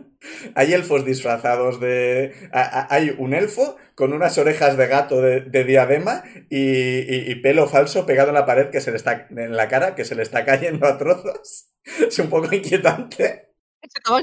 Hay 0.55 0.73
elfos 0.73 1.05
disfrazados 1.05 1.79
de... 1.79 2.33
Hay 2.53 3.15
un 3.19 3.35
elfo 3.35 3.77
con 3.95 4.15
unas 4.15 4.39
orejas 4.39 4.79
de 4.79 4.87
gato 4.87 5.21
de, 5.21 5.65
diadema 5.65 6.25
y, 6.49 7.35
pelo 7.43 7.69
falso 7.69 8.07
pegado 8.07 8.29
en 8.29 8.35
la 8.35 8.47
pared 8.47 8.71
que 8.71 8.81
se 8.81 8.91
le 8.91 8.97
está... 8.97 9.27
en 9.29 9.57
la 9.57 9.69
cara, 9.69 9.95
que 9.95 10.07
se 10.07 10.15
le 10.15 10.23
está 10.23 10.47
cayendo 10.47 10.87
a 10.87 10.97
trozos. 10.97 11.67
Es 12.09 12.19
un 12.19 12.29
poco 12.29 12.55
inquietante. 12.55 13.51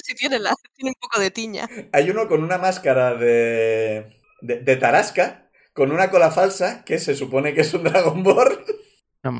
si 0.03 0.15
tiene, 0.15 0.37
tiene 0.75 0.89
un 0.89 0.95
poco 0.99 1.19
de 1.19 1.31
tiña. 1.31 1.67
Hay 1.91 2.09
uno 2.11 2.27
con 2.27 2.43
una 2.43 2.59
máscara 2.59 3.15
de, 3.15 4.19
de 4.41 4.75
tarasca 4.75 5.44
con 5.75 5.91
una 5.91 6.09
cola 6.09 6.31
falsa 6.31 6.83
que 6.85 6.99
se 6.99 7.15
supone 7.15 7.53
que 7.53 7.61
es 7.61 7.73
un 7.73 7.83
Dragonborn. 7.83 8.57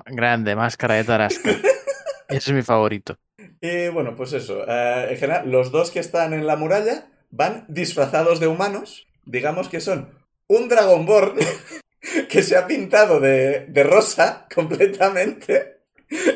grande, 0.06 0.56
máscara 0.56 0.96
de 0.96 1.06
Tarasca. 1.06 1.50
Ese 2.28 2.52
es 2.52 2.52
mi 2.52 2.62
favorito. 2.62 3.18
Y 3.62 3.88
bueno, 3.88 4.16
pues 4.16 4.34
eso. 4.34 4.66
Eh, 4.68 5.08
en 5.12 5.18
general, 5.18 5.50
los 5.50 5.72
dos 5.72 5.92
que 5.92 6.00
están 6.00 6.34
en 6.34 6.46
la 6.46 6.58
muralla 6.58 7.08
van 7.32 7.66
disfrazados 7.70 8.40
de 8.40 8.48
humanos. 8.48 9.08
Digamos 9.24 9.70
que 9.70 9.80
son 9.80 10.10
un 10.48 10.68
Dragonborn 10.68 11.38
que 12.30 12.44
se 12.44 12.58
ha 12.58 12.68
pintado 12.68 13.22
de, 13.22 13.68
de 13.68 13.84
rosa 13.84 14.46
completamente 14.54 15.84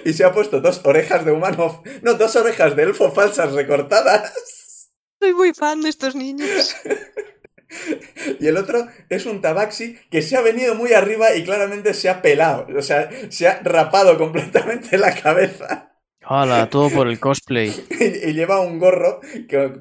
y 0.06 0.14
se 0.14 0.24
ha 0.24 0.32
puesto 0.32 0.62
dos 0.62 0.80
orejas 0.86 1.26
de 1.26 1.34
humano. 1.34 1.84
No, 2.04 2.14
dos 2.14 2.38
orejas 2.38 2.74
de 2.76 2.84
elfo 2.84 3.12
falsas 3.12 3.52
recortadas. 3.52 4.90
Soy 5.20 5.34
muy 5.34 5.54
fan 5.54 5.82
de 5.82 5.90
estos 5.90 6.16
niños. 6.16 6.74
Y 8.40 8.48
el 8.48 8.58
otro 8.58 8.88
es 9.10 9.26
un 9.26 9.42
tabaxi 9.42 9.98
que 10.10 10.22
se 10.22 10.38
ha 10.38 10.42
venido 10.42 10.76
muy 10.76 10.94
arriba 10.94 11.36
y 11.36 11.44
claramente 11.44 11.94
se 11.94 12.10
ha 12.10 12.22
pelado. 12.22 12.68
O 12.76 12.82
sea, 12.82 13.10
se 13.30 13.48
ha 13.48 13.60
rapado 13.64 14.18
completamente 14.18 14.98
la 14.98 15.14
cabeza. 15.14 15.90
Hola, 16.32 16.70
todo 16.70 16.90
por 16.92 17.08
el 17.08 17.20
cosplay. 17.20 17.74
Y, 18.00 18.34
lleva 18.34 18.60
un 18.60 18.78
gorro 18.78 19.20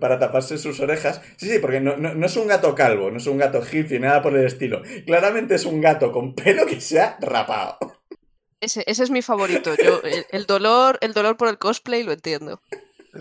para 0.00 0.18
taparse 0.18 0.56
sus 0.56 0.80
orejas. 0.80 1.20
Sí, 1.36 1.48
sí, 1.48 1.58
porque 1.58 1.80
no, 1.80 2.24
es 2.24 2.36
un 2.36 2.46
gato 2.46 2.74
calvo, 2.74 3.10
no 3.10 3.18
es 3.18 3.26
un 3.26 3.36
gato 3.36 3.60
hippie, 3.60 4.00
nada 4.00 4.22
por 4.22 4.34
el 4.34 4.46
estilo. 4.46 4.82
Claramente 5.04 5.56
es 5.56 5.66
un 5.66 5.80
gato 5.80 6.10
con 6.10 6.34
pelo 6.34 6.64
que 6.66 6.80
se 6.80 7.00
ha 7.00 7.18
rapado. 7.20 7.78
Ese, 8.60 8.82
es 8.86 9.10
mi 9.10 9.22
favorito. 9.22 9.74
Yo, 9.76 10.00
el, 10.30 10.46
dolor, 10.46 10.98
el 11.00 11.12
dolor 11.12 11.36
por 11.36 11.48
el 11.48 11.58
cosplay 11.58 12.02
lo 12.02 12.12
entiendo. 12.12 12.60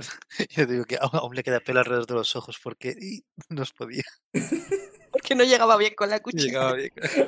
Yo 0.49 0.65
digo 0.65 0.86
que 0.86 0.98
aún 0.99 1.36
le 1.36 1.44
queda 1.44 1.60
pelo 1.60 1.80
alrededor 1.80 2.07
de 2.07 2.14
los 2.15 2.36
ojos 2.36 2.60
porque 2.64 2.95
no 3.49 3.61
os 3.61 3.74
podía. 3.74 4.03
que 5.24 5.36
no 5.36 5.44
llegaba 5.44 5.78
bien 5.78 5.94
con 5.95 6.10
la 6.10 6.19
cuchilla. 6.19 6.74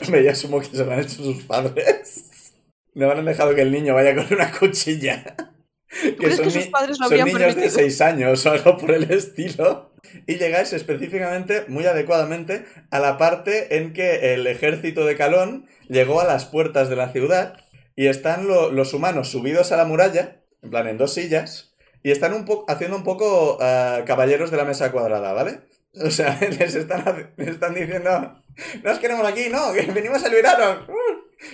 Me 0.09 0.23
ya 0.23 0.31
asumo 0.31 0.59
que 0.59 0.67
se 0.67 0.85
lo 0.85 0.91
han 0.91 0.99
hecho 0.99 1.23
sus 1.23 1.43
padres. 1.43 2.25
No 2.95 3.09
han 3.11 3.23
dejado 3.23 3.53
que 3.53 3.61
el 3.61 3.71
niño 3.71 3.93
vaya 3.93 4.15
con 4.15 4.25
una 4.33 4.51
cuchilla. 4.51 5.35
¿Tú 5.37 6.15
crees 6.17 6.41
que 6.41 6.49
sus 6.49 6.67
padres 6.67 6.99
lo 6.99 7.05
son 7.07 7.19
habrían 7.19 7.27
niños 7.27 7.39
de 7.55 7.61
permitido? 7.61 7.75
6 7.79 8.01
años 8.01 8.45
o 8.45 8.51
algo 8.51 8.77
por 8.77 8.91
el 8.91 9.09
estilo. 9.11 9.93
Y 10.25 10.35
llegáis 10.37 10.73
específicamente, 10.73 11.65
muy 11.67 11.85
adecuadamente, 11.85 12.65
a 12.89 12.99
la 12.99 13.17
parte 13.17 13.77
en 13.77 13.93
que 13.93 14.33
el 14.33 14.47
ejército 14.47 15.05
de 15.05 15.15
Calón 15.15 15.67
llegó 15.87 16.19
a 16.19 16.25
las 16.25 16.45
puertas 16.45 16.89
de 16.89 16.95
la 16.95 17.11
ciudad 17.13 17.57
y 17.95 18.07
están 18.07 18.47
lo- 18.47 18.71
los 18.71 18.93
humanos 18.93 19.29
subidos 19.29 19.71
a 19.71 19.77
la 19.77 19.85
muralla, 19.85 20.41
en 20.63 20.71
plan 20.71 20.87
en 20.87 20.97
dos 20.97 21.13
sillas, 21.13 21.68
y 22.03 22.11
están 22.11 22.33
un 22.33 22.45
poco 22.45 22.65
haciendo 22.71 22.97
un 22.97 23.03
poco 23.03 23.57
ah, 23.61 24.01
caballeros 24.05 24.51
de 24.51 24.57
la 24.57 24.65
mesa 24.65 24.91
cuadrada, 24.91 25.33
¿vale? 25.33 25.61
O 26.05 26.11
sea, 26.11 26.37
les 26.59 26.75
están, 26.75 27.33
les 27.35 27.47
están 27.47 27.73
diciendo, 27.73 28.43
no 28.83 28.91
os 28.91 28.99
queremos 28.99 29.25
aquí, 29.27 29.49
no, 29.49 29.73
que 29.73 29.81
venimos 29.91 30.23
a 30.23 30.29
liberaros. 30.29 30.87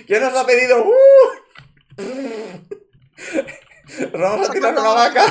¿Quién 0.06 0.20
nos 0.22 0.32
lo 0.34 0.40
ha 0.40 0.46
pedido? 0.46 0.84
Uh. 0.84 0.92
Os 4.12 4.20
vamos 4.20 4.50
a 4.50 4.52
tirar 4.52 4.72
una 4.78 4.92
vaca. 4.92 5.24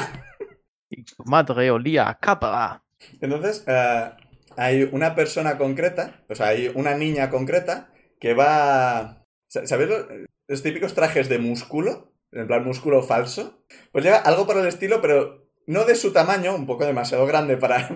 Y 0.90 1.04
tu 1.04 1.24
madre 1.26 1.70
olía 1.72 2.18
capa. 2.20 2.84
Entonces, 3.22 3.64
eh, 3.68 4.10
hay 4.58 4.90
una 4.92 5.14
persona 5.16 5.58
concreta, 5.58 6.24
o 6.30 6.36
sea, 6.36 6.48
hay 6.48 6.72
una 6.74 6.96
niña 6.96 7.30
concreta 7.30 7.90
que 8.20 8.34
va... 8.34 9.24
sa- 9.48 9.68
¿Sabéis 9.68 9.90
los, 9.90 10.06
los 10.48 10.64
típicos 10.64 10.94
trajes 10.96 11.30
de 11.30 11.38
músculo? 11.38 12.14
En 12.36 12.48
plan 12.48 12.64
músculo 12.64 13.02
falso. 13.02 13.64
Pues 13.92 14.04
lleva 14.04 14.18
algo 14.18 14.46
por 14.46 14.58
el 14.58 14.68
estilo, 14.68 15.02
pero 15.02 15.48
no 15.68 15.84
de 15.86 15.96
su 15.96 16.14
tamaño, 16.14 16.54
un 16.54 16.68
poco 16.68 16.86
demasiado 16.86 17.26
grande 17.26 17.58
para... 17.64 17.90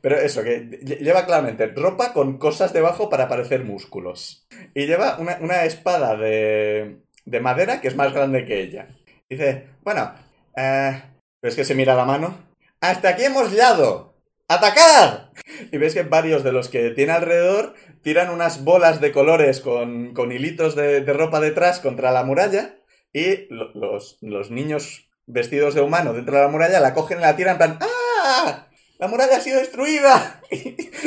pero 0.00 0.16
eso, 0.16 0.42
que 0.42 0.68
lle- 0.80 0.98
lleva 0.98 1.24
claramente 1.26 1.66
ropa 1.68 2.12
con 2.12 2.38
cosas 2.38 2.72
debajo 2.72 3.08
para 3.08 3.28
parecer 3.28 3.64
músculos. 3.64 4.48
Y 4.74 4.86
lleva 4.86 5.18
una, 5.18 5.38
una 5.40 5.64
espada 5.64 6.16
de, 6.16 7.02
de 7.24 7.40
madera 7.40 7.80
que 7.80 7.88
es 7.88 7.96
más 7.96 8.12
grande 8.12 8.44
que 8.44 8.60
ella. 8.62 8.88
Dice, 9.30 9.68
bueno, 9.82 10.12
eh, 10.56 11.00
es 11.42 11.54
que 11.54 11.64
se 11.64 11.74
mira 11.74 11.94
la 11.94 12.04
mano. 12.04 12.34
¡Hasta 12.80 13.10
aquí 13.10 13.24
hemos 13.24 13.50
llegado! 13.50 14.14
¡Atacad! 14.48 15.30
Y 15.70 15.78
ves 15.78 15.94
que 15.94 16.02
varios 16.02 16.42
de 16.44 16.52
los 16.52 16.68
que 16.68 16.90
tiene 16.90 17.12
alrededor 17.12 17.74
tiran 18.02 18.30
unas 18.30 18.64
bolas 18.64 19.00
de 19.00 19.12
colores 19.12 19.60
con, 19.60 20.12
con 20.12 20.32
hilitos 20.32 20.74
de, 20.74 21.00
de 21.00 21.12
ropa 21.12 21.40
detrás 21.40 21.78
contra 21.80 22.10
la 22.10 22.24
muralla 22.24 22.74
y 23.12 23.46
lo- 23.52 23.72
los, 23.74 24.18
los 24.22 24.50
niños 24.50 25.08
vestidos 25.26 25.74
de 25.74 25.80
humano 25.82 26.12
dentro 26.12 26.34
de 26.36 26.42
la 26.42 26.48
muralla 26.48 26.80
la 26.80 26.94
cogen 26.94 27.18
y 27.18 27.22
la 27.22 27.36
tiran 27.36 27.54
en 27.54 27.58
plan 27.58 27.78
¡Ah! 27.80 28.68
¡La 28.98 29.08
muralla 29.08 29.36
ha 29.36 29.40
sido 29.40 29.58
destruida! 29.58 30.40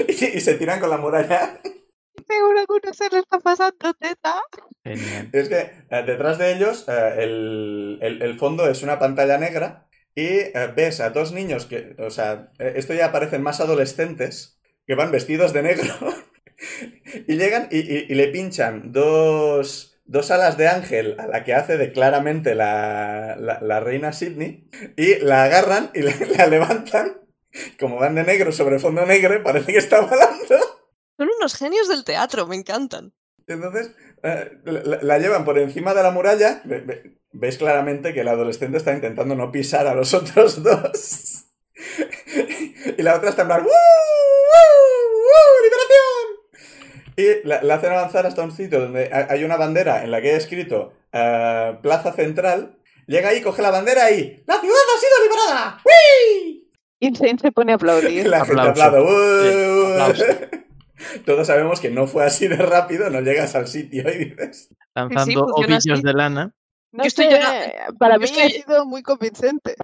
Y, 0.07 0.25
y 0.37 0.41
se 0.41 0.55
tiran 0.55 0.79
con 0.79 0.89
la 0.89 0.97
muralla. 0.97 1.59
Seguro 2.27 2.65
que 2.65 2.73
uno 2.85 2.93
se 2.93 3.09
le 3.09 3.19
está 3.19 3.39
pasando 3.39 3.93
teta. 3.93 4.35
Genial. 4.83 5.29
Es 5.33 5.49
que 5.49 5.59
eh, 5.89 6.03
detrás 6.05 6.37
de 6.37 6.53
ellos 6.53 6.85
eh, 6.87 7.13
el, 7.19 7.99
el- 8.01 8.21
el 8.21 8.37
fondo 8.39 8.67
es 8.67 8.81
una 8.83 8.97
pantalla 8.99 9.37
negra 9.37 9.87
y 10.15 10.25
eh, 10.25 10.71
ves 10.75 10.99
a 11.01 11.09
dos 11.11 11.31
niños 11.33 11.65
que, 11.65 11.95
o 11.99 12.09
sea, 12.09 12.51
eh, 12.59 12.73
esto 12.77 12.93
ya 12.93 13.11
parecen 13.11 13.43
más 13.43 13.59
adolescentes, 13.61 14.59
que 14.87 14.95
van 14.95 15.11
vestidos 15.11 15.53
de 15.53 15.63
negro 15.63 15.93
y 17.27 17.35
llegan 17.35 17.67
y, 17.71 17.79
y- 17.79 18.05
y 18.09 18.15
le 18.15 18.27
pinchan 18.29 18.91
dos, 18.91 19.94
dos 20.05 20.31
alas 20.31 20.57
de 20.57 20.67
ángel 20.67 21.15
a 21.19 21.27
la 21.27 21.43
que 21.43 21.53
hace 21.53 21.77
de 21.77 21.91
claramente 21.91 22.55
la, 22.55 23.35
la- 23.39 23.59
la 23.61 23.79
reina 23.79 24.13
Sidney 24.13 24.69
y 24.97 25.15
la 25.19 25.43
agarran 25.43 25.91
y 25.93 26.01
la, 26.01 26.13
la 26.37 26.47
levantan. 26.47 27.21
Como 27.79 27.97
van 27.97 28.15
de 28.15 28.23
negro 28.23 28.51
sobre 28.51 28.79
fondo 28.79 29.05
negro, 29.05 29.41
parece 29.43 29.71
que 29.71 29.77
está 29.79 30.01
volando. 30.01 30.55
Son 31.17 31.29
unos 31.39 31.55
genios 31.55 31.87
del 31.87 32.03
teatro, 32.03 32.45
me 32.47 32.55
encantan. 32.57 33.13
Entonces, 33.47 33.91
eh, 34.23 34.51
la, 35.01 35.17
llevan 35.19 35.45
por 35.45 35.57
encima 35.59 35.93
de 35.93 36.03
la 36.03 36.11
muralla. 36.11 36.61
Ve- 36.65 36.81
ve- 36.81 37.17
Veis 37.31 37.57
claramente 37.57 38.13
que 38.13 38.21
el 38.21 38.27
adolescente 38.29 38.77
está 38.77 38.93
intentando 38.93 39.35
no 39.35 39.51
pisar 39.51 39.87
a 39.87 39.93
los 39.93 40.13
otros 40.13 40.63
dos. 40.63 41.45
y 42.97 43.01
la 43.01 43.15
otra 43.15 43.29
está 43.29 43.41
en 43.43 43.47
plan. 43.49 43.61
¡Woo! 43.63 43.69
¡Woo! 43.69 45.63
¡Liberación! 45.63 46.34
Y 47.17 47.47
la, 47.47 47.61
la 47.63 47.75
hacen 47.75 47.91
avanzar 47.91 48.25
hasta 48.25 48.43
un 48.43 48.51
sitio 48.51 48.79
donde 48.81 49.09
ha- 49.13 49.27
hay 49.31 49.43
una 49.43 49.57
bandera 49.57 50.03
en 50.03 50.11
la 50.11 50.21
que 50.21 50.31
hay 50.31 50.35
escrito 50.35 50.93
eh, 51.13 51.77
Plaza 51.81 52.11
Central. 52.13 52.77
Llega 53.07 53.29
ahí, 53.29 53.41
coge 53.41 53.61
la 53.61 53.71
bandera 53.71 54.09
y 54.11 54.43
¡La 54.47 54.59
ciudad 54.59 54.75
ha 54.95 54.99
sido 54.99 55.23
liberada! 55.23 55.81
¡Wii! 55.85 56.71
Insane 56.99 57.37
se 57.39 57.51
pone 57.51 57.71
a 57.71 57.75
Y 57.75 57.77
aplaudir. 57.77 58.27
la 58.27 58.43
gente 58.45 58.61
aplaude. 58.61 60.13
Sí, 60.15 60.23
¡Uh! 60.23 61.19
Todos 61.25 61.47
sabemos 61.47 61.79
que 61.79 61.89
no 61.89 62.07
fue 62.07 62.23
así 62.25 62.47
de 62.47 62.55
rápido, 62.57 63.09
no 63.09 63.21
llegas 63.21 63.53
al 63.55 63.67
sitio 63.67 64.03
y 64.11 64.25
dices. 64.25 64.69
Lanzando 64.95 65.47
funciona 65.47 65.75
ovillos 65.77 66.01
de 66.01 66.13
lana. 66.13 66.51
No 66.91 67.03
Yo 67.03 67.07
estoy 67.07 67.25
sé, 67.25 67.31
llora- 67.31 67.87
para 67.99 68.15
yo 68.15 68.19
mí 68.19 68.25
estoy- 68.25 68.43
ha 68.43 68.49
sido 68.49 68.85
muy 68.85 69.03
convincente. 69.03 69.75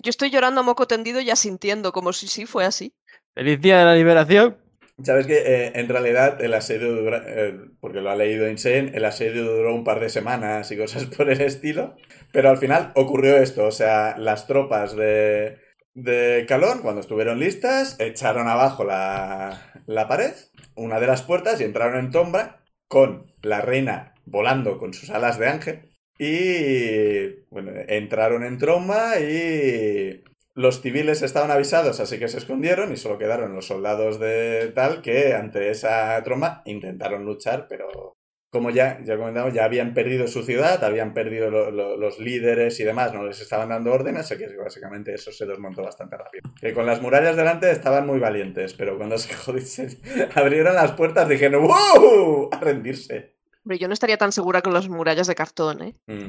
Yo 0.00 0.10
estoy 0.10 0.30
llorando 0.30 0.60
a 0.60 0.64
moco 0.64 0.86
tendido 0.86 1.20
y 1.20 1.30
asintiendo, 1.30 1.92
como 1.92 2.12
si 2.12 2.28
sí 2.28 2.46
fue 2.46 2.64
así. 2.64 2.94
¡Feliz 3.34 3.60
día 3.60 3.78
de 3.80 3.84
la 3.84 3.94
liberación! 3.94 4.56
Sabes 5.02 5.26
que 5.26 5.38
eh, 5.38 5.72
en 5.74 5.88
realidad 5.88 6.40
el 6.40 6.54
asedio 6.54 6.94
dura, 6.94 7.22
eh, 7.26 7.58
porque 7.80 8.00
lo 8.00 8.10
ha 8.10 8.16
leído 8.16 8.48
Insane, 8.48 8.92
el 8.94 9.04
asedio 9.04 9.44
duró 9.44 9.74
un 9.74 9.82
par 9.82 9.98
de 9.98 10.08
semanas 10.08 10.70
y 10.70 10.76
cosas 10.76 11.06
por 11.16 11.28
el 11.30 11.40
estilo, 11.40 11.96
pero 12.32 12.50
al 12.50 12.58
final 12.58 12.92
ocurrió 12.94 13.36
esto, 13.36 13.66
o 13.66 13.72
sea, 13.72 14.16
las 14.18 14.46
tropas 14.46 14.94
de, 14.94 15.58
de 15.94 16.44
Calón, 16.46 16.80
cuando 16.82 17.00
estuvieron 17.00 17.40
listas, 17.40 17.98
echaron 17.98 18.46
abajo 18.46 18.84
la, 18.84 19.82
la 19.86 20.06
pared, 20.06 20.32
una 20.76 21.00
de 21.00 21.08
las 21.08 21.22
puertas 21.22 21.60
y 21.60 21.64
entraron 21.64 21.98
en 21.98 22.10
Tombra 22.12 22.62
con 22.86 23.32
la 23.42 23.60
reina 23.60 24.14
volando 24.26 24.78
con 24.78 24.94
sus 24.94 25.10
alas 25.10 25.38
de 25.38 25.48
ángel 25.48 25.90
y 26.18 27.44
bueno, 27.50 27.72
entraron 27.88 28.44
en 28.44 28.58
Tromba 28.58 29.18
y 29.18 30.22
los 30.54 30.80
civiles 30.80 31.22
estaban 31.22 31.50
avisados, 31.50 32.00
así 32.00 32.18
que 32.18 32.28
se 32.28 32.38
escondieron 32.38 32.92
y 32.92 32.96
solo 32.96 33.18
quedaron 33.18 33.54
los 33.54 33.66
soldados 33.66 34.18
de 34.20 34.70
tal 34.74 35.02
que 35.02 35.34
ante 35.34 35.70
esa 35.70 36.22
tromba 36.22 36.62
intentaron 36.64 37.24
luchar, 37.24 37.66
pero 37.68 38.16
como 38.50 38.70
ya, 38.70 39.00
ya 39.02 39.16
comentamos, 39.16 39.52
ya 39.52 39.64
habían 39.64 39.94
perdido 39.94 40.28
su 40.28 40.44
ciudad, 40.44 40.84
habían 40.84 41.12
perdido 41.12 41.50
lo- 41.50 41.72
lo- 41.72 41.96
los 41.96 42.20
líderes 42.20 42.78
y 42.78 42.84
demás, 42.84 43.12
no 43.12 43.24
les 43.24 43.40
estaban 43.40 43.70
dando 43.70 43.92
órdenes, 43.92 44.30
así 44.30 44.36
que 44.38 44.56
básicamente 44.56 45.12
eso 45.12 45.32
se 45.32 45.44
desmontó 45.44 45.82
bastante 45.82 46.16
rápido. 46.16 46.48
Que 46.60 46.72
con 46.72 46.86
las 46.86 47.02
murallas 47.02 47.34
delante 47.34 47.68
estaban 47.72 48.06
muy 48.06 48.20
valientes, 48.20 48.74
pero 48.74 48.96
cuando 48.96 49.18
se 49.18 49.34
abrieron 50.36 50.76
las 50.76 50.92
puertas 50.92 51.28
dijeron 51.28 51.66
¡Wow! 51.66 52.50
a 52.52 52.60
rendirse. 52.60 53.34
Hombre, 53.64 53.78
yo 53.78 53.88
no 53.88 53.94
estaría 53.94 54.18
tan 54.18 54.30
segura 54.30 54.62
con 54.62 54.72
las 54.72 54.88
murallas 54.88 55.26
de 55.26 55.34
cartón, 55.34 55.82
¿eh? 55.82 55.96
Mm. 56.06 56.26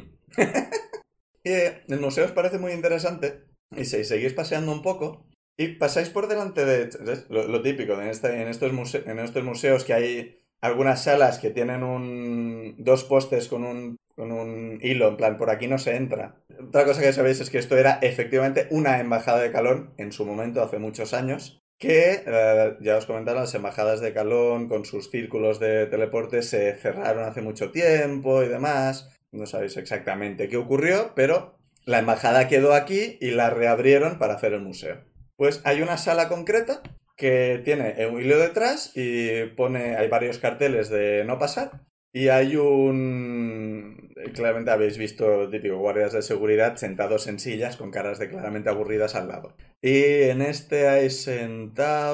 y 1.44 1.50
eh, 1.52 1.84
el 1.88 2.00
museo 2.00 2.26
os 2.26 2.32
parece 2.32 2.58
muy 2.58 2.72
interesante 2.72 3.44
y 3.78 3.86
seguís 3.86 4.34
paseando 4.34 4.72
un 4.72 4.82
poco 4.82 5.26
y 5.58 5.70
pasáis 5.76 6.10
por 6.10 6.28
delante 6.28 6.66
de 6.66 6.90
lo, 7.30 7.62
típico 7.62 8.00
este- 8.02 8.42
en, 8.42 8.48
estos 8.48 8.72
en 8.96 9.20
estos 9.20 9.44
museos 9.44 9.84
que 9.86 9.94
hay 9.94 10.40
algunas 10.62 11.04
salas 11.04 11.40
que 11.40 11.52
tienen 11.52 11.84
un, 11.84 12.76
dos 12.78 13.04
postes 13.04 13.48
con 13.48 13.64
un, 13.64 13.98
con 14.16 14.32
un 14.32 14.80
hilo, 14.82 15.08
en 15.10 15.18
plan, 15.18 15.38
por 15.38 15.50
aquí 15.50 15.68
no 15.68 15.78
se 15.78 15.96
entra. 15.96 16.44
Otra 16.60 16.86
cosa 16.86 17.02
que 17.02 17.14
sabéis 17.14 17.40
es 17.40 17.50
que 17.50 17.60
esto 17.60 17.78
era 17.78 18.00
efectivamente 18.02 18.68
una 18.72 19.00
embajada 19.00 19.42
de 19.42 19.52
Calón 19.52 19.94
en 19.98 20.12
su 20.12 20.26
momento, 20.26 20.64
hace 20.64 20.80
muchos 20.80 21.14
años, 21.14 21.60
que 21.78 22.24
eh, 22.26 22.78
ya 22.82 22.98
os 22.98 23.06
comentaron, 23.06 23.42
las 23.42 23.54
embajadas 23.54 24.02
de 24.02 24.14
Calón 24.14 24.68
con 24.68 24.86
sus 24.86 25.12
círculos 25.12 25.60
de 25.60 25.86
teleporte 25.88 26.42
se 26.42 26.76
cerraron 26.76 27.26
hace 27.26 27.42
mucho 27.42 27.72
tiempo 27.72 28.42
y 28.44 28.48
demás. 28.48 29.12
No 29.32 29.46
sabéis 29.46 29.78
exactamente 29.78 30.48
qué 30.48 30.58
ocurrió, 30.58 31.12
pero 31.16 31.58
la 31.86 32.00
embajada 32.00 32.48
quedó 32.48 32.74
aquí 32.74 33.18
y 33.22 33.32
la 33.32 33.50
reabrieron 33.50 34.18
para 34.18 34.36
hacer 34.36 34.54
el 34.54 34.62
museo. 34.62 34.98
Pues 35.38 35.62
hay 35.64 35.82
una 35.82 35.98
sala 35.98 36.28
concreta 36.28 36.82
que 37.18 37.62
tiene 37.64 38.08
un 38.08 38.22
hilo 38.22 38.38
detrás 38.38 38.92
y 38.96 39.46
pone, 39.56 39.96
hay 39.96 40.08
varios 40.08 40.40
carteles 40.40 40.90
de 40.90 41.24
no 41.26 41.40
pasar 41.40 41.86
y 42.14 42.30
hay 42.30 42.56
un... 42.56 44.14
Claramente 44.34 44.72
habéis 44.72 44.98
visto 44.98 45.50
típico 45.50 45.78
guardias 45.78 46.14
de 46.14 46.22
seguridad 46.22 46.78
sentados 46.78 47.28
en 47.28 47.40
sillas 47.40 47.76
con 47.76 47.92
caras 47.92 48.20
de 48.20 48.30
claramente 48.30 48.70
aburridas 48.70 49.16
al 49.16 49.28
lado. 49.28 49.54
Y 49.82 50.24
en 50.24 50.42
este 50.42 50.88
hay 50.88 51.10
sentado... 51.10 52.10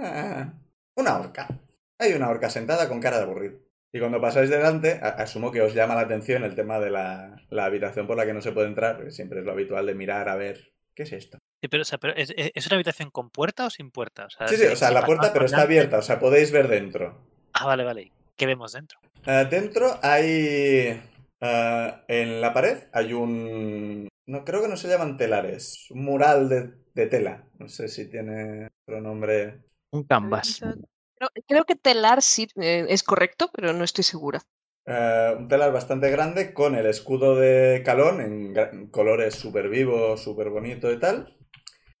ah, 0.00 0.54
una 0.96 1.18
orca. 1.18 1.48
Hay 1.98 2.12
una 2.12 2.30
orca 2.30 2.48
sentada 2.48 2.88
con 2.88 3.00
cara 3.00 3.16
de 3.18 3.24
aburrido. 3.24 3.65
Y 3.92 3.98
cuando 4.00 4.20
pasáis 4.20 4.50
delante, 4.50 5.00
asumo 5.02 5.50
que 5.52 5.62
os 5.62 5.72
llama 5.74 5.94
la 5.94 6.02
atención 6.02 6.44
el 6.44 6.54
tema 6.54 6.78
de 6.80 6.90
la, 6.90 7.42
la 7.50 7.64
habitación 7.64 8.06
por 8.06 8.16
la 8.16 8.26
que 8.26 8.34
no 8.34 8.42
se 8.42 8.52
puede 8.52 8.68
entrar, 8.68 9.02
que 9.02 9.10
siempre 9.10 9.40
es 9.40 9.46
lo 9.46 9.52
habitual 9.52 9.86
de 9.86 9.94
mirar 9.94 10.28
a 10.28 10.36
ver 10.36 10.72
qué 10.94 11.04
es 11.04 11.12
esto. 11.12 11.38
Sí, 11.62 11.68
pero, 11.68 11.82
o 11.82 11.84
sea, 11.84 11.98
pero 11.98 12.14
¿es, 12.14 12.34
es- 12.36 12.66
una 12.66 12.74
habitación 12.76 13.10
con 13.10 13.30
puerta 13.30 13.66
o 13.66 13.70
sin 13.70 13.90
puerta? 13.90 14.26
O 14.26 14.30
sea, 14.30 14.48
Sí, 14.48 14.56
sí, 14.56 14.66
o 14.66 14.76
sea, 14.76 14.90
la 14.90 15.04
puerta 15.06 15.32
pero 15.32 15.46
está 15.46 15.62
abierta, 15.62 15.98
o 15.98 16.02
sea, 16.02 16.18
podéis 16.20 16.52
ver 16.52 16.68
dentro. 16.68 17.18
Ah, 17.54 17.64
vale, 17.66 17.84
vale. 17.84 18.12
¿Qué 18.36 18.44
vemos 18.44 18.72
dentro? 18.72 18.98
Eh, 19.26 19.46
dentro 19.48 19.98
hay... 20.02 21.00
eh, 21.40 21.92
en 22.08 22.40
la 22.40 22.52
pared 22.52 22.84
hay 22.92 23.12
un... 23.14 24.08
No, 24.26 24.44
creo 24.44 24.60
que 24.60 24.68
no 24.68 24.76
se 24.76 24.88
llaman 24.88 25.16
telares. 25.16 25.86
Un 25.90 26.04
mural 26.04 26.48
de, 26.48 26.72
de 26.94 27.06
tela. 27.06 27.44
No 27.58 27.68
sé 27.68 27.88
si 27.88 28.10
tiene 28.10 28.68
otro 28.86 29.00
nombre. 29.00 29.62
Un 29.92 30.02
canvas. 30.04 30.60
Creo, 31.46 31.64
que 31.64 31.76
telar 31.76 32.22
sí 32.22 32.48
eh, 32.56 32.86
es 32.88 33.02
correcto, 33.02 33.50
pero 33.52 33.72
no 33.72 33.84
estoy 33.84 34.04
segura. 34.04 34.42
Eh, 34.86 35.34
un 35.38 35.48
telar 35.48 35.72
bastante 35.72 36.10
grande 36.10 36.52
con 36.52 36.74
el 36.74 36.86
escudo 36.86 37.34
de 37.36 37.82
Calón 37.84 38.20
en 38.20 38.86
colores 38.88 39.34
súper 39.34 39.68
vivos, 39.68 40.22
súper 40.22 40.50
bonito 40.50 40.92
y 40.92 41.00
tal. 41.00 41.36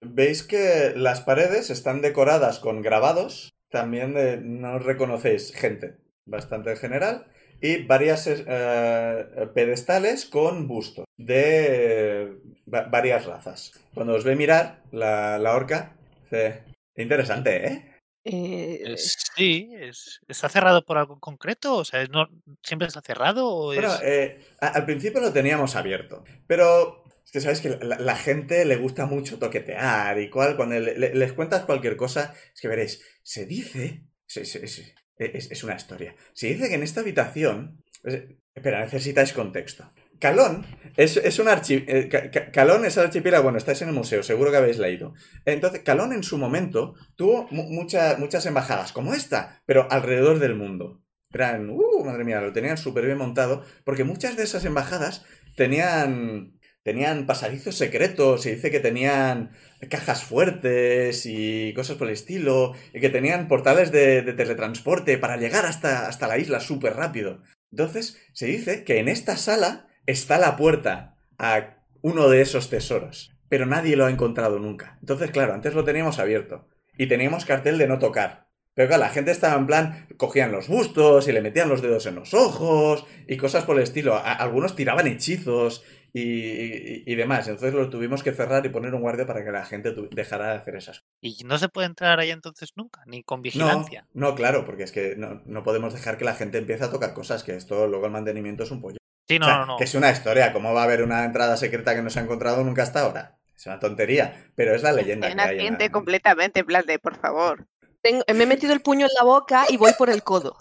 Veis 0.00 0.42
que 0.42 0.92
las 0.94 1.20
paredes 1.22 1.70
están 1.70 2.02
decoradas 2.02 2.58
con 2.58 2.82
grabados, 2.82 3.54
también 3.70 4.14
de, 4.14 4.36
no 4.36 4.78
reconocéis 4.78 5.52
gente, 5.54 5.96
bastante 6.26 6.76
general, 6.76 7.26
y 7.60 7.84
varias 7.84 8.26
eh, 8.28 9.48
pedestales 9.54 10.26
con 10.26 10.68
bustos 10.68 11.06
de 11.16 12.36
va- 12.72 12.82
varias 12.88 13.24
razas. 13.24 13.72
Cuando 13.94 14.14
os 14.14 14.24
ve 14.24 14.36
mirar, 14.36 14.82
la, 14.92 15.38
la 15.38 15.54
orca 15.56 15.96
dice, 16.24 16.62
interesante, 16.96 17.66
¿eh? 17.66 17.95
Eh, 18.28 18.94
Sí, 19.36 19.70
es, 19.74 20.20
¿está 20.28 20.48
cerrado 20.48 20.84
por 20.84 20.98
algo 20.98 21.14
en 21.14 21.20
concreto? 21.20 21.76
O 21.76 21.84
sea, 21.84 22.02
¿es 22.02 22.10
no, 22.10 22.28
¿siempre 22.62 22.88
está 22.88 23.00
cerrado 23.02 23.46
o 23.48 23.72
es...? 23.72 23.80
Bueno, 23.80 23.94
eh, 24.02 24.40
al 24.60 24.84
principio 24.84 25.20
lo 25.20 25.32
teníamos 25.32 25.76
abierto, 25.76 26.24
pero 26.46 27.04
es 27.24 27.30
que 27.30 27.40
sabéis 27.40 27.60
que 27.60 27.68
la, 27.70 27.98
la 27.98 28.16
gente 28.16 28.64
le 28.64 28.76
gusta 28.76 29.06
mucho 29.06 29.38
toquetear 29.38 30.18
y 30.20 30.30
cual, 30.30 30.56
cuando 30.56 30.78
le- 30.80 30.98
le- 30.98 31.14
les 31.14 31.32
cuentas 31.34 31.64
cualquier 31.64 31.96
cosa, 31.96 32.34
es 32.54 32.60
que 32.60 32.68
veréis, 32.68 33.02
se 33.22 33.46
dice, 33.46 34.04
se- 34.26 34.44
se- 34.44 34.66
se- 34.66 34.94
es, 35.18 35.50
es 35.50 35.64
una 35.64 35.76
historia, 35.76 36.14
se 36.32 36.48
dice 36.48 36.68
que 36.68 36.74
en 36.74 36.82
esta 36.82 37.00
habitación, 37.00 37.82
es- 38.04 38.22
espera, 38.54 38.80
necesitáis 38.80 39.32
contexto. 39.32 39.92
Calón 40.26 40.66
es, 40.96 41.16
es 41.18 41.38
un 41.38 41.46
archi, 41.48 41.84
eh, 41.86 42.08
Ca- 42.10 42.30
Ca- 42.32 42.50
Calón 42.50 42.84
es 42.84 42.96
el 42.96 43.04
archipiélago, 43.04 43.44
bueno, 43.44 43.58
estáis 43.58 43.80
en 43.82 43.88
el 43.88 43.94
museo, 43.94 44.22
seguro 44.24 44.50
que 44.50 44.56
habéis 44.56 44.78
leído. 44.78 45.14
Entonces, 45.44 45.82
Calón 45.82 46.12
en 46.12 46.24
su 46.24 46.36
momento 46.36 46.94
tuvo 47.14 47.46
mu- 47.52 47.68
mucha- 47.70 48.16
muchas 48.18 48.44
embajadas, 48.46 48.92
como 48.92 49.14
esta, 49.14 49.62
pero 49.66 49.86
alrededor 49.90 50.40
del 50.40 50.56
mundo. 50.56 51.02
Eran, 51.32 51.70
uh, 51.70 52.04
madre 52.04 52.24
mía, 52.24 52.40
lo 52.40 52.52
tenían 52.52 52.76
súper 52.76 53.04
bien 53.04 53.18
montado, 53.18 53.62
porque 53.84 54.02
muchas 54.04 54.36
de 54.36 54.42
esas 54.44 54.64
embajadas 54.64 55.24
tenían, 55.54 56.58
tenían 56.82 57.26
pasadizos 57.26 57.76
secretos, 57.76 58.42
se 58.42 58.54
dice 58.54 58.70
que 58.70 58.80
tenían 58.80 59.50
cajas 59.90 60.24
fuertes 60.24 61.24
y 61.26 61.72
cosas 61.74 61.96
por 61.98 62.08
el 62.08 62.14
estilo, 62.14 62.72
y 62.94 63.00
que 63.00 63.10
tenían 63.10 63.46
portales 63.48 63.92
de, 63.92 64.22
de 64.22 64.32
teletransporte 64.32 65.18
para 65.18 65.36
llegar 65.36 65.66
hasta, 65.66 66.08
hasta 66.08 66.26
la 66.26 66.38
isla 66.38 66.58
súper 66.60 66.94
rápido. 66.94 67.42
Entonces, 67.70 68.16
se 68.32 68.46
dice 68.46 68.82
que 68.84 68.98
en 68.98 69.08
esta 69.08 69.36
sala 69.36 69.86
está 70.06 70.38
la 70.38 70.56
puerta 70.56 71.16
a 71.38 71.76
uno 72.02 72.28
de 72.28 72.40
esos 72.40 72.70
tesoros, 72.70 73.32
pero 73.48 73.66
nadie 73.66 73.96
lo 73.96 74.06
ha 74.06 74.10
encontrado 74.10 74.58
nunca. 74.58 74.98
Entonces, 75.00 75.30
claro, 75.30 75.54
antes 75.54 75.74
lo 75.74 75.84
teníamos 75.84 76.18
abierto 76.18 76.68
y 76.96 77.06
teníamos 77.06 77.44
cartel 77.44 77.78
de 77.78 77.88
no 77.88 77.98
tocar. 77.98 78.46
Pero 78.74 78.88
claro, 78.88 79.02
la 79.04 79.08
gente 79.10 79.30
estaba 79.30 79.58
en 79.58 79.66
plan, 79.66 80.06
cogían 80.18 80.52
los 80.52 80.68
bustos 80.68 81.26
y 81.28 81.32
le 81.32 81.40
metían 81.40 81.68
los 81.70 81.80
dedos 81.80 82.04
en 82.06 82.14
los 82.14 82.34
ojos 82.34 83.06
y 83.26 83.38
cosas 83.38 83.64
por 83.64 83.76
el 83.76 83.82
estilo. 83.82 84.14
A- 84.16 84.32
algunos 84.34 84.76
tiraban 84.76 85.06
hechizos 85.06 85.82
y, 86.12 86.20
y- 86.22 87.02
y 87.06 87.14
demás. 87.14 87.48
Entonces 87.48 87.72
lo 87.72 87.88
tuvimos 87.88 88.22
que 88.22 88.32
cerrar 88.32 88.66
y 88.66 88.68
poner 88.68 88.94
un 88.94 89.00
guardia 89.00 89.26
para 89.26 89.42
que 89.42 89.50
la 89.50 89.64
gente 89.64 89.94
dejara 90.10 90.50
de 90.50 90.56
hacer 90.58 90.76
esas 90.76 91.00
cosas. 91.00 91.10
Y 91.22 91.42
no 91.44 91.56
se 91.56 91.70
puede 91.70 91.86
entrar 91.86 92.20
ahí 92.20 92.30
entonces 92.30 92.72
nunca, 92.76 93.02
ni 93.06 93.22
con 93.22 93.38
No, 93.40 93.42
vigilancia. 93.44 94.06
no, 94.12 94.34
claro, 94.34 94.66
porque 94.66 94.82
es 94.82 94.92
que 94.92 95.16
no, 95.16 95.42
no 95.46 95.62
podemos 95.62 95.94
dejar 95.94 96.18
que 96.18 96.26
la 96.26 96.34
gente 96.34 96.58
empiece 96.58 96.84
a 96.84 96.90
tocar 96.90 97.14
cosas, 97.14 97.44
que 97.44 97.56
esto 97.56 97.86
luego 97.86 98.04
el 98.06 98.12
mantenimiento 98.12 98.64
es 98.64 98.70
un 98.70 98.82
pollo. 98.82 98.98
Sí, 99.28 99.38
no, 99.38 99.46
O 99.46 99.48
sea, 99.48 99.58
no, 99.58 99.66
no. 99.66 99.76
Que 99.76 99.84
es 99.84 99.94
una 99.94 100.10
historia, 100.10 100.52
¿cómo 100.52 100.72
va 100.72 100.82
a 100.82 100.84
haber 100.84 101.02
una 101.02 101.24
entrada 101.24 101.56
secreta 101.56 101.94
que 101.94 102.02
no 102.02 102.10
se 102.10 102.20
ha 102.20 102.22
encontrado 102.22 102.62
nunca 102.64 102.82
hasta 102.82 103.00
ahora? 103.00 103.38
Es 103.56 103.66
una 103.66 103.78
tontería, 103.80 104.50
pero 104.54 104.74
es 104.74 104.82
la 104.82 104.92
leyenda 104.92 105.28
En 105.28 105.36
que 105.36 105.42
hay. 105.42 105.66
en 105.66 105.78
la- 105.78 105.88
completamente, 105.90 106.60
en 106.60 106.66
plan 106.66 106.84
de, 106.86 106.98
por 106.98 107.16
favor. 107.16 107.66
tengo- 108.02 108.22
me 108.34 108.44
he 108.44 108.46
metido 108.46 108.72
el 108.72 108.80
puño 108.82 109.06
en 109.06 109.12
la 109.18 109.24
boca 109.24 109.64
y 109.68 109.76
voy 109.78 109.92
por 109.98 110.10
el 110.10 110.22
codo. 110.22 110.56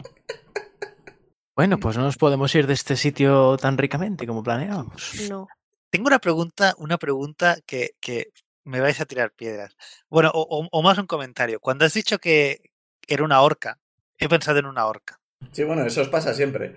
Bueno, 1.56 1.78
pues 1.80 1.96
no 1.96 2.04
nos 2.04 2.18
podemos 2.18 2.54
ir 2.56 2.68
de 2.68 2.74
este 2.74 2.96
sitio 2.98 3.56
tan 3.58 3.78
ricamente 3.78 4.28
como 4.28 4.44
planeábamos. 4.44 5.14
No. 5.30 5.48
Tengo 5.90 6.08
una 6.08 6.20
pregunta, 6.20 6.74
una 6.78 6.98
pregunta 6.98 7.58
que, 7.66 7.92
que 8.02 8.32
me 8.66 8.82
vais 8.82 9.00
a 9.00 9.06
tirar 9.06 9.32
piedras. 9.32 9.76
Bueno, 10.10 10.32
o, 10.34 10.42
o- 10.42 10.68
o 10.72 10.82
más 10.82 10.98
un 10.98 11.06
comentario. 11.08 11.60
Cuando 11.62 11.86
has 11.86 11.94
dicho 11.94 12.18
que 12.20 12.72
era 13.08 13.24
una 13.24 13.42
orca, 13.42 13.80
he 14.18 14.28
pensado 14.28 14.60
en 14.60 14.66
una 14.66 14.86
orca. 14.88 15.20
Sí, 15.52 15.64
bueno, 15.64 15.86
eso 15.86 16.02
os 16.02 16.10
pasa 16.10 16.34
siempre. 16.34 16.76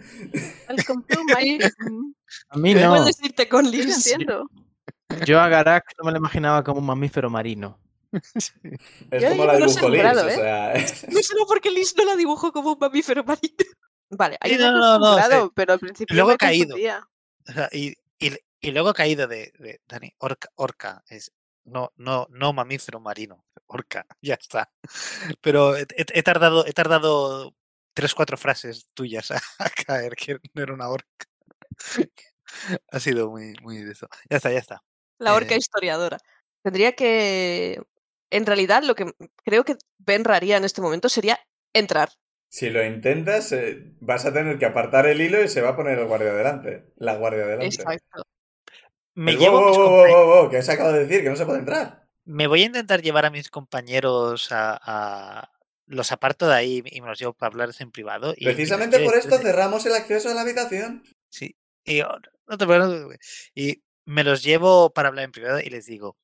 Welcome 0.68 1.04
to 1.08 1.24
my... 1.24 1.58
A 2.50 2.56
mí 2.58 2.74
no. 2.74 2.96
Puedes 2.96 3.22
irte 3.22 3.48
con 3.48 3.70
Liz. 3.70 4.06
entiendo. 4.06 4.48
Yo 5.24 5.40
a 5.40 5.48
Garak 5.48 5.84
no 5.98 6.04
me 6.04 6.12
lo 6.12 6.18
imaginaba 6.18 6.62
como 6.62 6.80
un 6.80 6.86
mamífero 6.86 7.30
marino. 7.30 7.78
Es 9.10 9.22
Yo 9.22 9.28
como 9.30 9.44
la 9.46 9.56
dibujo 9.56 9.88
Liz, 9.88 10.04
asegurado, 10.04 10.24
o 10.24 10.28
¿eh? 10.28 10.34
sea... 10.34 11.08
No 11.12 11.22
solo 11.22 11.46
porque 11.46 11.70
Liz 11.70 11.94
no 11.96 12.04
la 12.04 12.16
dibujó 12.16 12.52
como 12.52 12.72
un 12.72 12.78
mamífero 12.78 13.24
marino. 13.24 13.54
Vale, 14.10 14.38
una 14.54 14.70
no, 14.72 14.98
no, 14.98 15.18
no, 15.18 15.44
sí. 15.46 15.50
pero 15.54 15.74
al 15.74 15.78
principio 15.80 16.14
Luego 16.14 16.28
me 16.30 16.34
he 16.34 16.38
caído. 16.38 16.68
confundía. 16.68 17.08
O 17.48 17.52
sea, 17.52 17.68
y, 17.72 17.94
y, 18.18 18.32
y 18.60 18.70
luego 18.70 18.90
he 18.90 18.94
caído 18.94 19.26
de, 19.26 19.52
de 19.58 19.80
Dani, 19.86 20.12
orca, 20.18 20.48
orca, 20.54 21.04
es 21.08 21.30
no, 21.64 21.92
no, 21.96 22.26
no 22.30 22.54
mamífero 22.54 23.00
marino, 23.00 23.44
orca, 23.66 24.06
ya 24.22 24.34
está. 24.34 24.70
Pero 25.42 25.76
he, 25.76 25.82
he- 25.94 26.06
he 26.14 26.22
tardado, 26.22 26.64
he 26.66 26.72
tardado 26.72 27.54
tres, 27.98 28.14
cuatro 28.14 28.36
frases 28.36 28.86
tuyas 28.94 29.32
a, 29.32 29.40
a 29.58 29.68
caer 29.70 30.14
que 30.14 30.38
no 30.54 30.62
era 30.62 30.72
una 30.72 30.88
orca. 30.88 31.26
ha 32.92 33.00
sido 33.00 33.28
muy, 33.30 33.54
muy 33.62 33.78
de 33.78 33.92
eso. 33.92 34.08
Ya 34.30 34.36
está, 34.36 34.52
ya 34.52 34.58
está. 34.58 34.82
La 35.18 35.34
orca 35.34 35.54
Eh. 35.54 35.58
historiadora. 35.58 36.18
Tendría 36.62 36.92
que. 36.92 37.82
En 38.30 38.46
realidad, 38.46 38.82
lo 38.84 38.94
que 38.94 39.10
creo 39.44 39.64
que 39.64 39.76
Benra 39.98 40.36
haría 40.36 40.56
en 40.58 40.64
este 40.64 40.80
momento 40.80 41.08
sería 41.08 41.40
entrar. 41.72 42.10
Si 42.50 42.70
lo 42.70 42.84
intentas, 42.84 43.50
eh, 43.52 43.92
vas 44.00 44.24
a 44.26 44.32
tener 44.32 44.58
que 44.58 44.66
apartar 44.66 45.06
el 45.06 45.20
hilo 45.20 45.42
y 45.42 45.48
se 45.48 45.60
va 45.60 45.70
a 45.70 45.76
poner 45.76 45.98
el 45.98 46.06
guardia 46.06 46.32
delante. 46.32 46.92
La 46.96 47.16
guardia 47.16 47.46
delante. 47.46 47.66
Exacto. 47.66 48.22
Me, 49.14 49.34
llevo 49.36 49.60
wow, 49.60 50.06
wow, 50.06 50.26
wow, 50.26 50.50
que 50.50 50.58
os 50.58 50.68
acabo 50.68 50.92
de 50.92 51.04
decir 51.04 51.24
que 51.24 51.30
no 51.30 51.36
se 51.36 51.44
puede 51.44 51.58
entrar. 51.58 52.06
me 52.24 52.46
voy 52.46 52.62
a 52.62 52.66
intentar 52.66 53.02
llevar 53.02 53.26
a 53.26 53.30
mis 53.30 53.50
compañeros 53.50 54.52
a, 54.52 54.78
a- 54.80 55.50
los 55.88 56.12
aparto 56.12 56.46
de 56.46 56.54
ahí 56.54 56.82
y 56.84 57.00
me 57.00 57.08
los 57.08 57.18
llevo 57.18 57.32
para 57.32 57.50
hablarles 57.50 57.80
en 57.80 57.90
privado. 57.90 58.34
y- 58.36 58.44
Precisamente 58.44 59.00
por 59.00 59.14
esto 59.16 59.38
cerramos 59.38 59.84
el 59.86 59.94
acceso 59.94 60.30
a 60.30 60.34
la 60.34 60.42
habitación. 60.42 61.02
Sí. 61.30 61.56
Y, 61.84 61.98
yo, 61.98 62.08
no 62.46 62.58
te 62.58 62.66
preocupes, 62.66 63.50
y 63.54 63.82
me 64.04 64.24
los 64.24 64.42
llevo 64.42 64.90
para 64.90 65.08
hablar 65.08 65.24
en 65.24 65.32
privado 65.32 65.60
y 65.60 65.70
les 65.70 65.86
digo, 65.86 66.16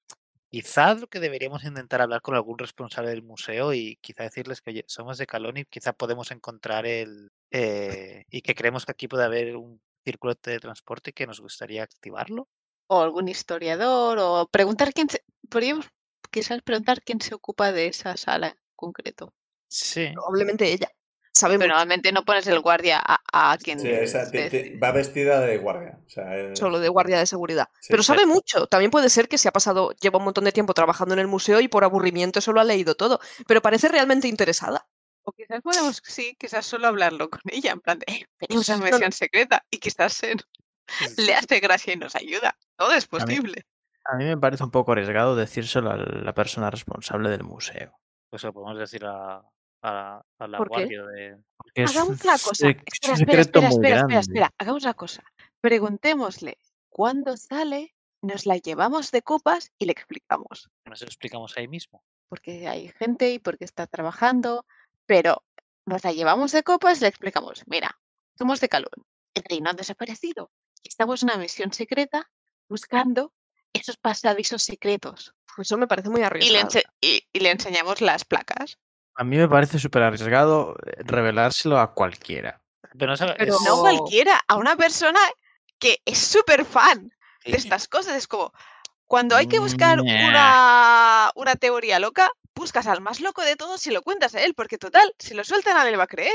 quizás 0.50 1.00
lo 1.00 1.06
que 1.06 1.20
deberíamos 1.20 1.64
intentar 1.64 2.02
hablar 2.02 2.20
con 2.20 2.34
algún 2.34 2.58
responsable 2.58 3.10
del 3.10 3.22
museo 3.22 3.72
y 3.72 3.96
quizá 4.00 4.24
decirles 4.24 4.60
que 4.60 4.70
oye, 4.70 4.84
somos 4.86 5.18
de 5.18 5.26
Calón 5.26 5.56
y 5.56 5.64
quizá 5.64 5.92
podemos 5.92 6.30
encontrar 6.30 6.86
el... 6.86 7.30
eh, 7.50 8.24
y 8.30 8.42
que 8.42 8.54
creemos 8.54 8.84
que 8.84 8.92
aquí 8.92 9.08
puede 9.08 9.24
haber 9.24 9.56
un 9.56 9.80
círculo 10.04 10.34
de 10.42 10.60
transporte 10.60 11.12
que 11.12 11.26
nos 11.26 11.40
gustaría 11.40 11.82
activarlo. 11.82 12.48
O 12.86 13.00
algún 13.00 13.28
historiador, 13.28 14.18
o 14.20 14.46
preguntar 14.50 14.92
quién 14.92 15.08
se... 15.08 15.24
Podríamos 15.48 15.86
quizás 16.30 16.60
preguntar 16.62 17.02
quién 17.02 17.20
se 17.20 17.34
ocupa 17.34 17.72
de 17.72 17.86
esa 17.86 18.16
sala 18.16 18.48
en 18.48 18.56
concreto. 18.76 19.32
Sí. 19.74 20.10
Probablemente 20.12 20.70
ella. 20.72 20.88
Sabe 21.36 21.54
Pero 21.58 21.70
mucho, 21.70 21.78
normalmente 21.78 22.12
no 22.12 22.24
pones 22.24 22.46
el 22.46 22.60
guardia 22.60 23.02
a, 23.04 23.18
a 23.32 23.58
quien... 23.58 23.80
Sí, 23.80 23.88
esa 23.90 24.30
te- 24.30 24.48
te- 24.50 24.74
es- 24.74 24.80
va 24.82 24.92
vestida 24.92 25.40
de 25.40 25.58
guardia. 25.58 25.98
O 26.06 26.08
sea, 26.08 26.36
eh, 26.38 26.54
solo 26.54 26.78
de 26.78 26.88
guardia 26.88 27.18
de 27.18 27.26
seguridad. 27.26 27.68
Sí, 27.80 27.88
pero 27.90 28.04
sabe 28.04 28.24
mucho. 28.24 28.68
También 28.68 28.92
puede 28.92 29.10
ser 29.10 29.28
que 29.28 29.36
se 29.36 29.48
ha 29.48 29.52
pasado, 29.52 29.90
lleva 30.00 30.18
un 30.20 30.24
montón 30.26 30.44
de 30.44 30.52
tiempo 30.52 30.74
trabajando 30.74 31.12
en 31.14 31.18
el 31.18 31.26
museo 31.26 31.58
y 31.58 31.66
por 31.66 31.82
aburrimiento 31.82 32.40
solo 32.40 32.60
ha 32.60 32.64
leído 32.64 32.94
todo. 32.94 33.18
Pero 33.48 33.60
parece 33.62 33.88
realmente 33.88 34.28
interesada. 34.28 34.86
O 35.24 35.32
quizás 35.32 35.60
podemos, 35.60 36.00
sí, 36.04 36.36
quizás 36.38 36.64
solo 36.66 36.86
hablarlo 36.86 37.28
con 37.30 37.40
ella, 37.46 37.72
en 37.72 37.80
plan 37.80 37.98
de, 37.98 38.04
"Eh, 38.12 38.26
venimos 38.38 38.70
a 38.70 38.76
una 38.76 38.84
No, 38.84 38.90
no. 38.92 38.96
misión 38.98 39.12
secreta 39.12 39.64
y 39.70 39.78
quizás 39.78 40.20
le 41.16 41.34
hace 41.34 41.58
gracia 41.58 41.94
y 41.94 41.96
nos 41.96 42.14
ayuda. 42.14 42.56
Todo 42.76 42.92
es 42.92 43.08
A 43.10 43.16
mí- 43.16 43.20
posible. 43.36 43.66
A 44.04 44.16
mí 44.16 44.24
me 44.26 44.36
parece 44.36 44.62
un 44.62 44.70
poco 44.70 44.92
arriesgado 44.92 45.34
decírselo 45.34 45.90
a 45.90 45.96
la 45.96 46.32
persona 46.34 46.70
responsable 46.70 47.30
del 47.30 47.42
museo. 47.42 47.98
Pues 48.30 48.42
lo 48.44 48.52
podemos 48.52 48.78
decir 48.78 49.04
a, 49.06 49.42
a, 49.84 50.22
a 50.38 50.48
la 50.48 50.58
¿Por 50.58 50.68
qué? 50.70 50.74
guardia 50.86 51.02
de... 51.04 51.38
Es 51.74 51.90
Hagamos 51.90 52.20
un 52.20 52.28
una 52.28 52.38
cosa. 52.38 52.68
Espera, 52.68 53.14
espera, 53.14 53.40
espera, 53.40 53.40
muy 53.40 53.42
espera, 53.42 53.68
espera, 53.68 53.96
grande. 53.98 54.18
espera. 54.18 54.50
Hagamos 54.58 54.82
una 54.84 54.94
cosa. 54.94 55.24
Preguntémosle 55.60 56.58
cuándo 56.88 57.36
sale, 57.36 57.94
nos 58.22 58.46
la 58.46 58.56
llevamos 58.56 59.10
de 59.10 59.22
copas 59.22 59.72
y 59.78 59.84
le 59.86 59.92
explicamos. 59.92 60.70
Nos 60.86 61.00
lo 61.02 61.06
explicamos 61.06 61.56
ahí 61.56 61.68
mismo. 61.68 62.02
Porque 62.28 62.66
hay 62.68 62.88
gente 62.98 63.32
y 63.32 63.38
porque 63.38 63.64
está 63.64 63.86
trabajando, 63.86 64.64
pero 65.06 65.42
nos 65.86 66.02
la 66.04 66.12
llevamos 66.12 66.52
de 66.52 66.62
copas 66.62 66.98
y 66.98 67.02
le 67.02 67.08
explicamos. 67.08 67.62
Mira, 67.66 67.98
somos 68.38 68.60
de 68.60 68.68
Calón. 68.68 69.04
El 69.34 69.44
reino 69.44 69.70
ha 69.70 69.74
desaparecido. 69.74 70.50
Estamos 70.82 71.22
en 71.22 71.30
una 71.30 71.38
misión 71.38 71.72
secreta 71.72 72.30
buscando 72.68 73.32
esos 73.72 73.96
pasadizos 73.96 74.62
secretos. 74.62 75.34
Pues 75.54 75.68
Eso 75.68 75.76
me 75.76 75.86
parece 75.86 76.08
muy 76.08 76.20
Y 76.20 76.22
le, 76.22 76.26
arriesgado. 76.26 76.80
y 77.00 77.38
le 77.40 77.50
enseñamos 77.50 78.00
las 78.00 78.24
placas. 78.24 78.78
A 79.16 79.24
mí 79.24 79.36
me 79.36 79.48
parece 79.48 79.78
súper 79.78 80.02
arriesgado 80.02 80.76
eh, 80.86 80.96
revelárselo 81.04 81.78
a 81.78 81.94
cualquiera. 81.94 82.60
Pero 82.98 83.10
no 83.12 83.16
sabe- 83.16 83.34
Pero- 83.38 83.54
es- 83.54 83.62
No 83.62 83.80
cualquiera, 83.80 84.40
a 84.48 84.56
una 84.56 84.76
persona 84.76 85.20
que 85.78 85.98
es 86.04 86.18
súper 86.18 86.64
fan 86.64 87.10
de 87.44 87.56
estas 87.56 87.88
cosas. 87.88 88.16
Es 88.16 88.26
como, 88.26 88.52
cuando 89.06 89.36
hay 89.36 89.46
que 89.46 89.58
buscar 89.58 89.98
Ña. 90.00 90.28
una, 90.28 91.30
una 91.36 91.56
teoría 91.56 91.98
loca, 91.98 92.30
buscas 92.54 92.86
al 92.86 93.00
más 93.00 93.20
loco 93.20 93.42
de 93.42 93.56
todos 93.56 93.86
y 93.86 93.90
lo 93.90 94.02
cuentas 94.02 94.34
a 94.34 94.42
él, 94.42 94.54
porque 94.54 94.78
total, 94.78 95.12
si 95.18 95.34
lo 95.34 95.44
suelta 95.44 95.74
nadie 95.74 95.90
le 95.90 95.96
va 95.96 96.04
a 96.04 96.08
creer. 96.08 96.32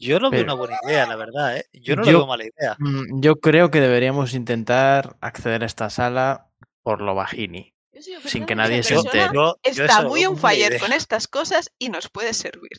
Yo 0.00 0.18
lo 0.20 0.30
veo 0.30 0.44
una 0.44 0.54
buena 0.54 0.76
idea, 0.84 1.06
la 1.06 1.16
verdad, 1.16 1.56
¿eh? 1.56 1.66
Yo 1.72 1.96
no 1.96 2.04
Yo- 2.04 2.12
lo 2.12 2.18
veo 2.18 2.26
mala 2.28 2.44
idea. 2.44 2.76
Mm, 2.78 3.20
Yo 3.20 3.40
creo 3.40 3.70
que 3.70 3.80
deberíamos 3.80 4.32
intentar 4.34 5.16
acceder 5.20 5.62
a 5.62 5.66
esta 5.66 5.90
sala 5.90 6.46
por 6.82 7.00
lo 7.02 7.14
bajini. 7.14 7.74
Yo 8.06 8.20
soy 8.20 8.30
Sin 8.30 8.46
que 8.46 8.54
nadie 8.54 8.82
se 8.82 8.94
entere. 8.94 9.28
persona 9.28 9.54
Yo- 9.64 9.72
yo 9.72 9.84
Está 9.84 10.02
muy 10.02 10.24
on 10.26 10.36
fire 10.38 10.68
idea. 10.72 10.80
con 10.80 10.92
estas 10.92 11.28
cosas 11.28 11.70
y 11.78 11.88
nos 11.90 12.08
puede 12.08 12.32
servir. 12.34 12.70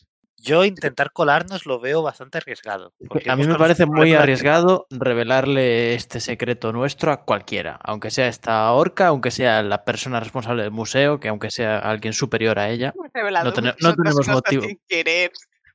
Yo 0.42 0.64
intentar 0.64 1.12
colarnos 1.12 1.66
lo 1.66 1.82
veo 1.82 2.02
bastante 2.02 2.38
arriesgado. 2.38 2.94
porque 3.10 3.30
A 3.30 3.36
mí 3.36 3.44
hemos 3.44 3.56
me 3.56 3.60
parece 3.60 3.86
muy 3.86 4.14
arriesgado 4.14 4.88
revelarle 4.90 5.96
este 5.96 6.22
secreto 6.22 6.72
nuestro 6.72 7.12
a 7.12 7.26
cualquiera, 7.26 7.78
aunque 7.84 8.10
sea 8.10 8.28
esta 8.30 8.72
orca, 8.72 9.08
aunque 9.08 9.32
sea 9.32 9.62
la 9.64 9.84
persona 9.84 10.22
responsable 10.22 10.64
del 10.64 10.72
museo, 10.72 11.20
que 11.20 11.28
aunque 11.28 11.52
sea 11.52 11.80
alguien 11.80 12.14
superior 12.14 12.58
a 12.58 12.70
ella. 12.70 12.94
Hemos 12.96 13.12
tene- 13.54 13.68
muchas 13.74 13.84
no 13.84 13.96
tenemos 13.96 14.16
cosas 14.18 14.36
motivo. 14.36 14.64
sin 14.64 14.82
querer. 14.88 15.32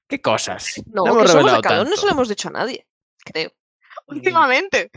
¿Qué 0.09 0.21
cosas? 0.23 0.83
No, 0.87 1.05
hemos 1.07 1.23
que 1.23 1.29
somos 1.29 1.43
revelado 1.45 1.63
Calón 1.63 1.91
no 1.91 1.97
se 1.97 2.07
lo 2.07 2.13
hemos 2.13 2.29
dicho 2.29 2.49
a 2.49 2.53
nadie, 2.53 2.87
creo. 3.23 3.51
Últimamente. 4.07 4.91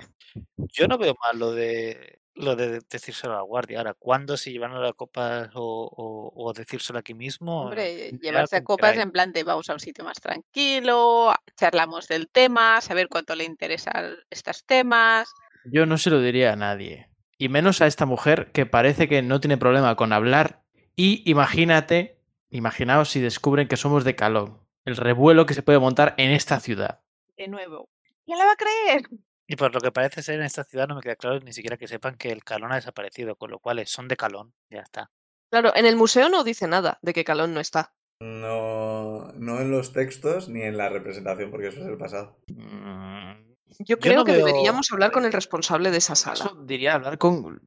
Yo 0.57 0.87
no 0.87 0.97
veo 0.97 1.15
mal 1.21 1.39
lo 1.39 1.51
de 1.51 2.19
lo 2.37 2.55
de 2.55 2.81
decírselo 2.89 3.33
a 3.33 3.37
la 3.37 3.41
guardia. 3.41 3.79
Ahora, 3.79 3.93
¿cuándo 3.93 4.37
si 4.37 4.51
llevan 4.51 4.71
a 4.71 4.79
la 4.79 4.93
copa 4.93 5.49
o, 5.53 5.89
o, 5.91 6.33
o 6.35 6.53
decírselo 6.53 6.99
aquí 6.99 7.13
mismo? 7.13 7.63
Hombre, 7.63 8.11
llevarse 8.21 8.57
a 8.57 8.63
copas 8.63 8.91
queráis. 8.91 9.05
en 9.05 9.11
plan 9.11 9.31
de 9.31 9.43
vamos 9.43 9.69
a 9.69 9.73
un 9.73 9.79
sitio 9.79 10.03
más 10.03 10.19
tranquilo, 10.19 11.33
charlamos 11.55 12.07
del 12.07 12.29
tema, 12.29 12.81
saber 12.81 13.07
cuánto 13.09 13.35
le 13.35 13.43
interesan 13.43 14.15
estos 14.29 14.63
temas. 14.65 15.29
Yo 15.65 15.85
no 15.85 15.97
se 15.97 16.09
lo 16.09 16.21
diría 16.21 16.53
a 16.53 16.55
nadie. 16.55 17.09
Y 17.37 17.49
menos 17.49 17.81
a 17.81 17.87
esta 17.87 18.05
mujer 18.05 18.51
que 18.51 18.65
parece 18.65 19.07
que 19.07 19.21
no 19.21 19.39
tiene 19.39 19.57
problema 19.57 19.95
con 19.95 20.13
hablar. 20.13 20.63
Y 20.95 21.29
imagínate, 21.29 22.19
imaginaos 22.49 23.09
si 23.09 23.19
descubren 23.19 23.67
que 23.67 23.77
somos 23.77 24.03
de 24.03 24.15
Calón. 24.15 24.65
El 24.85 24.95
revuelo 24.95 25.45
que 25.45 25.53
se 25.53 25.61
puede 25.61 25.79
montar 25.79 26.15
en 26.17 26.31
esta 26.31 26.59
ciudad. 26.59 27.01
De 27.35 27.47
nuevo. 27.47 27.89
¿Quién 28.25 28.39
la 28.39 28.45
va 28.45 28.53
a 28.53 28.55
creer? 28.55 29.03
Y 29.47 29.55
por 29.55 29.73
lo 29.73 29.79
que 29.79 29.91
parece 29.91 30.21
ser 30.21 30.35
en 30.35 30.45
esta 30.45 30.63
ciudad 30.65 30.87
no 30.87 30.95
me 30.95 31.01
queda 31.01 31.15
claro 31.15 31.39
ni 31.39 31.53
siquiera 31.53 31.77
que 31.77 31.87
sepan 31.87 32.15
que 32.15 32.31
el 32.31 32.43
calón 32.43 32.71
ha 32.71 32.75
desaparecido, 32.75 33.35
con 33.37 33.49
lo 33.49 33.59
cual 33.59 33.85
son 33.87 34.07
de 34.09 34.17
calón, 34.17 34.53
ya 34.69 34.81
está. 34.81 35.09
Claro, 35.49 35.71
en 35.75 35.85
el 35.85 35.95
museo 35.95 36.27
no 36.27 36.43
dice 36.43 36.67
nada 36.67 36.99
de 37.01 37.13
que 37.13 37.23
Calón 37.23 37.53
no 37.53 37.61
está. 37.61 37.93
No, 38.21 39.31
no 39.33 39.61
en 39.61 39.71
los 39.71 39.93
textos 39.93 40.49
ni 40.49 40.61
en 40.63 40.75
la 40.75 40.89
representación, 40.89 41.49
porque 41.51 41.67
eso 41.67 41.79
es 41.79 41.87
el 41.87 41.97
pasado. 41.97 42.37
Mm, 42.53 43.53
Yo 43.79 43.97
creo 43.99 44.15
no 44.17 44.23
que 44.25 44.33
veo- 44.33 44.45
deberíamos 44.45 44.91
hablar 44.91 45.11
con 45.13 45.23
el 45.23 45.31
responsable 45.31 45.91
de 45.91 45.97
esa 45.99 46.13
Eso 46.13 46.33
sala. 46.35 46.51
diría 46.65 46.95
hablar 46.95 47.17
con 47.17 47.61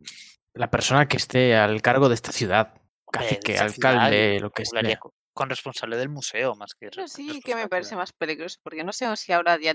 la 0.53 0.71
persona 0.71 1.09
que 1.09 1.17
esté 1.17 1.57
al 1.57 1.81
cargo 1.81 2.09
de 2.11 2.15
esta 2.17 2.33
ciudad. 2.33 2.75
esta 3.13 3.69
ciudad, 3.71 3.95
alcalde, 3.95 4.39
lo 4.41 4.51
que 4.51 4.65
sea. 4.67 4.99
con, 4.99 5.13
con 5.33 5.49
responsable 5.49 5.97
del 5.97 6.09
museo 6.11 6.55
más 6.55 6.75
que 6.75 6.87
Eso 6.89 7.01
res- 7.01 7.13
sí 7.13 7.41
que 7.41 7.55
me 7.55 7.67
parece 7.69 7.97
más 7.97 8.13
peligroso, 8.13 8.59
porque 8.63 8.85
no 8.85 8.93
sé 8.93 9.07
si 9.17 9.33
ahora 9.33 9.59
ya 9.61 9.75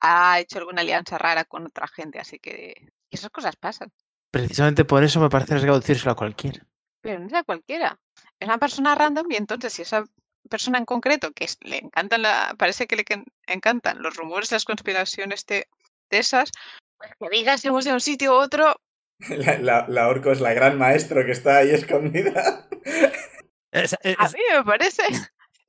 ha 0.00 0.38
hecho 0.40 0.58
alguna 0.58 0.82
alianza 0.82 1.18
rara 1.18 1.44
con 1.44 1.66
otra 1.66 1.86
gente, 1.88 2.18
así 2.18 2.38
que 2.38 2.88
esas 3.10 3.30
cosas 3.30 3.56
pasan. 3.56 3.92
Precisamente 4.30 4.84
por 4.84 5.02
eso 5.04 5.20
me 5.20 5.28
parece 5.30 5.54
arriesgado 5.54 5.80
decírselo 5.80 6.12
a 6.12 6.16
cualquiera. 6.16 6.66
Pero 7.00 7.20
no 7.20 7.26
es 7.26 7.34
a 7.34 7.44
cualquiera. 7.44 7.98
Es 8.38 8.48
una 8.48 8.58
persona 8.58 8.94
random 8.94 9.26
y 9.30 9.36
entonces 9.36 9.72
si 9.72 9.82
esa 9.82 10.04
persona 10.50 10.78
en 10.78 10.84
concreto 10.84 11.32
que 11.32 11.44
es- 11.44 11.58
le 11.62 11.78
encantan 11.78 12.22
la, 12.22 12.54
parece 12.58 12.86
que 12.86 12.96
le 12.96 13.04
can- 13.04 13.24
encantan 13.46 14.02
los 14.02 14.16
rumores, 14.16 14.52
las 14.52 14.64
conspiraciones 14.64 15.44
de, 15.46 15.68
de 16.10 16.18
esas, 16.18 16.50
pues 16.98 17.10
que 17.18 17.28
digas 17.36 17.60
si 17.60 17.68
hemos 17.68 17.84
de 17.84 17.92
un 17.92 18.00
sitio 18.00 18.32
u 18.32 18.36
otro, 18.36 18.76
La, 19.30 19.58
la, 19.58 19.86
la 19.88 20.08
orco 20.08 20.30
es 20.30 20.40
la 20.40 20.52
gran 20.52 20.76
maestro 20.76 21.24
que 21.24 21.32
está 21.32 21.58
ahí 21.58 21.70
escondida. 21.70 22.68
Es, 23.72 23.94
es- 24.02 24.16
a 24.18 24.28
mí 24.28 24.38
me 24.52 24.64
parece 24.64 25.02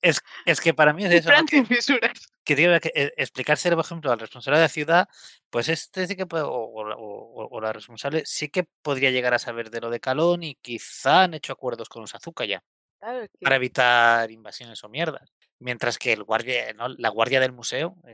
es- 0.01 0.21
es 0.45 0.61
que 0.61 0.73
para 0.73 0.93
mí 0.93 1.03
es 1.05 1.11
eso, 1.25 1.29
¿no? 1.31 1.65
fisuras. 1.65 2.27
Que 2.47 2.55
digo 2.55 2.79
que 2.79 2.91
eh, 2.95 3.11
explicárselo, 3.17 3.75
por 3.75 3.83
ejemplo, 3.85 4.11
al 4.11 4.19
responsable 4.19 4.57
de 4.57 4.63
la 4.63 4.69
ciudad, 4.69 5.09
pues 5.49 5.67
este 5.67 6.07
sí 6.07 6.15
que 6.15 6.25
puede, 6.25 6.43
o, 6.43 6.49
o 6.51 6.87
la- 6.87 6.95
o- 6.97 7.61
la 7.61 7.73
responsable 7.73 8.23
sí 8.25 8.47
que 8.47 8.63
podría 8.81 9.11
llegar 9.11 9.33
a 9.33 9.39
saber 9.39 9.69
de 9.69 9.81
lo 9.81 9.89
de 9.89 9.99
Calón 9.99 10.43
y 10.43 10.55
quizá 10.55 11.23
han 11.23 11.33
hecho 11.33 11.51
acuerdos 11.51 11.89
con 11.89 12.01
los 12.01 12.15
Azuka 12.15 12.45
ya. 12.45 12.63
Claro, 12.99 13.21
es 13.23 13.29
que 13.29 13.37
para 13.43 13.57
evitar 13.57 14.31
invasiones 14.31 14.81
o 14.83 14.89
mierdas. 14.89 15.29
Mientras 15.59 15.97
que 15.97 16.13
el 16.13 16.23
guardia, 16.23 16.71
¿no? 16.73 16.87
la 16.87 17.09
guardia 17.09 17.39
del 17.41 17.51
museo, 17.51 17.95
eh, 18.07 18.13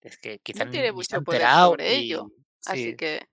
es 0.00 0.16
que 0.18 0.38
quizá 0.38 0.64
No 0.64 0.70
tiene 0.70 0.92
mucho 0.92 1.20
poder 1.22 1.42
sobre 1.50 1.92
y- 1.92 1.98
ello, 2.04 2.30
Así 2.66 2.90
sí, 2.92 2.96
que 2.96 3.26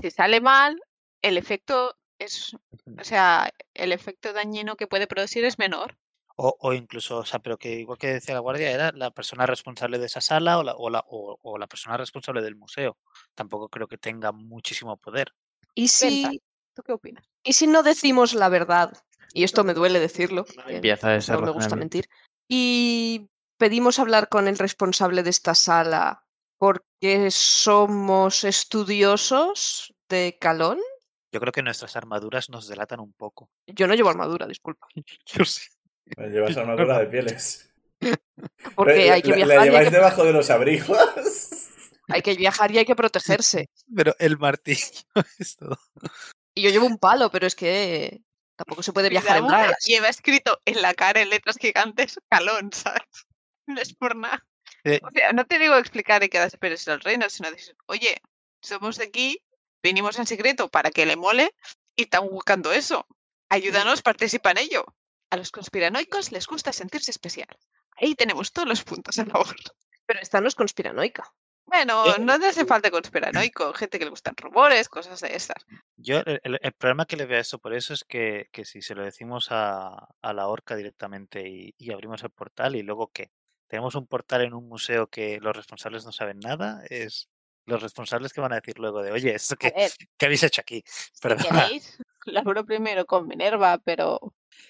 si 0.00 0.10
sale 0.10 0.40
mal, 0.42 0.78
el 1.22 1.38
efecto 1.38 1.96
es, 2.18 2.54
o 2.98 3.04
sea, 3.04 3.50
el 3.72 3.92
efecto 3.92 4.32
dañino 4.34 4.76
que 4.76 4.86
puede 4.86 5.06
producir 5.06 5.44
es 5.46 5.58
menor. 5.58 5.96
O, 6.36 6.56
o 6.60 6.72
incluso, 6.72 7.18
o 7.18 7.24
sea, 7.24 7.38
pero 7.40 7.56
que 7.58 7.72
igual 7.80 7.98
que 7.98 8.08
decía 8.14 8.34
la 8.34 8.40
guardia, 8.40 8.70
era 8.70 8.92
la 8.92 9.10
persona 9.10 9.46
responsable 9.46 9.98
de 9.98 10.06
esa 10.06 10.20
sala 10.20 10.58
o 10.58 10.62
la, 10.62 10.74
o 10.74 10.90
la, 10.90 11.04
o- 11.08 11.38
o 11.42 11.58
la 11.58 11.66
persona 11.66 11.96
responsable 11.96 12.42
del 12.42 12.56
museo. 12.56 12.98
Tampoco 13.34 13.68
creo 13.68 13.88
que 13.88 13.98
tenga 13.98 14.32
muchísimo 14.32 14.96
poder. 14.98 15.32
¿Y 15.74 15.88
si, 15.88 16.40
¿Tú 16.74 16.82
qué 16.82 16.92
opinas? 16.92 17.24
¿Y 17.42 17.54
si 17.54 17.66
no 17.66 17.82
decimos 17.82 18.34
la 18.34 18.48
verdad? 18.48 18.92
Y 19.32 19.44
esto 19.44 19.64
me 19.64 19.74
duele 19.74 19.98
decirlo. 19.98 20.44
Empieza 20.68 21.14
ese 21.14 21.32
no 21.32 21.40
me 21.40 21.50
gusta 21.50 21.74
mentir. 21.76 22.08
Y 22.48 23.28
pedimos 23.58 23.98
hablar 23.98 24.28
con 24.28 24.46
el 24.48 24.56
responsable 24.58 25.22
de 25.22 25.30
esta 25.30 25.54
sala 25.54 26.22
porque 26.58 27.30
somos 27.30 28.44
estudiosos 28.44 29.94
de 30.08 30.36
Calón. 30.40 30.78
Yo 31.32 31.40
creo 31.40 31.52
que 31.52 31.62
nuestras 31.62 31.96
armaduras 31.96 32.48
nos 32.48 32.68
delatan 32.68 33.00
un 33.00 33.12
poco. 33.12 33.50
Yo 33.66 33.86
no 33.86 33.94
llevo 33.94 34.08
armadura, 34.10 34.46
disculpa. 34.46 34.86
Yo 35.26 35.44
sí. 35.44 35.62
Llevas 36.16 36.56
armadura 36.56 36.98
de 37.00 37.06
pieles. 37.06 37.70
Porque 38.74 39.06
La- 39.06 39.14
hay 39.14 39.22
que 39.22 39.30
la- 39.30 39.36
viajar. 39.36 39.48
¿La 39.48 39.54
y 39.56 39.58
hay 39.58 39.64
lleváis 39.70 39.88
que, 39.88 39.94
debajo 39.96 40.24
de 40.24 40.32
los 40.32 40.50
abrigos? 40.50 40.98
hay 42.08 42.22
que 42.22 42.34
viajar 42.34 42.70
y 42.70 42.78
hay 42.78 42.84
que 42.84 42.96
protegerse. 42.96 43.68
Pero 43.94 44.14
el 44.18 44.38
martillo 44.38 44.80
es 45.38 45.56
todo. 45.56 45.78
Y 46.54 46.62
yo 46.62 46.70
llevo 46.70 46.86
un 46.86 46.98
palo, 46.98 47.30
pero 47.30 47.46
es 47.46 47.54
que 47.54 48.20
tampoco 48.56 48.82
se 48.82 48.92
puede 48.92 49.08
viajar 49.08 49.38
en 49.38 49.46
bragas. 49.46 49.84
Lleva 49.84 50.08
escrito 50.08 50.60
en 50.64 50.80
la 50.82 50.94
cara 50.94 51.20
en 51.20 51.30
letras 51.30 51.56
gigantes 51.60 52.18
calón, 52.30 52.70
¿sabes? 52.72 53.02
No 53.66 53.80
es 53.80 53.92
por 53.94 54.16
nada. 54.16 54.44
Eh, 54.84 55.00
O 55.02 55.10
sea, 55.10 55.32
no 55.32 55.44
te 55.46 55.58
digo 55.58 55.76
explicar 55.76 56.22
y 56.22 56.28
quedarse 56.28 56.56
pero 56.58 56.76
al 56.86 57.00
reino, 57.00 57.28
sino 57.28 57.50
decir, 57.50 57.76
oye, 57.86 58.16
somos 58.62 58.96
de 58.96 59.04
aquí, 59.04 59.42
vinimos 59.82 60.18
en 60.18 60.26
secreto 60.26 60.68
para 60.68 60.90
que 60.90 61.04
le 61.04 61.16
mole 61.16 61.52
y 61.96 62.02
están 62.04 62.28
buscando 62.28 62.72
eso. 62.72 63.06
Ayúdanos, 63.48 64.02
participa 64.02 64.52
en 64.52 64.58
ello. 64.58 64.84
A 65.30 65.36
los 65.36 65.50
conspiranoicos 65.50 66.32
les 66.32 66.46
gusta 66.46 66.72
sentirse 66.72 67.10
especial. 67.10 67.48
Ahí 67.96 68.14
tenemos 68.14 68.52
todos 68.52 68.68
los 68.68 68.84
puntos 68.84 69.18
a 69.18 69.26
favor. 69.26 69.56
Pero 70.06 70.20
esta 70.20 70.40
no 70.40 70.48
es 70.48 70.54
conspiranoica. 70.54 71.32
Bueno, 71.66 72.06
Eh, 72.06 72.20
no 72.20 72.38
te 72.38 72.46
hace 72.46 72.64
falta 72.64 72.90
conspiranoico, 72.90 73.72
gente 73.74 73.98
que 73.98 74.04
le 74.04 74.10
gustan 74.10 74.36
rumores, 74.36 74.88
cosas 74.88 75.20
de 75.20 75.34
esas. 75.34 75.66
Yo, 75.96 76.20
el, 76.24 76.72
problema 76.78 77.06
que 77.06 77.16
le 77.16 77.26
veo 77.26 77.38
a 77.38 77.40
esto 77.40 77.58
por 77.58 77.74
eso 77.74 77.92
es 77.92 78.04
que, 78.04 78.48
que 78.52 78.64
si 78.64 78.82
se 78.82 78.94
lo 78.94 79.04
decimos 79.04 79.48
a, 79.50 80.08
a 80.22 80.32
la 80.32 80.46
orca 80.46 80.76
directamente 80.76 81.48
y, 81.48 81.74
y 81.76 81.92
abrimos 81.92 82.22
el 82.22 82.30
portal 82.30 82.76
y 82.76 82.82
luego 82.82 83.08
que 83.08 83.32
tenemos 83.66 83.96
un 83.96 84.06
portal 84.06 84.42
en 84.42 84.54
un 84.54 84.68
museo 84.68 85.08
que 85.08 85.40
los 85.40 85.56
responsables 85.56 86.04
no 86.04 86.12
saben 86.12 86.38
nada, 86.38 86.84
es 86.88 87.28
los 87.64 87.82
responsables 87.82 88.32
que 88.32 88.40
van 88.40 88.52
a 88.52 88.56
decir 88.56 88.78
luego 88.78 89.02
de, 89.02 89.10
oye, 89.10 89.34
¿esto 89.34 89.56
qué, 89.56 89.72
qué 90.16 90.26
habéis 90.26 90.44
hecho 90.44 90.60
aquí? 90.60 90.84
si 90.86 91.20
queréis, 91.20 91.98
primero 92.64 93.06
con 93.06 93.26
Minerva, 93.26 93.78
pero 93.78 94.20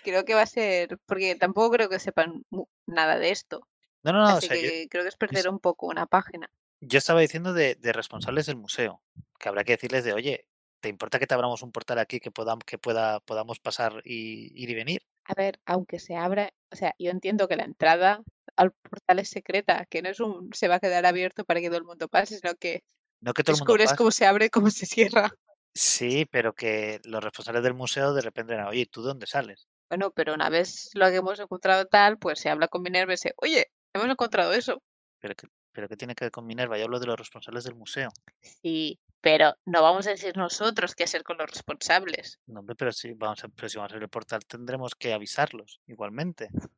creo 0.03 0.25
que 0.25 0.35
va 0.35 0.43
a 0.43 0.47
ser, 0.47 0.99
porque 1.07 1.35
tampoco 1.35 1.71
creo 1.73 1.89
que 1.89 1.99
sepan 1.99 2.45
nada 2.87 3.19
de 3.19 3.31
esto. 3.31 3.67
No, 4.03 4.13
no, 4.13 4.21
no, 4.21 4.35
o 4.35 4.39
Así 4.39 4.47
yo, 4.49 4.55
que 4.55 4.89
creo 4.89 5.03
que 5.03 5.09
es 5.09 5.17
perder 5.17 5.49
un 5.49 5.59
poco 5.59 5.87
una 5.87 6.07
página. 6.07 6.49
yo 6.81 6.99
estaba 6.99 7.21
diciendo 7.21 7.53
de, 7.53 7.75
de 7.75 7.93
responsables 7.93 8.47
del 8.47 8.57
museo, 8.57 9.03
que 9.39 9.49
habrá 9.49 9.65
que 9.65 9.73
decirles 9.73 10.05
de, 10.05 10.13
oye, 10.13 10.47
¿te 10.81 10.89
importa 10.89 11.19
que 11.19 11.27
te 11.27 11.35
abramos 11.35 11.63
un 11.63 11.73
portal 11.73 11.99
aquí 11.99 12.21
que, 12.21 12.31
podam- 12.33 12.63
que 12.65 12.79
pueda, 12.79 13.21
podamos 13.21 13.59
pasar 13.59 14.01
y 14.05 14.53
ir 14.63 14.71
y 14.71 14.75
venir? 14.75 15.03
A 15.25 15.35
ver, 15.35 15.59
aunque 15.67 15.99
se 15.99 16.15
abra, 16.15 16.53
o 16.71 16.77
sea, 16.77 16.95
yo 16.99 17.11
entiendo 17.11 17.49
que 17.49 17.57
la 17.57 17.65
entrada 17.65 18.23
al 18.55 18.71
portal 18.73 19.19
es 19.19 19.29
secreta, 19.29 19.87
que 19.87 20.01
no 20.03 20.09
es 20.09 20.21
un 20.21 20.51
se 20.55 20.69
va 20.69 20.77
a 20.77 20.81
quedar 20.81 21.05
abierto 21.05 21.45
para 21.45 21.61
que 21.61 21.67
todo 21.69 21.79
el 21.79 21.85
mundo 21.85 22.07
pase, 22.09 22.39
sino 22.39 22.55
que 22.55 22.85
No 23.21 23.35
que 23.35 23.43
todo 23.43 23.55
el 23.57 23.59
mundo 23.59 23.73
descubres 23.73 23.87
pase. 23.91 23.97
cómo 23.99 24.11
se 24.13 24.27
abre 24.27 24.47
y 24.47 24.51
cómo 24.51 24.71
se 24.71 24.87
cierra. 24.87 25.31
Sí, 25.77 26.25
pero 26.25 26.55
que 26.55 27.01
los 27.05 27.23
responsables 27.23 27.63
del 27.63 27.75
museo 27.75 28.15
de 28.15 28.23
repente 28.23 28.55
dirán, 28.55 28.69
oye, 28.69 28.87
¿tú 28.87 29.03
de 29.03 29.09
dónde 29.09 29.27
sales? 29.27 29.69
Bueno, 29.91 30.11
pero 30.11 30.33
una 30.33 30.49
vez 30.49 30.89
lo 30.95 31.07
hemos 31.07 31.39
encontrado 31.39 31.85
tal, 31.85 32.17
pues 32.17 32.41
se 32.41 32.49
habla 32.49 32.69
con 32.69 32.81
Minerva 32.81 33.13
y 33.13 33.19
se, 33.19 33.35
oye, 33.37 33.67
hemos 33.93 34.09
encontrado 34.09 34.55
eso. 34.55 34.83
¿Pero 35.21 35.35
qué, 35.35 35.49
pero 35.73 35.87
qué 35.87 35.97
tiene 35.99 36.15
que 36.15 36.25
ver 36.25 36.33
con 36.33 36.47
Minerva? 36.47 36.79
Yo 36.79 36.85
hablo 36.85 36.99
de 36.99 37.07
los 37.07 37.19
responsables 37.19 37.65
del 37.65 37.75
museo. 37.75 38.09
Sí, 38.41 38.99
pero 39.21 39.55
no 39.67 39.83
vamos 39.83 40.07
a 40.07 40.11
decir 40.11 40.35
nosotros 40.39 40.95
qué 40.95 41.05
hacer 41.05 41.23
con 41.23 41.37
los 41.37 41.51
responsables. 41.51 42.41
No, 42.47 42.61
hombre, 42.61 42.75
pero 42.75 42.91
si 42.93 43.13
vamos 43.13 43.45
a, 43.45 43.49
pero 43.49 43.69
si 43.69 43.77
vamos 43.77 43.93
a 43.93 43.97
abrir 43.97 44.05
el 44.05 44.09
portal 44.09 44.47
tendremos 44.47 44.95
que 44.95 45.13
avisarlos 45.13 45.83
igualmente. 45.87 46.49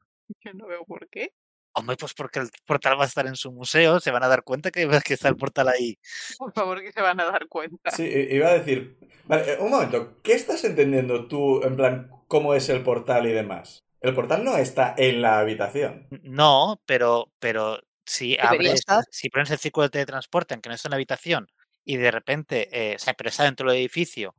Yo 0.44 0.52
no 0.54 0.66
veo 0.66 0.84
por 0.84 1.08
qué. 1.08 1.32
Hombre, 1.72 1.96
pues 1.96 2.14
porque 2.14 2.40
el 2.40 2.48
portal 2.66 2.98
va 2.98 3.04
a 3.04 3.06
estar 3.06 3.26
en 3.26 3.36
su 3.36 3.52
museo, 3.52 4.00
se 4.00 4.10
van 4.10 4.22
a 4.22 4.28
dar 4.28 4.42
cuenta 4.42 4.70
que, 4.70 4.88
que 5.04 5.14
está 5.14 5.28
el 5.28 5.36
portal 5.36 5.68
ahí. 5.68 5.98
Por 6.38 6.52
favor, 6.52 6.80
que 6.82 6.92
se 6.92 7.00
van 7.00 7.20
a 7.20 7.24
dar 7.24 7.46
cuenta. 7.48 7.90
Sí, 7.90 8.04
iba 8.04 8.48
a 8.48 8.58
decir. 8.58 8.98
Vale, 9.26 9.52
eh, 9.52 9.58
un 9.60 9.70
momento, 9.70 10.20
¿qué 10.22 10.32
estás 10.32 10.64
entendiendo 10.64 11.28
tú, 11.28 11.62
en 11.62 11.76
plan, 11.76 12.10
cómo 12.26 12.54
es 12.54 12.68
el 12.68 12.82
portal 12.82 13.26
y 13.26 13.32
demás? 13.32 13.84
El 14.00 14.14
portal 14.14 14.44
no 14.44 14.56
está 14.56 14.94
en 14.96 15.22
la 15.22 15.40
habitación. 15.40 16.06
No, 16.22 16.80
pero, 16.86 17.32
pero 17.38 17.80
si 18.04 18.36
abres, 18.40 18.84
si 19.10 19.28
pones 19.28 19.50
el 19.50 19.58
círculo 19.58 19.84
de 19.84 19.90
teletransporte, 19.90 20.54
aunque 20.54 20.68
no 20.68 20.74
esté 20.74 20.88
en 20.88 20.90
la 20.90 20.96
habitación, 20.96 21.48
y 21.84 21.96
de 21.96 22.10
repente, 22.10 22.68
eh, 22.72 22.96
o 22.96 22.98
sea, 22.98 23.14
pero 23.14 23.28
está 23.28 23.44
dentro 23.44 23.70
del 23.70 23.80
edificio, 23.80 24.34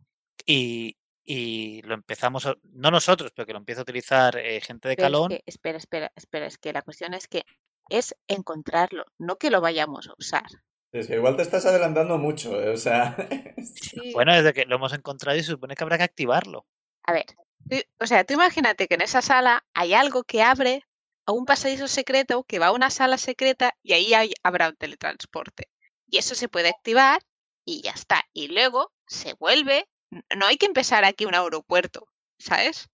y, 0.46 0.98
y 1.32 1.82
lo 1.84 1.94
empezamos, 1.94 2.48
a- 2.48 2.56
no 2.74 2.90
nosotros, 2.90 3.32
pero 3.36 3.46
que 3.46 3.54
lo 3.54 3.60
empieza 3.60 3.82
a 3.82 3.84
utilizar 3.84 4.36
eh, 4.38 4.60
gente 4.62 4.90
de 4.90 4.96
Pero 4.96 5.08
es 5.08 5.12
Calón, 5.12 5.30
que- 5.30 5.44
espera, 5.46 5.78
espera, 5.78 6.12
espera, 6.16 6.48
es 6.48 6.58
que 6.58 6.74
la 6.74 6.82
cuestión 6.82 7.14
es 7.14 7.28
que 7.28 7.44
es 7.90 8.16
encontrarlo, 8.28 9.06
no 9.20 9.38
que 9.38 9.52
lo 9.52 9.62
vayamos 9.62 10.08
a 10.08 10.14
usar. 10.18 10.46
Es 10.92 11.06
que 11.06 11.16
igual 11.18 11.36
te 11.36 11.44
estás 11.44 11.68
adelantando 11.68 12.18
mucho, 12.18 12.60
eh, 12.60 12.70
o 12.70 12.78
sea... 12.78 13.16
Sí. 13.64 14.12
bueno, 14.14 14.34
desde 14.36 14.54
que 14.54 14.66
lo 14.66 14.78
hemos 14.78 14.92
encontrado 14.94 15.38
y 15.38 15.42
se 15.44 15.52
supone 15.52 15.76
que 15.76 15.84
habrá 15.84 15.98
que 16.00 16.04
activarlo. 16.06 16.66
A 17.04 17.14
ver, 17.14 17.26
tú- 17.70 17.82
o 18.00 18.08
sea, 18.08 18.24
tú 18.24 18.34
imagínate 18.34 18.88
que 18.88 18.96
en 18.96 19.02
esa 19.02 19.22
sala 19.22 19.64
hay 19.76 19.94
algo 19.94 20.24
que 20.24 20.42
abre 20.42 20.84
a 21.28 21.32
un 21.32 21.46
pasadizo 21.46 21.88
secreto 21.88 22.44
que 22.44 22.58
va 22.58 22.68
a 22.68 22.72
una 22.72 22.90
sala 22.90 23.20
secreta 23.20 23.74
y 23.84 23.94
ahí 23.94 24.14
hay- 24.16 24.34
habrá 24.42 24.70
un 24.70 24.76
teletransporte. 24.78 25.70
Y 26.08 26.18
eso 26.18 26.34
se 26.34 26.50
puede 26.50 26.70
activar 26.70 27.22
y 27.66 27.82
ya 27.84 27.92
está. 27.92 28.24
Y 28.34 28.48
luego 28.48 28.92
se 29.06 29.34
vuelve. 29.34 29.88
No 30.36 30.46
hay 30.46 30.58
que 30.58 30.66
empezar 30.66 31.06
aquí 31.06 31.26
un 31.26 31.36
aeropuerto, 31.36 32.08
¿sabes? 32.38 32.90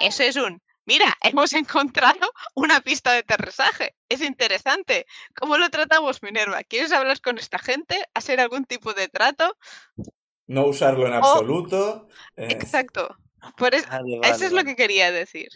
Eso 0.00 0.22
es 0.22 0.36
un. 0.36 0.62
Mira, 0.84 1.06
hemos 1.22 1.52
encontrado 1.52 2.30
una 2.54 2.80
pista 2.80 3.12
de 3.12 3.18
aterrizaje. 3.18 3.94
Es 4.08 4.20
interesante. 4.20 5.06
¿Cómo 5.36 5.56
lo 5.58 5.70
tratamos, 5.70 6.22
Minerva? 6.22 6.62
¿Quieres 6.64 6.92
hablar 6.92 7.20
con 7.20 7.38
esta 7.38 7.58
gente? 7.58 8.04
¿Hacer 8.14 8.40
algún 8.40 8.64
tipo 8.64 8.92
de 8.92 9.08
trato? 9.08 9.56
No 10.46 10.66
usarlo 10.66 11.06
en 11.06 11.14
absoluto. 11.14 12.08
eh, 12.36 12.48
Exacto. 12.50 13.16
Por 13.56 13.74
es- 13.74 13.88
Vale, 13.88 14.14
eso 14.22 14.32
vale, 14.32 14.46
es 14.46 14.52
lo 14.52 14.64
que 14.64 14.76
quería 14.76 15.10
decir. 15.10 15.48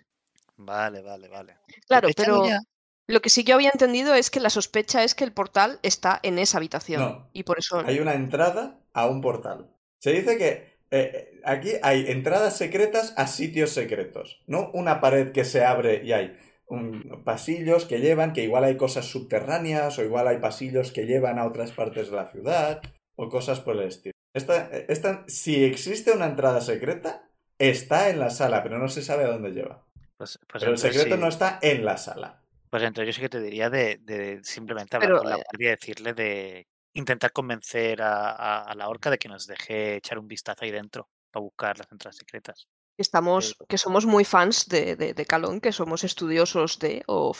Vale, 0.56 1.02
vale, 1.02 1.28
vale. 1.28 1.58
Claro, 1.86 2.08
pero 2.16 2.46
ya. 2.46 2.60
lo 3.06 3.20
que 3.20 3.28
sí 3.28 3.44
yo 3.44 3.54
había 3.56 3.70
entendido 3.70 4.14
es 4.14 4.30
que 4.30 4.40
la 4.40 4.48
sospecha 4.50 5.04
es 5.04 5.14
que 5.14 5.24
el 5.24 5.32
portal 5.32 5.78
está 5.82 6.18
en 6.22 6.38
esa 6.38 6.58
habitación. 6.58 7.00
No. 7.02 7.30
Y 7.32 7.42
por 7.42 7.58
eso. 7.58 7.78
Hay 7.84 8.00
una 8.00 8.14
entrada 8.14 8.80
a 8.92 9.06
un 9.06 9.20
portal. 9.20 9.70
Se 9.98 10.12
dice 10.12 10.38
que 10.38 10.75
eh, 10.90 11.40
aquí 11.44 11.72
hay 11.82 12.06
entradas 12.10 12.56
secretas 12.56 13.14
a 13.16 13.26
sitios 13.26 13.70
secretos. 13.70 14.42
No 14.46 14.70
una 14.72 15.00
pared 15.00 15.32
que 15.32 15.44
se 15.44 15.64
abre 15.64 16.02
y 16.04 16.12
hay 16.12 16.36
un- 16.66 17.22
pasillos 17.24 17.84
que 17.84 18.00
llevan, 18.00 18.32
que 18.32 18.42
igual 18.44 18.64
hay 18.64 18.76
cosas 18.76 19.06
subterráneas 19.06 19.98
o 19.98 20.04
igual 20.04 20.28
hay 20.28 20.38
pasillos 20.38 20.92
que 20.92 21.06
llevan 21.06 21.38
a 21.38 21.46
otras 21.46 21.72
partes 21.72 22.10
de 22.10 22.16
la 22.16 22.26
ciudad 22.26 22.82
o 23.16 23.28
cosas 23.28 23.60
por 23.60 23.76
el 23.76 23.82
estilo. 23.88 24.12
Esta, 24.34 24.68
esta, 24.88 25.24
si 25.28 25.64
existe 25.64 26.12
una 26.12 26.26
entrada 26.26 26.60
secreta, 26.60 27.28
está 27.58 28.10
en 28.10 28.18
la 28.18 28.30
sala, 28.30 28.62
pero 28.62 28.78
no 28.78 28.88
se 28.88 29.02
sabe 29.02 29.24
a 29.24 29.28
dónde 29.28 29.50
lleva. 29.50 29.82
Pues, 30.18 30.38
pues 30.46 30.62
Pero 30.62 30.72
el 30.72 30.78
secreto 30.78 31.14
sí. 31.14 31.20
no 31.20 31.28
está 31.28 31.58
en 31.62 31.84
la 31.84 31.96
sala. 31.96 32.42
Pues 32.70 32.82
entonces 32.82 33.14
yo 33.14 33.16
sí 33.16 33.22
que 33.22 33.28
te 33.28 33.40
diría 33.40 33.70
de, 33.70 33.98
de 34.02 34.40
simplemente 34.42 34.96
hablar 34.96 35.10
Pero, 35.10 35.18
con 35.20 35.30
la 35.30 35.36
eh, 35.36 35.42
guardia 35.44 35.68
y 35.68 35.70
decirle 35.70 36.12
de 36.12 36.66
intentar 36.96 37.32
convencer 37.32 38.02
a, 38.02 38.30
a- 38.30 38.62
a 38.62 38.74
la 38.74 38.88
orca 38.88 39.10
de 39.10 39.18
que 39.18 39.28
nos 39.28 39.46
deje 39.46 39.96
echar 39.96 40.18
un 40.18 40.28
vistazo 40.28 40.64
ahí 40.64 40.70
dentro 40.70 41.08
para 41.30 41.42
buscar 41.42 41.78
las 41.78 41.90
entradas 41.92 42.16
secretas. 42.16 42.66
que 42.96 43.02
estamos, 43.02 43.56
que 43.68 43.76
somos 43.78 44.06
muy 44.06 44.24
fans 44.24 44.66
de, 44.68 44.96
de, 44.96 45.12
de 45.14 45.26
Calón, 45.26 45.60
que 45.60 45.72
somos 45.72 46.02
estudiosos 46.04 46.78
de, 46.78 47.02
o, 47.06 47.34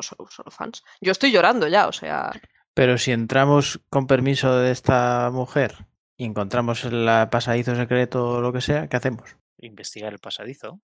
solo, 0.00 0.28
solo 0.30 0.50
fans. 0.50 0.82
Yo 1.00 1.12
estoy 1.12 1.30
llorando 1.30 1.68
ya, 1.68 1.86
o 1.86 1.92
sea, 1.92 2.32
Pero 2.74 2.98
si 2.98 3.12
entramos 3.12 3.80
con 3.88 4.06
permiso 4.08 4.58
de 4.58 4.72
esta 4.72 5.30
mujer 5.32 5.86
y 6.16 6.24
encontramos 6.24 6.84
el 6.84 7.06
pasadizo 7.30 7.76
secreto 7.76 8.28
o 8.30 8.40
lo 8.40 8.52
que 8.52 8.60
sea, 8.60 8.88
¿qué 8.88 8.96
hacemos? 8.96 9.36
Investigar 9.58 10.12
el 10.12 10.18
pasadizo. 10.18 10.80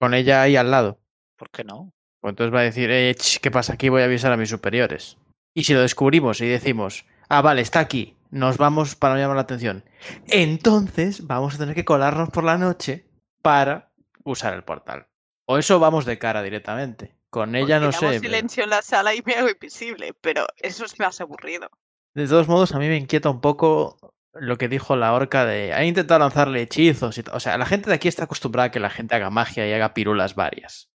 Con 0.00 0.14
ella 0.14 0.42
ahí 0.42 0.56
al 0.56 0.70
lado. 0.72 0.98
¿Por 1.36 1.48
qué 1.50 1.62
no? 1.64 1.92
Pues 2.20 2.32
entonces 2.32 2.52
va 2.54 2.60
a 2.60 2.64
decir, 2.64 2.90
eh, 2.90 3.14
ch, 3.14 3.38
¿qué 3.40 3.50
pasa 3.50 3.74
aquí? 3.74 3.88
Voy 3.88 4.02
a 4.02 4.06
avisar 4.06 4.32
a 4.32 4.36
mis 4.36 4.50
superiores. 4.50 5.16
Y 5.54 5.62
si 5.64 5.74
lo 5.74 5.80
descubrimos 5.82 6.40
y 6.40 6.48
decimos, 6.48 7.04
ah, 7.38 7.42
vale, 7.42 7.62
está 7.62 7.80
aquí, 7.80 8.16
nos 8.30 8.56
vamos 8.58 8.96
para 8.96 9.14
no 9.14 9.20
llamar 9.20 9.36
la 9.36 9.42
atención. 9.42 9.84
Entonces 10.26 11.26
vamos 11.26 11.54
a 11.54 11.58
tener 11.58 11.74
que 11.74 11.84
colarnos 11.84 12.30
por 12.30 12.44
la 12.44 12.58
noche 12.58 13.06
para 13.42 13.92
usar 14.24 14.54
el 14.54 14.64
portal. 14.64 15.08
O 15.46 15.58
eso 15.58 15.78
vamos 15.78 16.04
de 16.04 16.18
cara 16.18 16.42
directamente. 16.42 17.16
Con 17.30 17.54
ella 17.56 17.80
no 17.80 17.92
sé. 17.92 18.06
damos 18.06 18.20
pero- 18.20 18.32
silencio 18.34 18.64
en 18.64 18.70
la 18.70 18.82
sala 18.82 19.14
y 19.14 19.22
me 19.24 19.34
hago 19.34 19.48
invisible, 19.50 20.14
pero 20.20 20.46
eso 20.56 20.84
es 20.84 20.98
más 20.98 21.20
aburrido. 21.20 21.68
De 22.14 22.28
todos 22.28 22.46
modos, 22.48 22.72
a 22.72 22.78
mí 22.78 22.86
me 22.88 22.96
inquieta 22.96 23.28
un 23.28 23.40
poco 23.40 23.98
lo 24.32 24.56
que 24.56 24.68
dijo 24.68 24.94
la 24.96 25.12
orca 25.12 25.44
de... 25.44 25.72
Ha 25.72 25.84
intentado 25.84 26.20
lanzarle 26.20 26.62
hechizos 26.62 27.18
y. 27.18 27.24
O 27.32 27.40
sea, 27.40 27.58
la 27.58 27.66
gente 27.66 27.88
de 27.90 27.96
aquí 27.96 28.08
está 28.08 28.24
acostumbrada 28.24 28.68
a 28.68 28.70
que 28.70 28.80
la 28.80 28.90
gente 28.90 29.14
haga 29.16 29.30
magia 29.30 29.66
y 29.68 29.72
haga 29.72 29.94
pirulas 29.94 30.34
varias. 30.36 30.90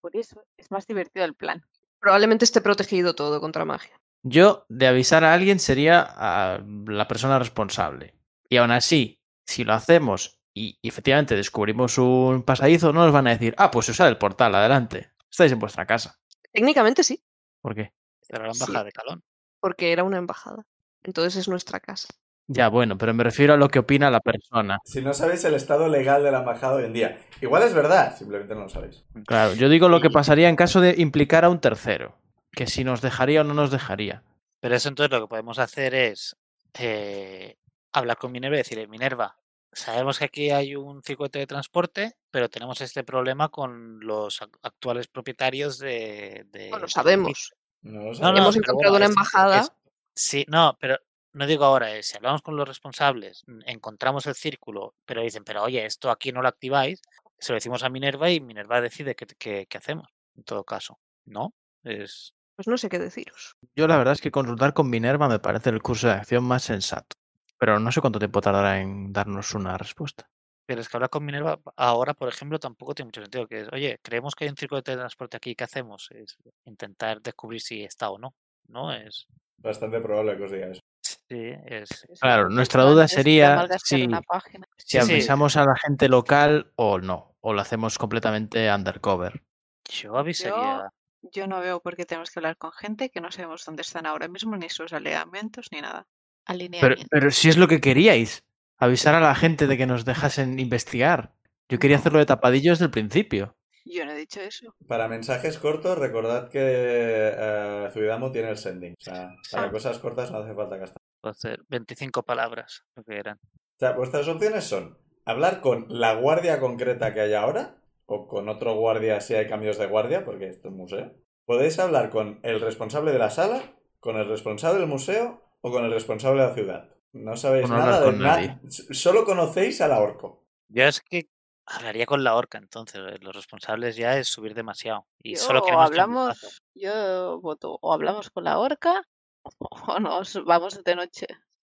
Por 0.00 0.16
eso 0.16 0.42
es 0.56 0.70
más 0.70 0.86
divertido 0.86 1.24
el 1.24 1.34
plan. 1.34 1.62
probablemente 2.00 2.44
esté 2.44 2.60
protegido 2.60 3.14
todo 3.14 3.40
contra 3.40 3.64
magia. 3.64 4.00
Yo, 4.22 4.66
de 4.68 4.86
avisar 4.86 5.24
a 5.24 5.34
alguien, 5.34 5.58
sería 5.58 6.00
a 6.00 6.60
la 6.86 7.08
persona 7.08 7.38
responsable. 7.38 8.14
Y 8.48 8.56
aún 8.58 8.70
así, 8.70 9.20
si 9.46 9.64
lo 9.64 9.72
hacemos 9.72 10.38
y 10.54 10.78
y 10.82 10.88
efectivamente 10.88 11.34
descubrimos 11.34 11.96
un 11.98 12.42
pasadizo, 12.42 12.92
no 12.92 13.04
nos 13.04 13.12
van 13.12 13.26
a 13.26 13.30
decir, 13.30 13.54
ah, 13.56 13.70
pues 13.70 13.88
usad 13.88 14.08
el 14.08 14.18
portal, 14.18 14.54
adelante. 14.54 15.12
Estáis 15.30 15.50
en 15.52 15.58
vuestra 15.58 15.86
casa. 15.86 16.20
Técnicamente 16.52 17.02
sí, 17.02 17.24
¿Por 17.62 17.74
qué? 17.74 17.92
Era 18.28 18.46
la 18.46 18.52
Sí. 18.54 18.62
embajada 18.62 18.84
de 18.84 18.92
Calón. 18.92 19.22
porque 19.60 19.92
era 19.92 20.02
una 20.04 20.18
embajada. 20.18 20.66
Entonces 21.04 21.36
es 21.36 21.48
nuestra 21.48 21.78
casa. 21.80 22.08
Ya, 22.48 22.68
bueno, 22.68 22.98
pero 22.98 23.14
me 23.14 23.22
refiero 23.24 23.54
a 23.54 23.56
lo 23.56 23.68
que 23.68 23.78
opina 23.78 24.10
la 24.10 24.20
persona. 24.20 24.78
Si 24.84 25.00
no 25.00 25.14
sabéis 25.14 25.44
el 25.44 25.54
estado 25.54 25.88
legal 25.88 26.22
de 26.24 26.32
la 26.32 26.40
embajada 26.40 26.74
hoy 26.74 26.84
en 26.84 26.92
día. 26.92 27.18
Igual 27.40 27.62
es 27.62 27.72
verdad, 27.72 28.16
simplemente 28.16 28.54
no 28.54 28.62
lo 28.62 28.68
sabéis. 28.68 29.04
Claro, 29.26 29.54
yo 29.54 29.68
digo 29.68 29.88
lo 29.88 30.00
que 30.00 30.10
pasaría 30.10 30.48
en 30.48 30.56
caso 30.56 30.80
de 30.80 30.96
implicar 30.98 31.44
a 31.44 31.48
un 31.50 31.60
tercero. 31.60 32.18
Que 32.52 32.66
si 32.66 32.84
nos 32.84 33.00
dejaría 33.00 33.40
o 33.40 33.44
no 33.44 33.54
nos 33.54 33.70
dejaría. 33.70 34.22
Pero 34.60 34.76
eso 34.76 34.88
entonces 34.88 35.10
lo 35.10 35.24
que 35.24 35.28
podemos 35.30 35.58
hacer 35.58 35.94
es 35.94 36.36
eh, 36.78 37.56
hablar 37.92 38.16
con 38.18 38.30
Minerva 38.32 38.56
y 38.56 38.58
decirle, 38.58 38.86
Minerva, 38.86 39.36
sabemos 39.72 40.18
que 40.18 40.26
aquí 40.26 40.50
hay 40.50 40.76
un 40.76 41.02
circuito 41.02 41.38
de 41.38 41.46
transporte, 41.46 42.14
pero 42.30 42.48
tenemos 42.50 42.80
este 42.80 43.04
problema 43.04 43.48
con 43.48 44.00
los 44.00 44.42
ac- 44.42 44.58
actuales 44.62 45.08
propietarios 45.08 45.78
de... 45.78 46.46
de 46.50 46.68
Bueno, 46.68 46.82
del 46.82 46.90
sabemos. 46.90 47.26
edificio". 47.28 47.56
No 47.82 48.00
lo 48.02 48.08
No, 48.10 48.14
sabéis. 48.14 48.38
Hemos 48.40 48.56
encontrado 48.56 48.96
una 48.96 49.06
embajada. 49.06 49.60
es- 49.60 49.72
sí, 50.14 50.44
no, 50.48 50.76
pero 50.78 50.98
no 51.32 51.46
digo 51.46 51.64
ahora, 51.64 51.96
es, 51.96 52.06
si 52.08 52.16
hablamos 52.16 52.42
con 52.42 52.54
los 52.56 52.68
responsables, 52.68 53.42
encontramos 53.66 54.26
el 54.26 54.34
círculo, 54.34 54.94
pero 55.06 55.22
dicen, 55.22 55.42
pero 55.44 55.62
oye, 55.62 55.84
esto 55.86 56.10
aquí 56.10 56.30
no 56.30 56.42
lo 56.42 56.48
activáis, 56.48 57.00
se 57.38 57.52
lo 57.52 57.56
decimos 57.56 57.82
a 57.82 57.88
Minerva 57.88 58.30
y 58.30 58.40
Minerva 58.40 58.80
decide 58.82 59.14
qué, 59.16 59.26
qué- 59.38 59.66
qué 59.66 59.78
hacemos, 59.78 60.08
en 60.36 60.44
todo 60.44 60.62
caso, 60.64 61.00
¿no? 61.24 61.54
Es, 61.82 62.34
Pues 62.56 62.68
no 62.68 62.76
sé 62.76 62.88
qué 62.88 62.98
deciros. 62.98 63.56
Yo 63.74 63.86
la 63.88 63.96
verdad 63.96 64.12
es 64.12 64.20
que 64.20 64.30
consultar 64.30 64.74
con 64.74 64.90
Minerva 64.90 65.28
me 65.28 65.38
parece 65.38 65.70
el 65.70 65.82
curso 65.82 66.06
de 66.08 66.14
acción 66.14 66.44
más 66.44 66.62
sensato. 66.64 67.16
Pero 67.58 67.78
no 67.78 67.92
sé 67.92 68.00
cuánto 68.00 68.18
tiempo 68.18 68.40
tardará 68.40 68.80
en 68.80 69.12
darnos 69.12 69.54
una 69.54 69.78
respuesta. 69.78 70.28
pero 70.66 70.80
es 70.80 70.88
que 70.88 70.96
hablar 70.96 71.10
con 71.10 71.24
Minerva 71.24 71.58
ahora, 71.76 72.14
por 72.14 72.28
ejemplo, 72.28 72.58
tampoco 72.58 72.94
tiene 72.94 73.06
mucho 73.08 73.20
sentido, 73.20 73.46
que 73.46 73.60
es, 73.62 73.68
oye, 73.72 73.98
creemos 74.02 74.34
que 74.34 74.44
hay 74.44 74.50
un 74.50 74.56
círculo 74.56 74.80
de 74.80 74.96
transporte 74.96 75.36
aquí, 75.36 75.54
¿qué 75.54 75.64
hacemos? 75.64 76.08
Es 76.12 76.36
intentar 76.64 77.20
descubrir 77.20 77.60
si 77.60 77.82
está 77.82 78.10
o 78.10 78.18
no, 78.18 78.34
¿no? 78.68 78.92
Es, 78.92 79.26
Bastante 79.58 80.00
probable 80.00 80.36
que 80.36 80.44
os 80.44 80.50
diga 80.52 80.68
eso. 80.68 80.80
sí, 81.02 81.52
es, 81.66 82.06
Claro, 82.20 82.48
nuestra 82.48 82.82
es 82.84 82.88
duda 82.88 83.08
sería 83.08 83.68
si- 83.84 84.04
una 84.06 84.22
página. 84.22 84.66
Si 84.78 84.98
Sí, 84.98 85.04
sí. 85.06 85.12
avisamos 85.12 85.56
a 85.56 85.64
la 85.64 85.76
gente 85.76 86.08
local 86.08 86.72
o 86.76 86.98
no. 86.98 87.34
O 87.40 87.52
lo 87.52 87.60
hacemos 87.60 87.98
completamente 87.98 88.72
undercover. 88.72 89.42
yo 89.90 90.16
avisaría, 90.16 90.90
Yo 91.22 91.46
no 91.46 91.60
veo 91.60 91.80
por 91.80 91.96
qué 91.96 92.04
tenemos 92.04 92.30
que 92.30 92.40
hablar 92.40 92.56
con 92.56 92.72
gente 92.72 93.10
que 93.10 93.20
no 93.20 93.30
sabemos 93.30 93.64
dónde 93.64 93.82
están 93.82 94.06
ahora 94.06 94.28
mismo, 94.28 94.56
ni 94.56 94.68
sus 94.68 94.92
alineamientos, 94.92 95.68
ni 95.70 95.80
nada. 95.80 96.06
Pero, 96.44 96.54
Alineamientos. 96.58 97.06
pero 97.10 97.30
si 97.30 97.48
es 97.48 97.56
lo 97.56 97.68
que 97.68 97.80
queríais. 97.80 98.44
Avisar 98.78 99.14
a 99.14 99.20
la 99.20 99.36
gente 99.36 99.68
de 99.68 99.76
que 99.76 99.86
nos 99.86 100.04
dejasen 100.04 100.58
investigar. 100.58 101.34
Yo 101.68 101.78
quería 101.78 101.98
hacerlo 101.98 102.18
de 102.18 102.26
tapadillo 102.26 102.72
desde 102.72 102.86
el 102.86 102.90
principio. 102.90 103.56
Yo 103.84 104.04
no 104.04 104.12
he 104.12 104.16
dicho 104.16 104.40
eso. 104.40 104.74
Para 104.88 105.08
mensajes 105.08 105.58
cortos, 105.58 105.98
recordad 105.98 106.48
que 106.48 106.60
eh, 106.60 107.88
Zuidamo 107.92 108.32
tiene 108.32 108.50
el 108.50 108.58
sending. 108.58 108.94
O 108.94 109.04
sea, 109.04 109.30
para 109.50 109.70
cosas 109.70 109.98
cortas 109.98 110.30
no 110.30 110.38
hace 110.38 110.54
falta 110.54 110.76
gastar. 110.76 110.98
puedo 111.20 111.30
hacer 111.32 111.62
25 111.68 112.24
palabras, 112.24 112.84
lo 112.96 113.04
que 113.04 113.18
eran. 113.18 113.36
O 113.36 113.78
sea, 113.78 113.92
vuestras 113.92 114.26
opciones 114.28 114.64
son 114.64 114.98
hablar 115.24 115.60
con 115.60 115.86
la 115.88 116.14
guardia 116.14 116.60
concreta 116.60 117.14
que 117.14 117.20
hay 117.20 117.34
ahora, 117.34 117.81
o 118.12 118.28
con 118.28 118.48
otro 118.48 118.74
guardia 118.74 119.20
si 119.20 119.34
hay 119.34 119.48
cambios 119.48 119.78
de 119.78 119.86
guardia, 119.86 120.24
porque 120.24 120.48
esto 120.48 120.68
es 120.68 120.74
museo. 120.74 121.12
Podéis 121.46 121.78
hablar 121.78 122.10
con 122.10 122.40
el 122.42 122.60
responsable 122.60 123.10
de 123.10 123.18
la 123.18 123.30
sala, 123.30 123.74
con 124.00 124.16
el 124.16 124.28
responsable 124.28 124.80
del 124.80 124.88
museo 124.88 125.40
o 125.62 125.70
con 125.70 125.84
el 125.84 125.90
responsable 125.90 126.42
de 126.42 126.48
la 126.48 126.54
ciudad. 126.54 126.96
No 127.12 127.36
sabéis 127.36 127.68
no 127.68 127.78
nada 127.78 128.00
de 128.00 128.12
nada. 128.12 128.36
nadie. 128.36 128.58
Solo 128.68 129.24
conocéis 129.24 129.80
a 129.80 129.88
la 129.88 130.00
orco. 130.00 130.46
Yo 130.68 130.84
es 130.84 131.00
que 131.00 131.28
hablaría 131.66 132.06
con 132.06 132.22
la 132.22 132.34
orca, 132.34 132.58
entonces, 132.58 133.00
eh, 133.00 133.18
los 133.20 133.34
responsables 133.34 133.96
ya 133.96 134.18
es 134.18 134.28
subir 134.28 134.54
demasiado. 134.54 135.06
Y 135.18 135.34
Yo 135.34 135.40
solo 135.40 135.62
queremos 135.62 135.86
hablamos, 135.86 136.62
yo 136.74 137.40
voto, 137.40 137.78
o 137.80 137.92
hablamos 137.92 138.30
con 138.30 138.44
la 138.44 138.58
orca 138.58 139.02
o 139.58 140.00
nos 140.00 140.44
vamos 140.44 140.82
de 140.84 140.96
noche. 140.96 141.26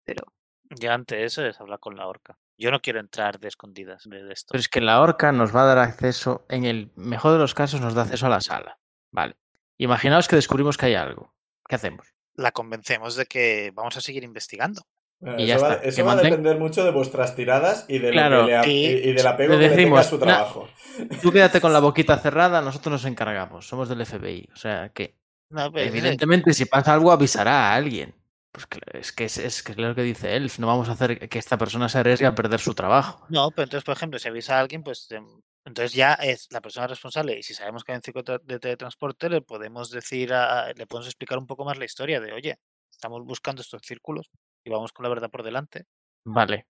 Pero 0.04 0.24
Yo 0.78 0.92
ante 0.92 1.24
eso 1.24 1.44
es 1.44 1.60
hablar 1.60 1.80
con 1.80 1.96
la 1.96 2.06
orca. 2.06 2.38
Yo 2.60 2.70
no 2.70 2.80
quiero 2.80 3.00
entrar 3.00 3.38
de 3.38 3.48
escondidas 3.48 4.02
de 4.04 4.22
de 4.22 4.32
esto. 4.34 4.48
Pero 4.52 4.60
es 4.60 4.68
que 4.68 4.82
la 4.82 5.00
horca 5.00 5.32
nos 5.32 5.56
va 5.56 5.62
a 5.62 5.66
dar 5.66 5.78
acceso, 5.78 6.44
en 6.50 6.66
el 6.66 6.92
mejor 6.94 7.32
de 7.32 7.38
los 7.38 7.54
casos, 7.54 7.80
nos 7.80 7.94
da 7.94 8.02
acceso 8.02 8.26
a 8.26 8.28
la 8.28 8.40
sala. 8.42 8.78
Vale. 9.10 9.36
Imaginaos 9.78 10.28
que 10.28 10.36
descubrimos 10.36 10.76
que 10.76 10.86
hay 10.86 10.94
algo. 10.94 11.34
¿Qué 11.66 11.76
hacemos? 11.76 12.06
La 12.34 12.52
convencemos 12.52 13.16
de 13.16 13.24
que 13.24 13.72
vamos 13.74 13.96
a 13.96 14.02
seguir 14.02 14.24
investigando. 14.24 14.82
Bueno, 15.20 15.38
Y 15.40 15.46
ya 15.46 15.56
eso 15.56 15.64
va, 15.64 15.72
está, 15.74 15.88
eso 15.88 16.10
a 16.10 16.16
depender 16.16 16.58
mucho 16.58 16.84
de 16.84 16.90
vuestras 16.90 17.34
tiradas 17.34 17.86
y, 17.88 17.98
de 17.98 18.08
lo 18.08 18.12
Claro, 18.12 18.46
que 18.46 18.52
le 18.52 18.72
y- 18.72 19.10
y, 19.10 19.12
del 19.14 19.26
apego 19.26 19.54
le 19.54 19.60
que 19.60 19.68
le 19.76 19.76
tenga 19.84 20.00
a 20.00 20.04
su 20.04 20.18
"Na- 20.18 20.26
trabajo. 20.26 20.68
Tú 21.22 21.32
quédate 21.32 21.60
con 21.62 21.72
la 21.72 21.80
boquita 21.80 22.18
cerrada, 22.18 22.60
nosotros 22.60 22.92
nos 22.92 23.04
encargamos. 23.06 23.66
Somos 23.66 23.88
del 23.88 24.04
FBI. 24.04 24.48
O 24.52 24.56
sea 24.56 24.90
que, 24.90 25.16
No, 25.50 25.72
pues, 25.72 25.86
evidentemente, 25.88 26.52
si 26.52 26.66
pasa 26.66 26.92
algo, 26.92 27.10
avisará 27.10 27.70
a 27.70 27.74
alguien. 27.74 28.14
Pues 28.52 28.66
que- 28.66 28.80
es 28.98 29.12
que 29.12 29.24
es, 29.26 29.38
es 29.38 29.62
que 29.62 29.72
es 29.72 29.78
lo 29.78 29.94
que 29.94 30.02
dice 30.02 30.34
Elf. 30.34 30.58
No 30.58 30.66
vamos 30.66 30.88
a 30.88 30.92
hacer 30.92 31.28
que 31.28 31.38
esta 31.38 31.56
persona 31.56 31.88
se 31.88 31.98
arriesgue 31.98 32.26
a 32.26 32.34
perder 32.34 32.60
su 32.60 32.74
trabajo. 32.74 33.24
No, 33.30 33.50
pero 33.50 33.64
entonces, 33.64 33.84
por 33.84 33.96
ejemplo, 33.96 34.18
si 34.18 34.28
avisa 34.28 34.56
a 34.56 34.60
alguien, 34.60 34.82
pues 34.82 35.06
em, 35.10 35.24
entonces 35.64 35.92
ya 35.92 36.14
es 36.14 36.48
la 36.50 36.60
persona 36.60 36.86
responsable. 36.88 37.38
Y 37.38 37.42
si 37.42 37.54
sabemos 37.54 37.84
que 37.84 37.92
hay 37.92 37.96
un 37.96 38.02
ciclo 38.02 38.22
de 38.22 38.58
teletransporte, 38.58 39.28
le 39.28 39.40
podemos 39.42 39.90
decir, 39.90 40.32
a- 40.32 40.72
le 40.72 40.86
podemos 40.86 41.06
explicar 41.06 41.38
un 41.38 41.46
poco 41.46 41.64
más 41.64 41.78
la 41.78 41.84
historia 41.84 42.20
de, 42.20 42.32
oye, 42.32 42.58
estamos 42.90 43.24
buscando 43.24 43.62
estos 43.62 43.82
círculos 43.84 44.30
y 44.64 44.70
vamos 44.70 44.92
con 44.92 45.04
la 45.04 45.10
verdad 45.10 45.30
por 45.30 45.42
delante. 45.44 45.84
Vale. 46.24 46.66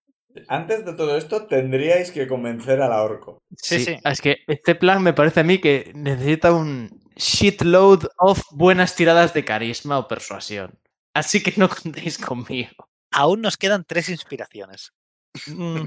Antes 0.47 0.85
de 0.85 0.93
todo 0.93 1.17
esto, 1.17 1.45
tendríais 1.47 2.09
que 2.11 2.25
convencer 2.27 2.81
a 2.81 2.87
la 2.87 3.01
orco. 3.03 3.39
Sí, 3.57 3.79
Sí, 3.79 3.85
sí. 3.85 3.97
Es 4.05 4.21
que 4.21 4.37
este 4.47 4.75
plan 4.75 5.03
me 5.03 5.11
parece 5.13 5.41
a 5.41 5.43
mí 5.43 5.59
que 5.59 5.91
necesita 5.93 6.53
un 6.53 6.89
shitload 7.17 8.05
of 8.17 8.41
buenas 8.51 8.95
tiradas 8.95 9.33
de 9.33 9.43
carisma 9.43 9.99
o 9.99 10.07
persuasión. 10.07 10.79
Así 11.13 11.41
que 11.43 11.53
no 11.57 11.67
contéis 11.69 12.17
conmigo. 12.17 12.89
Aún 13.11 13.41
nos 13.41 13.57
quedan 13.57 13.83
tres 13.83 14.09
inspiraciones. 14.09 14.93
Mm, 15.47 15.83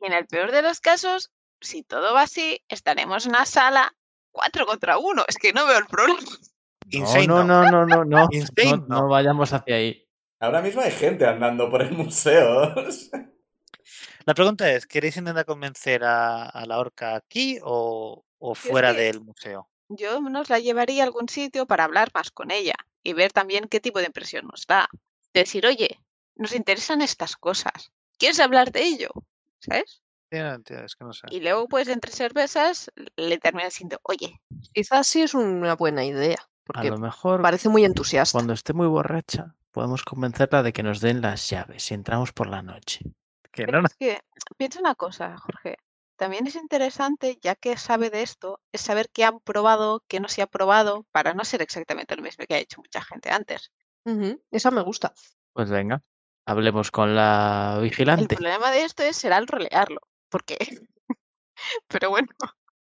Y 0.00 0.06
en 0.06 0.12
el 0.12 0.26
peor 0.26 0.52
de 0.52 0.62
los 0.62 0.80
casos, 0.80 1.32
si 1.60 1.82
todo 1.82 2.14
va 2.14 2.22
así, 2.22 2.62
estaremos 2.68 3.26
en 3.26 3.30
una 3.30 3.46
sala 3.46 3.94
4 4.32 4.66
contra 4.66 4.98
1. 4.98 5.24
Es 5.26 5.36
que 5.36 5.52
no 5.52 5.66
veo 5.66 5.78
el 5.78 5.86
problema. 5.86 6.20
Insane, 6.90 7.26
no, 7.26 7.42
no. 7.44 7.62
no, 7.70 7.84
no, 7.84 7.86
no, 7.86 8.04
no. 8.04 8.28
Insane, 8.30 8.70
No, 8.70 8.76
no. 8.76 9.00
no 9.02 9.08
vayamos 9.08 9.52
hacia 9.52 9.74
ahí. 9.76 10.04
Ahora 10.40 10.62
mismo 10.62 10.80
hay 10.82 10.92
gente 10.92 11.26
andando 11.26 11.68
por 11.68 11.82
el 11.82 11.92
museo. 11.92 12.72
La 14.24 14.34
pregunta 14.34 14.70
es, 14.70 14.86
¿queréis 14.86 15.16
intentar 15.16 15.44
convencer 15.46 16.04
a, 16.04 16.44
a 16.44 16.66
la 16.66 16.78
orca 16.78 17.16
aquí 17.16 17.58
o, 17.62 18.24
o 18.38 18.52
es 18.52 18.58
fuera 18.58 18.92
que- 18.94 19.00
del 19.00 19.20
museo? 19.20 19.68
Yo 19.90 20.20
nos 20.20 20.50
la 20.50 20.58
llevaría 20.58 21.02
a 21.02 21.06
algún 21.06 21.30
sitio 21.30 21.66
para 21.66 21.84
hablar 21.84 22.10
más 22.12 22.30
con 22.30 22.50
ella 22.50 22.74
y 23.08 23.14
ver 23.14 23.32
también 23.32 23.68
qué 23.68 23.80
tipo 23.80 23.98
de 24.00 24.06
impresión 24.06 24.46
nos 24.46 24.66
da. 24.66 24.88
Decir, 25.32 25.66
oye, 25.66 25.98
nos 26.36 26.54
interesan 26.54 27.00
estas 27.00 27.36
cosas. 27.36 27.90
¿Quieres 28.18 28.38
hablar 28.40 28.70
de 28.70 28.82
ello? 28.84 29.08
¿Sabes? 29.60 30.02
Sí, 30.30 30.38
no, 30.38 30.52
entiendo, 30.54 30.84
es 30.84 30.94
que 30.94 31.04
no 31.04 31.12
sé. 31.14 31.26
Y 31.30 31.40
luego, 31.40 31.68
pues, 31.68 31.88
entre 31.88 32.12
cervezas, 32.12 32.90
le 33.16 33.38
terminas 33.38 33.72
diciendo, 33.72 33.98
oye, 34.02 34.40
Quizás 34.74 35.06
sí 35.06 35.22
es 35.22 35.32
una 35.34 35.74
buena 35.74 36.04
idea, 36.04 36.36
A 36.40 36.48
porque 36.64 36.90
lo 36.90 36.98
mejor 36.98 37.40
parece 37.40 37.70
muy 37.70 37.84
entusiasta. 37.86 38.36
cuando 38.36 38.52
esté 38.52 38.74
muy 38.74 38.86
borracha 38.86 39.54
podemos 39.70 40.02
convencerla 40.04 40.62
de 40.62 40.72
que 40.72 40.82
nos 40.82 41.00
den 41.00 41.20
las 41.22 41.48
llaves 41.48 41.90
y 41.90 41.94
entramos 41.94 42.32
por 42.32 42.48
la 42.48 42.62
noche. 42.62 43.00
Que 43.52 43.64
Pero 43.64 43.78
no, 43.78 43.82
no. 43.82 43.86
es 43.88 43.94
que 43.94 44.20
piensa 44.56 44.80
una 44.80 44.94
cosa, 44.94 45.36
Jorge. 45.38 45.76
También 46.18 46.48
es 46.48 46.56
interesante, 46.56 47.38
ya 47.40 47.54
que 47.54 47.76
sabe 47.76 48.10
de 48.10 48.22
esto, 48.22 48.60
es 48.72 48.80
saber 48.80 49.08
qué 49.08 49.22
han 49.22 49.38
probado, 49.38 50.02
qué 50.08 50.18
no 50.18 50.28
se 50.28 50.42
ha 50.42 50.48
probado, 50.48 51.06
para 51.12 51.32
no 51.32 51.44
ser 51.44 51.62
exactamente 51.62 52.16
lo 52.16 52.22
mismo 52.22 52.44
que 52.44 52.54
ha 52.56 52.58
hecho 52.58 52.80
mucha 52.80 53.00
gente 53.02 53.30
antes. 53.30 53.70
Esa 54.50 54.72
me 54.72 54.82
gusta. 54.82 55.14
Pues 55.52 55.70
venga, 55.70 56.02
hablemos 56.44 56.90
con 56.90 57.14
la 57.14 57.74
El 57.76 57.82
vigilante. 57.82 58.34
problema 58.34 58.72
de 58.72 58.82
esto 58.82 59.04
es 59.04 59.16
será 59.16 59.38
el 59.38 59.46
rolearlo, 59.46 60.00
porque... 60.28 60.56
Pero 61.86 62.10
bueno, 62.10 62.28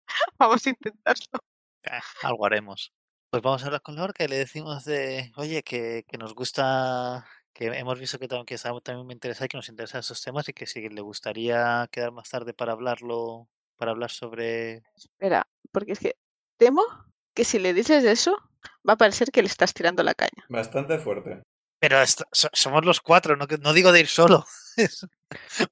vamos 0.37 0.65
a 0.67 0.69
intentarlo. 0.69 1.39
Eh, 1.85 1.99
algo 2.21 2.45
haremos. 2.45 2.93
Pues 3.31 3.41
vamos 3.41 3.63
a 3.63 3.65
hablar 3.65 3.81
con 3.81 3.95
la 3.95 4.03
orca 4.03 4.23
y 4.23 4.27
le 4.27 4.37
decimos 4.37 4.85
de, 4.85 5.31
oye, 5.37 5.63
que, 5.63 6.05
que 6.07 6.19
nos 6.19 6.35
gusta, 6.35 7.25
que 7.53 7.67
hemos 7.67 7.99
visto 7.99 8.17
que, 8.19 8.27
tam- 8.27 8.45
que 8.45 8.55
está 8.55 8.71
también 8.81 9.05
me 9.07 9.13
interesa 9.13 9.45
y 9.45 9.47
que 9.47 9.57
nos 9.57 9.69
interesan 9.69 9.99
esos 9.99 10.21
temas 10.21 10.49
y 10.49 10.53
que 10.53 10.65
si 10.65 10.89
le 10.89 11.01
gustaría 11.01 11.87
quedar 11.91 12.11
más 12.11 12.29
tarde 12.29 12.53
para 12.53 12.71
hablarlo, 12.71 13.47
para 13.77 13.91
hablar 13.91 14.09
sobre... 14.11 14.83
Espera, 14.95 15.47
porque 15.71 15.91
es 15.93 15.99
que 15.99 16.15
temo 16.57 16.83
que 17.33 17.43
si 17.45 17.59
le 17.59 17.73
dices 17.73 18.03
eso, 18.03 18.37
va 18.87 18.93
a 18.93 18.97
parecer 18.97 19.29
que 19.31 19.41
le 19.41 19.47
estás 19.47 19.73
tirando 19.73 20.03
la 20.03 20.13
caña. 20.15 20.45
Bastante 20.49 20.97
fuerte. 20.99 21.43
Pero 21.79 22.01
esto- 22.01 22.25
so- 22.31 22.49
somos 22.53 22.85
los 22.85 23.01
cuatro, 23.01 23.35
no, 23.35 23.45
no 23.61 23.73
digo 23.73 23.91
de 23.91 23.99
ir 24.01 24.07
solo. 24.07 24.45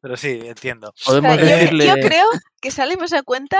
Pero 0.02 0.18
sí, 0.18 0.40
entiendo. 0.44 0.90
O 0.90 0.94
sea, 0.96 1.06
Podemos 1.22 1.38
yo, 1.38 1.46
decirle... 1.46 1.88
yo 1.88 1.94
creo 1.96 2.28
que 2.62 2.72
salimos 2.72 3.14
a 3.14 3.24
cuenta 3.24 3.60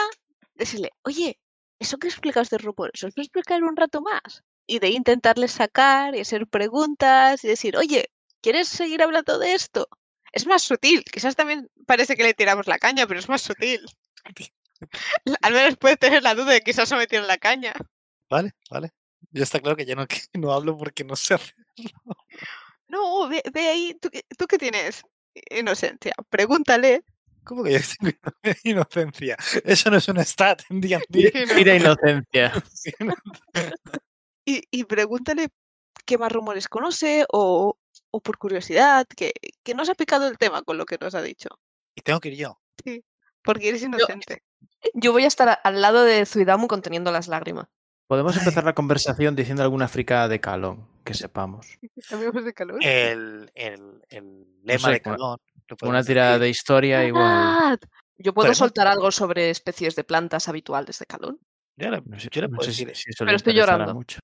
decirle, 0.56 0.92
oye, 1.04 1.40
eso 1.80 1.98
que 1.98 2.08
explicas 2.08 2.50
de 2.50 2.58
rumores, 2.60 3.04
¿os 3.04 3.14
puedo 3.14 3.24
explicar 3.24 3.64
un 3.64 3.76
rato 3.76 4.02
más? 4.02 4.44
Y 4.68 4.80
de 4.80 4.90
intentarle 4.90 5.48
sacar 5.48 6.16
y 6.16 6.20
hacer 6.22 6.48
preguntas 6.48 7.44
y 7.44 7.48
decir, 7.48 7.76
oye, 7.78 8.10
¿quieres 8.42 8.68
seguir 8.68 9.02
hablando 9.04 9.38
de 9.40 9.54
esto? 9.54 9.88
Es 10.32 10.46
más 10.48 10.62
sutil, 10.62 11.04
quizás 11.04 11.36
también 11.36 11.70
parece 11.86 12.16
que 12.16 12.24
le 12.24 12.34
tiramos 12.34 12.68
la 12.68 12.78
caña, 12.80 13.06
pero 13.08 13.20
es 13.20 13.28
más 13.28 13.42
sutil. 13.42 13.82
Al 15.42 15.54
menos 15.54 15.78
puede 15.78 15.98
tener 15.98 16.24
la 16.24 16.36
duda 16.36 16.54
de 16.54 16.60
que 16.62 16.72
quizás 16.72 16.90
no 16.92 16.98
me 16.98 17.08
tiran 17.08 17.28
la 17.28 17.38
caña. 17.38 17.74
Vale, 18.30 18.52
vale. 18.70 18.92
Ya 19.32 19.44
está 19.44 19.60
claro 19.60 19.76
que 19.76 19.86
ya 19.86 19.96
no, 19.96 20.08
que 20.08 20.22
no 20.34 20.52
hablo 20.54 20.78
porque 20.78 21.04
no 21.04 21.16
sé 21.16 21.34
hacer. 21.36 21.54
No, 22.88 23.28
ve, 23.28 23.42
ve 23.54 23.68
ahí, 23.68 23.98
¿tú, 24.02 24.10
qué- 24.10 24.26
¿tú 24.38 24.48
qué 24.48 24.58
tienes? 24.58 25.04
Inocencia. 25.50 26.14
Pregúntale. 26.30 27.04
¿Cómo 27.44 27.64
que 27.64 27.74
yo 27.74 27.80
tengo 28.00 28.18
inocencia? 28.64 29.38
Eso 29.64 29.90
no 29.90 29.98
es 29.98 30.08
un 30.08 30.18
stat 30.20 30.62
en 30.70 30.82
D&D. 30.82 31.32
Tira 31.56 31.76
inocencia. 31.76 32.54
Sí, 34.46 34.54
no- 34.54 34.58
y, 34.72 34.80
y 34.82 34.84
pregúntale 34.86 35.50
qué 36.06 36.18
más 36.18 36.32
rumores 36.32 36.68
conoce 36.68 37.26
o, 37.32 37.78
o 38.12 38.20
por 38.22 38.38
curiosidad, 38.38 39.06
que, 39.16 39.34
que 39.64 39.74
nos 39.76 39.90
ha 39.90 39.96
picado 39.96 40.28
el 40.28 40.38
tema 40.38 40.62
con 40.64 40.78
lo 40.78 40.86
que 40.86 40.98
nos 41.00 41.16
ha 41.16 41.22
dicho. 41.22 41.50
Y 41.96 42.02
tengo 42.02 42.20
que 42.20 42.30
ir 42.30 42.38
yo. 42.38 42.60
Porque 43.44 43.70
eres 43.70 43.84
inocente. 43.84 44.44
Yo 44.94 45.12
voy 45.12 45.24
a 45.24 45.28
estar 45.28 45.60
al 45.64 45.82
lado 45.82 46.04
de 46.04 46.26
Zuidamu 46.26 46.68
conteniendo 46.68 47.12
las 47.12 47.28
lágrimas. 47.28 47.68
Podemos 48.08 48.36
empezar 48.60 48.64
la 48.64 48.74
conversación 48.74 49.36
diciendo 49.36 49.64
alguna 49.64 49.88
fricada 49.88 50.28
de 50.28 50.40
calón, 50.40 50.88
que 51.04 51.14
sepamos. 51.14 51.68
De 52.46 52.54
calor. 52.54 52.80
El, 52.84 53.50
el, 53.54 54.02
el 54.10 54.48
lema 54.64 54.80
sé, 54.80 54.86
de 54.88 55.02
una- 55.06 55.18
Calón. 55.18 55.38
Una 55.84 56.04
tirada 56.04 56.38
de 56.38 56.50
historia 56.50 57.06
igual. 57.06 57.80
Yo 58.18 58.34
puedo 58.34 58.54
soltar 58.54 58.88
algo 58.88 59.10
sobre 59.12 59.50
especies 59.50 59.96
de 59.96 60.04
plantas 60.04 60.50
habituales 60.50 61.00
de 61.00 61.06
Calón. 61.06 61.40
Yo 61.78 61.90
le, 61.90 62.02
No 62.06 62.20
sé, 62.20 62.28
yo 62.30 62.42
le 62.42 62.48
no 62.50 62.58
puedo 62.58 62.70
sé 62.70 62.76
si- 62.78 62.86
decir. 62.86 62.98
si 63.06 63.10
eso 63.12 63.24
le 63.24 63.30
Pero 63.30 63.38
estoy 63.38 63.54
llorando. 63.54 63.94
mucho. 63.94 64.20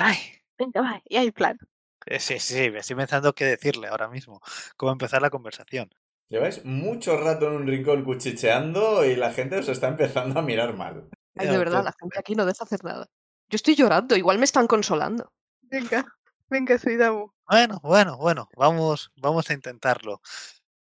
Ay, 0.00 0.16
Venga, 0.58 0.80
va, 0.80 1.00
y 1.04 1.16
hay 1.16 1.30
plan. 1.30 1.58
eh, 2.06 2.20
sí, 2.20 2.38
sí, 2.38 2.54
sí, 2.54 2.70
me 2.70 2.80
estoy 2.80 2.96
pensando 2.96 3.34
qué 3.34 3.44
decirle 3.44 3.88
ahora 3.88 4.08
mismo. 4.08 4.40
Cómo 4.76 4.92
empezar 4.92 5.22
la 5.22 5.30
conversación. 5.30 5.90
Lleváis 6.28 6.64
mucho 6.64 7.16
rato 7.16 7.48
en 7.48 7.54
un 7.54 7.66
rincón 7.66 8.04
cuchicheando 8.04 9.04
y 9.04 9.16
la 9.16 9.32
gente 9.32 9.58
os 9.58 9.68
está 9.68 9.88
empezando 9.88 10.38
a 10.38 10.42
mirar 10.42 10.74
mal. 10.76 11.08
Ay, 11.36 11.48
de 11.48 11.58
verdad, 11.58 11.84
la 11.84 11.94
gente 11.98 12.18
aquí 12.18 12.34
no 12.34 12.46
deja 12.46 12.64
hacer 12.64 12.84
nada. 12.84 13.06
Yo 13.48 13.56
estoy 13.56 13.74
llorando, 13.74 14.16
igual 14.16 14.38
me 14.38 14.44
están 14.44 14.66
consolando. 14.66 15.32
Venga, 15.62 16.06
venga, 16.48 16.78
Suidamu. 16.78 17.32
Bueno, 17.48 17.80
bueno, 17.82 18.16
bueno, 18.16 18.48
vamos, 18.56 19.10
vamos 19.16 19.50
a 19.50 19.54
intentarlo. 19.54 20.20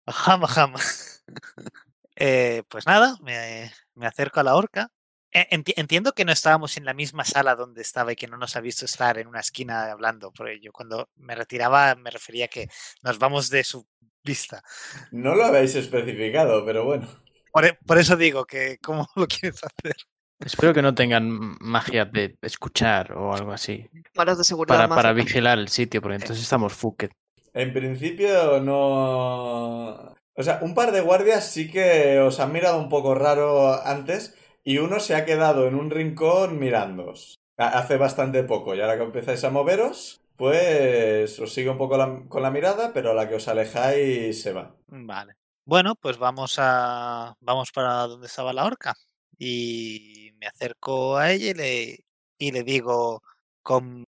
Jama, 0.07 0.47
jama. 0.47 0.79
Eh, 2.15 2.61
pues 2.69 2.85
nada, 2.85 3.15
me, 3.21 3.71
me 3.95 4.05
acerco 4.05 4.39
a 4.39 4.43
la 4.43 4.55
horca. 4.55 4.91
Enti- 5.33 5.73
entiendo 5.77 6.13
que 6.13 6.25
no 6.25 6.31
estábamos 6.31 6.77
en 6.77 6.85
la 6.85 6.93
misma 6.93 7.25
sala 7.25 7.55
donde 7.55 7.81
estaba 7.81 8.13
y 8.13 8.15
que 8.15 8.27
no 8.27 8.37
nos 8.37 8.55
ha 8.55 8.61
visto 8.61 8.85
estar 8.85 9.17
en 9.17 9.27
una 9.27 9.39
esquina 9.39 9.91
hablando. 9.91 10.31
Porque 10.31 10.59
yo 10.59 10.71
cuando 10.71 11.09
me 11.15 11.35
retiraba 11.35 11.95
me 11.95 12.09
refería 12.11 12.45
a 12.45 12.49
que 12.49 12.67
nos 13.01 13.17
vamos 13.19 13.49
de 13.49 13.63
su 13.63 13.87
vista. 14.23 14.63
No 15.11 15.35
lo 15.35 15.45
habéis 15.45 15.75
especificado, 15.75 16.63
pero 16.65 16.85
bueno. 16.85 17.07
Por, 17.51 17.65
e- 17.65 17.77
por 17.85 17.97
eso 17.97 18.15
digo 18.15 18.45
que, 18.45 18.77
¿cómo 18.81 19.07
lo 19.15 19.27
quieres 19.27 19.61
hacer? 19.63 19.95
Espero 20.39 20.73
que 20.73 20.81
no 20.81 20.93
tengan 20.93 21.55
magia 21.61 22.05
de 22.05 22.35
escuchar 22.41 23.13
o 23.13 23.33
algo 23.33 23.53
así. 23.53 23.89
Maras 24.15 24.37
de 24.37 24.43
seguridad 24.43 24.75
Para, 24.75 24.89
para 24.89 25.13
mágica. 25.13 25.25
vigilar 25.25 25.57
el 25.59 25.69
sitio, 25.69 26.01
porque 26.01 26.15
entonces 26.15 26.43
estamos 26.43 26.73
fucked. 26.73 27.09
En 27.53 27.71
principio 27.71 28.59
no... 28.59 30.15
O 30.35 30.43
sea, 30.43 30.59
un 30.63 30.73
par 30.73 30.91
de 30.91 31.01
guardias 31.01 31.47
sí 31.51 31.71
que 31.71 32.19
os 32.19 32.39
han 32.39 32.51
mirado 32.51 32.77
un 32.79 32.89
poco 32.89 33.13
raro 33.13 33.79
antes 33.85 34.35
y 34.63 34.77
uno 34.79 34.99
se 34.99 35.15
ha 35.15 35.25
quedado 35.25 35.67
en 35.67 35.75
un 35.75 35.89
rincón 35.91 36.59
mirándoos. 36.59 37.39
Ha- 37.57 37.79
Hace 37.79 37.97
bastante 37.97 38.43
poco 38.43 38.75
y 38.75 38.81
ahora 38.81 38.97
que 38.97 39.03
empezáis 39.03 39.43
a 39.43 39.49
moveros, 39.51 40.21
pues 40.35 41.39
os 41.39 41.53
sigue 41.53 41.69
un 41.69 41.77
poco 41.77 41.97
con 42.29 42.41
la 42.43 42.51
mirada, 42.51 42.93
pero 42.93 43.11
a 43.11 43.13
la 43.13 43.29
que 43.29 43.35
os 43.35 43.47
alejáis 43.47 44.41
se 44.41 44.53
va. 44.53 44.75
Vale. 44.87 45.35
Bueno, 45.65 45.95
pues 45.95 46.17
vamos 46.17 46.55
a 46.59 47.35
vamos 47.39 47.71
para 47.71 48.07
donde 48.07 48.27
estaba 48.27 48.53
la 48.53 48.65
horca 48.65 48.93
y 49.37 50.31
me 50.37 50.47
acerco 50.47 51.17
a 51.17 51.31
ella 51.31 51.51
y 51.51 51.53
le, 51.53 52.05
y 52.37 52.51
le 52.51 52.63
digo 52.63 53.21
con, 53.61 54.05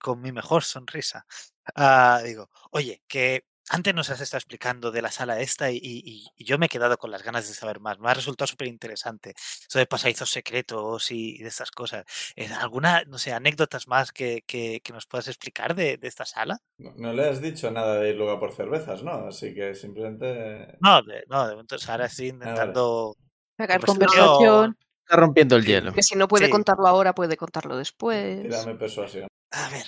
con 0.00 0.20
mi 0.20 0.32
mejor 0.32 0.64
sonrisa, 0.64 1.26
ah, 1.76 2.20
digo, 2.24 2.50
oye, 2.72 3.02
que 3.06 3.44
antes 3.70 3.94
nos 3.94 4.10
has 4.10 4.20
estado 4.20 4.38
explicando 4.38 4.90
de 4.90 5.02
la 5.02 5.10
sala 5.10 5.40
esta 5.40 5.70
y, 5.70 5.78
y- 5.82 6.26
y 6.36 6.44
yo 6.44 6.58
me 6.58 6.66
he 6.66 6.68
quedado 6.68 6.96
con 6.98 7.10
las 7.10 7.22
ganas 7.22 7.48
de 7.48 7.54
saber 7.54 7.80
más. 7.80 7.98
Me 7.98 8.08
ha 8.10 8.14
resultado 8.14 8.46
súper 8.46 8.68
interesante. 8.68 9.34
Eso 9.68 9.78
de 9.78 9.86
pasadizos 9.86 10.30
secretos 10.30 11.10
y, 11.10 11.38
de 11.38 11.48
estas 11.48 11.70
cosas. 11.70 12.04
Eh, 12.36 12.48
¿Alguna, 12.60 13.02
no 13.06 13.18
sé, 13.18 13.32
anécdotas 13.32 13.88
más 13.88 14.12
que, 14.12 14.42
que- 14.46 14.80
que 14.82 14.92
nos 14.92 15.06
puedas 15.06 15.28
explicar 15.28 15.74
de, 15.74 15.96
de 15.96 16.08
esta 16.08 16.24
sala? 16.24 16.58
No, 16.78 16.92
no 16.96 17.12
le 17.12 17.28
has 17.28 17.40
dicho 17.40 17.70
nada 17.70 17.96
de 18.00 18.10
ir 18.10 18.16
luego 18.16 18.32
a 18.32 18.40
por 18.40 18.52
cervezas, 18.52 19.02
¿no? 19.02 19.26
Así 19.28 19.54
que 19.54 19.74
simplemente... 19.74 20.76
No, 20.80 21.02
de, 21.02 21.24
no, 21.28 21.46
de 21.46 21.52
momento 21.54 21.76
ahora 21.88 22.04
Ah, 22.04 22.06
estoy 22.08 22.28
intentando. 22.28 23.16
Sacar 23.58 23.80
Conversación. 23.84 24.26
conversación. 24.26 24.78
Está 25.04 25.16
rompiendo 25.16 25.56
el 25.56 25.64
hielo. 25.64 25.92
Que 25.92 26.02
si 26.02 26.14
no 26.16 26.28
puede 26.28 26.46
Sí. 26.46 26.50
contarlo 26.50 26.86
ahora, 26.86 27.14
puede 27.14 27.36
contarlo 27.36 27.76
después. 27.76 28.42
Tírame 28.42 28.74
persuasión. 28.74 29.28
A 29.52 29.68
ver. 29.70 29.86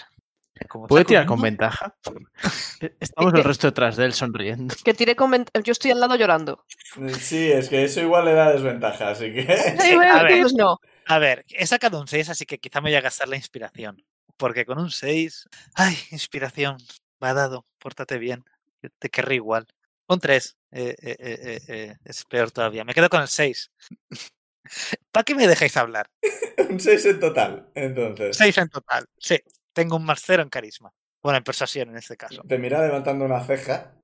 ¿Puede 0.88 1.04
tirar 1.04 1.26
con 1.26 1.40
ventaja? 1.40 1.94
Estamos 3.00 3.34
el 3.34 3.44
resto 3.44 3.66
detrás 3.68 3.96
de 3.96 4.04
él 4.06 4.12
sonriendo. 4.12 4.74
Que 4.84 4.94
tire 4.94 5.16
con 5.16 5.30
ven- 5.30 5.46
Yo 5.64 5.72
estoy 5.72 5.90
al 5.90 6.00
lado 6.00 6.16
llorando. 6.16 6.64
Sí, 7.20 7.50
es 7.52 7.68
que 7.68 7.84
eso 7.84 8.00
igual 8.00 8.24
le 8.26 8.34
da 8.34 8.52
desventaja, 8.52 9.10
así 9.10 9.32
que... 9.32 9.42
Sí, 9.80 9.92
a 10.12 10.22
ver. 10.22 10.46
No. 10.56 10.78
A 11.06 11.18
ver, 11.18 11.44
he 11.48 11.66
sacado 11.66 12.00
un 12.00 12.08
6, 12.08 12.28
así 12.28 12.44
que 12.46 12.58
quizá 12.58 12.80
me 12.80 12.90
voy 12.90 12.96
a 12.96 13.00
gastar 13.00 13.28
la 13.28 13.36
inspiración. 13.36 14.04
Porque 14.36 14.64
con 14.66 14.78
un 14.78 14.90
6. 14.90 15.48
Ay, 15.74 15.96
inspiración. 16.10 16.76
Me 17.20 17.28
ha 17.28 17.34
dado. 17.34 17.64
Pórtate 17.78 18.18
bien. 18.18 18.44
yo 18.82 18.90
Te 18.98 19.08
querré 19.08 19.36
igual. 19.36 19.66
Un 20.06 20.20
3. 20.20 20.56
es 20.70 22.24
peor 22.28 22.50
todavía. 22.50 22.84
Me 22.84 22.94
quedo 22.94 23.08
con 23.08 23.20
el 23.22 23.28
6. 23.28 23.70
¿Para 25.12 25.24
qué 25.24 25.34
me 25.34 25.46
dejáis 25.46 25.76
hablar? 25.76 26.10
Un 26.68 26.78
6 26.78 27.04
en 27.06 27.20
total, 27.20 27.68
entonces. 27.74 28.36
6 28.36 28.58
en 28.58 28.68
total. 28.68 29.06
Sí. 29.18 29.38
Tengo 29.82 29.96
un 29.96 30.04
más 30.04 30.22
0 30.24 30.42
en 30.42 30.48
carisma. 30.48 30.90
Bueno, 31.22 31.38
en 31.38 31.44
persuasión 31.44 31.90
en 31.90 31.96
este 31.96 32.16
caso. 32.16 32.42
Te 32.48 32.58
mira 32.58 32.80
levantando 32.84 33.24
una 33.24 33.42
ceja. 33.44 33.94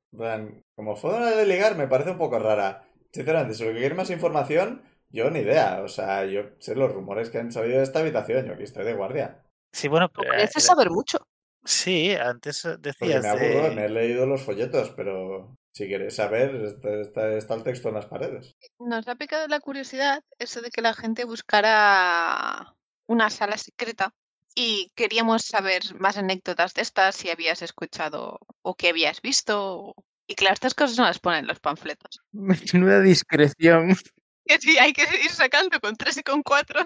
Como 0.76 0.96
forma 0.96 1.30
de 1.30 1.46
ligar 1.46 1.76
me 1.76 1.88
parece 1.88 2.10
un 2.10 2.18
poco 2.18 2.38
rara. 2.38 2.88
Sinceramente, 3.12 3.54
si 3.54 3.64
lo 3.64 3.72
que 3.72 3.78
quiere 3.80 3.94
más 3.94 4.10
información, 4.10 4.82
yo 5.10 5.30
ni 5.30 5.40
idea. 5.40 5.82
O 5.82 5.88
sea, 5.88 6.24
yo 6.24 6.42
sé 6.58 6.74
los 6.74 6.92
rumores 6.92 7.30
que 7.30 7.38
han 7.38 7.52
salido 7.52 7.78
de 7.78 7.84
esta 7.84 8.00
habitación. 8.00 8.46
Yo 8.46 8.54
aquí 8.54 8.64
estoy 8.64 8.84
de 8.84 8.94
guardia. 8.94 9.42
Sí, 9.72 9.88
bueno, 9.88 10.06
No 10.06 10.12
pero, 10.22 10.30
parece 10.30 10.58
eh, 10.58 10.62
saber 10.62 10.90
mucho. 10.90 11.18
sí, 11.64 12.14
antes 12.14 12.64
eh, 12.64 12.70
Porque 12.78 12.88
decías 12.90 13.22
me 13.22 13.28
aburro, 13.28 13.68
de- 13.70 13.74
me 13.74 13.84
he 13.86 13.88
leído 13.88 14.26
los 14.26 14.42
folletos, 14.42 14.90
pero 14.96 15.56
si 15.72 15.88
queréis 15.88 16.14
saber, 16.14 16.54
está, 16.64 16.88
está- 17.00 17.32
está 17.34 17.54
el 17.54 17.62
texto 17.64 17.88
en 17.88 17.94
las 17.96 18.06
paredes. 18.06 18.54
Nos 18.78 19.06
ha 19.08 19.14
picado 19.16 19.46
la 19.48 19.58
curiosidad 19.60 20.22
eso 20.38 20.60
de 20.62 20.70
que 20.70 20.82
la 20.82 20.94
gente 20.94 21.24
buscara 21.24 22.74
una 23.08 23.30
sala 23.30 23.56
secreta 23.58 24.12
y 24.54 24.92
queríamos 24.94 25.42
saber 25.42 25.82
más 25.98 26.16
anécdotas 26.16 26.74
de 26.74 26.82
estas, 26.82 27.16
si 27.16 27.30
habías 27.30 27.62
escuchado 27.62 28.38
o 28.62 28.74
qué 28.74 28.90
habías 28.90 29.20
visto. 29.20 29.94
Y 30.26 30.36
claro, 30.36 30.54
estas 30.54 30.74
cosas 30.74 30.96
no 30.96 31.04
las 31.04 31.18
ponen 31.18 31.40
en 31.40 31.48
los 31.48 31.60
panfletos. 31.60 32.20
Menuda 32.32 33.00
discreción. 33.00 33.96
Que 34.46 34.58
sí, 34.58 34.76
hay 34.76 34.92
que 34.92 35.04
ir 35.24 35.30
sacando 35.30 35.80
con 35.80 35.96
tres 35.96 36.18
y 36.18 36.22
con 36.22 36.42
cuatro. 36.42 36.84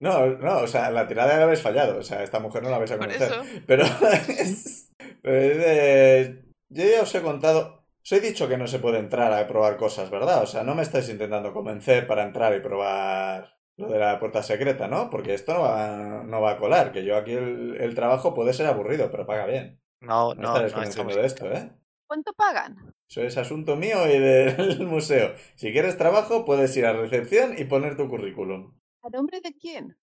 No, 0.00 0.26
no, 0.26 0.58
o 0.58 0.66
sea, 0.66 0.90
la 0.90 1.06
tirada 1.06 1.36
la 1.36 1.44
habéis 1.44 1.62
fallado. 1.62 1.98
O 1.98 2.02
sea, 2.02 2.24
esta 2.24 2.40
mujer 2.40 2.64
no 2.64 2.70
la 2.70 2.78
vais 2.78 2.90
a 2.90 2.98
conocer. 2.98 3.64
Pero, 3.64 3.86
yo 6.68 6.84
ya 6.84 7.02
os 7.02 7.14
he 7.14 7.22
contado, 7.22 7.86
os 8.02 8.10
he 8.10 8.18
dicho 8.18 8.48
que 8.48 8.58
no 8.58 8.66
se 8.66 8.80
puede 8.80 8.98
entrar 8.98 9.32
a 9.32 9.46
probar 9.46 9.76
cosas, 9.76 10.10
¿verdad? 10.10 10.42
O 10.42 10.46
sea, 10.46 10.64
no 10.64 10.74
me 10.74 10.82
estáis 10.82 11.08
intentando 11.08 11.52
convencer 11.52 12.08
para 12.08 12.24
entrar 12.24 12.56
y 12.56 12.60
probar 12.60 13.55
lo 13.76 13.88
de 13.88 13.98
la 13.98 14.18
puerta 14.18 14.42
secreta, 14.42 14.88
¿no? 14.88 15.10
Porque 15.10 15.34
esto 15.34 15.52
no 15.54 15.60
va, 15.60 16.22
no 16.24 16.40
va 16.40 16.52
a 16.52 16.58
colar, 16.58 16.92
que 16.92 17.04
yo 17.04 17.16
aquí 17.16 17.32
el, 17.32 17.76
el 17.78 17.94
trabajo 17.94 18.34
puede 18.34 18.52
ser 18.54 18.66
aburrido, 18.66 19.10
pero 19.10 19.26
paga 19.26 19.46
bien. 19.46 19.80
No, 20.00 20.34
No, 20.34 20.54
no, 20.54 20.58
no 20.60 20.82
estamos- 20.82 21.14
de 21.14 21.26
esto, 21.26 21.50
¿eh? 21.52 21.70
¿Cuánto 22.08 22.32
pagan? 22.34 22.76
Eso 23.10 23.22
es 23.22 23.36
asunto 23.36 23.74
mío 23.76 24.06
y 24.06 24.18
del 24.18 24.56
museo. 24.86 25.34
Si 25.56 25.72
quieres 25.72 25.98
trabajo, 25.98 26.44
puedes 26.44 26.76
ir 26.76 26.86
a 26.86 26.92
recepción 26.92 27.54
y 27.58 27.64
poner 27.64 27.96
tu 27.96 28.08
currículum. 28.08 28.78
¿A 29.02 29.10
nombre 29.10 29.40
de 29.40 29.52
quién? 29.54 29.96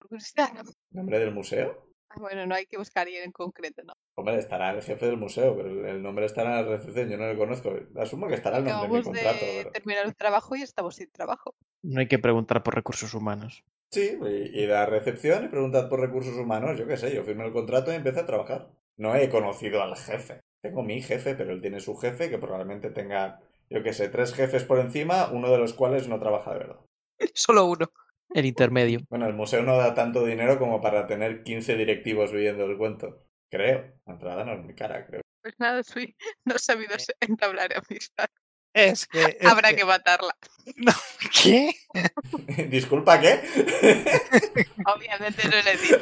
¿Nombre 0.91 1.19
del 1.19 1.33
museo? 1.33 1.87
Ah, 2.09 2.19
bueno, 2.19 2.45
no 2.45 2.53
hay 2.55 2.65
que 2.67 2.77
buscar 2.77 3.07
alguien 3.07 3.23
en 3.23 3.31
concreto, 3.31 3.81
¿no? 3.83 3.93
Hombre, 4.15 4.37
estará 4.37 4.69
el 4.71 4.81
jefe 4.83 5.05
del 5.07 5.17
museo, 5.17 5.55
pero 5.55 5.69
el- 5.87 6.01
nombre 6.03 6.25
estará 6.25 6.59
en 6.59 6.65
la 6.65 6.71
recepción, 6.77 7.09
yo 7.09 7.17
no 7.17 7.27
le 7.27 7.37
conozco. 7.37 7.73
Asumo 7.97 8.27
que 8.27 8.35
estará 8.35 8.57
el 8.57 8.65
nombre 8.65 8.85
en 8.85 8.91
mi 8.91 8.97
Acabamos 8.99 9.21
contrato, 9.23 9.45
de 9.45 9.65
terminar 9.71 10.05
el 10.05 10.15
trabajo 10.15 10.55
y 10.55 10.61
estamos 10.61 10.95
sin 10.95 11.09
trabajo. 11.11 11.55
No 11.83 11.99
hay 11.99 12.07
que 12.07 12.19
preguntar 12.19 12.63
por 12.63 12.75
recursos 12.75 13.13
humanos. 13.13 13.63
Sí, 13.91 14.17
y, 14.53 14.65
la 14.65 14.87
recepción 14.87 15.45
y 15.45 15.49
preguntad 15.49 15.87
por 15.87 15.99
recursos 15.99 16.35
humanos, 16.35 16.79
yo 16.79 16.87
qué 16.87 16.97
sé, 16.97 17.13
yo 17.13 17.23
firmé 17.23 17.45
el 17.45 17.53
contrato 17.53 17.91
y 17.91 17.95
empecé 17.95 18.21
a 18.21 18.25
trabajar. 18.25 18.71
No 18.97 19.15
he 19.15 19.29
conocido 19.29 19.83
al 19.83 19.95
jefe. 19.95 20.41
Tengo 20.63 20.81
mi 20.81 21.01
jefe, 21.01 21.35
pero 21.35 21.51
él 21.51 21.61
tiene 21.61 21.79
su 21.79 21.95
jefe 21.95 22.29
que 22.29 22.39
probablemente 22.39 22.89
tenga, 22.89 23.39
yo 23.69 23.83
qué 23.83 23.93
sé, 23.93 24.09
tres 24.09 24.33
jefes 24.33 24.63
por 24.63 24.79
encima, 24.79 25.29
uno 25.31 25.51
de 25.51 25.59
los 25.59 25.73
cuales 25.73 26.07
no 26.07 26.19
trabaja 26.19 26.53
de 26.53 26.59
verdad. 26.59 26.79
Solo 27.35 27.65
uno. 27.65 27.91
El 28.33 28.45
intermedio. 28.45 29.01
Bueno, 29.09 29.27
el 29.27 29.33
museo 29.33 29.61
no 29.61 29.77
da 29.77 29.93
tanto 29.93 30.25
dinero 30.25 30.57
como 30.57 30.81
para 30.81 31.05
tener 31.05 31.43
15 31.43 31.75
directivos 31.75 32.31
viviendo 32.31 32.65
el 32.65 32.77
cuento. 32.77 33.27
Creo. 33.51 33.93
La 34.07 34.13
entrada 34.13 34.43
no 34.43 34.53
es 34.53 34.63
muy 34.63 34.73
cara, 34.73 35.05
creo. 35.05 35.21
Pues 35.43 35.53
nada, 35.59 35.83
soy, 35.83 36.15
no 36.45 36.55
he 36.55 36.59
sabido 36.59 36.97
se- 36.97 37.13
entablar 37.19 37.71
amistad. 37.75 38.27
Es 38.73 39.05
que. 39.07 39.37
es 39.39 39.45
Habrra 39.47 39.69
que- 39.69 39.75
que 39.77 39.85
matarla. 39.85 40.35
¿Qué? 41.43 41.75
Disculpa, 42.69 43.19
¿qué? 43.19 43.41
Obviamente 44.85 45.43
no 45.47 45.61
le 45.61 45.71
he 45.73 45.77
dicho. 45.77 45.97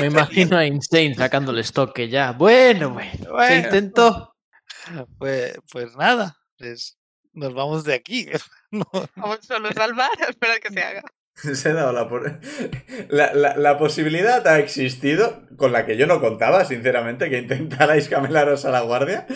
Me 0.00 0.06
imagino 0.06 0.56
a 0.56 0.66
Insane 0.66 1.14
sacándole 1.14 1.60
estoque 1.60 2.08
ya. 2.08 2.32
Bueno, 2.32 2.90
bueno. 2.90 3.12
Se 3.24 3.28
Bueno. 3.30 3.56
intentó. 3.66 4.36
Pues, 5.18 5.54
pues 5.70 5.94
nada, 5.96 6.36
pues 6.58 6.98
nos 7.32 7.54
vamos 7.54 7.84
de 7.84 7.94
aquí. 7.94 8.26
No, 8.72 8.84
Vamos 9.16 9.38
solo 9.42 9.68
a 9.68 9.72
salvar, 9.72 10.10
a 10.20 10.30
esperar 10.30 10.60
que 10.60 10.70
se 10.70 10.80
haga. 10.82 11.02
Se 11.34 11.68
ha 11.70 11.74
dado 11.74 11.92
la, 11.92 12.08
por- 12.08 12.40
la, 13.08 13.32
la- 13.34 13.56
la 13.56 13.78
posibilidad 13.78 14.46
ha 14.46 14.58
existido, 14.58 15.42
con 15.56 15.72
la 15.72 15.86
que 15.86 15.96
yo 15.96 16.06
no 16.06 16.20
contaba, 16.20 16.64
sinceramente, 16.64 17.30
que 17.30 17.38
intentarais 17.38 18.08
camelaros 18.08 18.64
a 18.64 18.70
la 18.70 18.80
guardia. 18.82 19.26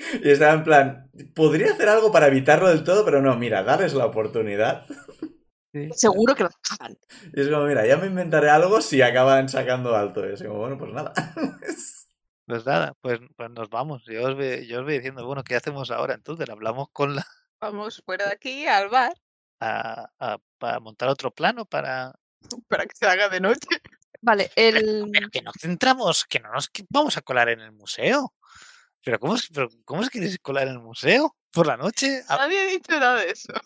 Y 0.24 0.30
estaba 0.30 0.52
en 0.54 0.64
plan, 0.64 1.10
podría 1.34 1.72
hacer 1.72 1.88
algo 1.88 2.10
para 2.12 2.28
evitarlo 2.28 2.68
del 2.68 2.84
todo, 2.84 3.04
pero 3.04 3.20
no, 3.20 3.36
mira, 3.36 3.62
darles 3.62 3.94
la 3.94 4.06
oportunidad. 4.06 4.86
Seguro 5.92 6.34
que 6.34 6.42
lo 6.44 6.50
hagan. 6.70 6.96
Y 7.32 7.40
es 7.40 7.48
como, 7.48 7.64
mira, 7.64 7.86
ya 7.86 7.96
me 7.96 8.06
inventaré 8.06 8.50
algo 8.50 8.80
si 8.80 9.02
acaban 9.02 9.48
sacando 9.48 9.94
alto. 9.94 10.28
Y 10.28 10.32
es 10.34 10.42
como, 10.42 10.58
bueno, 10.58 10.78
pues 10.78 10.92
nada. 10.92 11.12
Pues 12.46 12.66
nada, 12.66 12.94
pues, 13.00 13.20
pues 13.36 13.48
nos 13.52 13.70
vamos. 13.70 14.02
Yo 14.06 14.26
os, 14.26 14.34
voy, 14.34 14.66
yo 14.66 14.80
os 14.80 14.84
voy 14.84 14.94
diciendo, 14.94 15.24
bueno, 15.24 15.44
¿qué 15.44 15.54
hacemos 15.54 15.92
ahora? 15.92 16.14
Entonces, 16.14 16.50
hablamos 16.50 16.88
con 16.92 17.14
la. 17.14 17.24
Vamos 17.60 18.02
fuera 18.04 18.26
de 18.26 18.32
aquí 18.32 18.66
al 18.66 18.88
bar 18.88 19.12
a- 19.60 20.10
a- 20.18 20.80
montar 20.80 21.08
otro 21.10 21.30
plano 21.30 21.64
para. 21.64 22.12
para 22.66 22.86
que 22.86 22.96
se 22.96 23.06
haga 23.06 23.28
de 23.28 23.38
noche. 23.38 23.68
Vale, 24.20 24.50
el. 24.56 25.08
Pero 25.12 25.28
que 25.30 25.42
no 25.42 25.52
entramos, 25.62 26.24
que 26.24 26.40
no 26.40 26.50
nos 26.52 26.68
que 26.68 26.84
vamos 26.90 27.16
a 27.16 27.22
colar 27.22 27.50
en 27.50 27.60
el 27.60 27.70
museo. 27.70 28.34
Pero 29.04 29.18
¿cómo 29.18 29.34
es, 29.34 29.48
pero 29.52 29.68
¿cómo 29.84 30.02
es 30.02 30.10
que 30.10 30.18
quieres 30.18 30.38
colar 30.40 30.68
en 30.68 30.74
el 30.74 30.80
museo? 30.80 31.34
¿Por 31.52 31.66
la 31.66 31.76
noche? 31.76 32.22
Nadie 32.28 32.60
ha 32.60 32.66
dicho 32.66 32.92
nada 32.98 33.16
de 33.20 33.30
eso. 33.30 33.52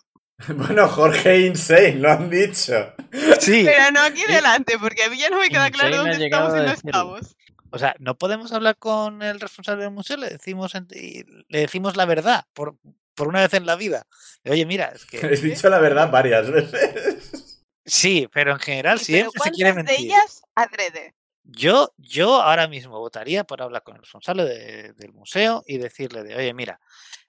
Bueno, 0.49 0.89
Jorge 0.89 1.43
Insane, 1.47 1.95
lo 1.95 2.11
han 2.11 2.29
dicho. 2.29 2.93
sí. 3.39 3.63
Pero 3.65 3.93
no 3.93 4.01
aquí 4.01 4.25
delante, 4.27 4.77
porque 4.81 5.05
a 5.05 5.09
mí 5.09 5.17
ya 5.17 5.31
no 5.31 5.39
me 5.39 5.49
queda 5.49 5.71
claro 5.71 5.95
Insane 5.95 6.09
dónde 6.11 6.25
estamos 6.27 6.53
y 6.55 6.57
no 6.57 6.73
estamos. 6.73 7.37
O 7.71 7.79
sea, 7.79 7.95
no 8.01 8.19
podemos 8.19 8.53
hablar 8.53 8.77
con 8.77 9.23
el 9.23 9.39
responsable 9.39 9.85
del 9.85 9.93
museo, 9.93 10.17
le 10.17 10.29
decimos, 10.31 10.73
le 10.75 11.59
decimos 11.61 11.97
la 11.97 12.05
verdad 12.05 12.45
por, 12.53 12.77
por 13.15 13.29
una 13.29 13.41
vez 13.43 13.55
en 13.55 13.65
la 13.65 13.77
vida. 13.77 14.07
Oye, 14.45 14.67
mira, 14.67 14.87
es 14.95 15.05
que 15.07 15.19
Habéis 15.25 15.43
dicho 15.43 15.69
la 15.69 15.79
verdad 15.79 16.11
varias 16.11 16.51
veces. 16.51 17.63
sí, 17.85 18.29
pero 18.33 18.53
en 18.53 18.59
general 18.59 18.99
siempre 18.99 19.31
se 19.43 19.51
quiere 19.53 19.73
¿cuántas 19.73 19.87
de 19.87 19.93
mentir. 19.93 20.11
ellas 20.11 20.43
adrede? 20.57 21.15
Yo, 21.47 21.93
yo 21.99 22.41
ahora 22.41 22.69
mismo 22.69 22.99
votaría 22.99 23.45
por 23.45 23.61
hablar 23.61 23.83
con 23.83 23.97
el 23.97 24.01
responsable 24.03 24.45
de- 24.45 24.93
del 24.95 25.13
museo 25.13 25.63
y 25.67 25.77
decirle 25.79 26.23
de, 26.23 26.35
oye, 26.37 26.55
mira, 26.55 26.81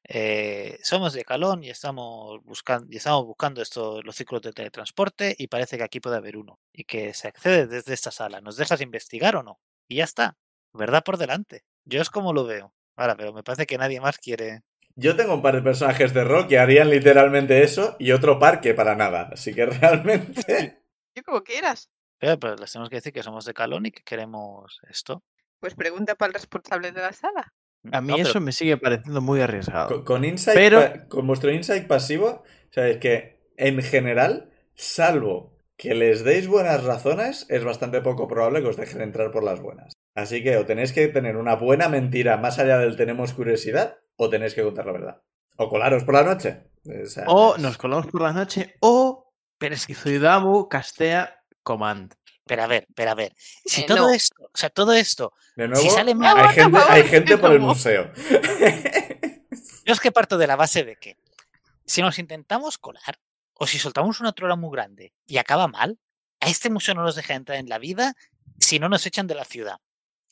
eh, 0.07 0.77
somos 0.83 1.13
de 1.13 1.25
Calón 1.25 1.63
y 1.63 1.69
estamos 1.69 2.41
buscando, 2.43 2.87
y 2.89 2.95
estamos 2.97 3.25
buscando 3.25 3.61
esto, 3.61 4.01
los 4.03 4.15
ciclos 4.15 4.41
de 4.41 4.53
teletransporte 4.53 5.35
y 5.37 5.47
parece 5.47 5.77
que 5.77 5.83
aquí 5.83 5.99
puede 5.99 6.15
haber 6.17 6.37
uno 6.37 6.59
y 6.71 6.85
que 6.85 7.13
se 7.13 7.27
accede 7.27 7.67
desde 7.67 7.93
esta 7.93 8.11
sala. 8.11 8.39
¿Nos 8.39 8.55
dejas 8.55 8.79
investigar 8.81 9.35
o 9.35 9.43
no? 9.43 9.59
Y 9.87 9.97
ya 9.97 10.05
está. 10.05 10.37
Verdad 10.73 11.03
por 11.03 11.17
delante. 11.17 11.63
Yo 11.83 12.01
es 12.01 12.09
como 12.09 12.31
lo 12.33 12.45
veo. 12.45 12.73
Ahora, 12.95 13.15
pero 13.17 13.33
me 13.33 13.43
parece 13.43 13.65
que 13.65 13.77
nadie 13.77 13.99
más 13.99 14.17
quiere. 14.17 14.61
Yo 14.95 15.17
tengo 15.17 15.33
un 15.33 15.41
par 15.41 15.55
de 15.55 15.61
personajes 15.61 16.13
de 16.13 16.23
rol 16.23 16.47
que 16.47 16.57
harían 16.57 16.89
literalmente 16.89 17.63
eso 17.63 17.97
y 17.99 18.11
otro 18.13 18.39
par 18.39 18.61
que 18.61 18.73
para 18.73 18.95
nada. 18.95 19.29
Así 19.33 19.53
que 19.53 19.65
realmente... 19.65 20.81
Yo 21.15 21.23
como 21.23 21.43
quieras. 21.43 21.89
Pero, 22.19 22.39
pero 22.39 22.55
les 22.55 22.71
tenemos 22.71 22.89
que 22.89 22.95
decir 22.97 23.13
que 23.13 23.23
somos 23.23 23.45
de 23.45 23.53
Calón 23.53 23.85
y 23.85 23.91
que 23.91 24.03
queremos 24.03 24.79
esto. 24.89 25.23
Pues 25.59 25.75
pregunta 25.75 26.15
para 26.15 26.29
el 26.29 26.33
responsable 26.33 26.91
de 26.91 27.01
la 27.01 27.13
sala. 27.13 27.53
A 27.91 28.01
mí 28.01 28.09
No, 28.09 28.15
pero- 28.17 28.29
eso 28.29 28.41
me 28.41 28.51
sigue 28.51 28.77
pareciendo 28.77 29.21
muy 29.21 29.41
arriesgado. 29.41 29.87
Con, 29.89 30.03
con 30.03 30.25
insight 30.25 30.57
Pero- 30.57 30.79
pa- 30.79 31.07
con 31.07 31.27
vuestro 31.27 31.51
insight 31.51 31.87
pasivo, 31.87 32.43
sabéis 32.71 32.97
que 32.97 33.49
en 33.57 33.81
general, 33.81 34.51
salvo 34.73 35.53
que 35.77 35.93
les 35.93 36.23
deis 36.23 36.47
buenas 36.47 36.83
razones, 36.83 37.45
es 37.49 37.63
bastante 37.63 38.01
poco 38.01 38.27
probable 38.27 38.61
que 38.61 38.69
os 38.69 38.77
dejen 38.77 39.01
entrar 39.01 39.31
por 39.31 39.43
las 39.43 39.61
buenas. 39.61 39.93
Así 40.15 40.41
que 40.41 40.55
o 40.57 40.65
tenéis 40.65 40.93
que 40.93 41.09
tener 41.09 41.35
una 41.35 41.55
buena 41.55 41.89
mentira 41.89 42.37
más 42.37 42.57
allá 42.59 42.77
del 42.79 42.95
tenemos 42.95 43.33
curiosidad, 43.33 43.97
o 44.15 44.29
tenéis 44.29 44.53
que 44.55 44.63
contar 44.63 44.85
la 44.85 44.93
verdad. 44.93 45.21
O 45.57 45.67
colaros 45.69 46.05
por 46.05 46.13
la 46.15 46.23
noche. 46.23 46.63
O, 46.85 47.05
sea, 47.05 47.25
O 47.27 47.55
es- 47.55 47.61
nos 47.61 47.77
colamos 47.77 48.07
por 48.07 48.21
la 48.21 48.31
noche 48.33 48.75
o 48.79 49.33
Peresquizoidamu 49.57 50.67
castea 50.69 51.34
command. 51.65 52.13
Pero 52.45 52.61
a 52.63 52.67
ver, 52.67 52.87
pero 52.95 53.11
a 53.11 53.15
ver. 53.15 53.33
Si 53.65 53.81
Eh, 53.81 53.85
todo 53.85 54.07
no. 54.07 54.09
esto, 54.13 54.35
o 54.43 54.51
sea, 54.57 54.69
todo 54.69 54.93
esto, 54.93 55.33
De 55.55 55.67
nuevo, 55.67 55.89
sale 55.89 56.13
mal- 56.15 56.37
hay 56.39 56.53
gente, 56.55 56.79
hay 56.87 57.03
gente 57.09 57.37
por 57.39 57.51
el 57.51 57.59
museo. 57.59 58.11
yo 59.85 59.93
es 59.93 59.99
que 59.99 60.11
parto 60.11 60.37
de 60.37 60.47
la 60.47 60.55
base 60.55 60.83
de 60.83 60.95
que 60.95 61.17
si 61.85 62.01
nos 62.01 62.19
intentamos 62.19 62.77
colar 62.77 63.19
o 63.55 63.67
si 63.67 63.79
soltamos 63.79 64.19
una 64.19 64.31
trola 64.33 64.55
muy 64.55 64.71
grande 64.71 65.13
y 65.25 65.37
acaba 65.37 65.67
mal, 65.67 65.97
a 66.39 66.47
este 66.49 66.69
museo 66.69 66.93
no 66.93 67.03
nos 67.03 67.15
deja 67.15 67.33
entrar 67.33 67.57
en 67.57 67.69
la 67.69 67.79
vida 67.79 68.13
si 68.59 68.79
no 68.79 68.89
nos 68.89 69.05
echan 69.05 69.27
de 69.27 69.35
la 69.35 69.45
ciudad. 69.45 69.77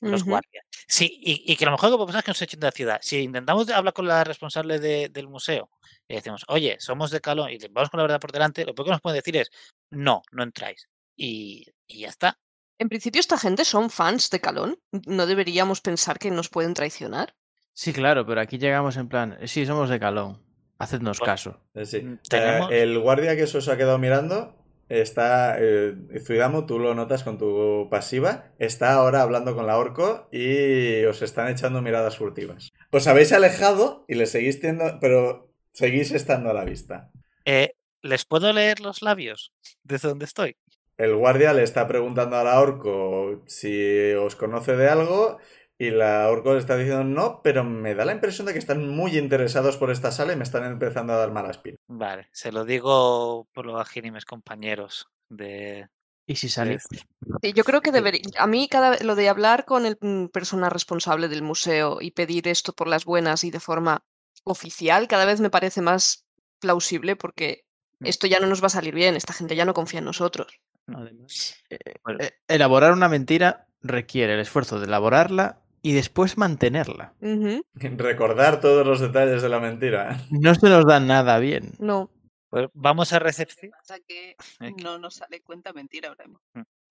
los 0.01 0.23
guardias. 0.25 0.65
Sí, 0.85 1.05
y, 1.21 1.49
y 1.51 1.55
que 1.55 1.63
lo 1.65 1.71
mejor 1.71 1.89
que 1.89 1.95
puede 1.95 2.07
pasar 2.07 2.19
es 2.19 2.25
que 2.25 2.31
nos 2.31 2.41
echen 2.41 2.59
de 2.59 2.67
la 2.67 2.71
ciudad. 2.71 2.99
Si 3.01 3.19
intentamos 3.19 3.69
hablar 3.69 3.93
con 3.93 4.05
la 4.05 4.23
responsable 4.25 4.77
de- 4.79 5.07
del 5.09 5.29
museo 5.29 5.69
y 6.09 6.15
decimos, 6.15 6.43
oye, 6.49 6.75
somos 6.79 7.09
de 7.09 7.21
Calón 7.21 7.49
y 7.51 7.57
vamos 7.71 7.89
con 7.89 7.99
la 7.99 8.03
verdad 8.03 8.19
por 8.19 8.33
delante, 8.33 8.65
lo 8.65 8.75
peor 8.75 8.87
que 8.87 8.91
nos 8.91 9.01
pueden 9.01 9.17
decir 9.19 9.37
es, 9.37 9.49
no, 9.91 10.21
no 10.31 10.43
entráis. 10.43 10.89
Y, 11.15 11.65
y 11.87 12.01
ya 12.01 12.09
está. 12.09 12.37
En 12.79 12.89
principio, 12.89 13.19
esta 13.19 13.37
gente 13.37 13.65
son 13.65 13.89
fans 13.89 14.29
de 14.29 14.39
Calón. 14.39 14.79
¿No 15.05 15.25
deberíamos 15.25 15.81
pensar 15.81 16.19
que 16.19 16.31
nos 16.31 16.49
pueden 16.49 16.73
traicionar? 16.73 17.35
Sí, 17.73 17.93
claro, 17.93 18.25
pero 18.25 18.41
aquí 18.41 18.57
llegamos 18.57 18.97
en 18.97 19.07
plan, 19.09 19.37
sí, 19.45 19.65
somos 19.65 19.89
de 19.89 19.99
Calón. 19.99 20.41
Hacednos 20.79 21.19
Bueno, 21.19 21.31
caso. 21.31 21.61
Sí. 21.85 22.01
Mm, 22.01 22.19
Eh, 22.31 22.67
el 22.81 22.99
guardia 22.99 23.35
que 23.35 23.47
se 23.47 23.57
os 23.59 23.67
ha 23.69 23.77
quedado 23.77 23.97
mirando 23.99 24.55
está. 24.89 25.55
Eh, 25.59 25.95
Zuidamo, 26.25 26.65
tú 26.65 26.77
lo 26.79 26.93
notas 26.93 27.23
con 27.23 27.37
tu 27.37 27.87
pasiva. 27.89 28.51
Está 28.59 28.93
ahora 28.93 29.21
hablando 29.21 29.55
con 29.55 29.65
la 29.65 29.77
orco 29.77 30.27
y 30.31 31.03
os 31.05 31.21
están 31.21 31.47
echando 31.49 31.81
miradas 31.81 32.17
furtivas. 32.17 32.71
Os 32.91 33.07
habéis 33.07 33.31
alejado 33.31 34.03
y 34.07 34.15
le 34.15 34.25
seguís 34.25 34.59
teniendo. 34.59 34.99
Pero 34.99 35.53
seguís 35.71 36.11
estando 36.11 36.49
a 36.49 36.53
la 36.53 36.65
vista. 36.65 37.11
Eh, 37.45 37.75
¿Les 38.01 38.25
puedo 38.25 38.51
leer 38.51 38.81
los 38.81 39.01
labios 39.01 39.53
desde 39.83 40.09
donde 40.09 40.25
estoy? 40.25 40.57
El 41.03 41.17
guardia 41.17 41.51
le 41.51 41.63
está 41.63 41.85
preguntando 41.85 42.37
a 42.37 42.45
la 42.45 42.61
orco 42.61 43.43
si 43.45 44.13
os 44.13 44.37
conoce 44.37 44.77
de 44.77 44.87
algo. 44.87 45.37
Y 45.77 45.89
la 45.89 46.29
orco 46.29 46.53
le 46.53 46.59
está 46.59 46.77
diciendo 46.77 47.03
no, 47.03 47.41
pero 47.43 47.65
me 47.65 47.93
da 47.93 48.05
la 48.05 48.13
impresión 48.13 48.47
de 48.47 48.53
que 48.53 48.59
están 48.59 48.87
muy 48.87 49.17
interesados 49.17 49.75
por 49.75 49.91
esta 49.91 50.11
sala 50.11 50.31
y 50.31 50.37
me 50.37 50.43
están 50.43 50.63
empezando 50.63 51.11
a 51.11 51.17
dar 51.17 51.31
mala 51.31 51.49
espina. 51.49 51.75
Vale, 51.87 52.29
se 52.31 52.53
lo 52.53 52.63
digo 52.63 53.49
por 53.53 53.65
lo 53.65 53.73
bajín 53.73 54.05
y 54.05 54.11
mis 54.11 54.23
compañeros 54.23 55.07
de... 55.27 55.89
¿Y 56.25 56.37
si 56.37 56.47
esto. 56.47 56.95
Sí, 57.41 57.51
yo 57.53 57.65
creo 57.65 57.81
que 57.81 57.91
debería. 57.91 58.21
A 58.37 58.47
mí, 58.47 58.69
cada 58.69 58.91
vez 58.91 59.03
lo 59.03 59.15
de 59.15 59.27
hablar 59.27 59.65
con 59.65 59.85
el 59.85 59.97
mm, 59.99 60.27
persona 60.27 60.69
responsable 60.69 61.27
del 61.27 61.41
museo 61.41 61.97
y 61.99 62.11
pedir 62.11 62.47
esto 62.47 62.71
por 62.71 62.87
las 62.87 63.03
buenas 63.03 63.43
y 63.43 63.51
de 63.51 63.59
forma 63.59 64.05
oficial, 64.45 65.09
cada 65.09 65.25
vez 65.25 65.41
me 65.41 65.49
parece 65.49 65.81
más 65.81 66.25
plausible 66.61 67.17
porque 67.17 67.65
Mm. 68.03 68.07
esto 68.07 68.27
ya 68.27 68.39
no 68.39 68.47
nos 68.47 68.61
va 68.61 68.67
a 68.67 68.69
salir 68.69 68.93
bien. 68.93 69.15
Esta 69.15 69.33
gente 69.33 69.55
ya 69.55 69.65
no 69.65 69.73
confía 69.73 69.99
en 69.99 70.05
nosotros. 70.05 70.59
Bueno, 70.87 71.25
Eh, 71.69 72.31
elaborar 72.47 72.91
una 72.93 73.09
mentira 73.09 73.67
requiere 73.81 74.33
el 74.33 74.39
esfuerzo 74.39 74.79
de 74.79 74.85
elaborarla 74.85 75.61
y 75.81 75.93
después 75.93 76.37
mantenerla. 76.37 77.13
Recordar 77.75 78.61
todos 78.61 78.85
los 78.85 78.99
detalles 78.99 79.41
de 79.41 79.49
la 79.49 79.59
mentira. 79.59 80.17
No 80.29 80.55
se 80.55 80.69
nos 80.69 80.85
da 80.85 80.99
nada 80.99 81.39
bien. 81.39 81.73
No, 81.79 82.09
pues 82.49 82.67
vamos 82.73 83.13
a 83.13 83.19
recepción. 83.19 83.71
Hasta 83.79 83.99
que 83.99 84.35
no 84.81 84.97
nos 84.99 85.15
sale 85.15 85.41
cuenta 85.41 85.73
mentira 85.73 86.09
ahora 86.09 86.25
mismo. 86.25 86.41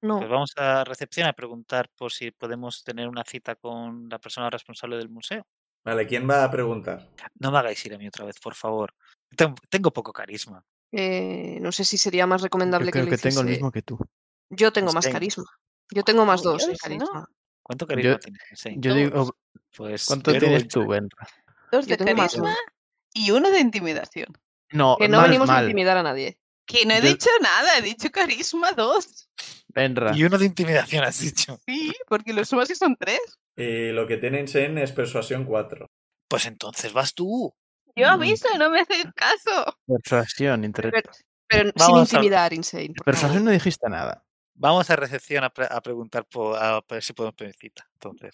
no. 0.03 0.19
Pues 0.19 0.31
vamos 0.31 0.53
a 0.57 0.85
recepción 0.85 1.27
a 1.29 1.33
preguntar 1.33 1.89
por 1.97 2.13
si 2.13 2.31
podemos 2.31 2.83
tener 2.85 3.09
una 3.09 3.25
cita 3.25 3.55
con 3.57 4.09
la 4.09 4.19
persona 4.19 4.51
responsable 4.51 4.97
del 4.97 5.09
museo. 5.09 5.47
Vale, 5.85 6.07
¿quién 6.07 6.29
va 6.29 6.45
a 6.45 6.51
preguntar? 6.51 7.09
No 7.41 7.51
me 7.51 7.59
hagáis 7.59 7.85
ir 7.87 7.95
a 7.95 7.99
mí 7.99 8.07
otra 8.07 8.25
vez, 8.25 8.39
por 8.39 8.55
favor. 8.55 8.95
Tengo, 9.37 9.55
tengo 9.69 9.91
poco 9.93 10.13
carisma. 10.13 10.65
Eh, 10.93 11.59
no 11.61 11.73
sé 11.73 11.85
si 11.85 11.97
sería 11.99 12.27
más 12.27 12.43
Yo 12.43 12.47
recomendable 12.47 12.91
creo 12.91 13.05
que 13.05 13.11
que 13.11 13.17
lo 13.17 13.23
tengo 13.23 13.41
el 13.41 13.47
mismo 13.47 13.73
que 13.73 13.83
tú. 13.83 13.99
Yo 14.51 14.73
tengo 14.73 14.87
Pues 14.89 14.95
más 14.97 15.05
tengo. 15.05 15.13
carisma. 15.15 15.45
Yo 15.91 16.03
tengo 16.05 16.25
más 16.27 16.43
dos 16.43 16.63
en 16.63 16.69
Curioso, 16.77 16.89
¿no? 16.89 16.99
carisma. 17.07 17.29
¿Cuánto 17.63 17.87
carisma 17.87 18.11
Yo- 18.13 18.19
tienes? 18.19 18.43
Sí. 18.55 18.75
Yo 18.79 18.91
Dos. 18.95 18.99
digo, 18.99 19.37
Pues 19.77 20.05
¿cuánto 20.07 20.33
yo 20.33 20.41
tienes 20.41 20.69
tú, 20.69 20.87
Benra? 20.87 21.27
Dos 21.71 21.87
Yo 21.87 21.97
de 21.97 22.05
carisma 22.05 22.55
y 23.15 23.31
uno 23.31 23.51
de 23.51 23.61
intimidación. 23.61 24.27
No, 24.73 24.97
Que 24.99 25.09
no 25.09 25.19
mal, 25.19 25.29
venimos 25.31 25.49
a 25.51 25.63
intimidar 25.63 25.97
a 25.97 26.03
nadie. 26.03 26.39
Que 26.67 26.85
no 26.87 26.93
he 26.95 27.01
Yo- 27.03 27.09
dicho 27.09 27.29
nada, 27.41 27.79
he 27.79 27.83
dicho 27.83 28.11
carisma 28.11 28.73
dos. 28.73 29.29
Benra. 29.69 30.15
Y 30.15 30.25
uno 30.25 30.37
de 30.39 30.45
intimidación 30.47 31.05
has 31.05 31.21
dicho. 31.21 31.59
Sí, 31.67 31.93
porque 32.09 32.33
los 32.35 32.49
sumas 32.49 32.69
que 32.69 32.75
son 32.75 32.97
tres. 32.97 33.21
Y 33.57 33.93
lo 33.93 34.07
que 34.07 34.19
tiene 34.19 34.41
Insane 34.41 34.83
es 34.83 34.93
persuasión 34.93 35.45
4. 35.45 35.87
Pues 36.29 36.45
entonces 36.47 36.93
vas 36.93 37.15
tú. 37.15 37.55
Yo 37.97 38.09
aviso 38.09 38.49
y 38.55 38.59
no 38.59 38.71
me 38.71 38.81
hacéis 38.81 39.07
caso. 39.15 39.77
Persuasión, 39.87 40.65
inter- 40.65 40.91
Pero, 40.91 41.11
pero 41.49 41.71
sin 41.71 41.73
Vamos 41.77 42.13
a- 42.13 42.17
intimidar, 42.17 42.53
Insane. 42.53 42.95
Persuasión 43.05 43.45
no 43.45 43.51
dijiste 43.51 43.89
nada. 43.89 44.25
Vamos 44.55 44.89
a 44.91 44.97
recepción 44.97 45.45
a, 45.45 45.51
pre- 45.51 45.69
a 45.71 45.81
preguntar 45.81 46.25
por, 46.27 46.57
a 46.57 46.81
ver 46.89 47.03
si 47.03 47.13
podemos 47.13 47.35
pedir 47.35 47.55
cita. 47.55 47.87
Entonces, 47.95 48.31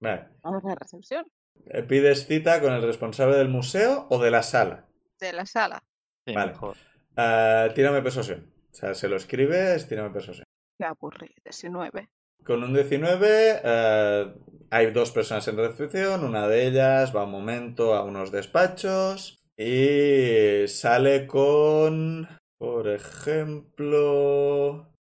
Vale. 0.00 0.28
Vamos 0.42 0.64
a 0.64 0.68
la 0.68 0.74
recepción 0.74 1.26
Eh, 1.66 1.82
¿Pides 1.82 2.26
cita 2.26 2.60
con 2.60 2.72
el 2.72 2.82
responsable 2.82 3.36
del 3.36 3.48
museo 3.48 4.06
o 4.10 4.18
de 4.18 4.30
la 4.30 4.42
sala? 4.42 4.86
de 5.20 5.32
la 5.32 5.46
sala. 5.46 5.82
sí, 6.26 6.34
Vale. 6.34 6.52
mejor. 6.52 6.76
Ah, 7.16 7.68
tírame 7.74 8.02
persuasión. 8.02 8.52
O 8.72 8.74
sea, 8.74 8.94
se 8.94 9.08
lo 9.08 9.16
escribes, 9.16 9.86
tírame 9.88 10.10
persuasión. 10.10 10.44
Qué 10.78 10.84
aburrido, 10.86 11.34
19. 11.44 12.08
Con 12.44 12.64
un 12.64 12.74
19 12.74 13.60
eh, 13.62 14.34
hay 14.70 14.90
dos 14.90 15.12
personas 15.12 15.46
en 15.46 15.58
recepción, 15.58 16.24
una 16.24 16.48
de 16.48 16.66
ellas 16.66 17.14
va 17.14 17.24
un 17.24 17.30
momento 17.30 17.94
a 17.94 18.02
unos 18.02 18.32
despachos 18.32 19.44
y 19.56 20.66
sale 20.66 21.28
con, 21.28 22.26
por 22.58 22.88
ejemplo, 22.88 23.92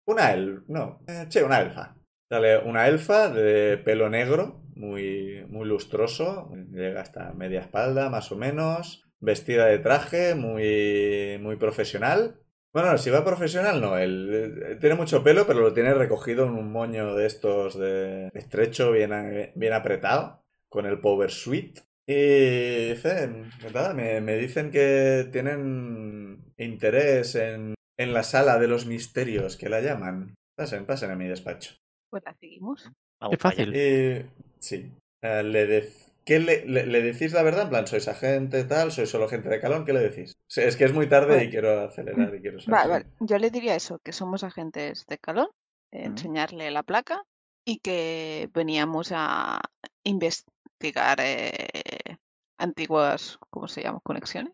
una 0.07 0.33
elfa, 0.33 0.65
no, 0.67 1.03
eh, 1.07 1.27
sí, 1.29 1.39
una 1.39 1.61
elfa. 1.61 1.95
Sale 2.29 2.59
una 2.59 2.89
elfa 2.89 3.29
de 3.29 3.79
pelo 3.79 4.11
negro, 4.11 4.65
muy, 4.75 5.47
muy 5.49 5.69
lustroso, 5.69 6.51
llega 6.73 7.01
hasta 7.01 7.33
media 7.33 7.61
espalda 7.61 8.11
más 8.11 8.33
o 8.33 8.37
menos, 8.37 9.05
vestida 9.21 9.67
de 9.67 9.79
traje, 9.79 10.35
muy, 10.35 11.39
muy 11.41 11.55
profesional. 11.57 12.40
Bueno, 12.73 12.97
si 12.99 13.11
va 13.11 13.25
profesional, 13.25 13.81
no. 13.81 13.99
Él 13.99 14.61
eh, 14.65 14.77
tiene 14.77 14.95
mucho 14.95 15.23
pelo, 15.25 15.47
pero 15.47 15.61
lo 15.61 15.73
tiene 15.73 15.93
recogido 15.95 16.45
en 16.47 16.53
un 16.53 16.71
moño 16.71 17.15
de 17.17 17.27
estos 17.27 17.79
de 17.79 18.29
estrecho, 18.35 18.93
bien, 18.93 19.13
a- 19.13 19.51
bien 19.55 19.73
apretado, 19.73 20.43
con 20.69 20.87
el 20.87 21.01
Power 21.01 21.31
Suite. 21.31 21.83
Y 22.07 22.91
dice, 22.91 23.29
nada, 23.73 23.93
me, 23.95 24.21
me 24.21 24.37
dicen 24.37 24.71
que 24.71 25.29
tienen 25.33 26.53
interés 26.57 27.35
en, 27.35 27.75
en 27.99 28.13
la 28.15 28.23
sala 28.23 28.59
de 28.59 28.69
los 28.69 28.87
misterios, 28.87 29.57
que 29.57 29.69
la 29.69 29.81
llaman. 29.81 30.35
Pasen, 30.57 30.87
pasen 30.87 31.11
a 31.11 31.17
mi 31.17 31.27
despacho. 31.27 31.75
Pues 32.11 32.23
la 32.25 32.35
seguimos. 32.35 32.91
Allá. 33.21 33.37
fácil. 33.39 33.75
Y 33.77 34.27
sí. 34.61 34.91
Eh, 35.23 35.43
le 35.43 35.67
dec- 35.69 36.10
¿Qué 36.31 36.39
le, 36.39 36.65
le- 36.75 36.87
le 36.87 37.03
decís 37.03 37.33
la 37.33 37.43
verdad? 37.43 37.65
En 37.65 37.71
plan, 37.73 37.87
¿sois 37.89 38.07
agente, 38.15 38.63
tal? 38.73 38.93
¿Sois 38.93 39.11
solo 39.15 39.29
gente 39.33 39.49
de 39.49 39.61
calón? 39.65 39.85
¿Qué 39.85 39.93
le 39.93 40.01
decís? 40.09 40.29
Es 40.69 40.77
que 40.77 40.85
es 40.85 40.93
muy 40.99 41.09
tarde 41.09 41.43
y 41.45 41.51
quiero 41.51 41.71
acelerar 41.89 42.35
y 42.37 42.41
quiero 42.41 42.61
saber. 42.61 42.83
Vale, 42.83 42.89
vale. 42.89 43.07
Yo 43.21 43.39
le 43.39 43.51
diría 43.51 43.75
eso, 43.75 43.99
que 44.05 44.13
somos 44.13 44.45
agentes 44.45 45.07
de 45.07 45.19
Calón, 45.19 45.49
eh, 45.93 46.05
Ujú. 46.05 46.07
enseñarle 46.07 46.71
la 46.71 46.83
placa 46.83 47.23
y 47.65 47.79
que 47.81 48.49
veníamos 48.53 49.11
a 49.15 49.61
investigar 50.05 51.19
eh, 51.21 52.19
antiguas, 52.59 53.39
¿cómo 53.51 53.69
se 53.69 53.83
llama? 53.83 54.01
Conexiones. 54.03 54.53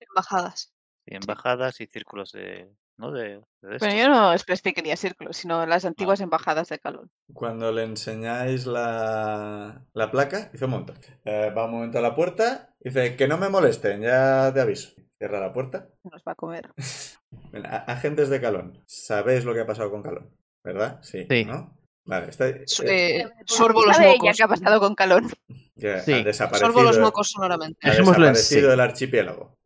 Embajadas. 0.00 0.72
Y 1.04 1.14
embajadas 1.14 1.80
y 1.82 1.86
círculos 1.86 2.32
de. 2.32 2.70
¿No? 3.00 3.10
De, 3.12 3.40
de 3.62 3.78
Pero 3.78 3.94
yo 3.94 4.08
no 4.08 4.32
especificaría 4.34 4.94
círculos, 4.96 5.36
sino 5.38 5.64
las 5.64 5.84
antiguas 5.86 6.20
embajadas 6.20 6.68
de 6.68 6.78
Calón. 6.78 7.10
Cuando 7.32 7.72
le 7.72 7.84
enseñáis 7.84 8.66
la, 8.66 9.82
la 9.94 10.10
placa, 10.10 10.50
dice 10.52 10.66
un 10.66 10.72
momento. 10.72 10.92
Eh, 11.24 11.50
va 11.56 11.64
un 11.64 11.70
momento 11.72 11.98
a 11.98 12.02
la 12.02 12.14
puerta, 12.14 12.74
dice 12.78 13.16
que 13.16 13.26
no 13.26 13.38
me 13.38 13.48
molesten, 13.48 14.02
ya 14.02 14.52
te 14.52 14.60
aviso. 14.60 14.90
Cierra 15.18 15.40
la 15.40 15.52
puerta. 15.52 15.88
Nos 16.04 16.22
va 16.26 16.32
a 16.32 16.34
comer. 16.34 16.70
A- 17.64 17.92
agentes 17.92 18.28
de 18.28 18.40
Calón, 18.40 18.82
sabéis 18.86 19.44
lo 19.44 19.54
que 19.54 19.60
ha 19.60 19.66
pasado 19.66 19.90
con 19.90 20.02
Calón, 20.02 20.36
¿verdad? 20.64 20.98
Sí. 21.02 21.26
Sí. 21.30 21.44
¿no? 21.44 21.76
Vale, 22.04 22.28
está, 22.28 22.48
eh, 22.48 22.64
eh, 22.84 23.28
sorbo 23.46 23.84
los 23.86 23.94
¿Sabe 23.96 24.08
ella 24.10 24.18
mocos. 24.18 24.36
qué 24.36 24.42
ha 24.42 24.48
pasado 24.48 24.80
con 24.80 24.94
Calón? 24.94 25.30
que 25.78 26.00
sí. 26.00 26.12
ha 26.12 26.22
desaparecido, 26.24 26.72
Sorbo 26.72 26.82
los 26.82 26.98
mocos 26.98 27.30
sonoramente. 27.30 27.78
ha 27.88 27.90
desaparecido 27.94 28.68
sí. 28.68 28.74
el 28.74 28.80
archipiélago. 28.80 29.56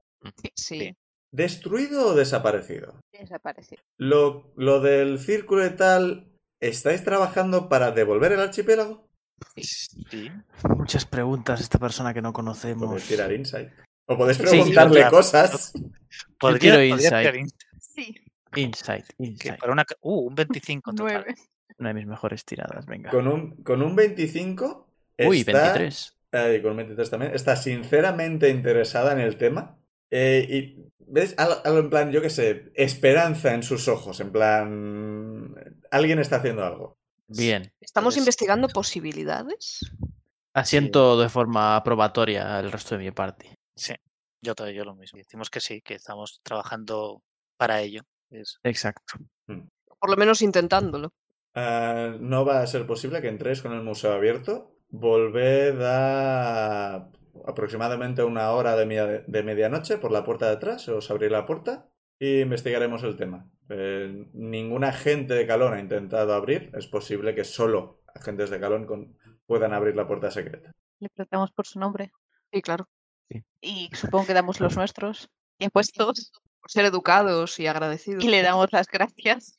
Sí. 0.55 0.94
¿Destruido 1.35 2.06
o 2.11 2.15
desaparecido? 2.15 2.94
Desapareció. 3.12 3.78
Lo, 3.97 4.52
lo 4.55 4.81
del 4.81 5.19
círculo 5.19 5.66
y 5.66 5.70
tal, 5.70 6.28
¿estáis 6.61 7.02
trabajando 7.02 7.69
para 7.69 7.90
devolver 7.90 8.31
el 8.31 8.40
archipiélago? 8.40 9.09
Sí. 9.56 10.31
Muchas 10.77 11.05
preguntas 11.05 11.61
esta 11.61 11.81
persona 11.81 12.15
que 12.15 12.23
no 12.23 12.32
conocemos. 12.32 12.86
Podéis 12.86 13.09
tirar 13.09 13.32
insight. 13.32 13.69
O 14.06 14.16
podéis 14.16 14.39
preguntarle 14.39 15.09
cosas. 15.09 15.73
Podría, 16.39 16.74
podría 16.74 16.86
insight. 16.86 17.51
Sí, 17.81 18.15
Insight, 18.55 19.06
insight. 19.19 19.59
para 19.59 19.73
una. 19.73 19.85
Uh, 20.02 20.28
un 20.28 20.35
25 20.36 20.90
en 20.90 20.97
total. 20.97 21.12
nueve. 21.24 21.35
Una 21.78 21.89
de 21.89 21.94
mis 21.94 22.06
mejores 22.06 22.44
tiradas, 22.44 22.86
venga. 22.86 23.11
Con 23.11 23.27
un, 23.27 23.56
con 23.65 23.82
un 23.82 23.97
25 23.97 24.89
Uy, 25.27 25.40
está, 25.40 25.73
23. 25.73 26.16
eh, 26.31 26.61
con 26.62 26.70
un 26.70 26.77
23 26.77 27.11
también, 27.11 27.35
está 27.35 27.56
sinceramente 27.56 28.48
interesada 28.51 29.12
en 29.12 29.19
el 29.19 29.36
tema. 29.36 29.81
Eh, 30.10 30.47
y, 30.48 30.93
¿ves? 30.98 31.35
Algo, 31.39 31.78
en 31.81 31.90
plan, 31.90 32.12
yo 32.12 32.20
qué 32.22 32.31
sé, 32.31 32.72
esperanza 32.74 33.55
en 33.55 33.62
sus 33.62 33.89
ojos, 33.89 34.20
en 34.20 34.31
plan, 34.32 35.55
alguien 35.90 36.18
está 36.18 36.36
haciendo 36.36 36.64
algo. 36.64 36.98
Bien. 37.26 37.72
¿Estamos 37.81 38.14
Pues- 38.14 38.18
investigando 38.18 38.68
posibilidades? 38.68 39.81
Asiento 40.55 41.20
de 41.20 41.28
forma 41.28 41.82
probatoria 41.82 42.59
al 42.59 42.70
resto 42.70 42.97
de 42.97 43.05
mi 43.05 43.10
party. 43.10 43.48
Sí, 43.74 43.94
yo 44.40 44.55
todo 44.55 44.70
yo 44.70 44.85
lo 44.85 44.94
mismo. 44.94 45.18
Decimos 45.18 45.51
que 45.51 45.60
sí, 45.60 45.81
que 45.81 45.94
estamos 45.94 46.40
trabajando 46.44 47.22
para 47.56 47.81
ello. 47.81 48.02
Es- 48.31 48.59
Exacto. 48.62 49.14
Por 49.47 50.10
lo 50.10 50.16
menos 50.16 50.43
intentándolo. 50.43 51.12
Ah, 51.55 52.14
no 52.20 52.44
va 52.44 52.60
a 52.60 52.66
ser 52.66 52.86
posible 52.86 53.20
que 53.20 53.28
entréis 53.28 53.62
con 53.62 53.72
el 53.72 53.82
museo 53.82 54.12
abierto. 54.12 54.76
Volved 54.90 55.81
a 55.82 57.10
aproximadamente 57.47 58.23
una 58.23 58.51
hora 58.52 58.77
de, 58.77 58.86
media- 58.86 59.24
de 59.27 59.43
medianoche 59.43 59.98
por 59.98 60.11
la 60.12 60.24
puerta 60.24 60.47
de 60.47 60.52
atrás. 60.52 60.89
Os 60.89 61.11
abriré 61.11 61.31
la 61.31 61.47
puerta 61.47 61.89
y 62.19 62.40
investigaremos 62.40 63.02
el 63.02 63.16
tema. 63.16 63.48
Eh, 63.69 64.27
ningún 64.32 64.85
agente 64.85 65.35
de 65.35 65.47
Calón 65.47 65.74
ha 65.74 65.81
intentado 65.81 66.35
abrir. 66.35 66.70
Es 66.77 66.86
posible 66.86 67.35
que 67.35 67.44
solo 67.44 68.02
agentes 68.15 68.51
de 68.51 68.61
Calón 68.61 68.86
con- 68.86 69.16
puedan 69.47 69.73
abrir 69.73 69.94
la 69.97 70.06
puerta 70.06 70.31
secreta. 70.31 70.73
Le 71.01 71.09
preguntamos 71.11 71.51
por 71.52 71.66
su 71.66 71.78
nombre. 71.78 72.12
Sí, 72.52 72.62
claro. 72.62 72.89
Y 73.61 73.90
supongo 73.94 74.27
que 74.27 74.35
damos 74.35 74.61
los 74.61 74.77
nuestros. 74.77 75.28
Bien 75.59 75.70
puestos. 75.70 76.32
Por 76.61 76.70
ser 76.70 76.85
educados 76.86 77.59
y 77.61 77.66
agradecidos. 77.66 78.24
Y 78.24 78.28
le 78.28 78.43
damos 78.43 78.73
las 78.73 78.86
gracias. 78.89 79.56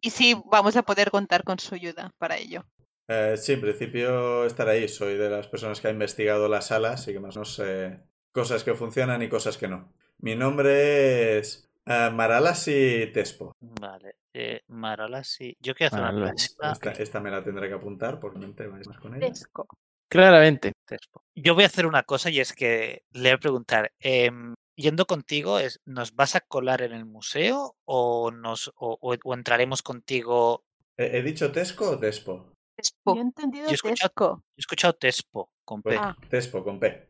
Y 0.00 0.10
sí, 0.10 0.36
vamos 0.50 0.76
a 0.76 0.82
poder 0.82 1.10
contar 1.10 1.44
con 1.44 1.58
su 1.58 1.74
ayuda 1.74 2.12
para 2.18 2.36
ello. 2.36 2.64
Eh, 3.08 3.36
sí, 3.36 3.52
en 3.54 3.60
principio 3.60 4.44
estar 4.44 4.68
ahí. 4.68 4.88
Soy 4.88 5.16
de 5.16 5.28
las 5.30 5.48
personas 5.48 5.80
que 5.80 5.88
ha 5.88 5.92
investigado 5.92 6.48
la 6.48 6.60
sala, 6.60 6.92
así 6.92 7.12
que 7.12 7.20
más 7.20 7.36
o 7.36 7.40
menos 7.40 7.54
sé 7.54 8.00
cosas 8.32 8.64
que 8.64 8.74
funcionan 8.74 9.22
y 9.22 9.28
cosas 9.28 9.56
que 9.58 9.68
no. 9.68 9.92
Mi 10.18 10.34
nombre 10.36 11.38
es 11.38 11.68
eh, 11.86 12.10
Maralasi 12.12 13.10
Tespo. 13.12 13.52
Vale. 13.60 14.16
Eh, 14.32 14.62
Marola, 14.68 15.22
sí. 15.24 15.54
Yo 15.60 15.74
quiero 15.74 15.88
hacer 15.88 16.00
una 16.00 16.12
Maralasi, 16.12 16.54
pregunta. 16.56 16.90
Esta, 16.90 17.02
esta 17.02 17.20
me 17.20 17.30
la 17.30 17.44
tendré 17.44 17.68
que 17.68 17.74
apuntar 17.74 18.18
porque 18.20 18.38
no 18.38 18.54
te 18.54 18.66
vais 18.66 18.86
más 18.86 18.98
con 18.98 19.14
ella. 19.14 19.26
Fresco. 19.26 19.66
Claramente. 20.08 20.72
Tespo. 20.86 21.22
Yo 21.34 21.54
voy 21.54 21.64
a 21.64 21.68
hacer 21.68 21.86
una 21.86 22.02
cosa 22.04 22.30
y 22.30 22.38
es 22.40 22.52
que 22.52 23.02
le 23.12 23.30
voy 23.30 23.36
a 23.36 23.38
preguntar, 23.38 23.92
em, 23.98 24.54
yendo 24.76 25.06
contigo, 25.06 25.58
es, 25.58 25.80
¿nos 25.84 26.14
vas 26.14 26.34
a 26.36 26.40
colar 26.40 26.82
en 26.82 26.92
el 26.92 27.04
museo 27.06 27.76
o, 27.84 28.30
nos, 28.30 28.68
o, 28.76 28.96
o- 29.00 29.16
o 29.24 29.34
entraremos 29.34 29.82
contigo? 29.82 30.64
¿He, 30.96 31.18
he 31.18 31.22
dicho 31.22 31.50
Tesco 31.50 31.90
o 31.90 31.98
Tespo? 31.98 32.51
Tespo. 32.82 33.14
Yo 33.14 33.20
he 33.20 33.24
entendido 33.24 33.64
Yo 33.66 33.70
he 33.70 33.74
escuchado- 33.74 34.08
Tesco. 34.10 34.44
He 34.56 34.60
escuchado 34.60 34.92
Tespo 34.94 35.50
con 35.64 35.82
P. 35.82 35.88
Pues 35.90 36.00
Ah. 36.02 36.16
Tespo 36.28 36.62
con 36.64 36.78
P. 36.80 37.08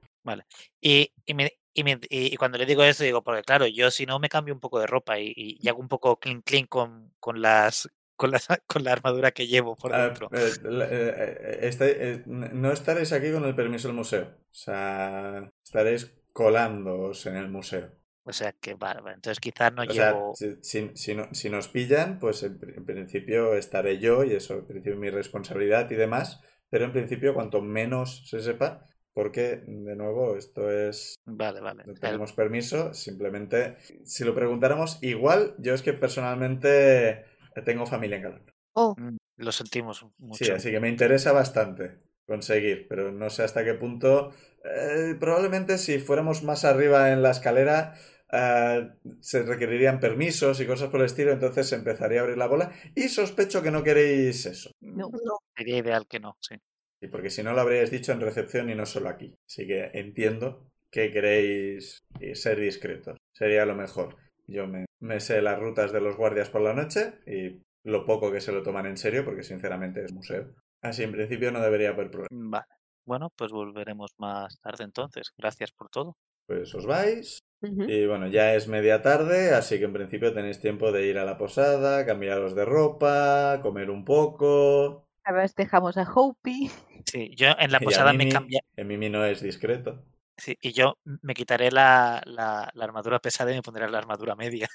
Y, 0.80 1.12
y, 1.26 1.34
me- 1.34 1.52
y 1.74 1.84
me- 1.84 1.98
y- 2.08 2.36
cuando 2.36 2.58
le 2.58 2.66
digo 2.66 2.82
eso, 2.84 3.02
digo, 3.04 3.22
porque 3.24 3.42
claro, 3.42 3.66
yo 3.66 3.90
si 3.90 4.06
no 4.06 4.18
me 4.20 4.28
cambio 4.28 4.54
un 4.54 4.60
poco 4.60 4.78
de 4.78 4.86
ropa 4.86 5.18
y, 5.18 5.32
y- 5.34 5.58
y 5.60 5.68
hago 5.68 5.80
un 5.80 5.88
poco 5.88 6.18
clean 6.20 6.42
clean 6.42 6.66
con, 6.66 7.12
con 7.18 7.40
las 7.42 7.88
con 8.16 8.30
las- 8.30 8.46
con 8.66 8.84
la 8.84 8.92
armadura 8.92 9.32
que 9.32 9.48
llevo 9.48 9.74
por 9.74 9.92
Ah, 9.94 10.04
dentro. 10.04 10.28
eh, 10.32 10.50
la- 10.62 10.84
eh, 10.84 10.90
eh, 11.18 11.58
este- 11.62 12.12
eh, 12.12 12.22
no 12.26 12.70
estaréis 12.70 13.12
aquí 13.12 13.32
con 13.32 13.44
el 13.44 13.54
permiso 13.56 13.88
del 13.88 13.96
museo. 13.96 14.24
O 14.24 14.54
sea, 14.54 15.50
estaréis 15.64 16.14
colándoos 16.32 17.26
en 17.26 17.36
el 17.36 17.48
museo. 17.48 17.90
O 18.24 18.32
sea 18.32 18.52
que, 18.52 18.74
vale, 18.74 19.00
vale, 19.00 19.14
entonces 19.16 19.40
quizás 19.40 19.72
no 19.72 19.84
O 19.84 19.92
sea, 19.94 20.10
llevo... 20.10 20.38
si, 20.38 20.56
si- 20.62 20.90
si 21.02 21.14
no- 21.14 21.28
si 21.34 21.50
nos 21.50 21.68
pillan, 21.68 22.18
pues 22.20 22.42
en, 22.42 22.58
en 22.76 22.84
principio 22.84 23.54
estaré 23.54 23.98
yo 23.98 24.24
y 24.24 24.32
eso, 24.34 24.54
en 24.54 24.66
principio 24.66 24.98
mi 24.98 25.10
responsabilidad 25.10 25.90
y 25.90 25.96
demás. 25.96 26.40
Pero 26.70 26.84
en 26.84 26.92
principio, 26.92 27.34
cuanto 27.34 27.60
menos 27.62 28.28
se 28.28 28.40
sepa, 28.40 28.88
porque, 29.12 29.62
de 29.66 29.96
nuevo, 29.96 30.36
esto 30.36 30.70
es 30.70 31.14
Vale, 31.26 31.60
vale. 31.60 31.82
No 31.84 31.94
El- 32.00 32.00
tenemos 32.02 32.32
permiso, 32.32 32.94
simplemente 32.94 33.76
si 34.04 34.24
lo 34.24 34.34
preguntáramos, 34.34 34.98
igual 35.02 35.54
yo 35.58 35.74
es 35.74 35.82
que 35.82 35.92
personalmente 35.94 37.24
tengo 37.66 37.86
familia 37.86 38.16
en 38.18 38.22
Calón. 38.24 38.42
Oh, 38.74 38.94
mm, 38.98 39.16
Lo 39.38 39.52
sentimos 39.52 40.04
mucho. 40.18 40.40
Sí, 40.40 40.50
así 40.50 40.70
que 40.70 40.80
me 40.80 40.88
interesa 40.88 41.32
bastante 41.32 41.98
conseguir, 42.26 42.86
pero 42.88 43.12
no 43.12 43.28
sé 43.30 43.42
hasta 43.42 43.64
qué 43.64 43.74
punto. 43.74 44.32
eh, 44.64 45.16
probablemente 45.20 45.76
si 45.78 45.98
fuéramos 45.98 46.42
más 46.42 46.64
arriba 46.64 47.10
en 47.12 47.22
la 47.22 47.30
escalera 47.32 47.94
eh, 48.32 48.90
se 49.20 49.42
requerirían 49.42 50.00
permisos 50.00 50.60
y 50.60 50.66
cosas 50.66 50.88
por 50.88 51.00
el 51.00 51.06
estilo, 51.06 51.32
entonces 51.32 51.68
se 51.68 51.76
empezaría 51.76 52.20
a 52.20 52.22
abrir 52.22 52.38
la 52.38 52.46
bola 52.46 52.72
y 52.94 53.08
sospecho 53.08 53.62
que 53.62 53.70
no 53.70 53.82
queréis 53.82 54.46
eso. 54.46 54.70
No. 54.80 55.10
Sería 55.56 55.78
ideal 55.78 56.06
que 56.08 56.18
no, 56.18 56.36
sí. 56.40 56.56
Y 57.00 57.08
porque 57.08 57.30
si 57.30 57.42
no 57.42 57.52
lo 57.52 57.60
habríais 57.60 57.90
dicho 57.90 58.12
en 58.12 58.20
recepción 58.20 58.70
y 58.70 58.74
no 58.74 58.86
solo 58.86 59.08
aquí. 59.08 59.34
Así 59.46 59.66
que 59.66 59.90
entiendo 59.92 60.66
que 60.90 61.10
queréis 61.10 62.04
eh, 62.20 62.34
ser 62.34 62.58
discretos. 62.58 63.18
Sería 63.32 63.66
lo 63.66 63.74
mejor. 63.74 64.16
Yo 64.46 64.66
me, 64.66 64.86
me 65.00 65.20
sé 65.20 65.42
las 65.42 65.58
rutas 65.58 65.92
de 65.92 66.00
los 66.00 66.16
guardias 66.16 66.48
por 66.48 66.62
la 66.62 66.74
noche 66.74 67.14
y 67.26 67.60
lo 67.84 68.06
poco 68.06 68.32
que 68.32 68.40
se 68.40 68.52
lo 68.52 68.62
toman 68.62 68.86
en 68.86 68.96
serio, 68.96 69.24
porque 69.24 69.42
sinceramente 69.42 70.04
es 70.04 70.12
museo. 70.12 70.54
Así 70.80 71.02
en 71.02 71.12
principio 71.12 71.52
no 71.52 71.60
debería 71.60 71.90
haber 71.90 72.10
problema. 72.10 72.28
Vale. 72.30 72.66
Bueno, 73.04 73.30
pues 73.36 73.50
volveremos 73.50 74.12
más 74.18 74.58
tarde 74.60 74.84
entonces. 74.84 75.32
Gracias 75.36 75.72
por 75.72 75.88
todo. 75.88 76.16
Pues 76.46 76.74
os 76.74 76.86
vais. 76.86 77.42
Y 77.86 78.06
bueno, 78.06 78.26
ya 78.28 78.54
es 78.54 78.68
media 78.68 79.02
tarde, 79.02 79.54
así 79.54 79.78
que 79.78 79.84
en 79.84 79.92
principio 79.92 80.32
tenéis 80.34 80.60
tiempo 80.60 80.92
de 80.92 81.06
ir 81.06 81.18
a 81.18 81.24
la 81.24 81.38
posada, 81.38 82.04
cambiaros 82.06 82.54
de 82.54 82.64
ropa, 82.64 83.60
comer 83.62 83.90
un 83.90 84.04
poco. 84.04 85.08
A 85.24 85.32
ver, 85.32 85.50
dejamos 85.56 85.96
a 85.96 86.04
Hopi. 86.14 86.70
Sí, 87.06 87.34
yo 87.36 87.48
en 87.58 87.70
la 87.72 87.80
Y 87.80 87.92
a 87.94 88.00
posada 88.00 88.12
me 88.12 88.26
cambia... 88.26 88.60
que 88.76 88.84
Mimi 88.84 89.08
no 89.10 89.24
es 89.24 89.40
discreto. 89.42 90.04
Sí, 90.36 90.56
y 90.60 90.72
yo 90.72 90.98
me 91.04 91.34
quitaré 91.34 91.70
la, 91.70 92.22
la, 92.26 92.70
la 92.74 92.84
armadura 92.84 93.18
pesada 93.20 93.52
y 93.52 93.54
me 93.56 93.62
pondré 93.62 93.88
la 93.90 93.98
armadura 93.98 94.34
media. 94.34 94.68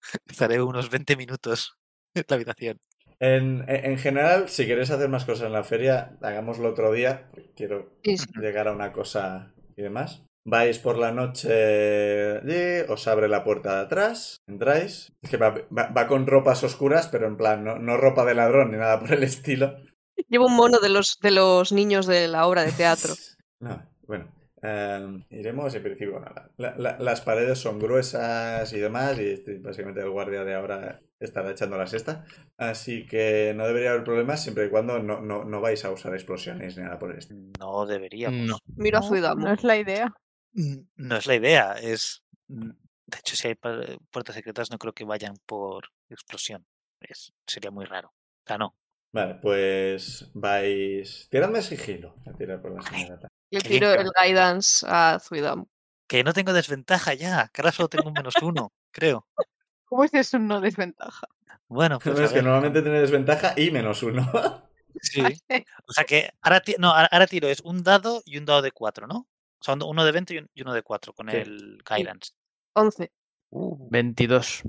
Estaré 0.32 0.56
unos 0.62 0.90
20 0.90 1.16
minutos 1.16 1.78
en 2.14 2.24
la 2.28 2.36
habitación. 2.36 2.80
En, 3.20 3.64
en- 3.70 3.84
en 3.92 3.98
general, 3.98 4.48
si 4.50 4.66
queréis 4.66 4.90
hacer 4.90 5.08
más 5.08 5.24
cosas 5.24 5.46
en 5.46 5.52
la 5.54 5.64
feria, 5.64 6.18
hagámoslo 6.20 6.68
otro 6.70 6.92
día. 6.92 7.28
porque 7.30 7.50
Quiero 7.56 7.90
Sí, 8.04 8.16
sí. 8.18 8.26
llegar 8.34 8.68
a 8.68 8.72
una 8.72 8.92
cosa 8.92 9.54
y 9.76 9.82
demás. 9.82 10.22
Vais 10.44 10.78
por 10.80 10.98
la 10.98 11.12
noche 11.12 12.38
allí, 12.42 12.84
os 12.88 13.06
abre 13.06 13.28
la 13.28 13.44
puerta 13.44 13.76
de 13.76 13.80
atrás, 13.82 14.38
entráis. 14.48 15.12
Es 15.22 15.30
que 15.30 15.36
va, 15.36 15.50
va- 15.76 15.88
va 15.96 16.06
con 16.08 16.26
ropas 16.26 16.64
oscuras, 16.64 17.08
pero 17.08 17.26
en 17.28 17.36
plan, 17.36 17.62
no, 17.64 17.78
no 17.78 17.96
ropa 17.96 18.24
de 18.24 18.34
ladrón 18.34 18.72
ni 18.72 18.78
nada 18.78 18.98
por 18.98 19.12
el 19.12 19.22
estilo. 19.22 19.76
Llevo 20.28 20.46
un 20.46 20.56
mono 20.56 20.78
de 20.80 20.88
los, 20.88 21.18
de 21.22 21.30
los 21.30 21.72
niños 21.72 22.06
de 22.06 22.26
la 22.28 22.46
obra 22.46 22.64
de 22.64 22.72
teatro. 22.72 23.14
No, 23.60 23.80
bueno. 24.08 24.26
eh, 24.60 25.24
iremos 25.30 25.72
en 25.76 25.82
principio. 25.84 26.14
bueno, 26.18 26.34
la- 26.56 26.74
la- 26.76 26.98
las 26.98 27.20
paredes 27.20 27.60
son 27.60 27.78
gruesas 27.78 28.72
y 28.72 28.80
demás, 28.80 29.16
y 29.20 29.28
este- 29.30 29.58
básicamente 29.58 30.00
el 30.00 30.10
guardia 30.10 30.42
de 30.42 30.54
ahora 30.54 31.00
estará 31.20 31.52
echando 31.52 31.78
la 31.78 31.86
siesta. 31.86 32.24
Así 32.58 33.06
que 33.06 33.52
no 33.54 33.64
debería 33.68 33.90
haber 33.92 34.02
problemas 34.02 34.42
siempre 34.42 34.66
y 34.66 34.70
cuando 34.70 34.98
no, 34.98 35.20
no, 35.20 35.44
no 35.44 35.60
vais 35.60 35.84
a 35.84 35.92
usar 35.92 36.12
explosiones 36.14 36.76
ni 36.76 36.82
nada 36.82 36.98
por 36.98 37.12
el 37.12 37.18
estilo. 37.18 37.40
No 37.60 37.86
deberíamos. 37.86 38.48
No. 38.48 38.58
Miro 38.74 38.98
a 38.98 39.34
no 39.36 39.52
es 39.52 39.62
la 39.62 39.76
idea. 39.76 40.12
No 40.54 41.16
es 41.16 41.26
la 41.26 41.34
idea, 41.34 41.72
es... 41.74 42.22
mm, 42.48 42.70
De 43.06 43.18
hecho, 43.18 43.36
si 43.36 43.48
hay 43.48 43.54
pa- 43.54 43.80
puertas 44.10 44.34
secretas, 44.34 44.70
no 44.70 44.78
creo 44.78 44.92
que 44.92 45.04
vayan 45.04 45.36
por 45.46 45.88
explosión. 46.08 46.66
Es, 47.00 47.32
sería 47.46 47.70
muy 47.70 47.84
raro. 47.84 48.08
O 48.08 48.46
sea, 48.46 48.58
no. 48.58 48.76
Vale, 49.12 49.34
pues 49.36 50.30
vais. 50.34 51.28
Tiradme 51.30 51.60
sigilo. 51.62 52.16
A 52.26 52.32
tirar 52.32 52.62
por 52.62 52.72
la 52.74 52.82
señora. 52.82 53.28
Bien, 53.50 53.62
tiro 53.62 53.92
el 53.92 54.10
guidance 54.18 54.86
a 54.88 55.18
Zuidamo. 55.20 55.68
Que 56.06 56.24
no 56.24 56.32
tengo 56.32 56.52
desventaja 56.52 57.12
ya, 57.14 57.48
que 57.52 57.60
ahora 57.60 57.72
solo 57.72 57.88
tengo 57.88 58.08
un 58.08 58.14
menos 58.14 58.34
uno, 58.42 58.72
creo. 58.90 59.26
¿Cómo 59.84 60.04
es 60.04 60.14
eso 60.14 60.36
una 60.38 60.60
desventaja? 60.60 61.26
Bueno, 61.68 61.98
pues 61.98 62.18
es 62.18 62.32
que 62.32 62.42
normalmente 62.42 62.82
tiene 62.82 63.00
desventaja 63.00 63.54
y 63.56 63.70
menos 63.70 64.02
uno. 64.02 64.30
sí. 65.00 65.22
O 65.86 65.92
sea 65.92 66.04
que 66.04 66.30
ahora, 66.40 66.62
no, 66.78 66.90
ahora 66.92 67.26
tiro 67.26 67.48
es 67.48 67.60
un 67.60 67.82
dado 67.82 68.22
y 68.24 68.38
un 68.38 68.44
dado 68.46 68.62
de 68.62 68.72
4, 68.72 69.06
¿no? 69.06 69.26
O 69.62 69.64
sea, 69.64 69.74
uno 69.86 70.04
de 70.04 70.10
20 70.12 70.34
y 70.34 70.38
un- 70.38 70.50
y 70.52 70.62
uno 70.62 70.74
de 70.74 70.82
4 70.82 71.12
con 71.12 71.30
Sí. 71.30 71.36
el 71.36 71.82
guidance. 71.88 72.32
11. 72.74 73.12
Uh, 73.50 73.88
22. 73.90 74.62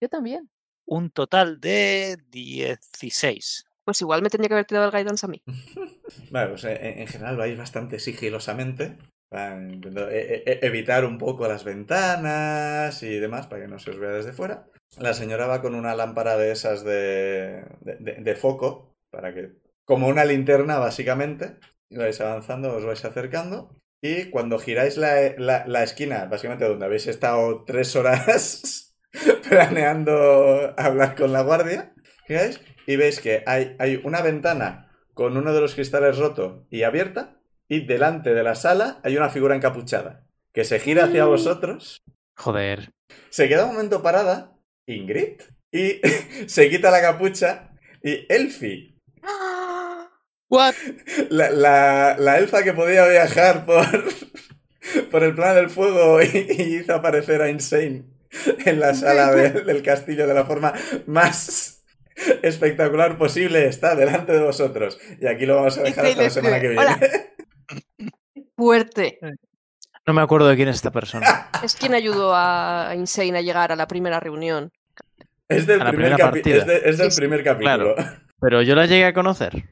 Yo 0.00 0.08
también. 0.08 0.48
un 0.90 1.10
total 1.10 1.60
de 1.60 2.16
16. 2.30 3.64
Pues 3.84 4.00
igual 4.00 4.22
me 4.22 4.30
tendría 4.30 4.48
que 4.48 4.54
haber 4.54 4.64
tirado 4.64 4.86
el 4.86 4.92
guidance 4.92 5.26
a 5.26 5.28
mí. 5.28 5.42
Vale, 6.30 6.48
pues 6.50 6.64
eh, 6.64 6.78
en, 6.80 7.00
en 7.00 7.06
general 7.06 7.36
vais 7.36 7.58
bastante 7.58 7.98
sigilosamente. 7.98 8.96
Intentando 9.30 10.08
e- 10.08 10.42
e- 10.46 10.60
evitar 10.62 11.04
un 11.04 11.18
poco 11.18 11.46
las 11.46 11.62
ventanas 11.64 13.02
y 13.02 13.18
demás 13.18 13.46
para 13.48 13.60
que 13.62 13.68
no 13.68 13.78
se 13.78 13.90
os 13.90 13.98
vea 13.98 14.12
desde 14.12 14.32
fuera. 14.32 14.66
La 14.98 15.12
señora 15.12 15.46
va 15.46 15.60
con 15.60 15.74
una 15.74 15.94
lámpara 15.94 16.38
de 16.38 16.52
esas 16.52 16.82
de, 16.84 17.64
de, 17.80 17.96
de- 17.96 18.14
de 18.22 18.34
foco, 18.36 18.94
para 19.10 19.34
que. 19.34 19.52
como 19.84 20.08
una 20.08 20.24
linterna, 20.24 20.78
básicamente. 20.78 21.56
Y 21.90 21.98
vais 21.98 22.18
avanzando, 22.22 22.74
os 22.74 22.84
vais 22.86 23.04
acercando. 23.04 23.74
Y 24.02 24.30
cuando 24.30 24.58
giráis 24.58 24.96
la, 24.96 25.34
la- 25.38 25.66
la 25.66 25.82
esquina, 25.82 26.26
básicamente 26.26 26.64
donde 26.68 26.84
habéis 26.86 27.06
estado 27.06 27.64
tres 27.64 27.96
horas 27.96 28.94
planeando 29.48 30.74
hablar 30.76 31.16
con 31.16 31.32
la 31.32 31.42
guardia, 31.42 31.94
giráis 32.26 32.60
y 32.86 32.96
veis 32.96 33.20
que 33.20 33.42
hay, 33.46 33.74
hay 33.78 34.00
una 34.04 34.22
ventana 34.22 34.92
con 35.14 35.36
uno 35.36 35.52
de 35.52 35.60
los 35.60 35.74
cristales 35.74 36.16
roto 36.18 36.66
y 36.70 36.82
abierta. 36.84 37.34
y 37.70 37.84
delante 37.84 38.32
de 38.32 38.42
la 38.42 38.54
sala 38.54 38.98
hay 39.04 39.16
una 39.18 39.28
figura 39.28 39.54
encapuchada 39.54 40.24
que 40.54 40.64
se 40.64 40.78
gira 40.80 41.04
hacia 41.04 41.26
Mm. 41.26 41.28
vosotros, 41.28 42.02
Joder. 42.36 42.90
se 43.30 43.46
queda 43.48 43.66
un 43.66 43.72
momento 43.74 44.02
parada, 44.02 44.56
Ingrid, 44.86 45.40
y 45.72 46.00
se 46.46 46.70
quita 46.70 46.90
la 46.90 47.02
capucha 47.02 47.70
y 48.02 48.24
Elfie, 48.32 48.96
What? 50.50 50.74
la, 51.30 51.50
la- 51.50 52.16
la 52.18 52.38
elfa 52.38 52.62
que 52.62 52.72
podía 52.72 53.06
viajar 53.06 53.66
por, 53.66 53.84
por 55.10 55.22
el 55.22 55.34
plano 55.34 55.54
del 55.56 55.68
fuego 55.70 56.22
y, 56.22 56.26
y 56.26 56.76
hizo 56.76 56.94
aparecer 56.94 57.42
a 57.42 57.50
Insane 57.50 58.04
en 58.64 58.80
la 58.80 58.94
sala 58.94 59.30
de- 59.34 59.50
del 59.62 59.82
castillo 59.82 60.26
de 60.26 60.34
la 60.34 60.44
forma 60.46 60.72
más 61.06 61.84
espectacular 62.42 63.16
posible, 63.18 63.66
está 63.66 63.94
delante 63.94 64.32
de 64.32 64.40
vosotros. 64.42 64.98
Y 65.20 65.26
aquí 65.26 65.46
lo 65.46 65.56
vamos 65.56 65.78
a 65.78 65.82
dejar 65.82 66.06
hasta 66.06 66.22
la 66.22 66.30
semana 66.30 66.60
que 66.60 66.68
viene. 66.68 66.86
Fuerte. 68.56 69.18
No 70.06 70.14
me 70.14 70.22
acuerdo 70.22 70.48
de 70.48 70.56
quién 70.56 70.68
es 70.68 70.76
esta 70.76 70.90
persona. 70.90 71.50
Es 71.62 71.76
quien 71.76 71.94
ayudó 71.94 72.32
a 72.34 72.92
Insane 72.96 73.38
a 73.38 73.42
llegar 73.42 73.70
a 73.72 73.76
la 73.76 73.86
primera 73.86 74.18
reunión. 74.20 74.72
Es 75.48 75.66
del 75.66 75.80
A 75.80 75.84
la 75.84 75.90
primer, 75.90 76.12
primera 76.14 76.28
capi- 76.30 76.32
partida. 76.32 76.56
es 76.56 76.66
de- 76.66 76.90
es 76.90 76.98
del 76.98 77.10
Sí, 77.10 77.16
sí, 77.16 77.20
primer 77.20 77.44
capítulo. 77.44 77.94
Pero 78.40 78.62
yo 78.62 78.74
la 78.74 78.86
llegué 78.86 79.04
a 79.04 79.12
conocer. 79.12 79.64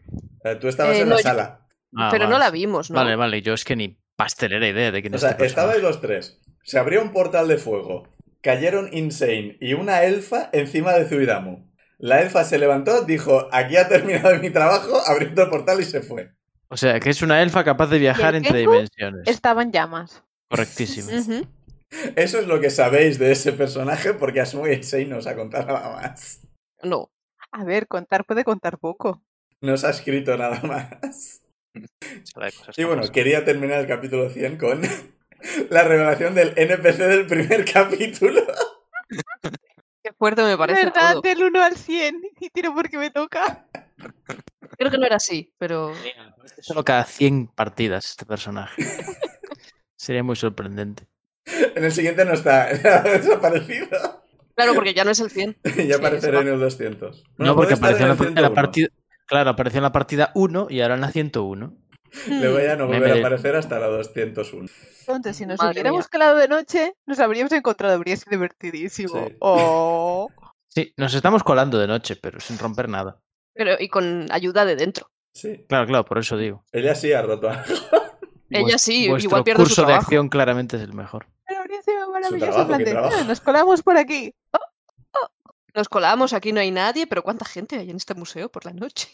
Eh, 0.53 0.57
Tú 0.57 0.69
estabas 0.69 0.97
Eh, 0.97 1.01
en 1.03 1.09
no, 1.09 1.15
la 1.17 1.21
yo- 1.21 1.29
sala. 1.29 1.67
Ah, 1.97 2.09
pero 2.11 2.29
no 2.29 2.39
la 2.39 2.51
vimos, 2.51 2.91
¿no? 2.91 2.97
Vale, 2.97 3.17
vale, 3.17 3.43
yo 3.43 3.55
es 3.55 3.65
que 3.65 3.77
ni 3.77 3.99
pastelera 4.17 4.67
idea 4.69 4.91
de 4.93 5.01
quién 5.03 5.15
O 5.15 5.19
sea, 5.19 5.31
este 5.31 5.47
estabais 5.47 5.83
los 5.83 6.01
tres. 6.01 6.41
Se 6.63 6.79
abrió 6.79 7.01
un 7.03 7.13
portal 7.13 7.49
de 7.49 7.59
fuego. 7.59 8.09
Cayeron 8.43 8.89
Insane 8.93 9.57
y 9.61 9.75
una 9.75 10.03
elfa 10.05 10.51
encima 10.53 10.93
de 10.93 11.07
Zuidamu. 11.07 11.71
La 11.99 12.21
elfa 12.21 12.45
se 12.45 12.59
levantó, 12.59 13.05
dijo, 13.05 13.49
aquí 13.53 13.77
ha 13.77 13.89
terminado 13.89 14.37
mi 14.39 14.51
trabajo, 14.51 15.01
abrió 15.07 15.29
el 15.29 15.49
portal 15.51 15.81
y 15.81 15.85
se 15.85 16.03
fue. 16.03 16.33
O 16.69 16.77
sea, 16.77 16.99
que 17.01 17.11
es 17.11 17.23
una 17.23 17.41
elfa 17.43 17.65
capaz 17.65 17.87
de 17.87 17.99
viajar 17.99 18.35
entre 18.35 18.59
dimensiones. 18.59 19.23
Estaba 19.27 19.63
en 19.63 19.73
llamas. 19.73 20.23
Correctísimo. 20.49 21.09
Eso 22.17 22.39
es 22.41 22.47
lo 22.47 22.61
que 22.61 22.71
sabéis 22.71 23.19
de 23.19 23.33
ese 23.33 23.53
personaje 23.53 24.13
porque 24.15 24.41
asumo 24.41 24.65
que 24.65 24.75
Insane 24.75 25.07
no 25.07 25.19
os 25.19 25.27
ha 25.27 25.37
contado 25.37 25.67
nada 25.67 25.97
más. 25.97 26.41
No. 26.83 27.11
A 27.53 27.65
ver, 27.65 27.87
contar 27.87 28.25
puede 28.27 28.45
contar 28.45 28.79
poco. 28.79 29.23
No 29.61 29.75
os 29.75 29.85
ha 29.85 29.91
escrito 29.91 30.37
nada 30.37 30.61
más. 30.63 31.43
Y 32.77 32.85
bueno, 32.85 33.03
quería 33.13 33.45
terminar 33.45 33.81
el 33.81 33.87
capítulo 33.87 34.31
100 34.31 34.57
con 34.57 34.81
la 35.71 35.83
revelación 35.85 36.35
del 36.35 36.53
NPC 36.57 36.99
del 36.99 37.27
primer 37.27 37.65
capítulo. 37.73 38.43
Qué 40.03 40.13
fuerte 40.19 40.43
me 40.43 40.57
parece 40.57 40.85
¿Verdad? 40.87 41.13
todo. 41.15 41.21
Del 41.23 41.43
1 41.43 41.63
al 41.63 41.77
100. 41.77 42.23
Y 42.41 42.51
tiro 42.51 42.75
porque 42.75 42.97
me 42.99 43.11
toca. 43.11 43.67
Creo 44.79 44.91
que 44.91 44.99
no 44.99 45.07
era 45.07 45.17
así, 45.17 45.53
pero 45.59 45.93
Solo 46.61 46.85
cada 46.85 47.05
100 47.05 47.49
partidas 47.49 48.11
este 48.11 48.27
personaje. 48.27 48.83
Sería 49.97 50.23
muy 50.23 50.37
sorprendente. 50.37 51.09
En 51.75 51.85
el 51.85 51.93
siguiente 51.93 52.25
no 52.25 52.33
está, 52.35 52.65
ha 52.69 53.03
desaparecido. 53.03 53.89
claro, 54.55 54.75
porque 54.75 54.95
ya 54.95 55.05
no 55.05 55.11
es 55.11 55.21
el 55.21 55.31
100. 55.31 55.57
ya 55.65 55.73
Sí, 55.73 55.93
aparecerá 55.93 56.39
se 56.43 56.47
en 56.49 56.55
el 56.55 56.61
200. 56.61 57.25
No, 57.39 57.55
porque 57.55 57.75
apareció 57.75 58.07
en 58.07 58.13
en 58.13 58.19
la 58.19 58.51
101. 58.51 58.55
partida. 58.55 58.89
Claro, 59.27 59.51
apareció 59.51 59.79
en 59.79 59.83
la 59.85 59.93
partida 59.93 60.31
1 60.35 60.69
y 60.71 60.81
ahora 60.81 60.95
en 60.95 61.01
la 61.01 61.11
101. 61.11 61.73
Luego 62.29 62.61
ya 62.61 62.77
no 62.77 62.87
Me- 62.87 62.99
volverá 62.99 63.17
a 63.17 63.19
aparecer 63.19 63.57
hasta 63.57 63.79
la 63.79 63.87
201. 63.89 64.69
Entonces, 65.01 65.37
si 65.37 65.47
nos 65.47 65.59
Madre 65.59 65.73
hubiéramos 65.75 66.05
mía. 66.05 66.09
calado 66.11 66.37
de 66.39 66.49
noche, 66.49 66.95
nos 67.07 67.19
habríamos 67.21 67.53
encontrado. 67.53 67.95
Habría 67.95 68.17
sido 68.17 68.31
divertidísimo. 68.31 69.27
Sí. 69.27 69.37
Oh. 69.41 70.29
Sí, 70.69 70.93
nos 70.97 71.15
estamos 71.15 71.43
colando 71.43 71.79
de 71.79 71.87
noche, 71.87 72.17
pero 72.17 72.41
sin 72.41 72.59
romper 72.59 72.89
nada. 72.89 73.21
Pero, 73.55 73.73
y 73.79 73.89
con 73.89 74.27
ayuda 74.31 74.65
de 74.65 74.77
dentro. 74.77 75.11
Sí. 75.33 75.65
Claro, 75.69 75.87
claro, 75.87 76.05
por 76.05 76.19
eso 76.19 76.37
digo. 76.37 76.65
Ella 76.73 76.95
sí 76.95 77.13
ha 77.13 77.23
roto 77.23 77.49
algo. 77.51 77.63
Ella 78.51 78.79
sí, 78.79 79.09
vuestro 79.09 79.29
igual 79.31 79.45
pierde 79.45 79.59
su 79.63 79.69
curso 79.69 79.83
de 79.83 79.87
trabajo. 79.87 80.03
acción 80.07 80.29
claramente 80.29 80.77
es 80.77 80.83
el 80.83 80.93
mejor. 80.93 81.27
Pero 81.47 81.61
habría 81.61 81.83
sido 81.83 82.11
maravilloso. 82.13 82.39
trabajo, 82.53 82.61
en 82.63 82.67
plan 82.69 82.79
¿qué 82.79 82.85
de? 83.17 83.21
"Ah, 83.21 83.25
nos 83.27 83.41
colamos 83.41 83.83
por 83.83 83.97
aquí. 83.97 84.33
Nos 85.77 85.89
colamos, 85.91 86.33
aquí 86.33 86.53
no 86.53 86.61
hay 86.61 86.71
nadie, 86.71 87.07
pero 87.07 87.23
¿cuánta 87.23 87.45
gente 87.45 87.77
hay 87.77 87.91
en 87.91 87.97
este 87.99 88.15
museo 88.15 88.49
por 88.51 88.65
la 88.65 88.73
noche? 88.73 89.09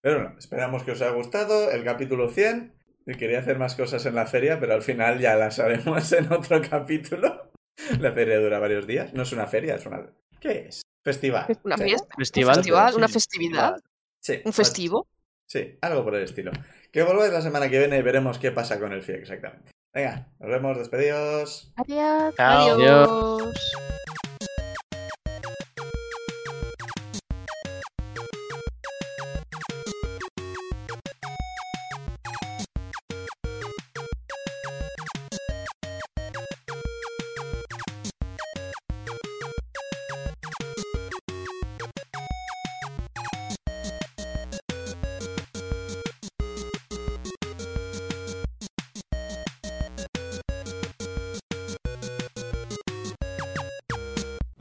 Pero 0.00 0.22
no, 0.22 0.38
esperamos 0.38 0.84
que 0.84 0.92
os 0.92 1.02
haya 1.02 1.10
gustado 1.10 1.72
el 1.72 1.82
capítulo 1.84 2.30
100. 2.30 2.72
Y 3.04 3.14
quería 3.16 3.40
hacer 3.40 3.58
más 3.58 3.74
cosas 3.74 4.06
en 4.06 4.14
la 4.14 4.26
feria, 4.26 4.60
pero 4.60 4.74
al 4.74 4.82
final 4.82 5.18
ya 5.18 5.34
las 5.34 5.58
haremos 5.58 6.12
en 6.12 6.30
otro 6.32 6.60
capítulo. 6.70 7.50
La 7.98 8.12
feria 8.12 8.38
dura 8.38 8.58
varios 8.60 8.86
días. 8.86 9.12
No 9.12 9.22
es 9.24 9.32
una 9.32 9.46
feria, 9.46 9.74
es 9.74 9.86
una... 9.86 10.06
¿Qué 10.40 10.66
es? 10.68 10.82
Festival. 11.02 11.46
Una 11.64 11.76
Sí. 11.78 11.82
fiesta, 11.84 12.14
Festival. 12.16 12.48
un 12.50 12.54
festival, 12.62 12.90
Sí, 12.92 12.96
una 12.98 13.08
festividad, 13.08 13.76
Sí. 14.20 14.40
un 14.44 14.52
festivo. 14.52 15.08
Sí, 15.46 15.78
algo 15.80 16.04
por 16.04 16.14
el 16.14 16.22
estilo. 16.24 16.52
Que 16.92 17.02
volváis 17.02 17.32
la 17.32 17.40
semana 17.42 17.68
que 17.70 17.78
viene 17.78 17.96
y 17.98 18.02
veremos 18.02 18.38
qué 18.38 18.52
pasa 18.52 18.78
con 18.78 18.92
el 18.92 19.02
FIE 19.02 19.16
exactamente. 19.16 19.72
Venga, 19.92 20.28
nos 20.38 20.50
vemos, 20.50 20.76
despedidos. 20.78 21.72
Adiós. 21.76 22.34
Chao. 22.36 22.74
Adiós. 22.76 24.07